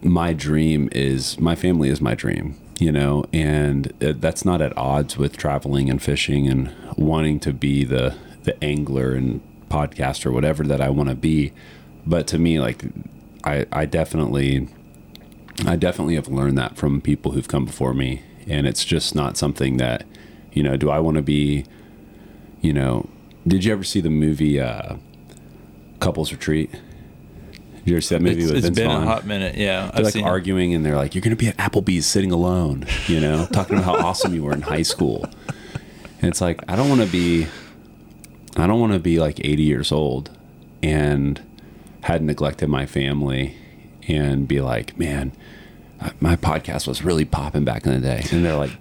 my 0.02 0.32
dream 0.32 0.88
is 0.90 1.38
my 1.38 1.54
family 1.54 1.90
is 1.90 2.00
my 2.00 2.16
dream, 2.16 2.58
you 2.80 2.90
know, 2.90 3.26
and 3.32 3.92
uh, 4.02 4.14
that's 4.16 4.44
not 4.44 4.60
at 4.60 4.76
odds 4.76 5.16
with 5.16 5.36
traveling 5.36 5.88
and 5.88 6.02
fishing 6.02 6.48
and 6.48 6.74
wanting 6.96 7.38
to 7.38 7.52
be 7.52 7.84
the 7.84 8.16
the 8.42 8.64
angler 8.64 9.12
and 9.12 9.40
podcaster, 9.68 10.32
whatever 10.32 10.64
that 10.64 10.80
I 10.80 10.88
want 10.88 11.08
to 11.08 11.14
be. 11.14 11.52
But 12.04 12.26
to 12.28 12.38
me, 12.40 12.58
like 12.58 12.82
I 13.44 13.64
I 13.70 13.86
definitely 13.86 14.68
I 15.66 15.76
definitely 15.76 16.14
have 16.14 16.28
learned 16.28 16.56
that 16.58 16.76
from 16.76 17.00
people 17.00 17.32
who've 17.32 17.48
come 17.48 17.64
before 17.64 17.92
me, 17.94 18.22
and 18.46 18.66
it's 18.66 18.84
just 18.84 19.14
not 19.14 19.36
something 19.36 19.76
that 19.78 20.06
you 20.52 20.62
know. 20.62 20.76
Do 20.76 20.90
I 20.90 20.98
want 21.00 21.16
to 21.16 21.22
be, 21.22 21.64
you 22.60 22.72
know? 22.72 23.08
Did 23.46 23.64
you 23.64 23.72
ever 23.72 23.82
see 23.84 24.00
the 24.00 24.10
movie 24.10 24.60
uh, 24.60 24.96
Couples 26.00 26.32
Retreat? 26.32 26.70
Did 26.70 27.86
you 27.86 27.94
ever 27.94 28.00
see 28.00 28.14
that 28.14 28.22
movie 28.22 28.42
It's, 28.42 28.46
with 28.52 28.56
it's 28.58 28.66
Vince 28.66 28.78
been 28.78 28.88
Vaughn? 28.88 29.02
a 29.02 29.06
hot 29.06 29.26
minute. 29.26 29.56
Yeah, 29.56 29.82
They're 29.86 29.90
I've 29.96 30.04
like 30.04 30.12
seen 30.12 30.24
it. 30.24 30.28
arguing, 30.28 30.74
and 30.74 30.84
they're 30.84 30.96
like, 30.96 31.14
"You're 31.14 31.22
going 31.22 31.36
to 31.36 31.42
be 31.42 31.48
at 31.48 31.56
Applebee's 31.56 32.06
sitting 32.06 32.30
alone," 32.30 32.86
you 33.06 33.20
know, 33.20 33.46
talking 33.52 33.78
about 33.78 33.84
how 33.96 34.06
awesome 34.06 34.34
you 34.34 34.44
were 34.44 34.52
in 34.52 34.62
high 34.62 34.82
school. 34.82 35.24
And 36.20 36.28
it's 36.30 36.40
like 36.40 36.60
I 36.68 36.76
don't 36.76 36.88
want 36.88 37.00
to 37.00 37.06
be, 37.08 37.46
I 38.56 38.66
don't 38.66 38.80
want 38.80 38.92
to 38.92 38.98
be 38.98 39.18
like 39.20 39.40
80 39.44 39.62
years 39.62 39.90
old 39.92 40.30
and 40.82 41.40
had 42.02 42.22
neglected 42.22 42.68
my 42.68 42.86
family 42.86 43.56
and 44.08 44.48
be 44.48 44.60
like, 44.60 44.98
man, 44.98 45.32
my 46.20 46.34
podcast 46.36 46.86
was 46.88 47.02
really 47.04 47.24
popping 47.24 47.64
back 47.64 47.84
in 47.86 47.92
the 47.92 48.00
day. 48.00 48.24
And 48.32 48.44
they're 48.44 48.56
like, 48.56 48.72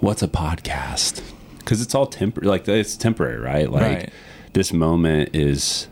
what's 0.00 0.22
a 0.22 0.28
podcast? 0.28 1.22
Because 1.58 1.80
it's 1.82 1.94
all 1.94 2.06
temporary, 2.06 2.48
like 2.48 2.66
it's 2.68 2.96
temporary, 2.96 3.38
right? 3.38 3.70
Like 3.70 3.82
Right. 3.82 4.10
this 4.52 4.72
moment 4.72 5.34
is 5.34 5.88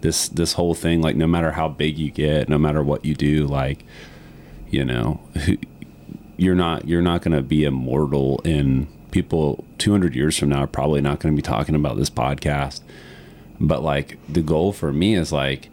this 0.00 0.28
this 0.28 0.54
whole 0.54 0.74
thing. 0.74 1.00
Like 1.02 1.16
no 1.16 1.26
matter 1.26 1.52
how 1.52 1.68
big 1.68 1.98
you 1.98 2.10
get, 2.10 2.48
no 2.48 2.58
matter 2.58 2.82
what 2.82 3.04
you 3.04 3.14
do, 3.14 3.46
like 3.46 3.84
you 4.70 4.84
know, 4.84 5.20
you're 6.36 6.54
not 6.54 6.88
you're 6.88 7.02
not 7.02 7.22
going 7.22 7.36
to 7.36 7.42
be 7.42 7.64
immortal. 7.64 8.40
And 8.44 8.86
people 9.10 9.64
200 9.78 10.14
years 10.14 10.36
from 10.38 10.48
now 10.48 10.60
are 10.64 10.66
probably 10.66 11.00
not 11.00 11.20
going 11.20 11.34
to 11.34 11.36
be 11.36 11.42
talking 11.42 11.74
about 11.74 11.96
this 11.96 12.10
podcast. 12.10 12.80
But 13.60 13.82
like 13.82 14.18
the 14.28 14.42
goal 14.42 14.72
for 14.72 14.92
me 14.92 15.14
is 15.14 15.32
like 15.32 15.68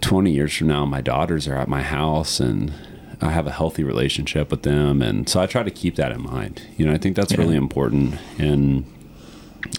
20 0.00 0.30
years 0.30 0.56
from 0.56 0.68
now, 0.68 0.84
my 0.86 1.00
daughters 1.00 1.46
are 1.48 1.56
at 1.56 1.68
my 1.68 1.82
house 1.82 2.40
and 2.40 2.72
I 3.20 3.30
have 3.30 3.46
a 3.46 3.52
healthy 3.52 3.84
relationship 3.84 4.50
with 4.50 4.62
them. 4.62 5.02
And 5.02 5.28
so 5.28 5.40
I 5.40 5.46
try 5.46 5.62
to 5.62 5.70
keep 5.70 5.96
that 5.96 6.12
in 6.12 6.22
mind. 6.22 6.62
You 6.76 6.86
know, 6.86 6.92
I 6.92 6.98
think 6.98 7.16
that's 7.16 7.36
really 7.36 7.56
important. 7.56 8.18
And, 8.38 8.84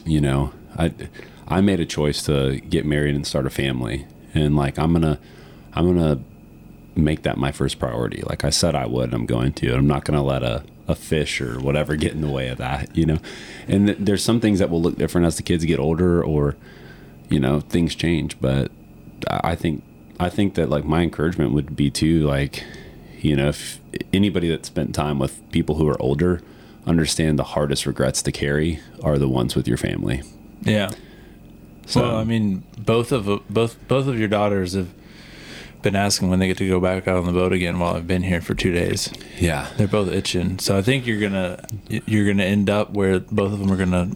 you 0.05 0.21
know, 0.21 0.53
I, 0.77 0.93
I 1.47 1.61
made 1.61 1.79
a 1.79 1.85
choice 1.85 2.21
to 2.23 2.59
get 2.61 2.85
married 2.85 3.15
and 3.15 3.25
start 3.25 3.47
a 3.47 3.49
family. 3.49 4.05
And 4.33 4.55
like, 4.55 4.77
I'm 4.77 4.91
going 4.91 5.01
to, 5.01 5.19
I'm 5.73 5.85
going 5.85 6.17
to 6.17 6.23
make 6.99 7.23
that 7.23 7.37
my 7.37 7.51
first 7.51 7.79
priority. 7.79 8.21
Like 8.21 8.43
I 8.43 8.51
said, 8.51 8.75
I 8.75 8.85
would, 8.85 9.13
I'm 9.13 9.25
going 9.25 9.53
to, 9.53 9.73
I'm 9.73 9.87
not 9.87 10.05
going 10.05 10.17
to 10.17 10.23
let 10.23 10.43
a, 10.43 10.63
a 10.87 10.95
fish 10.95 11.41
or 11.41 11.59
whatever 11.59 11.95
get 11.95 12.11
in 12.11 12.21
the 12.21 12.29
way 12.29 12.49
of 12.49 12.57
that, 12.59 12.95
you 12.95 13.05
know? 13.05 13.17
And 13.67 13.87
th- 13.87 13.97
there's 13.99 14.23
some 14.23 14.39
things 14.39 14.59
that 14.59 14.69
will 14.69 14.81
look 14.81 14.97
different 14.97 15.25
as 15.25 15.37
the 15.37 15.43
kids 15.43 15.65
get 15.65 15.79
older 15.79 16.23
or, 16.23 16.55
you 17.29 17.39
know, 17.39 17.59
things 17.59 17.95
change. 17.95 18.39
But 18.39 18.71
I 19.27 19.55
think, 19.55 19.83
I 20.21 20.29
think 20.29 20.55
that 20.55 20.69
like 20.69 20.85
my 20.85 21.01
encouragement 21.01 21.51
would 21.53 21.75
be 21.75 21.89
to 21.91 22.21
like, 22.27 22.63
you 23.19 23.35
know, 23.35 23.49
if 23.49 23.79
anybody 24.13 24.49
that 24.49 24.65
spent 24.65 24.93
time 24.95 25.19
with 25.19 25.41
people 25.51 25.75
who 25.75 25.87
are 25.87 26.01
older 26.01 26.41
understand 26.87 27.37
the 27.37 27.43
hardest 27.43 27.85
regrets 27.85 28.21
to 28.23 28.31
carry 28.31 28.79
are 29.03 29.17
the 29.17 29.27
ones 29.27 29.55
with 29.55 29.67
your 29.67 29.77
family. 29.77 30.23
Yeah. 30.61 30.91
So- 31.85 32.01
well, 32.01 32.17
I 32.17 32.23
mean, 32.23 32.63
both 32.77 33.11
of 33.11 33.25
both 33.49 33.77
both 33.87 34.07
of 34.07 34.17
your 34.19 34.27
daughters 34.27 34.73
have 34.73 34.89
been 35.81 35.95
asking 35.95 36.29
when 36.29 36.37
they 36.39 36.47
get 36.47 36.57
to 36.57 36.67
go 36.69 36.79
back 36.79 37.07
out 37.07 37.17
on 37.17 37.25
the 37.25 37.31
boat 37.31 37.51
again. 37.53 37.79
While 37.79 37.95
I've 37.95 38.07
been 38.07 38.21
here 38.23 38.39
for 38.41 38.53
two 38.53 38.71
days, 38.71 39.11
Yeah. 39.39 39.67
they're 39.77 39.87
both 39.87 40.09
itching. 40.11 40.59
So 40.59 40.77
I 40.77 40.81
think 40.83 41.05
you're 41.07 41.19
gonna 41.19 41.63
you're 41.89 42.27
gonna 42.27 42.43
end 42.43 42.69
up 42.69 42.91
where 42.93 43.19
both 43.19 43.51
of 43.53 43.59
them 43.59 43.71
are 43.71 43.77
gonna 43.77 44.09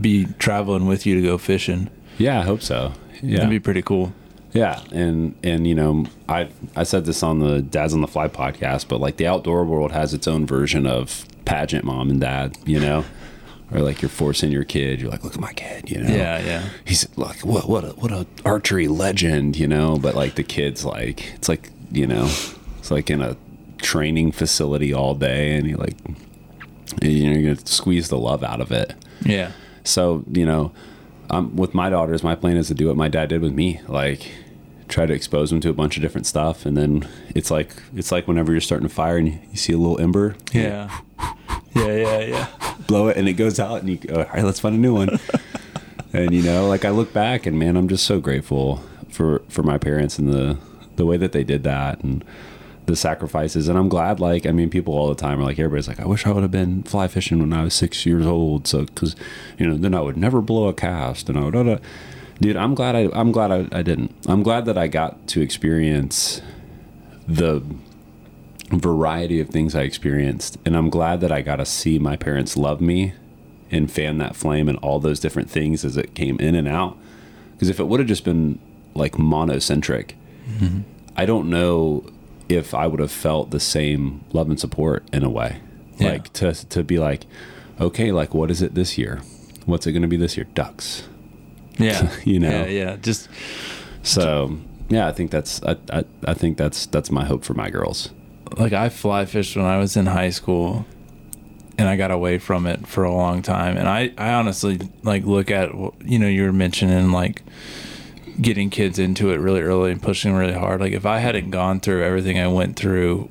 be 0.00 0.26
traveling 0.38 0.86
with 0.86 1.04
you 1.06 1.14
to 1.16 1.22
go 1.22 1.36
fishing. 1.38 1.90
Yeah, 2.18 2.40
I 2.40 2.42
hope 2.44 2.62
so. 2.62 2.92
Yeah. 3.22 3.36
That'd 3.38 3.50
be 3.50 3.58
pretty 3.60 3.82
cool. 3.82 4.12
Yeah, 4.52 4.80
and 4.92 5.34
and 5.42 5.66
you 5.66 5.74
know, 5.74 6.06
I 6.28 6.48
I 6.74 6.84
said 6.84 7.04
this 7.04 7.22
on 7.22 7.38
the 7.40 7.60
Dads 7.60 7.92
on 7.92 8.00
the 8.00 8.08
Fly 8.08 8.28
podcast, 8.28 8.88
but 8.88 9.00
like 9.00 9.16
the 9.16 9.26
outdoor 9.26 9.64
world 9.64 9.92
has 9.92 10.14
its 10.14 10.26
own 10.26 10.46
version 10.46 10.86
of 10.86 11.26
pageant 11.44 11.84
mom 11.84 12.10
and 12.10 12.20
dad, 12.20 12.56
you 12.64 12.80
know, 12.80 13.04
or 13.72 13.80
like 13.80 14.00
you're 14.00 14.08
forcing 14.08 14.50
your 14.50 14.64
kid. 14.64 15.00
You're 15.00 15.10
like, 15.10 15.24
look 15.24 15.34
at 15.34 15.40
my 15.40 15.52
kid, 15.52 15.90
you 15.90 16.02
know. 16.02 16.08
Yeah, 16.08 16.40
yeah. 16.40 16.68
He's 16.84 17.06
like, 17.16 17.44
what 17.44 17.68
what 17.68 17.84
a 17.84 17.88
what 17.88 18.10
a 18.10 18.26
archery 18.44 18.88
legend, 18.88 19.56
you 19.56 19.68
know. 19.68 19.98
But 19.98 20.14
like 20.14 20.34
the 20.36 20.44
kids, 20.44 20.84
like 20.84 21.34
it's 21.34 21.48
like 21.48 21.70
you 21.92 22.06
know, 22.06 22.24
it's 22.78 22.90
like 22.90 23.10
in 23.10 23.20
a 23.20 23.36
training 23.78 24.32
facility 24.32 24.92
all 24.94 25.14
day, 25.14 25.56
and 25.56 25.66
you 25.66 25.76
like, 25.76 25.96
you 27.02 27.26
know, 27.30 27.38
you're 27.38 27.54
gonna 27.54 27.66
squeeze 27.66 28.08
the 28.08 28.18
love 28.18 28.42
out 28.42 28.60
of 28.60 28.72
it. 28.72 28.94
Yeah. 29.22 29.52
So, 29.84 30.24
you 30.30 30.44
know, 30.44 30.72
um, 31.30 31.54
with 31.56 31.74
my 31.74 31.90
daughters, 31.90 32.22
my 32.22 32.34
plan 32.34 32.56
is 32.56 32.68
to 32.68 32.74
do 32.74 32.88
what 32.88 32.96
my 32.96 33.08
dad 33.08 33.28
did 33.28 33.42
with 33.42 33.52
me, 33.52 33.80
like 33.88 34.30
try 34.88 35.04
to 35.04 35.12
expose 35.12 35.50
them 35.50 35.60
to 35.60 35.68
a 35.68 35.72
bunch 35.74 35.96
of 35.96 36.02
different 36.02 36.26
stuff, 36.26 36.64
and 36.64 36.76
then 36.76 37.06
it's 37.34 37.50
like 37.50 37.70
it's 37.94 38.10
like 38.10 38.26
whenever 38.26 38.52
you're 38.52 38.60
starting 38.60 38.86
a 38.86 38.90
fire 38.90 39.18
and 39.18 39.28
you, 39.28 39.38
you 39.50 39.56
see 39.56 39.72
a 39.72 39.78
little 39.78 40.00
ember, 40.00 40.36
Yeah. 40.52 40.90
Yeah, 41.74 41.94
yeah, 41.94 42.18
yeah. 42.20 42.74
blow 42.86 43.08
it, 43.08 43.16
and 43.16 43.28
it 43.28 43.34
goes 43.34 43.60
out, 43.60 43.80
and 43.80 43.88
you 43.90 43.96
go, 43.98 44.14
all 44.14 44.24
right, 44.24 44.42
let's 44.42 44.58
find 44.58 44.74
a 44.74 44.78
new 44.78 44.94
one. 44.94 45.10
and 46.12 46.32
you 46.32 46.42
know, 46.42 46.66
like 46.66 46.84
I 46.84 46.90
look 46.90 47.12
back, 47.12 47.46
and 47.46 47.58
man, 47.58 47.76
I'm 47.76 47.88
just 47.88 48.04
so 48.06 48.20
grateful 48.20 48.82
for 49.10 49.42
for 49.48 49.62
my 49.62 49.78
parents 49.78 50.18
and 50.18 50.32
the 50.32 50.58
the 50.96 51.04
way 51.06 51.16
that 51.18 51.32
they 51.32 51.44
did 51.44 51.62
that, 51.64 52.02
and 52.02 52.24
the 52.88 52.96
sacrifices. 52.96 53.68
And 53.68 53.78
I'm 53.78 53.88
glad, 53.88 54.18
like, 54.18 54.46
I 54.46 54.52
mean, 54.52 54.70
people 54.70 54.94
all 54.94 55.08
the 55.08 55.14
time 55.14 55.38
are 55.38 55.44
like, 55.44 55.58
everybody's 55.58 55.86
like, 55.86 56.00
I 56.00 56.06
wish 56.06 56.26
I 56.26 56.32
would 56.32 56.42
have 56.42 56.50
been 56.50 56.82
fly 56.82 57.06
fishing 57.06 57.38
when 57.38 57.52
I 57.52 57.62
was 57.62 57.74
six 57.74 58.04
years 58.04 58.26
old. 58.26 58.66
So, 58.66 58.86
cause, 58.86 59.14
you 59.58 59.66
know, 59.66 59.76
then 59.76 59.94
I 59.94 60.00
would 60.00 60.16
never 60.16 60.40
blow 60.40 60.68
a 60.68 60.72
cast 60.72 61.28
and 61.28 61.38
I 61.38 61.44
would, 61.44 61.54
da, 61.54 61.62
da. 61.62 61.78
dude, 62.40 62.56
I'm 62.56 62.74
glad 62.74 62.96
I, 62.96 63.08
I'm 63.12 63.30
glad 63.30 63.52
I, 63.52 63.68
I 63.70 63.82
didn't. 63.82 64.14
I'm 64.26 64.42
glad 64.42 64.64
that 64.64 64.76
I 64.76 64.88
got 64.88 65.28
to 65.28 65.40
experience 65.40 66.40
the 67.26 67.62
variety 68.70 69.38
of 69.40 69.50
things 69.50 69.74
I 69.74 69.82
experienced. 69.82 70.58
And 70.64 70.76
I'm 70.76 70.90
glad 70.90 71.20
that 71.20 71.30
I 71.30 71.42
got 71.42 71.56
to 71.56 71.66
see 71.66 71.98
my 71.98 72.16
parents 72.16 72.56
love 72.56 72.80
me 72.80 73.12
and 73.70 73.90
fan 73.90 74.18
that 74.18 74.34
flame 74.34 74.68
and 74.68 74.78
all 74.78 74.98
those 74.98 75.20
different 75.20 75.50
things 75.50 75.84
as 75.84 75.96
it 75.96 76.14
came 76.14 76.40
in 76.40 76.54
and 76.54 76.66
out. 76.66 76.96
Because 77.52 77.68
if 77.68 77.78
it 77.78 77.84
would 77.84 78.00
have 78.00 78.08
just 78.08 78.24
been 78.24 78.58
like 78.94 79.12
monocentric, 79.12 80.14
mm-hmm. 80.58 80.80
I 81.16 81.26
don't 81.26 81.50
know 81.50 82.04
if 82.48 82.74
I 82.74 82.86
would 82.86 83.00
have 83.00 83.12
felt 83.12 83.50
the 83.50 83.60
same 83.60 84.24
love 84.32 84.48
and 84.48 84.58
support 84.58 85.04
in 85.12 85.22
a 85.24 85.30
way. 85.30 85.60
Yeah. 85.98 86.12
Like 86.12 86.32
to 86.34 86.52
to 86.54 86.82
be 86.84 86.98
like, 86.98 87.26
okay, 87.80 88.12
like 88.12 88.34
what 88.34 88.50
is 88.50 88.62
it 88.62 88.74
this 88.74 88.96
year? 88.98 89.20
What's 89.66 89.86
it 89.86 89.92
going 89.92 90.02
to 90.02 90.08
be 90.08 90.16
this 90.16 90.36
year? 90.36 90.46
Ducks. 90.54 91.08
Yeah. 91.78 92.10
You 92.24 92.40
know. 92.40 92.50
Yeah, 92.50 92.66
yeah. 92.66 92.96
Just 92.96 93.28
So 94.02 94.58
yeah, 94.88 95.06
I 95.06 95.12
think 95.12 95.30
that's 95.30 95.62
I, 95.62 95.76
I 95.92 96.04
I 96.24 96.34
think 96.34 96.56
that's 96.56 96.86
that's 96.86 97.10
my 97.10 97.24
hope 97.24 97.44
for 97.44 97.54
my 97.54 97.70
girls. 97.70 98.10
like 98.56 98.72
I 98.72 98.88
fly 98.88 99.24
fished 99.26 99.56
when 99.56 99.66
I 99.66 99.76
was 99.78 99.96
in 99.96 100.06
high 100.06 100.30
school 100.30 100.86
and 101.76 101.88
I 101.88 101.96
got 101.96 102.10
away 102.10 102.38
from 102.38 102.66
it 102.66 102.86
for 102.88 103.04
a 103.04 103.12
long 103.14 103.40
time. 103.42 103.76
And 103.76 103.88
I, 103.88 104.12
I 104.18 104.32
honestly 104.32 104.80
like 105.04 105.24
look 105.24 105.48
at, 105.50 105.70
you 106.04 106.18
know, 106.18 106.26
you 106.26 106.42
were 106.44 106.52
mentioning 106.52 107.12
like 107.12 107.42
getting 108.40 108.70
kids 108.70 108.98
into 108.98 109.30
it 109.30 109.36
really 109.36 109.60
early 109.60 109.90
and 109.90 110.02
pushing 110.02 110.32
really 110.34 110.52
hard. 110.52 110.80
Like 110.80 110.92
if 110.92 111.04
I 111.04 111.18
hadn't 111.18 111.50
gone 111.50 111.80
through 111.80 112.04
everything 112.04 112.38
I 112.38 112.46
went 112.46 112.76
through 112.76 113.28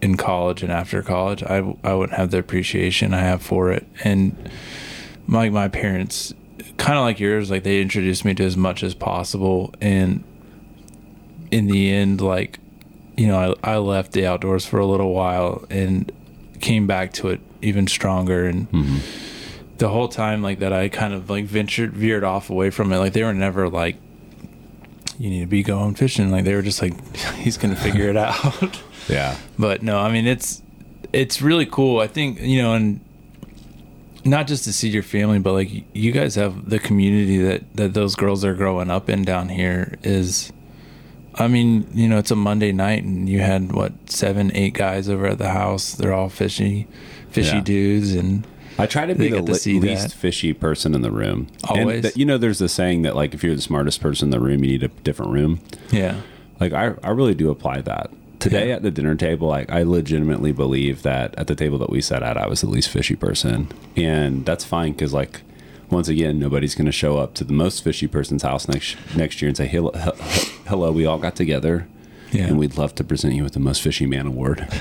in 0.00 0.16
college 0.16 0.62
and 0.62 0.72
after 0.72 1.02
college, 1.02 1.42
I, 1.42 1.76
I 1.84 1.94
wouldn't 1.94 2.16
have 2.16 2.30
the 2.30 2.38
appreciation 2.38 3.12
I 3.12 3.20
have 3.20 3.42
for 3.42 3.70
it. 3.70 3.86
And 4.04 4.50
my, 5.26 5.50
my 5.50 5.68
parents, 5.68 6.32
kind 6.78 6.98
of 6.98 7.04
like 7.04 7.20
yours, 7.20 7.50
like 7.50 7.62
they 7.62 7.82
introduced 7.82 8.24
me 8.24 8.34
to 8.34 8.44
as 8.44 8.56
much 8.56 8.82
as 8.82 8.94
possible. 8.94 9.74
And 9.80 10.24
in 11.50 11.66
the 11.66 11.92
end, 11.92 12.20
like, 12.20 12.58
you 13.16 13.26
know, 13.26 13.56
I, 13.62 13.74
I 13.74 13.76
left 13.78 14.12
the 14.12 14.26
outdoors 14.26 14.64
for 14.64 14.78
a 14.78 14.86
little 14.86 15.12
while 15.12 15.66
and 15.68 16.10
came 16.60 16.86
back 16.86 17.12
to 17.14 17.28
it 17.28 17.40
even 17.60 17.86
stronger. 17.86 18.46
And 18.46 18.70
mm-hmm. 18.70 18.98
the 19.76 19.88
whole 19.88 20.08
time, 20.08 20.42
like 20.42 20.60
that, 20.60 20.72
I 20.72 20.88
kind 20.88 21.12
of 21.12 21.28
like 21.28 21.44
ventured, 21.44 21.92
veered 21.92 22.24
off 22.24 22.48
away 22.48 22.70
from 22.70 22.92
it. 22.92 22.98
Like 22.98 23.12
they 23.12 23.24
were 23.24 23.34
never 23.34 23.68
like, 23.68 23.96
you 25.18 25.30
need 25.30 25.40
to 25.40 25.46
be 25.46 25.62
going 25.62 25.94
fishing. 25.94 26.30
Like 26.30 26.44
they 26.44 26.54
were 26.54 26.62
just 26.62 26.80
like, 26.80 26.94
he's 27.36 27.56
going 27.58 27.74
to 27.74 27.80
figure 27.80 28.08
it 28.08 28.16
out. 28.28 28.80
Yeah. 29.08 29.36
but 29.58 29.82
no, 29.82 29.98
I 29.98 30.10
mean, 30.12 30.26
it's, 30.26 30.62
it's 31.12 31.40
really 31.42 31.66
cool. 31.66 32.00
I 32.00 32.06
think, 32.06 32.40
you 32.40 32.62
know, 32.62 32.74
and 32.74 33.00
not 34.24 34.46
just 34.46 34.64
to 34.64 34.72
see 34.72 34.88
your 34.88 35.02
family, 35.02 35.38
but 35.38 35.52
like 35.52 35.70
you 35.94 36.12
guys 36.12 36.34
have 36.34 36.68
the 36.68 36.78
community 36.78 37.38
that 37.38 37.62
that 37.76 37.94
those 37.94 38.14
girls 38.14 38.44
are 38.44 38.52
growing 38.54 38.90
up 38.90 39.08
in 39.08 39.22
down 39.22 39.48
here 39.48 39.94
is. 40.02 40.52
I 41.34 41.46
mean, 41.46 41.86
you 41.94 42.08
know, 42.08 42.18
it's 42.18 42.32
a 42.32 42.36
Monday 42.36 42.72
night, 42.72 43.04
and 43.04 43.28
you 43.28 43.38
had 43.38 43.70
what 43.72 43.92
seven, 44.10 44.50
eight 44.56 44.74
guys 44.74 45.08
over 45.08 45.24
at 45.28 45.38
the 45.38 45.50
house. 45.50 45.92
They're 45.94 46.12
all 46.12 46.28
fishy, 46.28 46.88
fishy 47.30 47.56
Yeah. 47.58 47.62
dudes, 47.62 48.12
and 48.14 48.44
I 48.78 48.86
try 48.86 49.06
to 49.06 49.14
be 49.14 49.28
the 49.28 49.36
to 49.42 49.42
least 49.42 49.64
that. 49.82 50.12
fishy 50.12 50.52
person 50.52 50.94
in 50.94 51.02
the 51.02 51.10
room. 51.10 51.48
And 51.70 51.80
Always. 51.80 52.02
that- 52.02 52.16
you 52.16 52.24
know, 52.24 52.38
there's 52.38 52.60
a 52.60 52.68
saying 52.68 53.02
that 53.02 53.16
like 53.16 53.34
if 53.34 53.42
you're 53.42 53.54
the 53.56 53.60
smartest 53.62 54.00
person 54.00 54.26
in 54.26 54.30
the 54.30 54.40
room, 54.40 54.62
you 54.64 54.70
need 54.72 54.82
a 54.82 54.88
different 54.88 55.32
room. 55.32 55.60
yeah, 55.90 56.20
Like 56.60 56.72
I, 56.72 56.94
I 57.02 57.10
really 57.10 57.34
do 57.34 57.50
apply 57.50 57.80
that. 57.82 58.10
Today 58.38 58.68
Yeah. 58.68 58.76
at 58.76 58.82
the 58.82 58.92
dinner 58.92 59.16
table, 59.16 59.48
like 59.48 59.68
I 59.70 59.82
legitimately 59.82 60.52
believe 60.52 61.02
that 61.02 61.34
at 61.36 61.48
the 61.48 61.56
table 61.56 61.76
that 61.78 61.90
we 61.90 62.00
sat 62.00 62.22
at, 62.22 62.36
I 62.36 62.46
was 62.46 62.60
the 62.60 62.68
least 62.68 62.88
fishy 62.88 63.16
person, 63.16 63.66
and 63.96 64.46
that's 64.46 64.64
fine 64.64 64.92
because 64.92 65.12
like 65.12 65.40
once 65.90 66.06
again, 66.06 66.38
nobody's 66.38 66.74
going 66.76 66.86
to 66.86 66.92
show 66.92 67.16
up 67.18 67.34
to 67.34 67.42
the 67.44 67.52
most 67.52 67.82
fishy 67.82 68.06
person's 68.06 68.42
house 68.44 68.68
next 68.68 68.96
next 69.16 69.42
year 69.42 69.48
and 69.48 69.56
say, 69.56 69.66
"Hello, 69.66 69.90
hello, 70.66 70.92
we 70.92 71.04
all 71.04 71.18
got 71.18 71.34
together, 71.34 71.88
yeah. 72.30 72.44
and 72.44 72.58
we'd 72.58 72.76
love 72.76 72.94
to 72.96 73.02
present 73.02 73.34
you 73.34 73.42
with 73.42 73.54
the 73.54 73.58
most 73.60 73.82
fishy 73.82 74.06
man 74.06 74.26
award." 74.28 74.68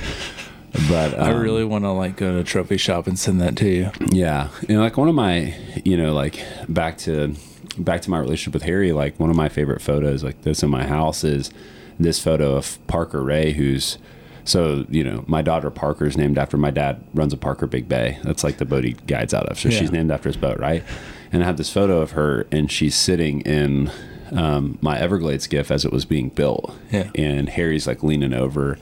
But 0.89 1.17
I 1.17 1.31
um, 1.31 1.41
really 1.41 1.63
want 1.63 1.83
to 1.85 1.91
like 1.91 2.17
go 2.17 2.31
to 2.33 2.39
a 2.39 2.43
trophy 2.43 2.77
shop 2.77 3.07
and 3.07 3.17
send 3.17 3.39
that 3.41 3.55
to 3.57 3.69
you. 3.69 3.91
Yeah, 4.11 4.49
and 4.67 4.79
like 4.79 4.97
one 4.97 5.07
of 5.09 5.15
my, 5.15 5.55
you 5.83 5.97
know, 5.97 6.13
like 6.13 6.43
back 6.69 6.97
to 6.99 7.35
back 7.77 8.01
to 8.03 8.09
my 8.09 8.19
relationship 8.19 8.53
with 8.53 8.63
Harry. 8.63 8.91
Like 8.91 9.19
one 9.19 9.29
of 9.29 9.35
my 9.35 9.49
favorite 9.49 9.81
photos, 9.81 10.23
like 10.23 10.41
this 10.41 10.63
in 10.63 10.69
my 10.69 10.85
house, 10.85 11.23
is 11.23 11.51
this 11.99 12.19
photo 12.21 12.55
of 12.55 12.85
Parker 12.87 13.23
Ray, 13.23 13.53
who's 13.53 13.97
so 14.43 14.85
you 14.89 15.03
know 15.03 15.23
my 15.27 15.41
daughter 15.41 15.69
Parker 15.69 16.05
is 16.05 16.17
named 16.17 16.37
after 16.37 16.57
my 16.57 16.71
dad 16.71 17.03
runs 17.13 17.33
a 17.33 17.37
Parker 17.37 17.65
Big 17.67 17.87
Bay. 17.89 18.19
That's 18.23 18.43
like 18.43 18.57
the 18.57 18.65
boat 18.65 18.83
he 18.83 18.93
guides 18.93 19.33
out 19.33 19.47
of. 19.47 19.57
So 19.59 19.69
Yeah. 19.69 19.79
she's 19.79 19.91
named 19.91 20.11
after 20.11 20.29
his 20.29 20.37
boat, 20.37 20.59
right? 20.59 20.83
And 21.31 21.43
I 21.43 21.45
have 21.45 21.57
this 21.57 21.71
photo 21.71 22.01
of 22.01 22.11
her, 22.11 22.45
and 22.51 22.71
she's 22.71 22.95
sitting 22.95 23.41
in 23.41 23.91
um, 24.31 24.77
my 24.81 24.97
Everglades 24.99 25.45
skiff 25.45 25.71
as 25.71 25.85
it 25.85 25.91
was 25.91 26.05
being 26.05 26.29
built. 26.29 26.73
Yeah. 26.91 27.09
And 27.15 27.49
Harry's 27.49 27.87
like 27.87 28.03
leaning 28.03 28.33
over, 28.33 28.77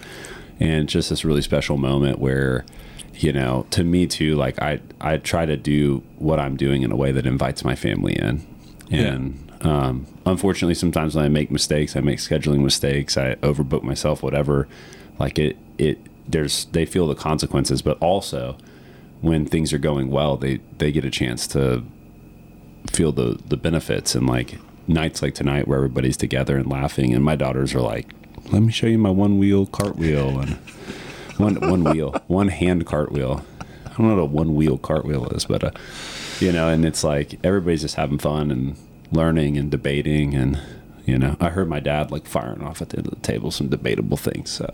and 0.60 0.88
just 0.89 1.10
this 1.10 1.26
really 1.26 1.41
special 1.41 1.78
moment 1.78 2.20
where 2.20 2.66
you 3.16 3.32
know 3.32 3.66
to 3.70 3.84
me 3.84 4.06
too 4.06 4.36
like 4.36 4.62
i 4.62 4.80
i 4.99 5.18
try 5.18 5.45
to 5.45 5.56
do 5.56 6.03
what 6.18 6.39
i'm 6.39 6.58
doing 6.58 6.82
in 6.82 6.91
a 6.91 6.95
way 6.95 7.12
that 7.12 7.26
invites 7.26 7.64
my 7.64 7.76
family 7.76 8.14
in. 8.14 8.45
And 8.91 9.51
um 9.62 10.06
unfortunately 10.26 10.76
sometimes 10.76 11.16
when 11.16 11.26
i 11.26 11.30
make 11.30 11.49
mistakes 11.49 11.95
i 11.95 12.01
make 12.01 12.20
scheduling 12.20 12.60
mistakes 12.60 13.18
i 13.18 13.36
overbook 13.36 13.84
myself 13.84 14.22
whatever 14.22 14.68
like 15.18 15.39
it 15.39 15.58
it 15.78 15.97
there's 16.28 16.66
they 16.66 16.86
feel 16.86 17.08
the 17.08 17.16
consequences. 17.16 17.82
But 17.82 17.97
also 17.99 18.58
when 19.22 19.45
things 19.45 19.74
are 19.74 19.78
going 19.78 20.10
well 20.10 20.38
they 20.38 20.60
they 20.78 20.91
get 20.91 21.06
a 21.06 21.10
chance 21.10 21.47
to 21.47 21.84
feel 22.91 23.12
the 23.12 23.39
the 23.47 23.58
benefits. 23.58 24.16
And 24.16 24.28
like 24.28 24.60
nights 24.88 25.22
like 25.22 25.34
tonight 25.34 25.68
where 25.68 25.78
everybody's 25.78 26.18
together 26.18 26.58
and 26.58 26.70
laughing 26.70 27.14
and 27.14 27.24
my 27.24 27.36
daughters 27.36 27.74
are 27.74 27.82
like 27.82 28.14
let 28.52 28.62
me 28.62 28.72
show 28.72 28.88
you 28.88 28.98
my 28.98 29.10
one 29.10 29.38
wheel 29.38 29.66
cartwheel 29.66 30.39
and 30.39 30.56
one 31.38 31.56
one 31.70 31.84
wheel 31.84 32.12
one 32.28 32.48
hand 32.48 32.86
cartwheel 32.86 33.43
i 33.62 33.89
don't 33.98 34.08
know 34.08 34.16
what 34.16 34.22
a 34.22 34.26
one 34.26 34.56
wheel 34.56 34.78
cartwheel 34.78 35.28
is 35.30 35.46
but 35.46 35.64
uh 35.64 35.72
you 36.39 36.52
know 36.52 36.70
and 36.70 36.86
it's 36.86 37.04
like 37.04 37.39
everybody's 37.43 37.82
just 37.82 37.96
having 37.96 38.18
fun 38.18 38.52
and 38.52 38.78
learning 39.12 39.58
and 39.58 39.72
debating 39.72 40.34
and 40.34 40.60
you 41.06 41.18
know 41.18 41.36
i 41.39 41.50
heard 41.50 41.68
my 41.68 41.80
dad 41.80 42.12
like 42.12 42.26
firing 42.28 42.62
off 42.64 42.82
at 42.82 42.89
the 42.89 42.98
end 42.98 43.08
of 43.08 43.14
the 43.14 43.20
table 43.22 43.52
some 43.52 43.68
debatable 43.68 44.18
things 44.18 44.50
so 44.50 44.72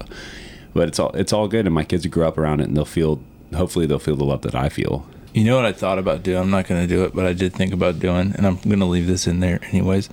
but 0.74 0.88
it's 0.88 1.00
all 1.00 1.12
it's 1.12 1.34
all 1.34 1.48
good 1.48 1.66
and 1.66 1.76
my 1.76 1.84
kids 1.84 2.06
grow 2.08 2.28
up 2.28 2.38
around 2.38 2.60
it 2.60 2.68
and 2.68 2.76
they'll 2.76 2.86
feel 2.86 3.22
hopefully 3.56 3.86
they'll 3.86 4.00
feel 4.00 4.16
the 4.16 4.24
love 4.24 4.42
that 4.42 4.56
i 4.56 4.70
feel 4.70 5.06
You 5.34 5.46
know 5.46 5.56
what 5.56 5.66
I 5.66 5.72
thought 5.72 5.98
about 5.98 6.24
doing? 6.24 6.40
I'm 6.40 6.50
not 6.52 6.68
going 6.68 6.82
to 6.82 6.88
do 6.94 7.06
it, 7.06 7.16
but 7.16 7.26
I 7.26 7.32
did 7.32 7.54
think 7.54 7.72
about 7.72 8.00
doing, 8.00 8.34
and 8.36 8.46
I'm 8.46 8.58
going 8.58 8.80
to 8.84 8.86
leave 8.86 9.08
this 9.08 9.28
in 9.28 9.40
there 9.40 9.62
anyways. 9.72 10.10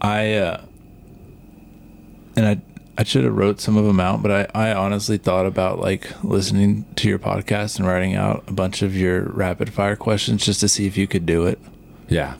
I 0.00 0.34
uh, 0.34 0.60
and 2.38 2.46
I 2.46 2.60
I 3.00 3.04
should 3.04 3.24
have 3.24 3.36
wrote 3.36 3.60
some 3.60 3.76
of 3.76 3.84
them 3.84 4.00
out, 4.00 4.22
but 4.22 4.30
I 4.54 4.68
I 4.70 4.72
honestly 4.74 5.18
thought 5.18 5.46
about 5.46 5.78
like 5.80 6.10
listening 6.24 6.84
to 6.96 7.08
your 7.08 7.18
podcast 7.18 7.78
and 7.78 7.86
writing 7.86 8.14
out 8.14 8.44
a 8.48 8.52
bunch 8.52 8.82
of 8.82 8.96
your 8.96 9.22
rapid 9.22 9.72
fire 9.72 9.96
questions 9.96 10.44
just 10.44 10.60
to 10.60 10.68
see 10.68 10.86
if 10.86 10.96
you 10.96 11.06
could 11.06 11.26
do 11.26 11.46
it. 11.46 11.58
yeah 12.08 12.34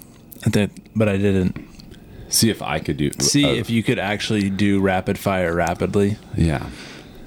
I 0.47 0.51
think, 0.51 0.91
but 0.97 1.09
I 1.09 1.17
didn't. 1.17 1.57
see 2.29 2.49
if 2.51 2.61
i 2.63 2.79
could 2.79 2.97
do 2.97 3.11
See 3.21 3.45
uh, 3.45 3.55
if 3.55 3.71
you 3.71 3.83
could 3.83 3.99
actually 3.99 4.51
do 4.51 4.81
rapid 4.81 5.19
fire 5.19 5.55
rapidly. 5.55 6.17
yeah 6.37 6.67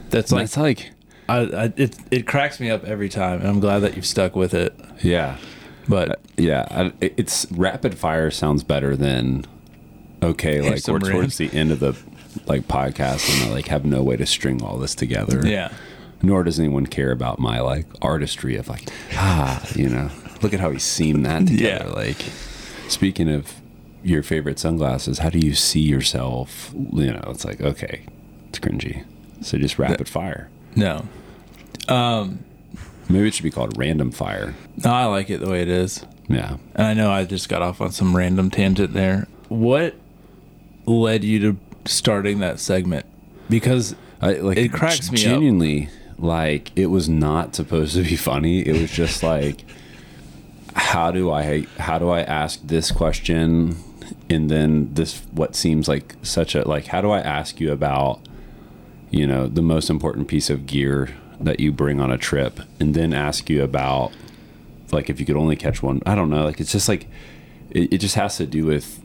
That's 0.09 0.31
like 0.31 0.43
that's 0.43 0.57
like 0.57 0.91
I, 1.29 1.37
I 1.39 1.73
it 1.77 1.95
it 2.11 2.27
cracks 2.27 2.59
me 2.59 2.69
up 2.69 2.83
every 2.85 3.09
time, 3.09 3.39
and 3.39 3.47
I'm 3.49 3.59
glad 3.61 3.79
that 3.79 3.95
you've 3.95 4.05
stuck 4.05 4.35
with 4.35 4.53
it. 4.53 4.73
yeah 5.01 5.37
But 5.87 6.19
yeah 6.37 6.65
I, 6.69 6.93
it's 7.01 7.47
rapid 7.51 7.97
fire 7.97 8.29
sounds 8.31 8.63
better 8.63 8.95
than 8.95 9.45
okay 10.23 10.61
like 10.61 10.85
we're 10.87 10.99
towards 10.99 11.37
the 11.37 11.49
end 11.53 11.71
of 11.71 11.79
the 11.79 11.93
like 12.47 12.67
podcast 12.67 13.29
and 13.43 13.49
I 13.49 13.53
like 13.53 13.67
have 13.67 13.85
no 13.85 14.01
way 14.03 14.17
to 14.17 14.25
string 14.25 14.61
all 14.63 14.77
this 14.77 14.95
together 14.95 15.45
yeah, 15.47 15.71
nor 16.21 16.43
does 16.43 16.59
anyone 16.59 16.85
care 16.85 17.11
about 17.11 17.39
my 17.39 17.59
like 17.61 17.85
artistry 18.01 18.55
of 18.55 18.67
like 18.67 18.89
ah 19.13 19.65
you 19.75 19.89
know 19.89 20.09
look 20.41 20.53
at 20.53 20.59
how 20.59 20.71
he 20.71 20.79
seamed 20.79 21.25
that 21.25 21.45
together 21.47 21.85
Yeah. 21.87 21.91
like 21.93 22.17
speaking 22.87 23.29
of 23.29 23.53
your 24.03 24.23
favorite 24.23 24.57
sunglasses 24.59 25.19
how 25.19 25.29
do 25.29 25.39
you 25.39 25.53
see 25.53 25.81
yourself 25.81 26.71
you 26.73 27.11
know 27.13 27.23
it's 27.27 27.45
like 27.45 27.61
okay 27.61 28.03
it's 28.49 28.59
cringy 28.59 29.05
so 29.41 29.57
just 29.57 29.77
rapid 29.79 30.07
fire 30.09 30.49
no. 30.75 31.05
Um, 31.87 32.43
maybe 33.09 33.27
it 33.27 33.33
should 33.33 33.43
be 33.43 33.51
called 33.51 33.77
random 33.77 34.11
fire 34.11 34.55
no, 34.83 34.91
I 34.91 35.05
like 35.05 35.29
it 35.29 35.39
the 35.39 35.49
way 35.49 35.61
it 35.61 35.67
is. 35.69 36.05
yeah 36.29 36.57
And 36.75 36.87
I 36.87 36.93
know 36.93 37.11
I 37.11 37.25
just 37.25 37.49
got 37.49 37.61
off 37.61 37.81
on 37.81 37.91
some 37.91 38.15
random 38.15 38.49
tangent 38.49 38.93
there. 38.93 39.27
What 39.49 39.95
led 40.85 41.23
you 41.23 41.39
to 41.39 41.57
starting 41.85 42.39
that 42.39 42.59
segment? 42.59 43.05
Because 43.49 43.95
I, 44.21 44.33
like 44.33 44.57
It 44.57 44.71
cracks 44.71 45.11
me 45.11 45.17
up. 45.17 45.23
genuinely 45.23 45.89
like 46.17 46.71
it 46.77 46.85
was 46.87 47.09
not 47.09 47.55
supposed 47.55 47.95
to 47.95 48.03
be 48.03 48.15
funny 48.15 48.59
it 48.59 48.79
was 48.79 48.91
just 48.91 49.23
like 49.33 49.65
how 50.75 51.11
do 51.11 51.31
i 51.31 51.61
how 51.79 51.97
do 51.97 52.09
i 52.09 52.21
ask 52.21 52.59
this 52.63 52.91
question 52.91 53.75
and 54.29 54.49
then 54.49 54.93
this 54.93 55.21
what 55.31 55.55
seems 55.55 55.87
like 55.87 56.15
such 56.21 56.53
a 56.53 56.65
like 56.67 56.85
how 56.87 57.01
do 57.01 57.09
i 57.09 57.19
ask 57.19 57.59
you 57.59 57.71
about 57.71 58.19
you 59.09 59.25
know 59.25 59.47
the 59.47 59.61
most 59.63 59.89
important 59.89 60.27
piece 60.27 60.49
of 60.49 60.65
gear 60.67 61.09
that 61.39 61.59
you 61.59 61.71
bring 61.71 61.99
on 61.99 62.11
a 62.11 62.17
trip 62.17 62.59
and 62.79 62.93
then 62.93 63.13
ask 63.13 63.49
you 63.49 63.63
about 63.63 64.11
like 64.91 65.09
if 65.09 65.19
you 65.19 65.25
could 65.25 65.35
only 65.35 65.55
catch 65.55 65.81
one 65.81 66.01
i 66.05 66.13
don't 66.13 66.29
know 66.29 66.45
like 66.45 66.59
it's 66.61 66.71
just 66.71 66.87
like 66.87 67.07
it, 67.71 67.93
it 67.93 67.97
just 67.97 68.15
has 68.15 68.37
to 68.37 68.45
do 68.45 68.65
with 68.65 69.00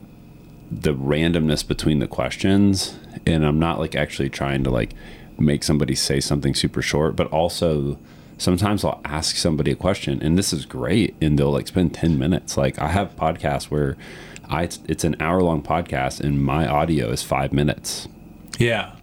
the 0.69 0.93
randomness 0.93 1.65
between 1.67 1.99
the 1.99 2.07
questions 2.07 2.97
and 3.25 3.45
i'm 3.45 3.59
not 3.59 3.79
like 3.79 3.95
actually 3.95 4.29
trying 4.29 4.63
to 4.63 4.69
like 4.69 4.93
make 5.39 5.63
somebody 5.63 5.95
say 5.95 6.19
something 6.19 6.53
super 6.53 6.81
short 6.81 7.15
but 7.15 7.27
also 7.27 7.97
sometimes 8.37 8.83
i'll 8.83 9.01
ask 9.05 9.35
somebody 9.35 9.71
a 9.71 9.75
question 9.75 10.21
and 10.21 10.37
this 10.37 10.51
is 10.51 10.65
great 10.65 11.15
and 11.21 11.37
they'll 11.39 11.51
like 11.51 11.67
spend 11.67 11.93
10 11.93 12.17
minutes. 12.19 12.57
Like 12.57 12.79
i 12.79 12.87
have 12.89 13.15
podcasts 13.15 13.65
where 13.65 13.97
i 14.49 14.63
it's 14.87 15.03
an 15.03 15.15
hour 15.19 15.41
long 15.41 15.61
podcast 15.61 16.19
and 16.19 16.43
my 16.43 16.67
audio 16.67 17.09
is 17.09 17.23
five 17.23 17.51
minutes. 17.53 18.07
Yeah, 18.59 18.95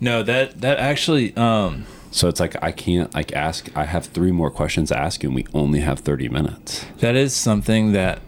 no 0.00 0.22
that 0.22 0.60
that 0.60 0.78
actually 0.78 1.34
um 1.36 1.84
so 2.10 2.28
it's 2.28 2.40
like 2.40 2.56
i 2.62 2.72
can't 2.72 3.12
like 3.14 3.32
ask 3.32 3.68
i 3.76 3.84
have 3.84 4.06
three 4.06 4.32
more 4.32 4.50
questions 4.50 4.90
to 4.90 4.98
ask 4.98 5.24
and 5.24 5.34
we 5.34 5.46
only 5.52 5.80
have 5.80 6.00
30 6.00 6.28
minutes. 6.28 6.84
that 7.00 7.14
is 7.16 7.34
something 7.34 7.92
that 7.92 8.20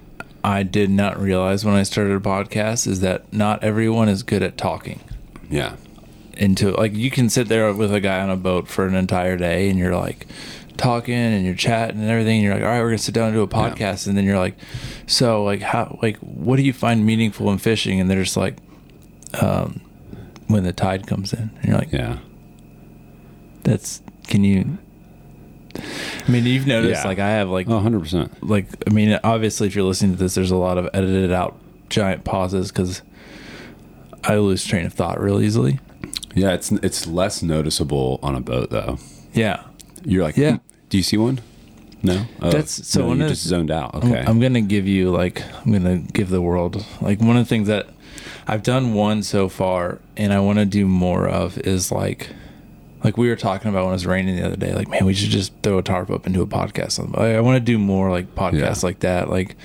I 0.46 0.62
did 0.62 0.90
not 0.90 1.18
realize 1.20 1.64
when 1.64 1.74
I 1.74 1.82
started 1.82 2.14
a 2.14 2.20
podcast 2.20 2.86
is 2.86 3.00
that 3.00 3.32
not 3.32 3.64
everyone 3.64 4.08
is 4.08 4.22
good 4.22 4.44
at 4.44 4.56
talking. 4.56 5.00
yeah. 5.50 5.74
Into 6.34 6.70
like 6.70 6.94
you 6.94 7.10
can 7.10 7.28
sit 7.30 7.48
there 7.48 7.72
with 7.72 7.92
a 7.92 7.98
guy 7.98 8.20
on 8.20 8.30
a 8.30 8.36
boat 8.36 8.68
for 8.68 8.86
an 8.86 8.94
entire 8.94 9.36
day 9.36 9.68
and 9.70 9.78
you're 9.78 9.96
like 9.96 10.26
talking 10.76 11.14
and 11.14 11.44
you're 11.46 11.54
chatting 11.54 11.98
and 12.00 12.10
everything 12.10 12.34
and 12.36 12.44
you're 12.44 12.52
like 12.54 12.62
all 12.62 12.68
right 12.68 12.80
we're 12.80 12.90
gonna 12.90 12.98
sit 12.98 13.14
down 13.14 13.28
and 13.28 13.34
do 13.34 13.40
a 13.42 13.48
podcast. 13.48 14.06
And 14.06 14.16
then 14.16 14.24
you're 14.24 14.38
like 14.38 14.54
so 15.06 15.42
like 15.42 15.62
how 15.62 15.98
like 16.02 16.18
what 16.18 16.56
do 16.56 16.62
you 16.62 16.74
find 16.74 17.04
meaningful 17.06 17.50
in 17.50 17.56
fishing? 17.58 18.00
And 18.00 18.08
they're 18.10 18.22
just 18.22 18.36
like 18.36 18.58
um 19.40 19.80
when 20.46 20.62
the 20.62 20.74
tide 20.74 21.06
comes 21.06 21.32
in. 21.32 21.50
And 21.56 21.64
you're 21.64 21.78
like 21.78 21.90
yeah. 21.92 22.18
That's 23.64 24.02
can 24.28 24.44
you 24.44 24.78
i 26.26 26.30
mean 26.30 26.44
you've 26.44 26.66
noticed 26.66 27.02
Yeah. 27.02 27.08
like 27.08 27.18
i 27.18 27.28
have 27.30 27.48
like 27.48 27.68
oh 27.68 27.80
100% 27.80 28.30
like 28.42 28.66
i 28.86 28.90
mean 28.90 29.18
obviously 29.24 29.66
if 29.66 29.74
you're 29.74 29.84
listening 29.84 30.12
to 30.12 30.18
this 30.18 30.34
there's 30.34 30.50
a 30.50 30.56
lot 30.56 30.78
of 30.78 30.88
edited 30.94 31.32
out 31.32 31.56
giant 31.88 32.24
pauses 32.24 32.70
because 32.70 33.02
i 34.24 34.36
lose 34.36 34.64
train 34.64 34.86
of 34.86 34.92
thought 34.92 35.20
real 35.20 35.40
easily 35.40 35.78
yeah 36.34 36.52
it's 36.52 36.72
it's 36.72 37.06
less 37.06 37.42
noticeable 37.42 38.18
on 38.22 38.34
a 38.34 38.40
boat 38.40 38.70
though 38.70 38.98
yeah 39.32 39.62
You're 40.04 40.22
like, 40.22 40.36
Yeah. 40.36 40.52
"Hmm, 40.52 40.56
do 40.88 40.96
you 40.98 41.02
see 41.02 41.16
one? 41.16 41.40
No. 42.02 42.24
Oh, 42.40 42.50
That's- 42.50 42.86
so 42.86 43.00
no, 43.00 43.06
one 43.08 43.18
you 43.20 43.28
just 43.28 43.42
zoned 43.42 43.70
out. 43.70 43.94
I'm- 43.94 44.12
Okay. 44.12 44.22
I'm, 44.24 44.38
gonna 44.38 44.60
give 44.60 44.86
you 44.86 45.10
like 45.10 45.42
I'm 45.64 45.72
gonna 45.72 45.98
give 45.98 46.28
the 46.30 46.40
world 46.40 46.84
like 47.00 47.20
one 47.20 47.36
of 47.36 47.44
the 47.44 47.48
things 47.48 47.66
that 47.68 47.88
I've 48.46 48.62
done 48.62 48.94
one 48.94 49.22
so 49.24 49.48
far 49.48 49.98
and 50.16 50.32
I 50.32 50.38
want 50.40 50.58
to 50.58 50.64
do 50.64 50.86
more 50.86 51.26
of 51.28 51.58
is 51.58 51.90
like 51.90 52.28
like 53.04 53.16
we 53.16 53.28
were 53.28 53.36
talking 53.36 53.68
about 53.70 53.84
when 53.84 53.90
it 53.90 53.96
was 53.96 54.06
raining 54.06 54.36
the 54.36 54.44
other 54.46 54.56
day. 54.56 54.74
Like, 54.74 54.88
man, 54.88 55.04
we 55.04 55.14
should 55.14 55.30
just 55.30 55.52
throw 55.62 55.78
a 55.78 55.82
tarp 55.82 56.10
up 56.10 56.26
into 56.26 56.42
a 56.42 56.46
podcast. 56.46 56.98
I, 57.18 57.36
I 57.36 57.40
want 57.40 57.56
to 57.56 57.60
do 57.60 57.78
more 57.78 58.10
like 58.10 58.34
podcasts 58.34 58.82
Yeah. 58.82 58.86
like 58.88 59.00
that, 59.00 59.30
like 59.30 59.56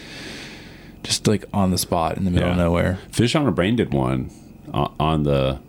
just 1.03 1.27
like 1.27 1.45
on 1.53 1.71
the 1.71 1.77
spot 1.77 2.17
in 2.17 2.25
the 2.25 2.31
middle 2.31 2.51
of 2.51 2.57
nowhere. 2.57 2.99
Fish 3.11 3.35
on 3.35 3.47
a 3.47 3.51
Brain 3.51 3.75
did 3.75 3.93
one 3.93 4.29
on, 4.73 4.93
on 4.99 5.23
the 5.23 5.59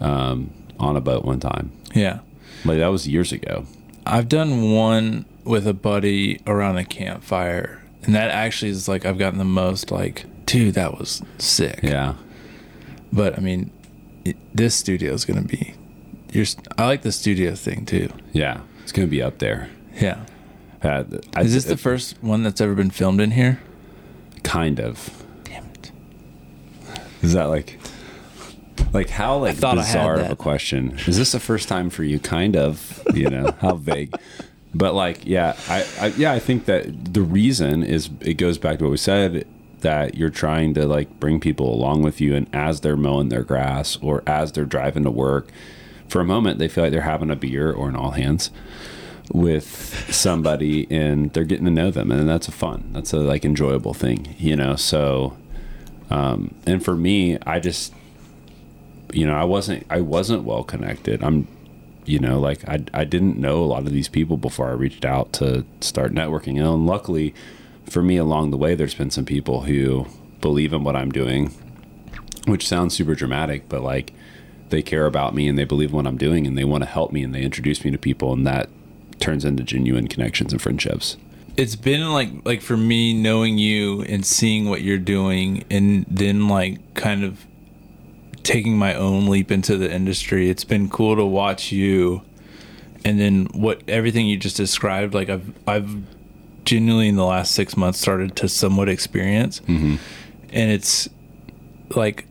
um, 0.00 0.50
on 0.80 0.96
a 0.96 1.00
boat 1.00 1.24
one 1.24 1.38
time. 1.40 1.70
Yeah, 1.94 2.20
Like 2.64 2.78
that 2.78 2.88
was 2.88 3.06
years 3.06 3.30
ago. 3.32 3.66
I've 4.04 4.28
done 4.28 4.72
one 4.72 5.26
with 5.44 5.66
a 5.68 5.74
buddy 5.74 6.40
around 6.46 6.76
a 6.78 6.84
campfire, 6.84 7.82
and 8.02 8.14
that 8.14 8.30
actually 8.30 8.70
is 8.72 8.88
like 8.88 9.04
I've 9.06 9.18
gotten 9.18 9.38
the 9.38 9.44
most 9.44 9.90
like, 9.92 10.24
dude, 10.46 10.74
that 10.74 10.98
was 10.98 11.22
sick. 11.38 11.80
Yeah. 11.82 12.14
But 13.12 13.36
I 13.38 13.40
mean, 13.40 13.70
it, 14.24 14.36
this 14.52 14.74
studio 14.74 15.12
is 15.12 15.24
gonna 15.24 15.42
be. 15.42 15.74
You're, 16.32 16.46
I 16.78 16.86
like 16.86 17.02
the 17.02 17.12
studio 17.12 17.54
thing 17.54 17.84
too. 17.86 18.08
Yeah. 18.32 18.60
It's 18.82 18.90
gonna 18.92 19.06
be 19.08 19.22
up 19.22 19.38
there. 19.38 19.68
Yeah. 20.00 20.24
Uh, 20.82 21.04
I- 21.36 21.42
Is 21.42 21.54
this 21.54 21.64
the 21.64 21.76
first 21.76 22.16
one 22.22 22.42
that's 22.42 22.60
ever 22.60 22.74
been 22.74 22.90
filmed 22.90 23.20
in 23.20 23.32
here? 23.32 23.60
kind 24.42 24.80
of? 24.80 25.24
Damn 25.44 25.64
it. 25.66 25.92
Is 27.22 27.32
that 27.34 27.44
like 27.44 27.78
like 28.92 29.08
how 29.08 29.38
like 29.38 29.60
bizarre 29.60 30.16
of 30.18 30.30
a 30.30 30.36
question? 30.36 30.98
Is 31.06 31.16
this 31.16 31.30
the 31.32 31.38
first 31.40 31.68
time 31.68 31.90
for 31.90 32.02
you? 32.02 32.18
Kind 32.18 32.56
of, 32.56 33.02
you 33.14 33.30
know, 33.30 33.52
how 33.60 33.76
vague. 33.76 34.12
But 34.74 34.94
like, 34.94 35.24
yeah, 35.24 35.54
I, 35.68 35.86
I 36.00 36.06
yeah, 36.16 36.32
I 36.32 36.40
think 36.40 36.64
that 36.64 37.12
the 37.14 37.22
reason 37.22 37.82
is 37.84 38.10
it 38.20 38.34
goes 38.34 38.58
back 38.58 38.78
to 38.78 38.84
what 38.84 38.90
we 38.90 38.96
said 38.96 39.46
that 39.80 40.16
you're 40.16 40.30
trying 40.30 40.74
to 40.74 40.86
like 40.86 41.20
bring 41.20 41.38
people 41.40 41.72
along 41.72 42.02
with 42.02 42.20
you, 42.20 42.34
and 42.34 42.48
as 42.52 42.80
they're 42.80 42.96
mowing 42.96 43.28
their 43.28 43.44
grass 43.44 43.96
or 44.02 44.22
as 44.26 44.50
they're 44.52 44.64
driving 44.64 45.04
to 45.04 45.10
work, 45.10 45.48
for 46.12 46.20
a 46.20 46.24
moment 46.24 46.58
they 46.58 46.68
feel 46.68 46.84
like 46.84 46.92
they're 46.92 47.00
having 47.00 47.30
a 47.30 47.36
beer 47.36 47.72
or 47.72 47.88
an 47.88 47.96
all 47.96 48.10
hands 48.10 48.50
with 49.32 49.66
somebody 50.12 50.86
and 50.90 51.32
they're 51.32 51.42
getting 51.42 51.64
to 51.64 51.70
know 51.70 51.90
them 51.90 52.12
and 52.12 52.28
that's 52.28 52.48
a 52.48 52.52
fun 52.52 52.90
that's 52.92 53.14
a 53.14 53.16
like 53.16 53.44
enjoyable 53.46 53.94
thing 53.94 54.34
you 54.38 54.54
know? 54.54 54.76
So 54.76 55.36
um 56.10 56.54
and 56.66 56.84
for 56.84 56.94
me 56.94 57.38
i 57.46 57.58
just 57.58 57.94
you 59.14 59.24
know 59.24 59.34
i 59.34 59.44
wasn't 59.44 59.86
i 59.88 60.00
wasn't 60.00 60.44
well 60.44 60.62
connected. 60.62 61.24
I'm 61.24 61.48
you 62.04 62.18
know 62.18 62.38
like 62.38 62.68
i, 62.68 62.84
I 62.92 63.04
didn't 63.04 63.38
know 63.38 63.62
a 63.62 63.64
lot 63.64 63.86
of 63.86 63.92
these 63.92 64.08
people 64.08 64.36
before 64.36 64.68
i 64.68 64.72
reached 64.72 65.06
out 65.06 65.32
to 65.34 65.64
start 65.80 66.12
networking. 66.12 66.60
And 66.62 66.86
luckily 66.86 67.34
for 67.88 68.02
me 68.02 68.18
along 68.18 68.50
the 68.50 68.58
way 68.58 68.74
there's 68.74 68.94
been 68.94 69.10
some 69.10 69.24
people 69.24 69.62
who 69.62 70.06
believe 70.42 70.74
in 70.74 70.84
what 70.84 70.94
i'm 70.94 71.10
doing 71.10 71.54
which 72.46 72.68
sounds 72.68 72.94
super 72.94 73.14
dramatic 73.14 73.68
but 73.68 73.82
like 73.82 74.12
they 74.72 74.82
care 74.82 75.06
about 75.06 75.36
me 75.36 75.46
and 75.46 75.56
they 75.56 75.64
believe 75.64 75.92
what 75.92 76.06
i'm 76.06 76.18
doing 76.18 76.48
and 76.48 76.58
they 76.58 76.64
want 76.64 76.82
to 76.82 76.90
help 76.90 77.12
me 77.12 77.22
and 77.22 77.32
they 77.32 77.42
introduce 77.42 77.84
me 77.84 77.92
to 77.92 77.98
people 77.98 78.32
and 78.32 78.44
that 78.44 78.68
turns 79.20 79.44
into 79.44 79.62
genuine 79.62 80.08
connections 80.08 80.52
and 80.52 80.60
friendships 80.60 81.16
It's 81.56 81.76
been 81.76 82.12
like 82.12 82.30
like 82.44 82.62
for 82.62 82.76
me 82.78 83.12
knowing 83.12 83.58
you 83.58 84.02
and 84.02 84.24
seeing 84.24 84.70
what 84.70 84.80
you're 84.80 84.96
doing, 84.96 85.64
and 85.70 86.06
then 86.08 86.48
like 86.48 86.94
kind 86.94 87.24
of 87.24 87.44
taking 88.42 88.76
my 88.78 88.94
own 88.94 89.26
leap 89.26 89.50
into 89.50 89.76
the 89.76 89.92
industry. 89.92 90.48
It's 90.48 90.64
been 90.64 90.88
cool 90.88 91.14
to 91.14 91.24
watch 91.26 91.70
you, 91.70 92.22
and 93.04 93.20
then 93.20 93.46
what 93.52 93.82
everything 93.86 94.26
you 94.26 94.38
just 94.38 94.56
described. 94.56 95.12
Like 95.12 95.28
I've 95.28 95.52
I've 95.68 95.94
genuinely 96.64 97.08
in 97.08 97.16
the 97.16 97.26
last 97.26 97.52
six 97.52 97.76
months 97.76 98.00
started 98.00 98.34
to 98.36 98.48
somewhat 98.48 98.88
experience, 98.88 99.60
mm-hmm. 99.60 99.96
and 100.54 100.70
it's 100.70 101.06
like 101.94 102.24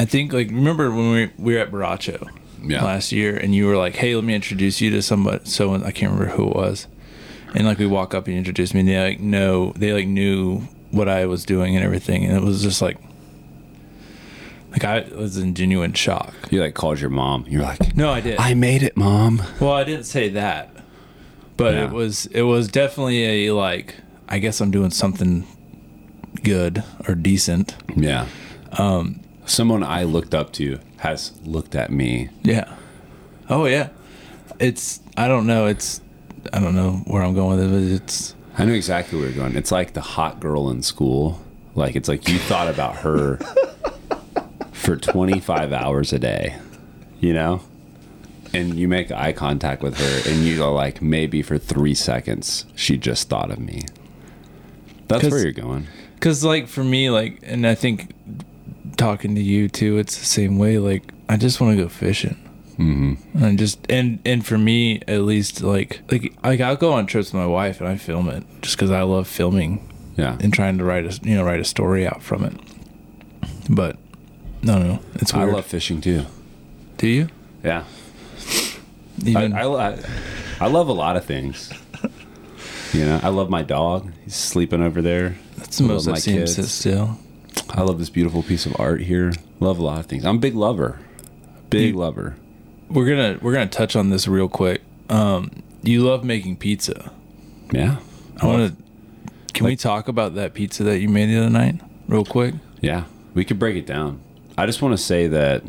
I 0.00 0.04
think 0.04 0.32
like 0.32 0.48
remember 0.48 0.90
when 0.90 1.10
we, 1.12 1.30
we 1.38 1.54
were 1.54 1.60
at 1.60 1.70
Baracho 1.70 2.28
Yeah. 2.64 2.84
last 2.84 3.12
year 3.12 3.36
and 3.36 3.54
you 3.54 3.66
were 3.66 3.76
like, 3.76 3.96
"Hey, 3.96 4.14
let 4.14 4.24
me 4.24 4.34
introduce 4.34 4.80
you 4.80 4.90
to 4.90 5.02
somebody." 5.02 5.40
So 5.44 5.74
I 5.74 5.90
can't 5.92 6.12
remember 6.12 6.34
who 6.36 6.48
it 6.48 6.56
was, 6.56 6.86
and 7.54 7.66
like 7.66 7.78
we 7.78 7.86
walk 7.86 8.14
up 8.14 8.26
and 8.26 8.34
you 8.34 8.38
introduced 8.38 8.74
me, 8.74 8.80
and 8.80 8.88
they 8.88 9.00
like 9.02 9.20
know 9.20 9.72
they 9.76 9.92
like 9.92 10.06
knew 10.08 10.60
what 10.90 11.08
I 11.08 11.26
was 11.26 11.44
doing 11.44 11.74
and 11.76 11.84
everything, 11.84 12.24
and 12.24 12.36
it 12.36 12.42
was 12.42 12.62
just 12.62 12.82
like, 12.82 12.98
like 14.70 14.84
I 14.84 15.00
was 15.14 15.36
in 15.36 15.54
genuine 15.54 15.92
shock. 15.92 16.34
you 16.50 16.60
like 16.60 16.74
called 16.74 17.00
your 17.00 17.10
mom 17.10 17.44
you're 17.48 17.62
like 17.62 17.96
No, 17.96 18.10
I 18.10 18.20
did. 18.20 18.38
i 18.38 18.54
made 18.54 18.82
it 18.82 18.96
mom 18.96 19.42
well, 19.60 19.72
I 19.72 19.84
didn't 19.84 20.04
say 20.06 20.28
that, 20.30 20.70
but 21.56 21.74
Yeah. 21.74 21.84
it 21.86 21.90
was 21.92 22.26
it 22.26 22.42
was 22.42 22.68
definitely 22.68 23.46
a 23.48 23.54
like. 23.54 23.94
I 24.28 24.38
guess 24.38 24.62
I'm 24.62 24.70
doing 24.70 24.90
something 24.90 25.46
good 26.42 26.82
or 27.06 27.14
decent. 27.14 27.74
yeah 27.94 28.26
um 28.78 29.20
someone 29.52 29.82
i 29.82 30.02
looked 30.02 30.34
up 30.34 30.52
to 30.52 30.78
has 30.98 31.32
looked 31.44 31.74
at 31.74 31.90
me 31.90 32.28
Yeah. 32.42 32.72
Oh 33.48 33.66
yeah. 33.66 33.88
It's 34.58 35.00
I 35.16 35.28
don't 35.28 35.46
know. 35.46 35.66
It's 35.66 36.00
I 36.52 36.60
don't 36.60 36.74
know 36.76 36.92
where 37.06 37.22
I'm 37.22 37.34
going 37.34 37.58
with 37.58 37.66
it. 37.66 37.70
But 37.70 38.02
it's 38.02 38.34
I 38.56 38.64
know 38.64 38.72
exactly 38.72 39.18
where 39.18 39.28
you're 39.28 39.36
going. 39.36 39.56
It's 39.56 39.72
like 39.72 39.92
the 39.94 40.00
hot 40.00 40.40
girl 40.40 40.70
in 40.70 40.82
school. 40.82 41.40
Like 41.74 41.96
it's 41.96 42.08
like 42.08 42.28
you 42.28 42.38
thought 42.38 42.68
about 42.68 42.96
her 42.98 43.36
for 44.72 44.96
25 44.96 45.72
hours 45.72 46.12
a 46.12 46.18
day, 46.18 46.56
you 47.20 47.32
know? 47.32 47.60
And 48.54 48.78
you 48.78 48.86
make 48.88 49.10
eye 49.10 49.32
contact 49.32 49.82
with 49.82 49.96
her 49.98 50.30
and 50.30 50.44
you 50.44 50.56
go 50.58 50.72
like 50.72 51.00
maybe 51.02 51.42
for 51.42 51.58
3 51.58 51.94
seconds 51.94 52.66
she 52.74 52.96
just 52.98 53.28
thought 53.28 53.50
of 53.50 53.58
me. 53.58 53.82
That's 55.08 55.28
where 55.28 55.40
you're 55.42 55.52
going. 55.52 55.88
because 56.14 56.44
like 56.44 56.68
for 56.68 56.84
me 56.84 57.10
like 57.10 57.40
and 57.42 57.66
I 57.66 57.74
think 57.74 58.12
talking 58.96 59.34
to 59.34 59.42
you 59.42 59.68
too, 59.68 59.98
it's 59.98 60.18
the 60.18 60.24
same 60.26 60.58
way. 60.58 60.78
Like 60.78 61.12
I 61.28 61.36
just 61.36 61.60
want 61.60 61.76
to 61.76 61.82
go 61.82 61.88
fishing. 61.88 62.36
Mm-hmm. 62.78 63.44
And 63.44 63.58
just 63.58 63.78
and 63.90 64.18
and 64.24 64.44
for 64.44 64.56
me 64.58 65.02
at 65.06 65.22
least 65.22 65.62
like 65.62 66.00
like 66.10 66.32
like 66.42 66.60
I'll 66.60 66.76
go 66.76 66.92
on 66.94 67.06
trips 67.06 67.32
with 67.32 67.40
my 67.40 67.46
wife 67.46 67.80
and 67.80 67.88
I 67.88 67.96
film 67.96 68.28
it 68.28 68.44
just 68.62 68.76
because 68.76 68.90
I 68.90 69.02
love 69.02 69.28
filming 69.28 69.86
Yeah. 70.16 70.38
and 70.40 70.52
trying 70.54 70.78
to 70.78 70.84
write 70.84 71.04
a 71.04 71.28
you 71.28 71.36
know 71.36 71.44
write 71.44 71.60
a 71.60 71.64
story 71.64 72.06
out 72.06 72.22
from 72.22 72.44
it. 72.44 72.54
But 73.68 73.96
no, 74.62 74.78
no, 74.78 75.00
it's 75.14 75.34
I 75.34 75.44
love 75.44 75.66
fishing 75.66 76.00
too. 76.00 76.24
Do 76.96 77.08
you? 77.08 77.28
Yeah. 77.62 77.84
Even 79.24 79.52
I, 79.52 79.64
I, 79.64 79.98
I, 80.60 80.66
love 80.68 80.88
a 80.88 80.92
lot 80.92 81.16
of 81.16 81.24
things. 81.24 81.72
You 82.92 83.06
know, 83.06 83.20
I 83.22 83.28
love 83.28 83.48
my 83.48 83.62
dog. 83.62 84.12
He's 84.22 84.34
sleeping 84.34 84.82
over 84.82 85.00
there. 85.00 85.34
that's 85.56 85.78
the 85.78 85.84
most 85.84 86.06
I've 86.08 86.18
seen 86.18 86.40
him 86.40 86.46
sit 86.46 86.66
still. 86.66 87.18
I 87.70 87.82
love 87.82 87.98
this 87.98 88.10
beautiful 88.10 88.42
piece 88.42 88.66
of 88.66 88.78
art 88.78 89.00
here. 89.02 89.32
Love 89.60 89.78
a 89.78 89.82
lot 89.82 90.00
of 90.00 90.06
things. 90.06 90.24
I'm 90.24 90.36
a 90.36 90.40
big 90.40 90.54
lover. 90.54 91.00
Big 91.70 91.90
You- 91.94 92.00
lover. 92.00 92.36
We're 92.90 93.08
gonna 93.08 93.38
we're 93.40 93.54
gonna 93.54 93.66
touch 93.66 93.96
on 93.96 94.10
this 94.10 94.28
real 94.28 94.48
quick. 94.48 94.82
Um, 95.08 95.62
you 95.82 96.02
love 96.02 96.24
making 96.24 96.56
pizza. 96.56 97.10
Yeah. 97.72 97.96
I 98.40 98.46
want 98.46 98.76
to. 98.76 98.82
Can 99.54 99.64
we 99.66 99.76
talk 99.76 100.08
about 100.08 100.34
that 100.34 100.52
pizza 100.52 100.84
that 100.84 100.98
you 100.98 101.08
made 101.08 101.26
the 101.30 101.38
other 101.38 101.48
night, 101.50 101.80
real 102.08 102.24
quick? 102.24 102.54
Yeah. 102.80 103.04
We 103.34 103.44
could 103.46 103.58
break 103.58 103.76
it 103.76 103.86
down. 103.86 104.20
I 104.58 104.66
just 104.66 104.82
want 104.82 104.92
to 104.92 105.02
say 105.02 105.26
that 105.28 105.62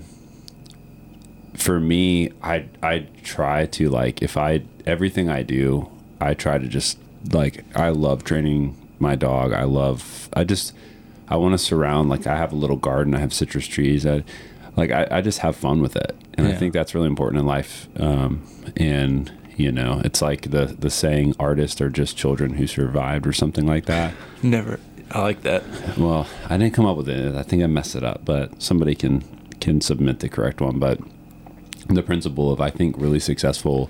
for 1.53 1.79
me, 1.79 2.31
I 2.41 2.65
I 2.81 3.07
try 3.23 3.65
to 3.67 3.89
like 3.89 4.21
if 4.21 4.35
I 4.37 4.63
everything 4.85 5.29
I 5.29 5.43
do, 5.43 5.89
I 6.19 6.33
try 6.33 6.57
to 6.57 6.67
just 6.67 6.97
like 7.31 7.63
I 7.75 7.89
love 7.89 8.23
training 8.23 8.75
my 8.99 9.15
dog. 9.15 9.53
I 9.53 9.63
love 9.63 10.29
I 10.33 10.43
just 10.43 10.73
I 11.27 11.37
want 11.37 11.53
to 11.53 11.57
surround 11.57 12.09
like 12.09 12.27
I 12.27 12.35
have 12.37 12.51
a 12.51 12.55
little 12.55 12.75
garden. 12.75 13.15
I 13.15 13.19
have 13.19 13.33
citrus 13.33 13.67
trees. 13.67 14.05
I 14.05 14.23
like 14.75 14.91
I, 14.91 15.07
I 15.09 15.21
just 15.21 15.39
have 15.39 15.55
fun 15.55 15.81
with 15.81 15.95
it, 15.95 16.15
and 16.35 16.47
I 16.47 16.53
think 16.53 16.73
that's 16.73 16.95
really 16.95 17.07
important 17.07 17.39
in 17.39 17.45
life. 17.45 17.87
Um, 17.99 18.43
and 18.77 19.31
you 19.55 19.71
know, 19.71 20.01
it's 20.03 20.21
like 20.21 20.51
the 20.51 20.65
the 20.65 20.89
saying, 20.89 21.35
"Artists 21.39 21.79
are 21.81 21.89
just 21.89 22.17
children 22.17 22.53
who 22.53 22.67
survived," 22.67 23.27
or 23.27 23.33
something 23.33 23.65
like 23.65 23.85
that. 23.85 24.13
Never. 24.41 24.79
I 25.11 25.21
like 25.21 25.43
that. 25.43 25.63
Well, 25.97 26.27
I 26.49 26.57
didn't 26.57 26.73
come 26.73 26.85
up 26.85 26.97
with 26.97 27.07
it. 27.07 27.35
I 27.35 27.43
think 27.43 27.61
I 27.63 27.67
messed 27.67 27.95
it 27.95 28.03
up, 28.03 28.25
but 28.25 28.61
somebody 28.61 28.95
can 28.95 29.21
can 29.59 29.79
submit 29.79 30.19
the 30.19 30.29
correct 30.29 30.59
one. 30.59 30.79
But 30.79 30.99
the 31.87 32.03
principle 32.03 32.51
of 32.51 32.59
I 32.59 32.69
think 32.69 32.97
really 32.97 33.19
successful 33.19 33.89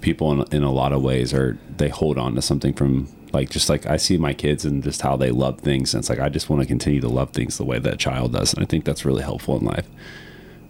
people 0.00 0.32
in, 0.32 0.56
in 0.56 0.62
a 0.62 0.72
lot 0.72 0.92
of 0.92 1.02
ways 1.02 1.32
are 1.32 1.58
they 1.76 1.88
hold 1.88 2.18
on 2.18 2.34
to 2.34 2.42
something 2.42 2.72
from 2.74 3.08
like 3.32 3.50
just 3.50 3.68
like 3.68 3.86
I 3.86 3.96
see 3.96 4.18
my 4.18 4.32
kids 4.32 4.64
and 4.64 4.82
just 4.82 5.02
how 5.02 5.16
they 5.16 5.30
love 5.30 5.60
things. 5.60 5.94
And 5.94 6.00
it's 6.02 6.10
like 6.10 6.20
I 6.20 6.28
just 6.28 6.48
want 6.50 6.62
to 6.62 6.68
continue 6.68 7.00
to 7.00 7.08
love 7.08 7.30
things 7.30 7.58
the 7.58 7.64
way 7.64 7.78
that 7.78 7.98
child 7.98 8.32
does, 8.32 8.52
and 8.54 8.62
I 8.62 8.66
think 8.66 8.84
that's 8.84 9.04
really 9.04 9.22
helpful 9.22 9.56
in 9.58 9.64
life. 9.64 9.86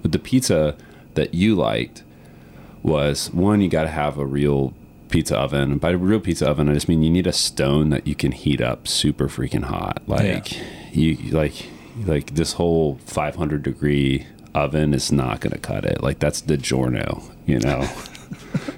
But 0.03 0.13
the 0.13 0.19
pizza 0.19 0.77
that 1.15 1.35
you 1.35 1.55
liked 1.55 2.03
was 2.83 3.31
one 3.33 3.61
you 3.61 3.69
got 3.69 3.83
to 3.83 3.91
have 3.91 4.19
a 4.19 4.25
real 4.25 4.73
pizza 5.11 5.37
oven. 5.37 5.79
By 5.79 5.91
a 5.91 5.97
real 5.97 6.21
pizza 6.21 6.49
oven, 6.49 6.69
I 6.69 6.75
just 6.75 6.89
mean 6.89 7.03
you 7.03 7.11
need 7.11 7.27
a 7.27 7.33
stone 7.33 7.91
that 7.91 8.07
you 8.07 8.15
can 8.15 8.33
heat 8.33 8.61
up 8.61 8.89
super 8.89 9.29
freaking 9.29 9.65
hot. 9.65 10.03
Like 10.07 10.57
you 10.95 11.17
like 11.31 11.67
like 12.05 12.35
this 12.35 12.55
whole 12.55 12.99
500 13.07 13.63
degree 13.63 14.27
oven 14.55 14.95
is 14.95 15.13
not 15.13 15.41
going 15.41 15.53
to 15.53 15.59
cut 15.59 15.85
it. 15.85 16.03
Like 16.03 16.19
that's 16.19 16.41
the 16.41 16.57
DiGiorno, 16.57 17.31
you 17.47 17.59
know. 17.59 17.89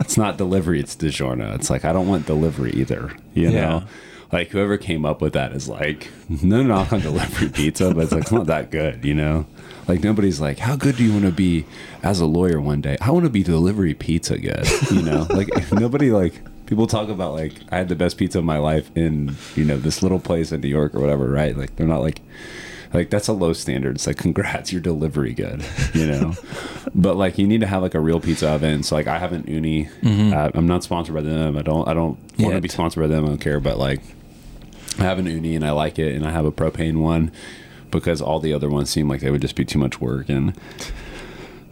it's 0.00 0.16
not 0.16 0.36
delivery, 0.38 0.80
it's 0.80 0.96
DiGiorno. 0.96 1.54
It's 1.54 1.70
like 1.70 1.84
I 1.84 1.92
don't 1.92 2.08
want 2.08 2.26
delivery 2.26 2.72
either, 2.72 3.12
you 3.34 3.50
Yeah. 3.50 3.60
know. 3.60 3.82
like 4.32 4.48
whoever 4.48 4.78
came 4.78 5.04
up 5.04 5.20
with 5.20 5.34
that 5.34 5.52
is 5.52 5.68
like 5.68 6.08
no 6.42 6.62
knock 6.62 6.92
on 6.92 7.00
delivery 7.00 7.48
pizza, 7.50 7.92
but 7.94 8.04
it's 8.04 8.12
like 8.12 8.22
it's 8.22 8.32
not 8.32 8.46
that 8.46 8.70
good, 8.70 9.04
you 9.04 9.14
know. 9.14 9.46
Like 9.88 10.02
nobody's 10.02 10.40
like, 10.40 10.58
how 10.60 10.76
good 10.76 10.96
do 10.96 11.04
you 11.04 11.12
want 11.12 11.24
to 11.24 11.32
be 11.32 11.66
as 12.02 12.20
a 12.20 12.26
lawyer 12.26 12.60
one 12.60 12.80
day? 12.80 12.96
I 13.00 13.10
want 13.10 13.24
to 13.24 13.30
be 13.30 13.42
delivery 13.42 13.94
pizza 13.94 14.38
good, 14.38 14.66
you 14.90 15.02
know. 15.02 15.26
like 15.30 15.48
nobody 15.72 16.10
like 16.10 16.40
people 16.66 16.86
talk 16.86 17.08
about 17.10 17.34
like 17.34 17.52
I 17.70 17.76
had 17.78 17.88
the 17.88 17.96
best 17.96 18.16
pizza 18.16 18.38
of 18.38 18.44
my 18.44 18.58
life 18.58 18.90
in 18.96 19.34
you 19.56 19.64
know 19.64 19.76
this 19.76 20.02
little 20.02 20.20
place 20.20 20.52
in 20.52 20.60
New 20.62 20.68
York 20.68 20.94
or 20.94 21.00
whatever, 21.00 21.28
right? 21.28 21.54
Like 21.56 21.76
they're 21.76 21.86
not 21.86 22.00
like 22.00 22.22
like 22.92 23.10
that's 23.10 23.28
a 23.28 23.32
low 23.32 23.52
standard. 23.52 23.96
It's 23.96 24.06
like 24.06 24.18
congrats, 24.18 24.72
your 24.72 24.80
delivery 24.82 25.32
good, 25.32 25.64
you 25.94 26.06
know. 26.06 26.34
but 26.94 27.16
like 27.16 27.38
you 27.38 27.46
need 27.46 27.60
to 27.60 27.66
have 27.66 27.82
like 27.82 27.94
a 27.94 28.00
real 28.00 28.20
pizza 28.20 28.48
oven. 28.50 28.82
So 28.82 28.94
like 28.94 29.06
I 29.06 29.18
have 29.18 29.32
an 29.32 29.44
Ooni. 29.44 29.88
Uh, 30.32 30.50
I'm 30.54 30.66
not 30.66 30.84
sponsored 30.84 31.14
by 31.14 31.22
them. 31.22 31.56
I 31.56 31.62
don't. 31.62 31.88
I 31.88 31.94
don't 31.94 32.18
want 32.38 32.54
to 32.54 32.60
be 32.60 32.68
sponsored 32.68 33.02
by 33.02 33.06
them. 33.06 33.24
I 33.24 33.28
don't 33.28 33.38
care. 33.38 33.60
But 33.60 33.78
like 33.78 34.02
I 34.98 35.04
have 35.04 35.18
an 35.18 35.26
Ooni 35.26 35.56
and 35.56 35.64
I 35.64 35.70
like 35.70 35.98
it, 35.98 36.14
and 36.14 36.26
I 36.26 36.30
have 36.30 36.44
a 36.44 36.52
propane 36.52 36.98
one 37.00 37.32
because 37.90 38.20
all 38.20 38.40
the 38.40 38.52
other 38.52 38.68
ones 38.68 38.90
seem 38.90 39.08
like 39.08 39.20
they 39.20 39.30
would 39.30 39.42
just 39.42 39.54
be 39.56 39.66
too 39.66 39.78
much 39.78 40.00
work 40.00 40.30
and 40.30 40.58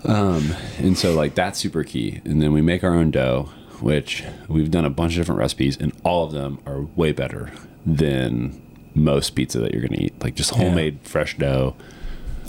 um 0.04 0.54
and 0.76 0.98
so 0.98 1.14
like 1.14 1.34
that's 1.34 1.58
super 1.58 1.84
key. 1.84 2.20
And 2.24 2.40
then 2.40 2.52
we 2.52 2.62
make 2.62 2.82
our 2.84 2.94
own 2.94 3.10
dough, 3.10 3.50
which 3.80 4.24
we've 4.48 4.70
done 4.70 4.84
a 4.84 4.90
bunch 4.90 5.12
of 5.12 5.18
different 5.18 5.38
recipes, 5.38 5.76
and 5.76 5.92
all 6.04 6.24
of 6.24 6.32
them 6.32 6.58
are 6.66 6.82
way 6.82 7.12
better 7.12 7.52
than 7.84 8.60
most 8.94 9.30
pizza 9.30 9.58
that 9.60 9.72
you're 9.72 9.82
gonna 9.82 10.00
eat. 10.00 10.14
Like 10.22 10.34
just 10.34 10.50
homemade 10.50 10.98
fresh 11.02 11.36
dough. 11.38 11.76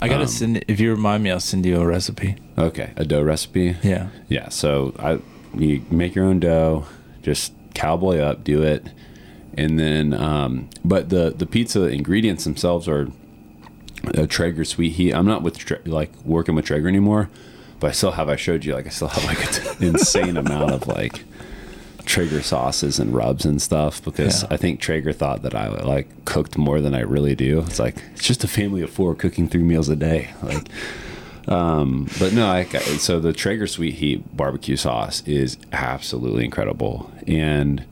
I 0.00 0.08
gotta 0.08 0.22
Um, 0.22 0.28
send. 0.28 0.64
If 0.68 0.80
you 0.80 0.90
remind 0.90 1.22
me, 1.22 1.30
I'll 1.30 1.38
send 1.40 1.64
you 1.64 1.80
a 1.80 1.86
recipe. 1.86 2.36
Okay, 2.58 2.90
a 2.96 3.04
dough 3.04 3.22
recipe. 3.22 3.76
Yeah. 3.82 4.08
Yeah, 4.28 4.48
so 4.48 4.94
I 4.98 5.18
you 5.56 5.84
make 5.90 6.14
your 6.14 6.24
own 6.24 6.40
dough, 6.40 6.86
just 7.22 7.52
cowboy 7.74 8.18
up, 8.18 8.42
do 8.42 8.62
it, 8.62 8.86
and 9.56 9.78
then 9.78 10.12
um, 10.12 10.68
but 10.84 11.08
the 11.10 11.30
the 11.36 11.46
pizza 11.46 11.82
ingredients 11.84 12.44
themselves 12.44 12.88
are 12.88 13.08
a 14.14 14.26
Traeger 14.26 14.64
sweet 14.64 14.94
heat. 14.94 15.12
I'm 15.12 15.26
not 15.26 15.42
with 15.42 15.56
Tra- 15.58 15.78
like 15.86 16.10
working 16.24 16.54
with 16.56 16.64
Traeger 16.64 16.88
anymore, 16.88 17.30
but 17.78 17.88
I 17.88 17.92
still 17.92 18.10
have. 18.12 18.28
I 18.28 18.34
showed 18.36 18.64
you 18.64 18.74
like 18.74 18.86
I 18.86 18.90
still 18.90 19.08
have 19.08 19.24
like 19.24 19.38
an 19.80 19.82
insane 19.94 20.36
amount 20.36 20.72
of 20.72 20.88
like 20.88 21.22
Traeger 22.04 22.42
sauces 22.42 22.98
and 22.98 23.14
rubs 23.14 23.44
and 23.44 23.60
stuff 23.60 24.02
because 24.04 24.42
Yeah. 24.42 24.48
I 24.50 24.56
think 24.56 24.80
Traeger 24.80 25.12
thought 25.12 25.42
that 25.42 25.54
I 25.54 25.68
like 25.68 26.24
cooked 26.24 26.56
more 26.58 26.80
than 26.80 26.94
I 26.94 27.00
really 27.00 27.34
do. 27.34 27.60
It's 27.60 27.78
like 27.78 27.96
it's 28.12 28.24
just 28.24 28.44
a 28.44 28.48
family 28.48 28.82
of 28.82 28.90
four 28.90 29.14
cooking 29.14 29.48
three 29.48 29.62
meals 29.62 29.88
a 29.88 29.96
day, 29.96 30.30
like. 30.42 30.68
Um, 31.48 32.08
but 32.20 32.32
no, 32.32 32.46
I, 32.46 32.62
so 32.64 33.18
the 33.18 33.32
Traeger 33.32 33.66
Sweet 33.66 33.94
Heat 33.94 34.36
barbecue 34.36 34.76
sauce 34.76 35.22
is 35.26 35.56
absolutely 35.72 36.44
incredible. 36.44 37.10
And 37.26 37.84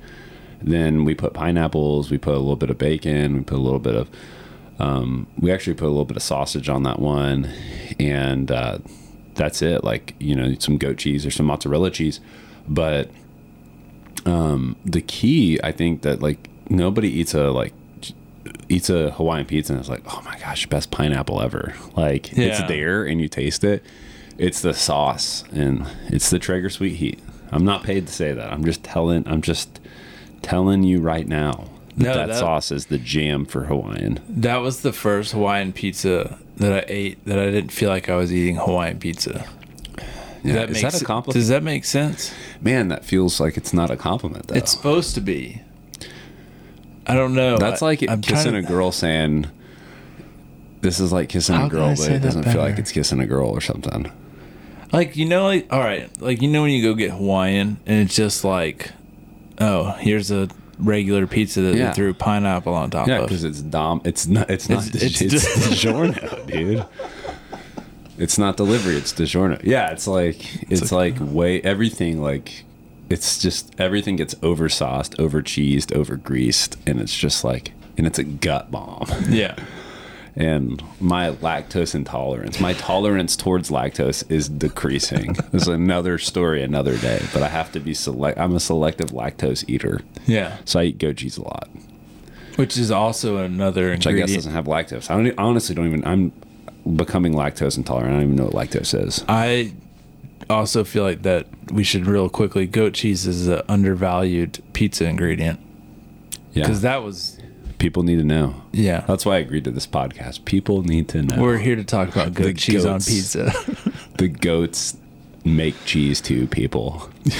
then 0.63 1.05
we 1.05 1.17
put 1.17 1.33
pineapples, 1.35 2.13
we 2.13 2.19
put 2.19 2.35
a 2.35 2.39
little 2.39 2.55
bit 2.55 2.71
of 2.71 2.79
bacon, 2.79 3.35
we 3.35 3.41
put 3.43 3.57
a 3.57 3.61
little 3.61 3.81
bit 3.81 3.97
of, 3.97 4.09
um, 4.79 5.27
we 5.37 5.51
actually 5.51 5.75
put 5.75 5.87
a 5.87 5.89
little 5.89 6.05
bit 6.05 6.17
of 6.17 6.23
sausage 6.23 6.69
on 6.69 6.85
that 6.85 7.01
one. 7.01 7.51
And, 7.99 8.53
uh, 8.53 8.79
that's 9.35 9.63
it. 9.63 9.83
Like, 9.83 10.15
you 10.21 10.37
know, 10.37 10.55
some 10.61 10.79
goat 10.79 10.99
cheese 10.99 11.27
or 11.27 11.33
some 11.33 11.47
mozzarella 11.47 11.91
cheese. 11.91 12.21
But, 12.69 13.11
um, 14.27 14.77
the 14.85 15.01
key, 15.01 15.59
I 15.63 15.73
think 15.73 16.03
that 16.03 16.21
like 16.21 16.49
nobody 16.69 17.09
eats 17.09 17.35
a, 17.35 17.51
like, 17.51 17.73
eats 18.69 18.89
a 18.91 19.11
Hawaiian 19.13 19.47
pizza 19.47 19.73
and 19.73 19.81
it's 19.81 19.89
like, 19.89 20.03
oh 20.07 20.23
my 20.25 20.39
gosh, 20.39 20.67
best 20.67 20.91
pineapple 20.91 21.41
ever. 21.43 21.75
Like 21.97 22.33
it's 22.33 22.61
there 22.69 23.05
and 23.05 23.21
you 23.21 23.29
taste 23.29 23.65
it. 23.65 23.85
It's 24.39 24.63
the 24.63 24.73
sauce 24.75 25.45
and 25.53 25.87
it's 26.09 26.31
the 26.31 26.39
Traeger 26.39 26.71
Sweet 26.71 26.95
Heat. 26.97 27.21
I'm 27.53 27.65
not 27.65 27.83
paid 27.83 28.07
to 28.07 28.13
say 28.13 28.33
that. 28.33 28.53
I'm 28.53 28.65
just 28.65 28.83
telling. 28.85 29.27
I'm 29.27 29.43
just 29.43 29.81
telling 30.43 30.83
you 30.85 31.01
right 31.01 31.27
now 31.27 31.69
that, 31.97 32.05
No, 32.05 32.15
that, 32.15 32.27
that- 32.29 32.39
sauce 32.39 32.71
is 32.71 32.87
the 32.87 32.97
jam 32.99 33.45
for 33.45 33.65
Hawaiian. 33.65 34.21
That 34.29 34.59
was 34.59 34.81
the 34.83 34.93
first 34.93 35.33
Hawaiian 35.33 35.73
pizza 35.73 36.39
that 36.57 36.73
I 36.73 36.85
ate 36.89 37.25
that 37.27 37.39
I 37.39 37.51
didn't 37.51 37.73
feel 37.73 37.89
like 37.91 38.09
I 38.09 38.15
was 38.17 38.33
eating 38.33 38.57
Hawaiian 38.57 38.99
pizza. 39.01 39.47
Does 40.43 40.53
Yeah, 40.53 40.53
that 40.61 40.71
is 40.71 40.83
make 40.83 40.93
that 40.93 41.03
a 41.03 41.05
compliment? 41.05 41.35
Does 41.35 41.49
that 41.49 41.63
make 41.63 41.85
sense? 41.85 42.33
Man, 42.61 42.89
that 42.89 43.05
feels 43.05 43.41
like 43.41 43.57
it's 43.57 43.73
not 43.73 43.91
a 43.91 43.97
compliment 43.97 44.47
though. 44.49 44.55
It's 44.57 44.71
supposed 44.73 45.15
to 45.17 45.21
be. 45.21 45.63
I 47.07 47.15
don't 47.15 47.35
know. 47.35 47.59
That's 47.59 47.83
I- 47.83 47.87
like 47.87 48.09
I'm 48.09 48.21
kissing 48.23 48.53
to- 48.53 48.59
a 48.59 48.63
girl 48.63 48.93
saying, 48.93 49.47
"This 50.81 51.01
is 51.01 51.13
like 51.13 51.29
kissing 51.29 51.57
How 51.57 51.67
a 51.67 51.69
girl," 51.69 51.95
but 51.97 52.09
it 52.11 52.21
doesn't 52.21 52.45
feel 52.45 52.61
like 52.61 52.79
it's 52.79 52.93
kissing 52.93 53.21
a 53.21 53.27
girl 53.27 53.49
or 53.51 53.61
something. 53.61 54.11
Like 54.93 55.17
you 55.17 55.27
know, 55.27 55.45
like 55.47 55.67
all 55.71 55.81
right, 55.81 56.09
like 56.21 56.41
you 56.43 56.49
know 56.49 56.63
when 56.63 56.71
you 56.73 56.83
go 56.83 56.95
get 56.95 57.11
Hawaiian 57.13 57.79
and 57.87 58.01
it's 58.01 58.15
just 58.15 58.45
like, 58.45 58.91
oh, 59.61 59.93
here's 59.99 60.31
a 60.31 60.49
regular 60.79 61.27
pizza 61.27 61.61
that 61.61 61.75
Yeah. 61.77 61.89
they 61.89 61.93
threw 61.95 62.15
pineapple 62.15 62.75
on 62.75 62.91
top 62.91 63.07
Yeah, 63.07 63.19
of. 63.19 63.29
because 63.29 63.45
it's 63.45 63.61
dom. 63.61 64.01
It's 64.05 64.27
not. 64.27 64.51
It's 64.51 64.69
not. 64.69 64.87
It's- 64.95 65.03
It's, 65.03 65.21
it's 65.35 65.35
it's, 65.35 65.85
DiGiorno, 65.85 66.47
dude. 66.47 66.85
It's 68.21 68.37
not 68.39 68.57
delivery. 68.57 68.97
It's 68.97 69.13
DiGiorno. 69.15 69.63
Yeah, 69.65 69.91
it's 69.91 70.07
like 70.07 70.71
it's, 70.71 70.93
like, 70.93 71.17
way 71.19 71.61
everything 71.63 72.21
like. 72.21 72.65
It's 73.09 73.39
just 73.41 73.75
everything 73.81 74.15
gets 74.17 74.37
oversauced, 74.43 75.19
over 75.19 75.43
cheesed, 75.43 75.93
over 75.97 76.15
greased, 76.17 76.77
and 76.87 77.01
it's 77.01 77.17
just 77.17 77.43
like 77.43 77.73
and 77.99 78.07
it's 78.07 78.19
a 78.19 78.25
gut 78.25 78.71
bomb. 78.71 79.09
yeah, 79.29 79.57
And 80.37 80.83
my 81.01 81.31
lactose 81.33 81.95
intolerance, 81.95 82.61
my 82.61 82.73
tolerance 82.75 83.37
towards 83.37 83.71
lactose 83.71 84.31
is 84.31 84.49
decreasing. 84.49 85.35
This 85.51 85.63
is 85.63 85.69
another 85.69 86.19
story, 86.19 86.63
another 86.63 86.97
day. 86.99 87.21
But 87.33 87.43
I 87.43 87.49
have 87.49 87.73
to 87.73 87.81
be 87.81 87.95
select. 87.95 88.39
I'm 88.39 88.55
a 88.55 88.61
selective 88.61 89.11
lactose 89.11 89.69
eater, 89.69 90.03
yeah, 90.27 90.59
so 90.65 90.79
I 90.79 90.85
eat 90.85 90.99
goat 90.99 91.17
cheese 91.17 91.37
a 91.37 91.43
lot. 91.43 91.69
which 92.57 92.79
is 92.79 92.91
also 92.91 93.39
another 93.39 93.91
which 93.91 94.07
I 94.07 94.13
guess 94.13 94.33
doesn't 94.33 94.53
have 94.53 94.67
lactose. 94.67 95.11
I 95.11 95.17
don't 95.17 95.39
I 95.39 95.43
honestly 95.43 95.75
don't 95.75 95.87
even. 95.89 96.05
I'm 96.07 96.33
becoming 96.97 97.35
lactose 97.35 97.77
intolerant. 97.77 98.11
I 98.13 98.17
don't 98.17 98.23
even 98.25 98.37
know 98.37 98.45
what 98.51 98.55
lactose 98.69 99.07
is. 99.07 99.25
I 99.29 99.73
also 100.49 100.83
feel 100.85 101.05
like 101.05 101.23
that 101.23 101.47
we 101.73 101.85
should 101.85 102.07
real 102.07 102.29
quickly. 102.29 102.67
Goat 102.67 102.95
cheese 102.95 103.27
is 103.27 103.47
an 103.49 103.63
undervalued 103.69 104.63
pizza 104.73 105.07
ingredient 105.07 105.61
Yeah, 106.53 106.65
because 106.65 106.83
that 106.83 107.03
was 107.03 107.39
people 107.79 108.03
need 108.03 108.17
to 108.17 108.25
know. 108.25 108.63
yeah. 108.73 109.01
That's 109.07 109.25
why 109.25 109.37
I 109.37 109.39
agreed 109.39 109.65
to 109.65 109.71
this 109.71 109.87
podcast. 109.87 110.45
People 110.45 110.83
need 110.83 111.09
to 111.11 111.23
know. 111.23 111.41
We're 111.41 111.59
here 111.59 111.77
to 111.77 111.85
talk 111.85 112.09
about 112.09 112.35
goat 112.35 112.45
The 112.45 112.55
cheese 112.55 112.85
on 112.85 113.01
pizza. 113.01 113.53
the 114.19 114.29
goats 114.29 114.97
make 115.45 115.75
cheese 115.85 116.21
too. 116.21 116.47
People. 116.49 117.09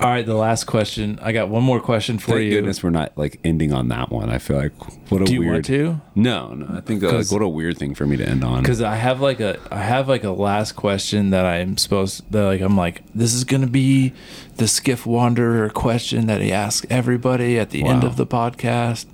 All 0.00 0.08
right, 0.08 0.24
the 0.24 0.34
last 0.34 0.64
question. 0.64 1.18
I 1.20 1.32
got 1.32 1.50
one 1.50 1.62
more 1.62 1.78
question 1.78 2.18
for 2.18 2.30
Thank 2.32 2.44
you. 2.44 2.50
goodness 2.52 2.82
we're 2.82 2.88
not 2.88 3.12
like 3.18 3.38
ending 3.44 3.70
on 3.74 3.88
that 3.88 4.10
one. 4.10 4.30
I 4.30 4.38
feel 4.38 4.56
like 4.56 4.72
what 5.10 5.20
a 5.20 5.24
Do 5.26 5.34
you 5.34 5.40
weird. 5.40 5.52
want 5.52 5.64
to? 5.66 6.00
No, 6.14 6.54
no. 6.54 6.74
I 6.74 6.80
think 6.80 7.02
uh, 7.02 7.08
like, 7.08 7.16
'Cause- 7.16 7.32
what 7.32 7.42
a 7.42 7.48
weird 7.48 7.76
thing 7.76 7.94
for 7.94 8.06
me 8.06 8.16
to 8.16 8.26
end 8.26 8.42
on. 8.42 8.62
Because 8.62 8.80
I 8.80 8.94
have 8.96 9.20
like 9.20 9.40
a 9.40 9.58
I 9.70 9.82
have 9.82 10.08
like 10.08 10.24
a 10.24 10.30
last 10.30 10.72
question 10.72 11.28
that 11.30 11.44
I'm 11.44 11.76
supposed 11.76 12.22
that 12.32 12.42
like 12.44 12.62
I'm 12.62 12.78
like 12.78 13.02
this 13.14 13.34
is 13.34 13.44
gonna 13.44 13.66
be 13.66 14.14
the 14.56 14.66
Skiff 14.68 15.04
Wanderer 15.04 15.68
question 15.68 16.26
that 16.28 16.40
he 16.40 16.50
asks 16.50 16.86
everybody 16.88 17.58
at 17.58 17.68
the 17.68 17.84
end 17.84 18.02
Wow. 18.02 18.08
of 18.08 18.16
the 18.16 18.26
podcast, 18.26 19.04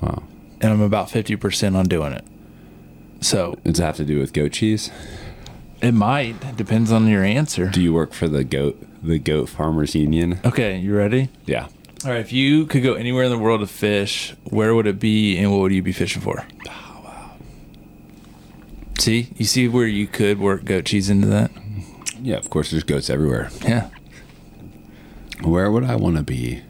Wow. 0.00 0.24
and 0.60 0.72
I'm 0.72 0.80
about 0.80 1.08
fifty 1.08 1.36
percent 1.36 1.76
on 1.76 1.86
doing 1.86 2.12
it. 2.12 2.24
So 3.20 3.58
Does 3.64 3.78
it 3.78 3.84
have 3.84 3.96
to 3.98 4.04
do 4.04 4.18
with 4.18 4.32
goat 4.32 4.50
cheese? 4.52 4.90
It 5.84 5.92
might 5.92 6.56
depends 6.56 6.90
on 6.90 7.06
your 7.06 7.22
answer. 7.22 7.68
Do 7.68 7.82
you 7.82 7.92
work 7.92 8.12
for 8.12 8.28
the 8.28 8.44
goat 8.44 8.76
the 9.02 9.18
goat 9.18 9.48
farmers 9.48 9.94
union? 9.94 10.40
Okay, 10.44 10.78
you 10.78 10.96
ready? 10.96 11.28
Yeah. 11.44 11.68
All 12.04 12.10
right. 12.10 12.20
If 12.20 12.32
you 12.32 12.66
could 12.66 12.82
go 12.82 12.94
anywhere 12.94 13.24
in 13.24 13.30
the 13.30 13.38
world 13.38 13.60
to 13.60 13.66
fish, 13.66 14.34
where 14.44 14.74
would 14.74 14.86
it 14.86 14.98
be, 14.98 15.36
and 15.38 15.50
what 15.50 15.60
would 15.60 15.72
you 15.72 15.82
be 15.82 15.92
fishing 15.92 16.22
for? 16.22 16.44
See, 18.98 19.28
you 19.36 19.44
see 19.44 19.68
where 19.68 19.86
you 19.86 20.06
could 20.06 20.38
work 20.38 20.64
goat 20.64 20.86
cheese 20.86 21.10
into 21.10 21.26
that? 21.28 21.50
Yeah. 22.20 22.36
Of 22.36 22.48
course, 22.48 22.70
there's 22.70 22.84
goats 22.84 23.10
everywhere. 23.10 23.50
Yeah. 23.62 23.90
Where 25.42 25.70
would 25.70 25.84
I 25.84 25.96
want 25.96 26.16
to 26.16 26.22
be? 26.22 26.62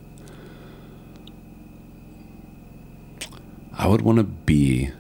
I 3.77 3.87
would 3.87 4.03
want 4.03 4.19
to 4.19 4.25
be 4.25 4.91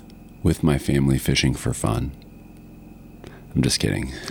with 0.43 0.63
my 0.63 0.79
family 0.79 1.19
fishing 1.19 1.55
for 1.55 1.73
fun. 1.73 2.13
I'm 3.55 3.63
just 3.63 3.81
kidding. 3.81 4.11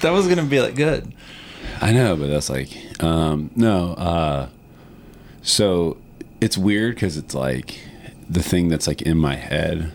that 0.00 0.10
was 0.12 0.28
gonna 0.28 0.44
be 0.44 0.60
like 0.60 0.74
good. 0.74 1.12
I 1.80 1.92
know, 1.92 2.14
but 2.16 2.28
that's 2.28 2.50
like, 2.50 3.02
um, 3.02 3.50
no. 3.56 3.94
Uh, 3.94 4.48
so 5.42 5.96
it's 6.40 6.56
weird 6.56 6.94
because 6.94 7.16
it's 7.16 7.34
like 7.34 7.80
the 8.28 8.42
thing 8.42 8.68
that's 8.68 8.86
like 8.86 9.02
in 9.02 9.18
my 9.18 9.34
head 9.34 9.92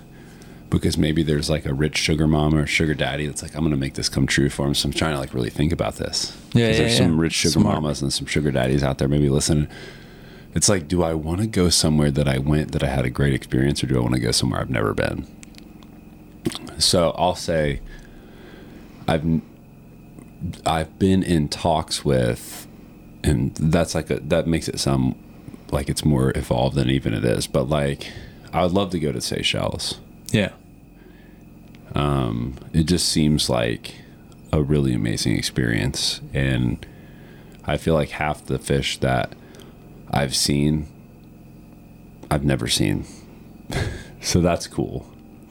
because 0.69 0.97
maybe 0.97 1.23
there's 1.23 1.49
like 1.49 1.65
a 1.65 1.73
rich 1.73 1.97
sugar 1.97 2.27
mama 2.27 2.63
or 2.63 2.67
sugar 2.67 2.93
daddy 2.93 3.25
that's 3.25 3.41
like, 3.41 3.53
I'm 3.55 3.61
going 3.61 3.71
to 3.71 3.77
make 3.77 3.93
this 3.93 4.09
come 4.09 4.27
true 4.27 4.49
for 4.49 4.67
him. 4.67 4.75
So 4.75 4.87
I'm 4.87 4.93
trying 4.93 5.13
to 5.13 5.19
like 5.19 5.33
really 5.33 5.49
think 5.49 5.71
about 5.71 5.95
this. 5.95 6.35
Yeah, 6.53 6.67
yeah, 6.67 6.77
There's 6.77 6.91
yeah. 6.93 7.05
some 7.05 7.19
rich 7.19 7.33
sugar 7.33 7.53
Smart. 7.53 7.75
mamas 7.75 8.01
and 8.01 8.11
some 8.11 8.25
sugar 8.27 8.51
daddies 8.51 8.83
out 8.83 8.97
there 8.97 9.07
maybe 9.07 9.29
listening. 9.29 9.67
It's 10.53 10.67
like, 10.67 10.87
do 10.87 11.03
I 11.03 11.13
want 11.13 11.41
to 11.41 11.47
go 11.47 11.69
somewhere 11.69 12.11
that 12.11 12.27
I 12.27 12.37
went 12.37 12.71
that 12.73 12.83
I 12.83 12.87
had 12.87 13.05
a 13.05 13.09
great 13.09 13.33
experience 13.33 13.83
or 13.83 13.87
do 13.87 13.97
I 13.97 14.01
want 14.01 14.15
to 14.15 14.19
go 14.19 14.31
somewhere 14.31 14.59
I've 14.59 14.69
never 14.69 14.93
been? 14.93 15.25
So 16.79 17.11
I'll 17.11 17.35
say 17.35 17.81
I've 19.07 19.41
I've 20.65 20.99
been 20.99 21.23
in 21.23 21.49
talks 21.49 22.03
with, 22.05 22.67
and 23.23 23.55
that's 23.55 23.95
like 23.95 24.09
a 24.09 24.19
that 24.19 24.47
makes 24.47 24.67
it 24.67 24.79
sound 24.79 25.15
like 25.71 25.89
it's 25.89 26.05
more 26.05 26.31
evolved 26.37 26.75
than 26.75 26.89
even 26.89 27.13
it 27.13 27.25
is. 27.25 27.47
But 27.47 27.69
like, 27.69 28.07
I 28.53 28.63
would 28.63 28.71
love 28.73 28.91
to 28.91 28.99
go 28.99 29.11
to 29.11 29.21
Seychelles. 29.21 29.99
Yeah. 30.31 30.51
Um, 31.95 32.55
It 32.73 32.83
just 32.83 33.09
seems 33.09 33.49
like 33.49 33.95
a 34.51 34.61
really 34.61 34.93
amazing 34.93 35.35
experience, 35.37 36.21
and 36.33 36.85
I 37.65 37.77
feel 37.77 37.93
like 37.93 38.09
half 38.11 38.45
the 38.45 38.59
fish 38.59 38.97
that 38.99 39.33
I've 40.11 40.35
seen, 40.35 40.87
I've 42.29 42.43
never 42.43 42.67
seen. 42.67 43.05
so 44.21 44.41
that's 44.41 44.67
cool. 44.67 45.05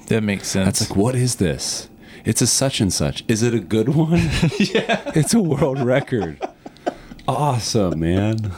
That 0.09 0.23
makes 0.23 0.49
sense. 0.49 0.67
That's 0.67 0.91
like, 0.91 0.97
what 0.97 1.15
is 1.15 1.37
this? 1.37 1.89
It's 2.27 2.43
a 2.43 2.47
such 2.47 2.81
and 2.81 2.93
such. 2.93 3.25
Is 3.29 3.43
it 3.43 3.55
a 3.55 3.61
good 3.61 3.89
one? 3.91 4.11
yeah. 4.59 5.13
It's 5.15 5.33
a 5.33 5.41
world 5.41 5.79
record. 5.81 6.39
Awesome, 7.29 8.01
man. 8.01 8.53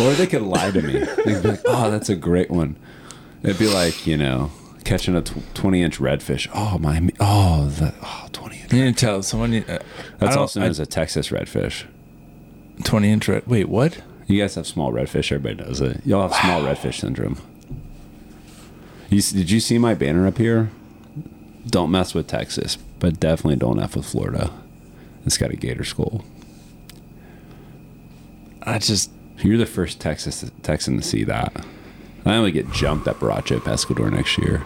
Or 0.00 0.12
they 0.14 0.26
could 0.26 0.42
lie 0.42 0.70
to 0.70 0.80
me. 0.82 1.00
They'd 1.24 1.42
be 1.42 1.48
like, 1.50 1.60
oh, 1.66 1.90
that's 1.90 2.08
a 2.08 2.16
great 2.16 2.50
one. 2.50 2.76
It'd 3.42 3.58
be 3.58 3.68
like, 3.72 4.06
you 4.06 4.16
know, 4.16 4.50
catching 4.84 5.14
a 5.14 5.20
tw- 5.22 5.54
20 5.54 5.82
inch 5.82 5.98
redfish. 5.98 6.48
Oh, 6.54 6.78
my. 6.78 7.06
Oh, 7.20 7.66
the, 7.66 7.94
oh 8.02 8.28
20 8.32 8.56
inch. 8.62 8.72
you 8.72 8.84
need 8.84 8.96
to 8.96 9.06
tell 9.06 9.22
someone. 9.22 9.54
Uh, 9.54 9.78
That's 10.18 10.36
also 10.36 10.60
known 10.60 10.70
as 10.70 10.80
a 10.80 10.86
Texas 10.86 11.28
redfish. 11.28 11.84
Twenty 12.84 13.10
inch. 13.12 13.28
red- 13.28 13.46
Wait, 13.46 13.68
what? 13.68 14.00
You 14.26 14.40
guys 14.40 14.54
have 14.56 14.66
small 14.66 14.90
redfish. 14.92 15.30
Everybody 15.30 15.62
knows 15.62 15.80
it. 15.80 16.00
Y'all 16.06 16.28
have 16.28 16.40
small 16.40 16.62
redfish 16.62 17.00
syndrome. 17.00 17.36
You, 19.10 19.20
did 19.20 19.50
you 19.50 19.60
see 19.60 19.78
my 19.78 19.94
banner 19.94 20.26
up 20.26 20.38
here? 20.38 20.70
Don't 21.66 21.90
mess 21.90 22.14
with 22.14 22.26
Texas, 22.26 22.76
but 22.98 23.18
definitely 23.18 23.56
don't 23.56 23.80
f 23.80 23.96
with 23.96 24.06
Florida. 24.06 24.50
It's 25.26 25.38
got 25.38 25.50
a 25.50 25.56
gator 25.56 25.84
skull. 25.84 26.24
I 28.62 28.78
just 28.78 29.10
You're 29.38 29.58
the 29.58 29.66
first 29.66 30.00
Texas 30.00 30.50
Texan 30.62 30.96
to 30.96 31.02
see 31.02 31.24
that. 31.24 31.64
I 32.26 32.36
only 32.36 32.52
get 32.52 32.70
jumped 32.72 33.06
at 33.06 33.18
Baracho 33.18 33.58
Pescador 33.60 34.10
next 34.10 34.38
year. 34.38 34.64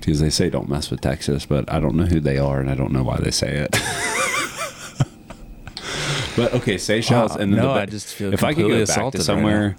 Because 0.00 0.20
they 0.20 0.28
say 0.30 0.50
don't 0.50 0.68
mess 0.68 0.90
with 0.90 1.00
Texas, 1.00 1.46
but 1.46 1.70
I 1.72 1.80
don't 1.80 1.94
know 1.94 2.04
who 2.04 2.20
they 2.20 2.36
are 2.36 2.60
and 2.60 2.70
I 2.70 2.74
don't 2.74 2.92
know 2.92 3.02
why 3.02 3.16
they 3.18 3.30
say 3.30 3.56
it. 3.56 3.70
but 6.36 6.52
okay, 6.52 6.76
Seychelles 6.76 7.30
Wow, 7.30 7.36
and 7.38 7.54
then 7.54 7.60
no, 7.60 7.74
the, 7.74 7.80
I 7.80 7.86
just 7.86 8.14
feel 8.14 8.34
if 8.34 8.44
I 8.44 8.52
could 8.52 8.66
go 8.66 8.68
back 8.68 8.80
assaulted 8.80 9.22
to 9.22 9.32
right 9.32 9.36
somewhere. 9.36 9.76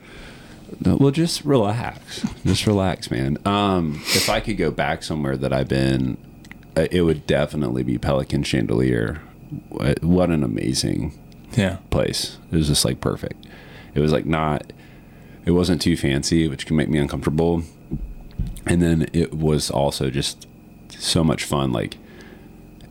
No, 0.83 0.97
well, 0.97 1.11
just 1.11 1.45
relax. 1.45 2.25
Just 2.45 2.67
relax, 2.67 3.11
man. 3.11 3.37
Um, 3.45 4.01
if 4.07 4.29
I 4.29 4.39
could 4.39 4.57
go 4.57 4.71
back 4.71 5.03
somewhere 5.03 5.37
that 5.37 5.53
I've 5.53 5.67
been, 5.67 6.17
uh, 6.75 6.87
it 6.91 7.01
would 7.01 7.27
definitely 7.27 7.83
be 7.83 7.97
Pelican 7.97 8.43
Chandeleur. 8.43 9.19
What 9.69 10.03
what 10.03 10.29
an 10.29 10.43
amazing 10.43 11.17
yeah. 11.55 11.77
place. 11.89 12.37
It 12.51 12.57
was 12.57 12.67
just 12.67 12.85
like 12.85 12.99
perfect. 12.99 13.45
It 13.93 13.99
was 13.99 14.11
like 14.11 14.25
not, 14.25 14.73
it 15.45 15.51
wasn't 15.51 15.81
too 15.81 15.95
fancy, 15.95 16.47
which 16.47 16.65
can 16.65 16.75
make 16.75 16.89
me 16.89 16.99
uncomfortable. 16.99 17.63
And 18.65 18.81
then 18.81 19.07
it 19.13 19.33
was 19.33 19.69
also 19.69 20.09
just 20.09 20.47
so 20.89 21.23
much 21.23 21.43
fun. 21.43 21.71
Like 21.71 21.97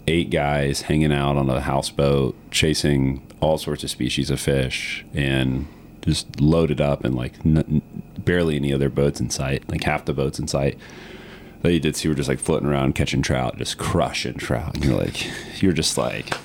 eight 0.07 0.31
guys 0.31 0.83
hanging 0.83 1.13
out 1.13 1.37
on 1.37 1.51
a 1.51 1.61
houseboat, 1.61 2.37
chasing 2.51 3.27
all 3.41 3.59
sorts 3.59 3.85
of 3.85 3.91
species 3.91 4.31
of 4.31 4.41
fish, 4.41 5.05
and 5.13 5.67
just 6.05 6.41
loaded 6.41 6.81
up 6.81 7.05
and 7.05 7.15
like 7.15 7.33
n- 7.45 7.83
barely 8.19 8.57
any 8.57 8.73
other 8.73 8.89
boats 8.89 9.21
in 9.21 9.31
sight. 9.31 9.69
Like 9.69 9.85
half 9.85 10.05
the 10.05 10.13
boats 10.13 10.39
in 10.39 10.49
sight 10.49 10.79
that 11.63 11.73
you 11.73 11.81
did 11.81 11.97
see 11.97 12.09
were 12.09 12.15
just 12.15 12.29
like 12.29 12.39
floating 12.41 12.69
around 12.69 12.95
catching 12.95 13.23
trout, 13.23 13.57
just 13.59 13.79
crushing 13.79 14.35
trout. 14.35 14.75
And 14.75 14.85
you're 14.85 14.99
like, 14.99 15.27
you're 15.63 15.73
just 15.73 15.97
like, 15.97 16.37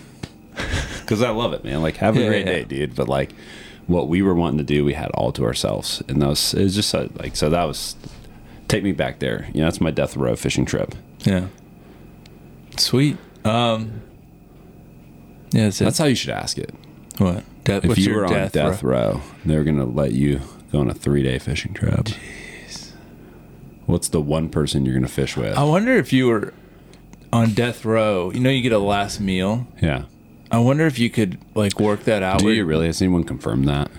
because 1.01 1.21
I 1.21 1.29
love 1.31 1.53
it, 1.53 1.63
man. 1.63 1.81
Like, 1.81 1.97
have 1.97 2.15
a 2.15 2.21
Yeah, 2.21 2.27
great 2.27 2.45
yeah. 2.45 2.51
day, 2.53 2.63
dude. 2.63 2.95
But 2.95 3.07
like, 3.09 3.31
what 3.87 4.07
we 4.07 4.21
were 4.21 4.35
wanting 4.35 4.59
to 4.59 4.63
do, 4.63 4.85
we 4.85 4.93
had 4.93 5.09
all 5.11 5.31
to 5.33 5.43
ourselves, 5.43 6.01
and 6.07 6.21
that 6.21 6.27
was 6.27 6.53
it 6.53 6.63
was 6.63 6.75
just 6.75 6.93
uh, 6.93 7.07
like 7.15 7.35
so. 7.35 7.49
That 7.49 7.63
was 7.63 7.95
take 8.67 8.83
me 8.83 8.91
back 8.91 9.17
there. 9.19 9.47
You 9.53 9.61
know, 9.61 9.65
that's 9.65 9.81
my 9.81 9.89
death 9.89 10.15
row 10.15 10.35
fishing 10.35 10.63
trip. 10.65 10.93
Yeah. 11.21 11.47
Sweet. 12.77 13.17
Um. 13.43 14.01
Yeah, 15.51 15.63
that's, 15.63 15.79
That's 15.79 15.97
how 15.97 16.05
you 16.05 16.13
should 16.15 16.29
ask 16.29 16.59
it. 16.59 16.73
What. 17.19 17.43
Death, 17.63 17.85
If 17.85 17.97
you 17.99 18.15
were 18.15 18.25
on 18.25 18.31
death, 18.33 18.51
death, 18.53 18.81
row? 18.83 18.91
row, 19.13 19.21
they're 19.45 19.63
gonna 19.63 19.85
let 19.85 20.13
you 20.13 20.41
go 20.71 20.79
on 20.79 20.89
a 20.89 20.93
three 20.93 21.21
day 21.23 21.37
fishing 21.39 21.73
trip. 21.73 22.05
Jeez. 22.05 22.91
What's 23.85 24.07
the 24.09 24.21
one 24.21 24.49
person 24.49 24.85
you're 24.85 24.95
gonna 24.95 25.07
fish 25.07 25.35
with? 25.37 25.55
I 25.57 25.63
wonder 25.63 25.93
if 25.93 26.11
you 26.13 26.27
were 26.27 26.53
on 27.33 27.51
death 27.53 27.85
row. 27.85 28.31
You 28.31 28.39
know, 28.39 28.49
you 28.49 28.61
get 28.61 28.71
a 28.71 28.79
last 28.79 29.19
meal. 29.19 29.67
yeah. 29.81 30.03
I 30.51 30.57
wonder 30.57 30.87
if 30.87 30.97
you 30.97 31.11
could 31.11 31.37
like 31.53 31.79
work 31.79 32.05
that 32.05 32.23
out. 32.23 32.39
Do 32.39 32.45
where- 32.45 32.53
you 32.55 32.65
really? 32.65 32.87
Has 32.87 33.01
anyone 33.03 33.23
confirmed 33.23 33.67
that? 33.67 33.91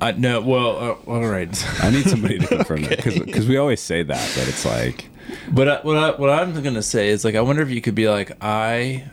I 0.00 0.12
no. 0.12 0.40
Well, 0.40 0.76
uh, 0.76 1.10
all 1.10 1.26
right. 1.26 1.48
I 1.82 1.90
need 1.90 2.04
somebody 2.08 2.38
to 2.38 2.46
confirm 2.48 2.82
that 2.82 3.04
because 3.04 3.46
we 3.48 3.56
always 3.56 3.80
say 3.80 4.02
that, 4.02 4.32
but 4.36 4.48
it's 4.48 4.64
like 4.64 5.08
But 5.52 5.68
I, 5.68 5.76
what 5.82 5.96
I, 5.96 6.10
what 6.12 6.30
I'm 6.30 6.60
gonna 6.62 6.82
say 6.82 7.08
is 7.10 7.24
like 7.24 7.34
I 7.36 7.40
wonder 7.42 7.62
if 7.62 7.70
you 7.70 7.80
could 7.80 7.94
be 7.96 8.08
like 8.08 8.32
I 8.40 9.04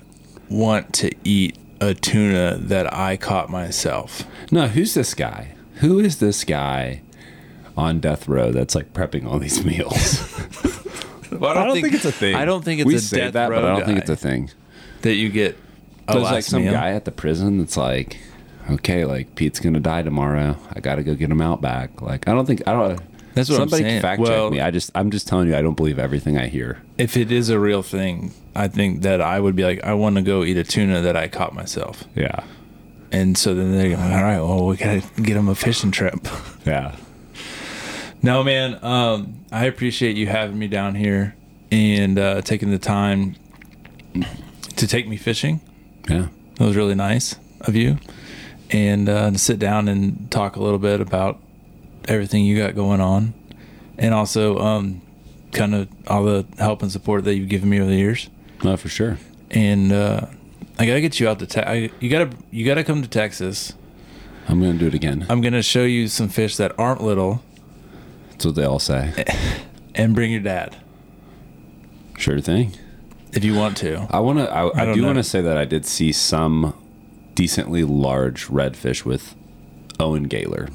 want 0.49 0.93
to 0.95 1.11
eat 1.23 1.57
a 1.81 1.93
tuna 1.93 2.57
that 2.59 2.91
I 2.93 3.17
caught 3.17 3.49
myself. 3.49 4.23
No, 4.51 4.67
who's 4.67 4.93
this 4.93 5.13
guy? 5.13 5.55
Who 5.75 5.99
is 5.99 6.19
this 6.19 6.43
guy 6.43 7.01
on 7.77 7.99
death 7.99 8.27
row 8.27 8.51
that's 8.51 8.75
like 8.75 8.93
prepping 8.93 9.25
all 9.25 9.39
these 9.39 9.63
meals? 9.65 10.31
Well, 11.31 11.57
I 11.57 11.65
don't 11.65 11.81
think, 11.81 11.93
it's 11.93 12.05
a 12.05 12.13
thing. 12.13 12.33
I 12.35 12.45
don't 12.45 12.63
think 12.63 12.79
it's 12.79 12.87
we 12.87 12.95
a 12.95 12.99
say 12.99 13.17
death 13.17 13.33
that, 13.33 13.49
row 13.49 13.59
but 13.61 13.65
I 13.69 13.75
don't 13.75 13.85
think 13.85 13.97
it's 13.99 14.09
a 14.09 14.15
thing. 14.15 14.51
that 15.01 15.15
you 15.15 15.27
get. 15.29 15.57
A 16.07 16.13
There's 16.13 16.23
last 16.23 16.31
like 16.33 16.43
some 16.45 16.63
meal. 16.63 16.71
guy 16.71 16.91
at 16.91 17.03
the 17.03 17.11
prison 17.11 17.57
that's 17.57 17.75
like, 17.75 18.19
okay, 18.71 19.03
like 19.03 19.35
Pete's 19.35 19.59
gonna 19.59 19.81
die 19.81 20.01
tomorrow. 20.03 20.55
I 20.73 20.79
got 20.79 20.95
to 20.95 21.03
go 21.03 21.13
get 21.13 21.29
him 21.31 21.41
out 21.41 21.61
back. 21.61 22.01
Like 22.01 22.29
I 22.29 22.31
don't 22.31 22.45
think 22.45 22.65
I 22.67 22.71
don't. 22.71 23.01
That's 23.33 23.49
what 23.49 23.59
I'm 23.59 23.67
somebody 23.67 23.83
saying. 23.83 24.01
fact 24.01 24.21
Well- 24.21 24.45
check 24.49 24.51
me. 24.53 24.61
I 24.61 24.71
just 24.71 24.91
I'm 24.95 25.11
just 25.11 25.27
telling 25.27 25.49
you 25.49 25.57
I 25.57 25.61
don't 25.61 25.75
believe 25.75 25.99
everything 25.99 26.37
I 26.37 26.47
hear. 26.47 26.81
If 26.97 27.17
it 27.17 27.31
is 27.33 27.49
a 27.49 27.59
real 27.59 27.81
thing, 27.83 28.31
I 28.55 28.67
think 28.67 29.01
that 29.01 29.21
I 29.21 29.39
would 29.39 29.55
be 29.55 29.63
like, 29.63 29.83
I 29.83 29.93
want 29.93 30.15
to 30.15 30.21
go 30.21 30.43
eat 30.43 30.57
a 30.57 30.63
tuna 30.63 31.01
that 31.01 31.15
I 31.17 31.27
caught 31.27 31.53
myself. 31.53 32.05
Yeah, 32.15 32.43
And 33.11 33.37
so 33.37 33.53
then 33.53 33.71
they're 33.73 33.89
going, 33.95 34.13
all 34.13 34.23
right, 34.23 34.39
well, 34.39 34.65
we 34.65 34.77
got 34.77 35.01
to 35.01 35.21
get 35.21 35.35
him 35.35 35.49
a 35.49 35.55
fishing 35.55 35.91
trip. 35.91 36.27
yeah. 36.65 36.95
No, 38.21 38.43
man. 38.43 38.83
Um, 38.83 39.45
I 39.51 39.65
appreciate 39.65 40.15
you 40.15 40.27
having 40.27 40.57
me 40.57 40.67
down 40.67 40.95
here 40.95 41.35
and 41.71 42.17
uh, 42.17 42.41
taking 42.41 42.71
the 42.71 42.79
time 42.79 43.35
to 44.77 44.87
take 44.87 45.07
me 45.07 45.17
fishing. 45.17 45.61
Yeah. 46.09 46.27
That 46.55 46.65
was 46.65 46.75
really 46.75 46.95
nice 46.95 47.35
of 47.61 47.75
you, 47.75 47.97
and 48.71 49.09
uh, 49.09 49.31
to 49.31 49.37
sit 49.37 49.59
down 49.59 49.87
and 49.89 50.31
talk 50.31 50.55
a 50.55 50.61
little 50.61 50.79
bit 50.79 51.01
about 51.01 51.41
everything 52.07 52.45
you 52.45 52.57
got 52.57 52.75
going 52.75 53.01
on, 53.01 53.33
and 53.97 54.13
also 54.13 54.57
um, 54.59 55.01
kind 55.51 55.75
of 55.75 55.89
all 56.07 56.23
the 56.23 56.45
help 56.57 56.81
and 56.81 56.91
support 56.91 57.25
that 57.25 57.35
you've 57.35 57.49
given 57.49 57.69
me 57.69 57.79
over 57.79 57.89
the 57.89 57.97
years. 57.97 58.29
No, 58.65 58.75
for 58.77 58.89
sure. 58.89 59.17
And 59.51 59.91
uh, 59.91 60.25
I 60.79 60.85
gotta 60.85 61.01
get 61.01 61.19
you 61.19 61.29
out 61.29 61.39
to 61.39 61.45
te- 61.45 61.61
I, 61.61 61.91
you 61.99 62.09
gotta 62.09 62.31
you 62.51 62.65
gotta 62.65 62.83
come 62.83 63.01
to 63.03 63.07
Texas. 63.07 63.73
I'm 64.47 64.59
gonna 64.59 64.73
do 64.73 64.87
it 64.87 64.93
again. 64.93 65.25
I'm 65.29 65.41
gonna 65.41 65.61
show 65.61 65.83
you 65.83 66.07
some 66.07 66.29
fish 66.29 66.57
that 66.57 66.77
aren't 66.79 67.01
little, 67.03 67.43
That's 68.31 68.45
what 68.45 68.55
they 68.55 68.63
all 68.65 68.79
say. 68.79 69.13
and 69.95 70.13
bring 70.15 70.31
your 70.31 70.41
dad 70.41 70.75
Sure 72.17 72.39
thing. 72.39 72.71
if 73.33 73.43
you 73.43 73.53
want 73.55 73.77
to. 73.77 74.07
I 74.09 74.19
want 74.19 74.39
to. 74.39 74.51
I, 74.51 74.81
I, 74.81 74.85
don't 74.85 74.95
do 74.97 75.05
want 75.05 75.17
to 75.17 75.23
say 75.23 75.41
that 75.41 75.57
I 75.57 75.65
did 75.65 75.85
see 75.85 76.11
some 76.11 76.73
decently 77.35 77.83
large 77.83 78.47
redfish 78.47 79.03
with 79.05 79.35
Owen 79.99 80.23
Gaylor. 80.23 80.69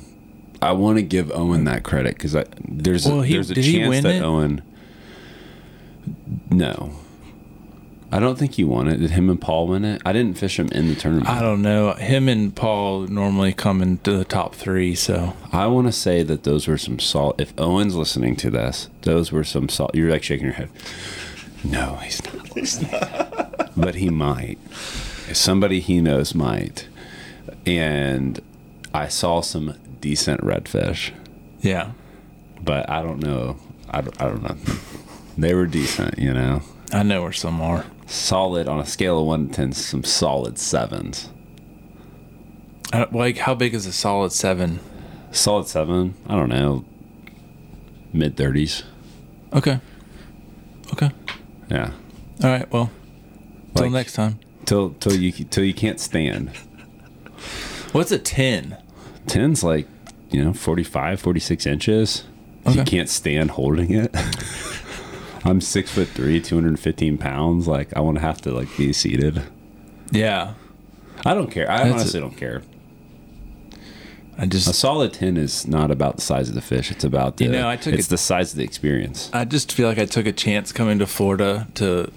I 0.62 0.72
want 0.72 0.98
to 0.98 1.02
give 1.02 1.32
Owen 1.32 1.64
that 1.64 1.82
credit 1.82 2.14
because 2.16 2.36
there's 2.68 3.06
Well, 3.06 3.22
a, 3.22 3.26
he- 3.26 3.32
there's 3.34 3.50
a 3.50 3.54
chance 3.54 4.02
that 4.02 4.16
it? 4.16 4.22
Owen. 4.22 4.62
No, 6.50 6.92
I 8.12 8.18
don't 8.18 8.36
think 8.36 8.54
he 8.54 8.64
won 8.64 8.88
it. 8.88 8.96
Did 8.96 9.10
him 9.10 9.30
and 9.30 9.40
Paul 9.40 9.68
win 9.68 9.84
it? 9.84 10.02
I 10.04 10.12
didn't 10.12 10.36
fish 10.36 10.58
him 10.58 10.68
in 10.72 10.88
the 10.88 10.96
tournament. 10.96 11.28
I 11.28 11.40
don't 11.40 11.62
know. 11.62 11.92
Him 11.92 12.28
and 12.28 12.54
Paul 12.54 13.06
normally 13.06 13.52
come 13.52 13.80
into 13.80 14.16
the 14.16 14.24
top 14.24 14.54
three, 14.54 14.96
so 14.96 15.34
I 15.52 15.66
want 15.68 15.86
to 15.86 15.92
say 15.92 16.24
that 16.24 16.42
those 16.42 16.66
were 16.66 16.78
some 16.78 16.98
salt. 16.98 17.40
If 17.40 17.52
Owen's 17.58 17.94
listening 17.94 18.34
to 18.36 18.50
this, 18.50 18.88
those 19.02 19.30
were 19.30 19.44
some 19.44 19.68
salt. 19.68 19.94
You're 19.94 20.10
like 20.10 20.24
shaking 20.24 20.46
your 20.46 20.54
head. 20.54 20.70
No, 21.62 21.96
he's 21.96 22.20
not. 22.24 22.48
He's 22.54 22.82
not. 22.90 23.70
but 23.76 23.94
he 23.94 24.10
might. 24.10 24.58
Somebody 25.32 25.78
he 25.78 26.00
knows 26.00 26.34
might. 26.34 26.88
And 27.64 28.40
I 28.92 29.06
saw 29.08 29.40
some 29.40 29.76
decent 30.00 30.40
redfish, 30.40 31.12
yeah. 31.60 31.92
but 32.60 32.88
I 32.90 33.02
don't 33.02 33.22
know. 33.22 33.56
I 33.88 34.00
don't, 34.00 34.20
I 34.20 34.28
don't 34.28 34.42
know. 34.42 34.56
They 35.38 35.54
were 35.54 35.66
decent, 35.66 36.18
you 36.18 36.32
know. 36.34 36.62
I 36.92 37.02
know 37.02 37.22
where 37.22 37.32
some 37.32 37.60
are. 37.60 37.84
Solid 38.06 38.66
on 38.68 38.80
a 38.80 38.86
scale 38.86 39.20
of 39.20 39.26
one 39.26 39.48
to 39.48 39.54
ten, 39.54 39.72
some 39.72 40.02
solid 40.04 40.58
sevens. 40.58 41.30
Don't- 42.90 43.12
like 43.12 43.38
how 43.38 43.54
big 43.54 43.74
is 43.74 43.86
a 43.86 43.92
solid 43.92 44.32
seven? 44.32 44.80
Solid 45.30 45.68
seven. 45.68 46.14
I 46.28 46.34
don't 46.34 46.48
know. 46.48 46.84
Mid 48.12 48.36
thirties. 48.36 48.82
Okay. 49.52 49.78
Okay. 50.92 51.10
Yeah. 51.70 51.92
All 52.42 52.50
right. 52.50 52.70
Well, 52.72 52.90
till 53.76 53.84
Like- 53.86 53.92
next 53.92 54.14
time. 54.14 54.38
Till 54.66 54.90
till 55.00 55.14
you 55.14 55.30
till 55.32 55.64
you 55.64 55.74
can't 55.74 56.00
stand. 56.00 56.50
What's 57.92 58.10
a 58.12 58.18
ten? 58.18 58.76
Ten's 59.26 59.62
like 59.62 59.86
you 60.30 60.44
know, 60.44 60.52
45, 60.52 61.20
46 61.20 61.66
inches. 61.66 62.22
If 62.64 62.76
You 62.76 62.84
can't 62.84 63.08
stand 63.08 63.50
holding 63.52 63.90
it. 63.92 64.14
I'm 65.44 65.60
six 65.60 65.90
foot 65.90 66.08
three, 66.08 66.40
215 66.40 67.16
pounds. 67.18 67.66
Like, 67.66 67.96
I 67.96 68.00
want 68.00 68.16
to 68.18 68.20
have 68.22 68.40
to 68.42 68.52
like 68.52 68.68
be 68.76 68.92
seated. 68.92 69.42
Yeah. 70.10 70.54
I 71.24 71.34
don't 71.34 71.50
care. 71.50 71.70
I 71.70 71.84
That's 71.84 71.92
honestly 71.94 72.18
a- 72.18 72.22
don't 72.22 72.36
care. 72.36 72.62
I 74.38 74.46
just 74.46 74.66
A 74.68 74.72
solid 74.72 75.12
10 75.12 75.36
is 75.36 75.66
not 75.66 75.90
about 75.90 76.16
the 76.16 76.22
size 76.22 76.48
of 76.48 76.54
the 76.54 76.62
fish. 76.62 76.90
It's 76.90 77.04
about 77.04 77.36
the, 77.36 77.44
You 77.44 77.50
know, 77.52 77.68
I 77.68 77.76
took 77.76 77.92
it's 77.94 78.06
it- 78.06 78.10
the 78.10 78.16
size 78.18 78.52
of 78.52 78.58
the 78.58 78.64
experience. 78.64 79.28
I 79.34 79.44
just 79.44 79.72
feel 79.72 79.86
like 79.88 79.98
I 79.98 80.06
took 80.06 80.26
a 80.26 80.32
chance 80.32 80.72
coming 80.72 80.98
to 80.98 81.06
Florida 81.06 81.68
to 81.74 82.10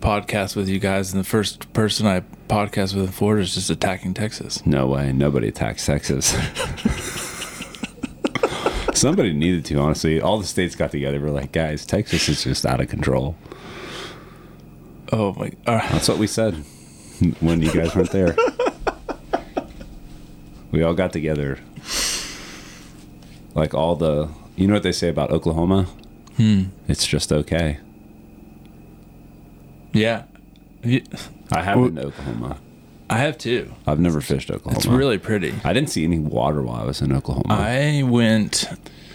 podcast 0.00 0.54
with 0.54 0.68
you 0.68 0.78
guys, 0.78 1.12
and 1.12 1.18
the 1.20 1.26
first 1.26 1.72
person 1.72 2.06
I 2.06 2.20
podcast 2.48 2.94
with 2.94 3.06
in 3.06 3.10
Florida 3.12 3.42
is 3.42 3.54
just 3.54 3.70
attacking 3.70 4.14
Texas. 4.14 4.64
No 4.66 4.86
way. 4.86 5.12
Nobody 5.12 5.48
attacks 5.48 5.84
Texas. 5.86 6.32
Somebody 9.04 9.34
needed 9.34 9.66
to, 9.66 9.78
honestly. 9.80 10.18
All 10.18 10.38
the 10.38 10.46
states 10.46 10.74
got 10.74 10.90
together. 10.90 11.20
We're 11.20 11.28
like, 11.28 11.52
guys, 11.52 11.84
Texas 11.84 12.26
is 12.26 12.42
just 12.42 12.64
out 12.64 12.80
of 12.80 12.88
control. 12.88 13.36
Oh 15.12 15.34
my! 15.34 15.52
Uh, 15.66 15.86
That's 15.92 16.08
what 16.08 16.16
we 16.16 16.26
said 16.26 16.54
when 17.40 17.60
you 17.60 17.70
guys 17.70 17.94
weren't 17.94 18.12
there. 18.12 18.34
We 20.72 20.82
all 20.82 20.94
got 20.94 21.12
together. 21.12 21.58
Like 23.54 23.74
all 23.74 23.94
the, 23.94 24.30
you 24.56 24.66
know 24.68 24.72
what 24.72 24.82
they 24.82 24.90
say 24.92 25.10
about 25.10 25.30
Oklahoma? 25.30 25.82
hmm. 26.38 26.62
It's 26.88 27.06
just 27.06 27.30
okay. 27.30 27.80
Yeah. 29.92 30.22
I 31.52 31.62
have 31.62 31.76
been 31.76 31.96
to 31.96 32.06
Oklahoma. 32.06 32.56
I 33.14 33.18
have 33.18 33.38
too. 33.38 33.72
I've 33.86 34.00
never 34.00 34.20
fished 34.20 34.50
Oklahoma. 34.50 34.76
It's 34.76 34.86
really 34.86 35.18
pretty. 35.18 35.54
I 35.64 35.72
didn't 35.72 35.90
see 35.90 36.04
any 36.04 36.18
water 36.18 36.62
while 36.62 36.82
I 36.82 36.84
was 36.84 37.00
in 37.00 37.12
Oklahoma. 37.12 37.44
I 37.54 38.02
went 38.02 38.64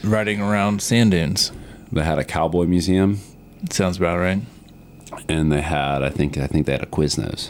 riding 0.03 0.41
around 0.41 0.81
sand 0.81 1.11
dunes. 1.11 1.51
they 1.91 2.03
had 2.03 2.17
a 2.19 2.23
cowboy 2.23 2.65
museum, 2.65 3.19
Sounds 3.69 3.97
about 3.97 4.19
right. 4.19 4.41
and 5.27 5.51
they 5.51 5.61
had, 5.61 6.01
I 6.03 6.09
think, 6.09 6.37
I 6.37 6.47
think 6.47 6.65
they 6.65 6.71
had 6.71 6.83
a 6.83 6.85
Quiznos. 6.85 7.49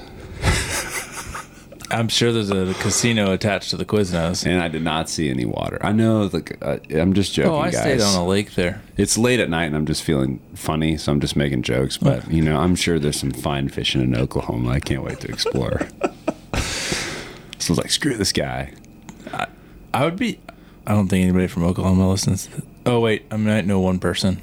I'm 1.91 2.07
sure 2.07 2.31
there's 2.31 2.51
a 2.51 2.71
casino 2.75 3.31
attached 3.33 3.71
to 3.71 3.77
the 3.77 3.83
Quiznos. 3.85 4.45
and 4.45 4.61
I 4.61 4.67
did 4.67 4.83
not 4.83 5.09
see 5.09 5.27
any 5.31 5.45
water. 5.45 5.79
I 5.83 5.91
know, 5.91 6.29
like, 6.31 6.55
uh, 6.61 6.77
I'm 6.91 7.13
just 7.13 7.33
joking, 7.33 7.51
Oh, 7.51 7.57
I 7.57 7.71
guys. 7.71 7.79
stayed 7.81 8.01
on 8.01 8.13
a 8.15 8.23
lake 8.27 8.53
there. 8.53 8.83
It's 8.95 9.17
late 9.17 9.39
at 9.39 9.49
night, 9.49 9.65
and 9.65 9.75
I'm 9.75 9.87
just 9.87 10.03
feeling 10.03 10.39
funny, 10.53 10.97
so 10.97 11.11
I'm 11.11 11.19
just 11.19 11.35
making 11.35 11.63
jokes. 11.63 11.97
But 11.97 12.29
you 12.31 12.43
know, 12.43 12.59
I'm 12.59 12.75
sure 12.75 12.99
there's 12.99 13.19
some 13.19 13.31
fine 13.31 13.69
fishing 13.69 14.01
in 14.01 14.15
Oklahoma. 14.15 14.69
I 14.69 14.79
can't 14.79 15.01
wait 15.03 15.19
to 15.21 15.29
explore. 15.29 15.87
was 17.69 17.77
like, 17.77 17.91
screw 17.91 18.15
this 18.15 18.31
guy. 18.31 18.73
I 19.93 20.03
would 20.05 20.17
be. 20.17 20.39
I 20.85 20.93
don't 20.93 21.07
think 21.07 21.23
anybody 21.23 21.47
from 21.47 21.63
Oklahoma 21.63 22.09
listens. 22.09 22.47
To 22.47 22.63
oh 22.85 22.99
wait, 22.99 23.25
I 23.31 23.37
might 23.37 23.65
know 23.65 23.79
one 23.79 23.99
person, 23.99 24.41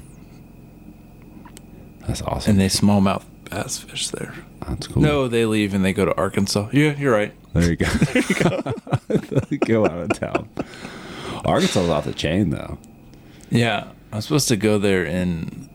That's 2.07 2.21
awesome. 2.21 2.51
and 2.51 2.59
they 2.59 2.67
smallmouth 2.67 3.23
bass 3.49 3.77
fish 3.79 4.09
there. 4.09 4.33
That's 4.67 4.87
cool. 4.87 5.01
No, 5.01 5.27
they 5.27 5.45
leave 5.45 5.73
and 5.73 5.83
they 5.85 5.93
go 5.93 6.05
to 6.05 6.15
Arkansas. 6.15 6.69
Yeah, 6.73 6.95
you're 6.97 7.13
right. 7.13 7.33
there 7.53 7.69
you 7.69 7.75
go. 7.77 7.85
there 7.89 8.23
you 9.49 9.57
go. 9.59 9.83
go 9.85 9.85
out 9.85 9.99
of 10.11 10.19
town. 10.19 10.49
Arkansas 11.45 11.81
is 11.81 11.89
off 11.89 12.05
the 12.05 12.13
chain, 12.13 12.49
though. 12.49 12.77
Yeah, 13.49 13.87
I'm 14.11 14.21
supposed 14.21 14.47
to 14.49 14.57
go 14.57 14.77
there 14.77 15.05
in 15.05 15.69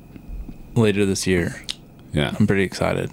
later 0.75 1.07
this 1.07 1.27
year. 1.27 1.63
Yeah, 2.13 2.35
I'm 2.39 2.47
pretty 2.47 2.65
excited. 2.65 3.11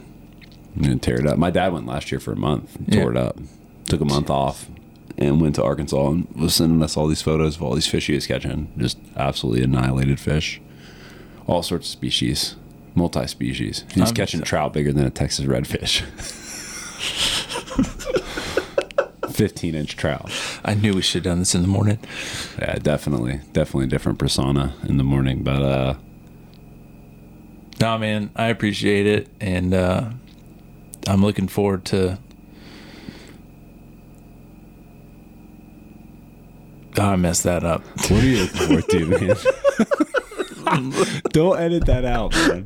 I'm 0.81 0.99
tear 0.99 1.19
it 1.19 1.25
up. 1.27 1.37
My 1.37 1.51
dad 1.51 1.71
went 1.73 1.85
last 1.87 2.11
year 2.11 2.19
for 2.19 2.33
a 2.33 2.37
month, 2.37 2.77
Yeah. 2.87 3.01
tore 3.01 3.11
it 3.11 3.17
up, 3.17 3.37
took 3.89 4.01
a 4.01 4.05
month 4.05 4.29
off, 4.29 4.67
and 5.17 5.41
went 5.41 5.55
to 5.55 5.63
Arkansas 5.63 6.09
and 6.09 6.27
was 6.35 6.55
sending 6.55 6.81
us 6.81 6.95
all 6.95 7.07
these 7.07 7.21
photos 7.21 7.57
of 7.57 7.63
all 7.63 7.73
these 7.73 7.87
fish 7.87 8.07
he 8.07 8.15
was 8.15 8.27
catching. 8.27 8.71
Just 8.77 8.97
absolutely 9.17 9.63
annihilated 9.63 10.19
fish, 10.19 10.61
all 11.47 11.63
sorts 11.63 11.87
of 11.87 11.91
species, 11.91 12.55
multi-species. 12.95 13.83
He 13.93 13.99
was 13.99 14.09
I'm 14.09 14.15
catching 14.15 14.41
trout 14.41 14.73
bigger 14.73 14.93
than 14.93 15.05
a 15.05 15.09
Texas 15.09 15.45
redfish. 15.45 16.01
Fifteen 19.31 19.75
inch 19.75 19.95
trout. 19.95 20.29
I 20.65 20.73
knew 20.73 20.93
we 20.93 21.01
should 21.01 21.23
have 21.23 21.31
done 21.31 21.39
this 21.39 21.55
in 21.55 21.61
the 21.61 21.67
morning. 21.67 21.99
Yeah, 22.59 22.75
definitely, 22.75 23.39
definitely 23.53 23.85
a 23.85 23.87
different 23.87 24.19
persona 24.19 24.73
in 24.83 24.97
the 24.97 25.03
morning. 25.03 25.43
But 25.43 25.61
uh, 25.61 25.93
Nah, 27.79 27.97
man, 27.97 28.29
I 28.35 28.47
appreciate 28.47 29.07
it, 29.07 29.29
and 29.39 29.73
uh, 29.73 30.09
I'm 31.07 31.21
looking 31.21 31.47
forward 31.47 31.85
to. 31.85 32.19
Oh, 36.99 37.11
I 37.11 37.15
messed 37.15 37.43
that 37.43 37.63
up. 37.63 37.81
what 38.09 38.23
are 38.23 38.25
you 38.25 38.41
looking 38.41 38.67
forward 38.67 38.89
to, 38.89 39.05
man? 39.05 39.35
Don't 41.29 41.57
edit 41.59 41.85
that 41.85 42.03
out, 42.05 42.33
man. 42.33 42.65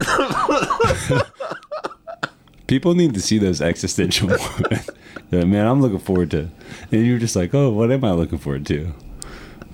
People 2.67 2.95
need 2.95 3.13
to 3.13 3.21
see 3.21 3.37
those 3.37 3.61
existential 3.61 4.27
moments. 4.29 4.89
Yeah, 5.31 5.43
man, 5.45 5.67
I'm 5.67 5.81
looking 5.81 5.99
forward 5.99 6.31
to. 6.31 6.49
And 6.91 7.05
you're 7.05 7.19
just 7.19 7.35
like, 7.35 7.53
oh, 7.53 7.69
what 7.69 7.91
am 7.91 8.03
I 8.03 8.11
looking 8.11 8.39
forward 8.39 8.65
to? 8.67 8.93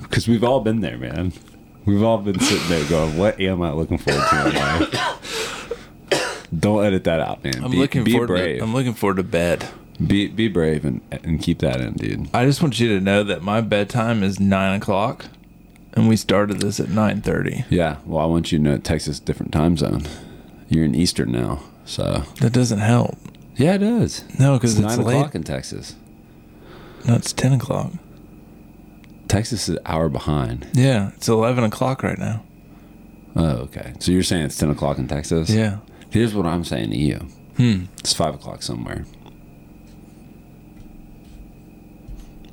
Because 0.02 0.28
we've 0.28 0.44
all 0.44 0.60
been 0.62 0.82
there, 0.82 0.98
man. 0.98 1.32
We've 1.86 2.04
all 2.04 2.18
been 2.18 2.40
sitting 2.40 2.68
there 2.70 2.88
going, 2.90 3.18
what 3.18 3.40
am 3.40 3.62
I 3.62 3.72
looking 3.72 3.98
forward 3.98 4.24
to 4.30 4.48
in 4.50 4.56
life? 4.56 6.50
Don't 6.60 6.84
edit 6.84 7.04
that 7.06 7.20
out, 7.22 7.44
man. 7.44 7.64
I'm 7.64 7.72
be, 7.72 7.78
looking 7.78 8.04
be 8.04 8.12
forward. 8.12 8.28
brave. 8.28 8.58
To, 8.58 8.64
I'm 8.64 8.74
looking 8.74 8.94
forward 8.94 9.18
to 9.18 9.24
bed. 9.24 9.68
Be 10.06 10.28
be 10.28 10.48
brave 10.48 10.86
and 10.86 11.02
and 11.12 11.42
keep 11.42 11.60
that 11.60 11.82
in, 11.82 11.94
dude. 11.94 12.30
I 12.34 12.46
just 12.46 12.62
want 12.62 12.80
you 12.80 12.88
to 12.98 13.04
know 13.04 13.24
that 13.24 13.42
my 13.44 13.62
bedtime 13.62 14.24
is 14.24 14.40
nine 14.40 14.80
o'clock, 14.82 15.26
and 15.94 16.08
we 16.08 16.16
started 16.16 16.60
this 16.62 16.80
at 16.80 16.90
nine 16.90 17.22
thirty. 17.22 17.66
Yeah. 17.70 17.98
Well, 18.06 18.22
I 18.24 18.26
want 18.28 18.52
you 18.52 18.58
to 18.60 18.64
know 18.64 18.78
Texas 18.78 19.16
is 19.16 19.20
different 19.20 19.52
time 19.52 19.78
zone. 19.78 20.04
You're 20.70 20.86
in 20.86 20.96
Eastern 20.96 21.32
now, 21.32 21.64
so 21.86 22.24
That 22.42 22.54
doesn't 22.54 22.80
help. 22.80 23.18
yeah, 23.56 23.74
it 23.76 23.80
does. 23.80 24.24
No, 24.40 24.54
because 24.58 24.78
It's 24.78 24.86
it's, 24.88 24.98
nine 24.98 25.06
late. 25.06 25.16
o'clock 25.18 25.36
in 25.36 25.44
Texas. 25.44 25.96
No, 27.08 27.16
it's 27.16 27.34
ten 27.34 27.54
o'clock. 27.54 27.92
Texas 29.28 29.70
is 29.70 29.76
an 29.76 29.82
hour 29.86 30.10
behind. 30.10 30.68
Yeah, 30.74 31.12
it's 31.16 31.28
eleven 31.28 31.64
o'clock 31.64 32.04
right 32.04 32.18
now. 32.18 32.44
Oh, 33.36 33.58
okay. 33.68 33.94
So 34.00 34.12
you're 34.12 34.24
saying 34.24 34.46
it's 34.46 34.58
ten 34.58 34.70
o'clock 34.70 34.98
in 34.98 35.08
Texas? 35.08 35.50
Yeah. 35.50 35.78
Here's 36.10 36.34
what 36.34 36.46
I'm 36.48 36.64
saying 36.64 36.90
to 36.92 36.98
you. 36.98 37.18
Hmm. 37.58 37.84
It's 38.00 38.14
five 38.14 38.34
o'clock 38.34 38.64
somewhere. 38.64 39.06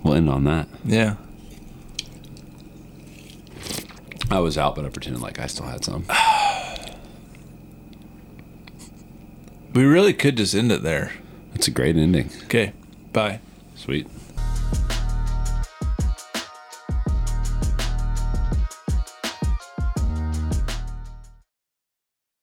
We'll 0.07 0.15
end 0.15 0.31
on 0.31 0.45
that. 0.45 0.69
Yeah. 0.85 1.17
I 4.31 4.39
was 4.39 4.57
out, 4.57 4.77
but 4.77 4.85
I 4.85 4.89
pretended 4.89 5.21
like 5.21 5.41
I 5.41 5.49
still 5.49 5.67
had 5.67 5.85
some. 5.85 6.07
We 9.75 9.85
really 9.85 10.15
could 10.15 10.39
just 10.39 10.55
end 10.55 10.73
it 10.73 10.83
there. 10.83 11.13
It's 11.55 11.69
a 11.69 11.71
great 11.71 11.97
ending. 11.97 12.31
Okay. 12.45 12.73
Bye. 13.13 13.41
Sweet. 13.75 14.07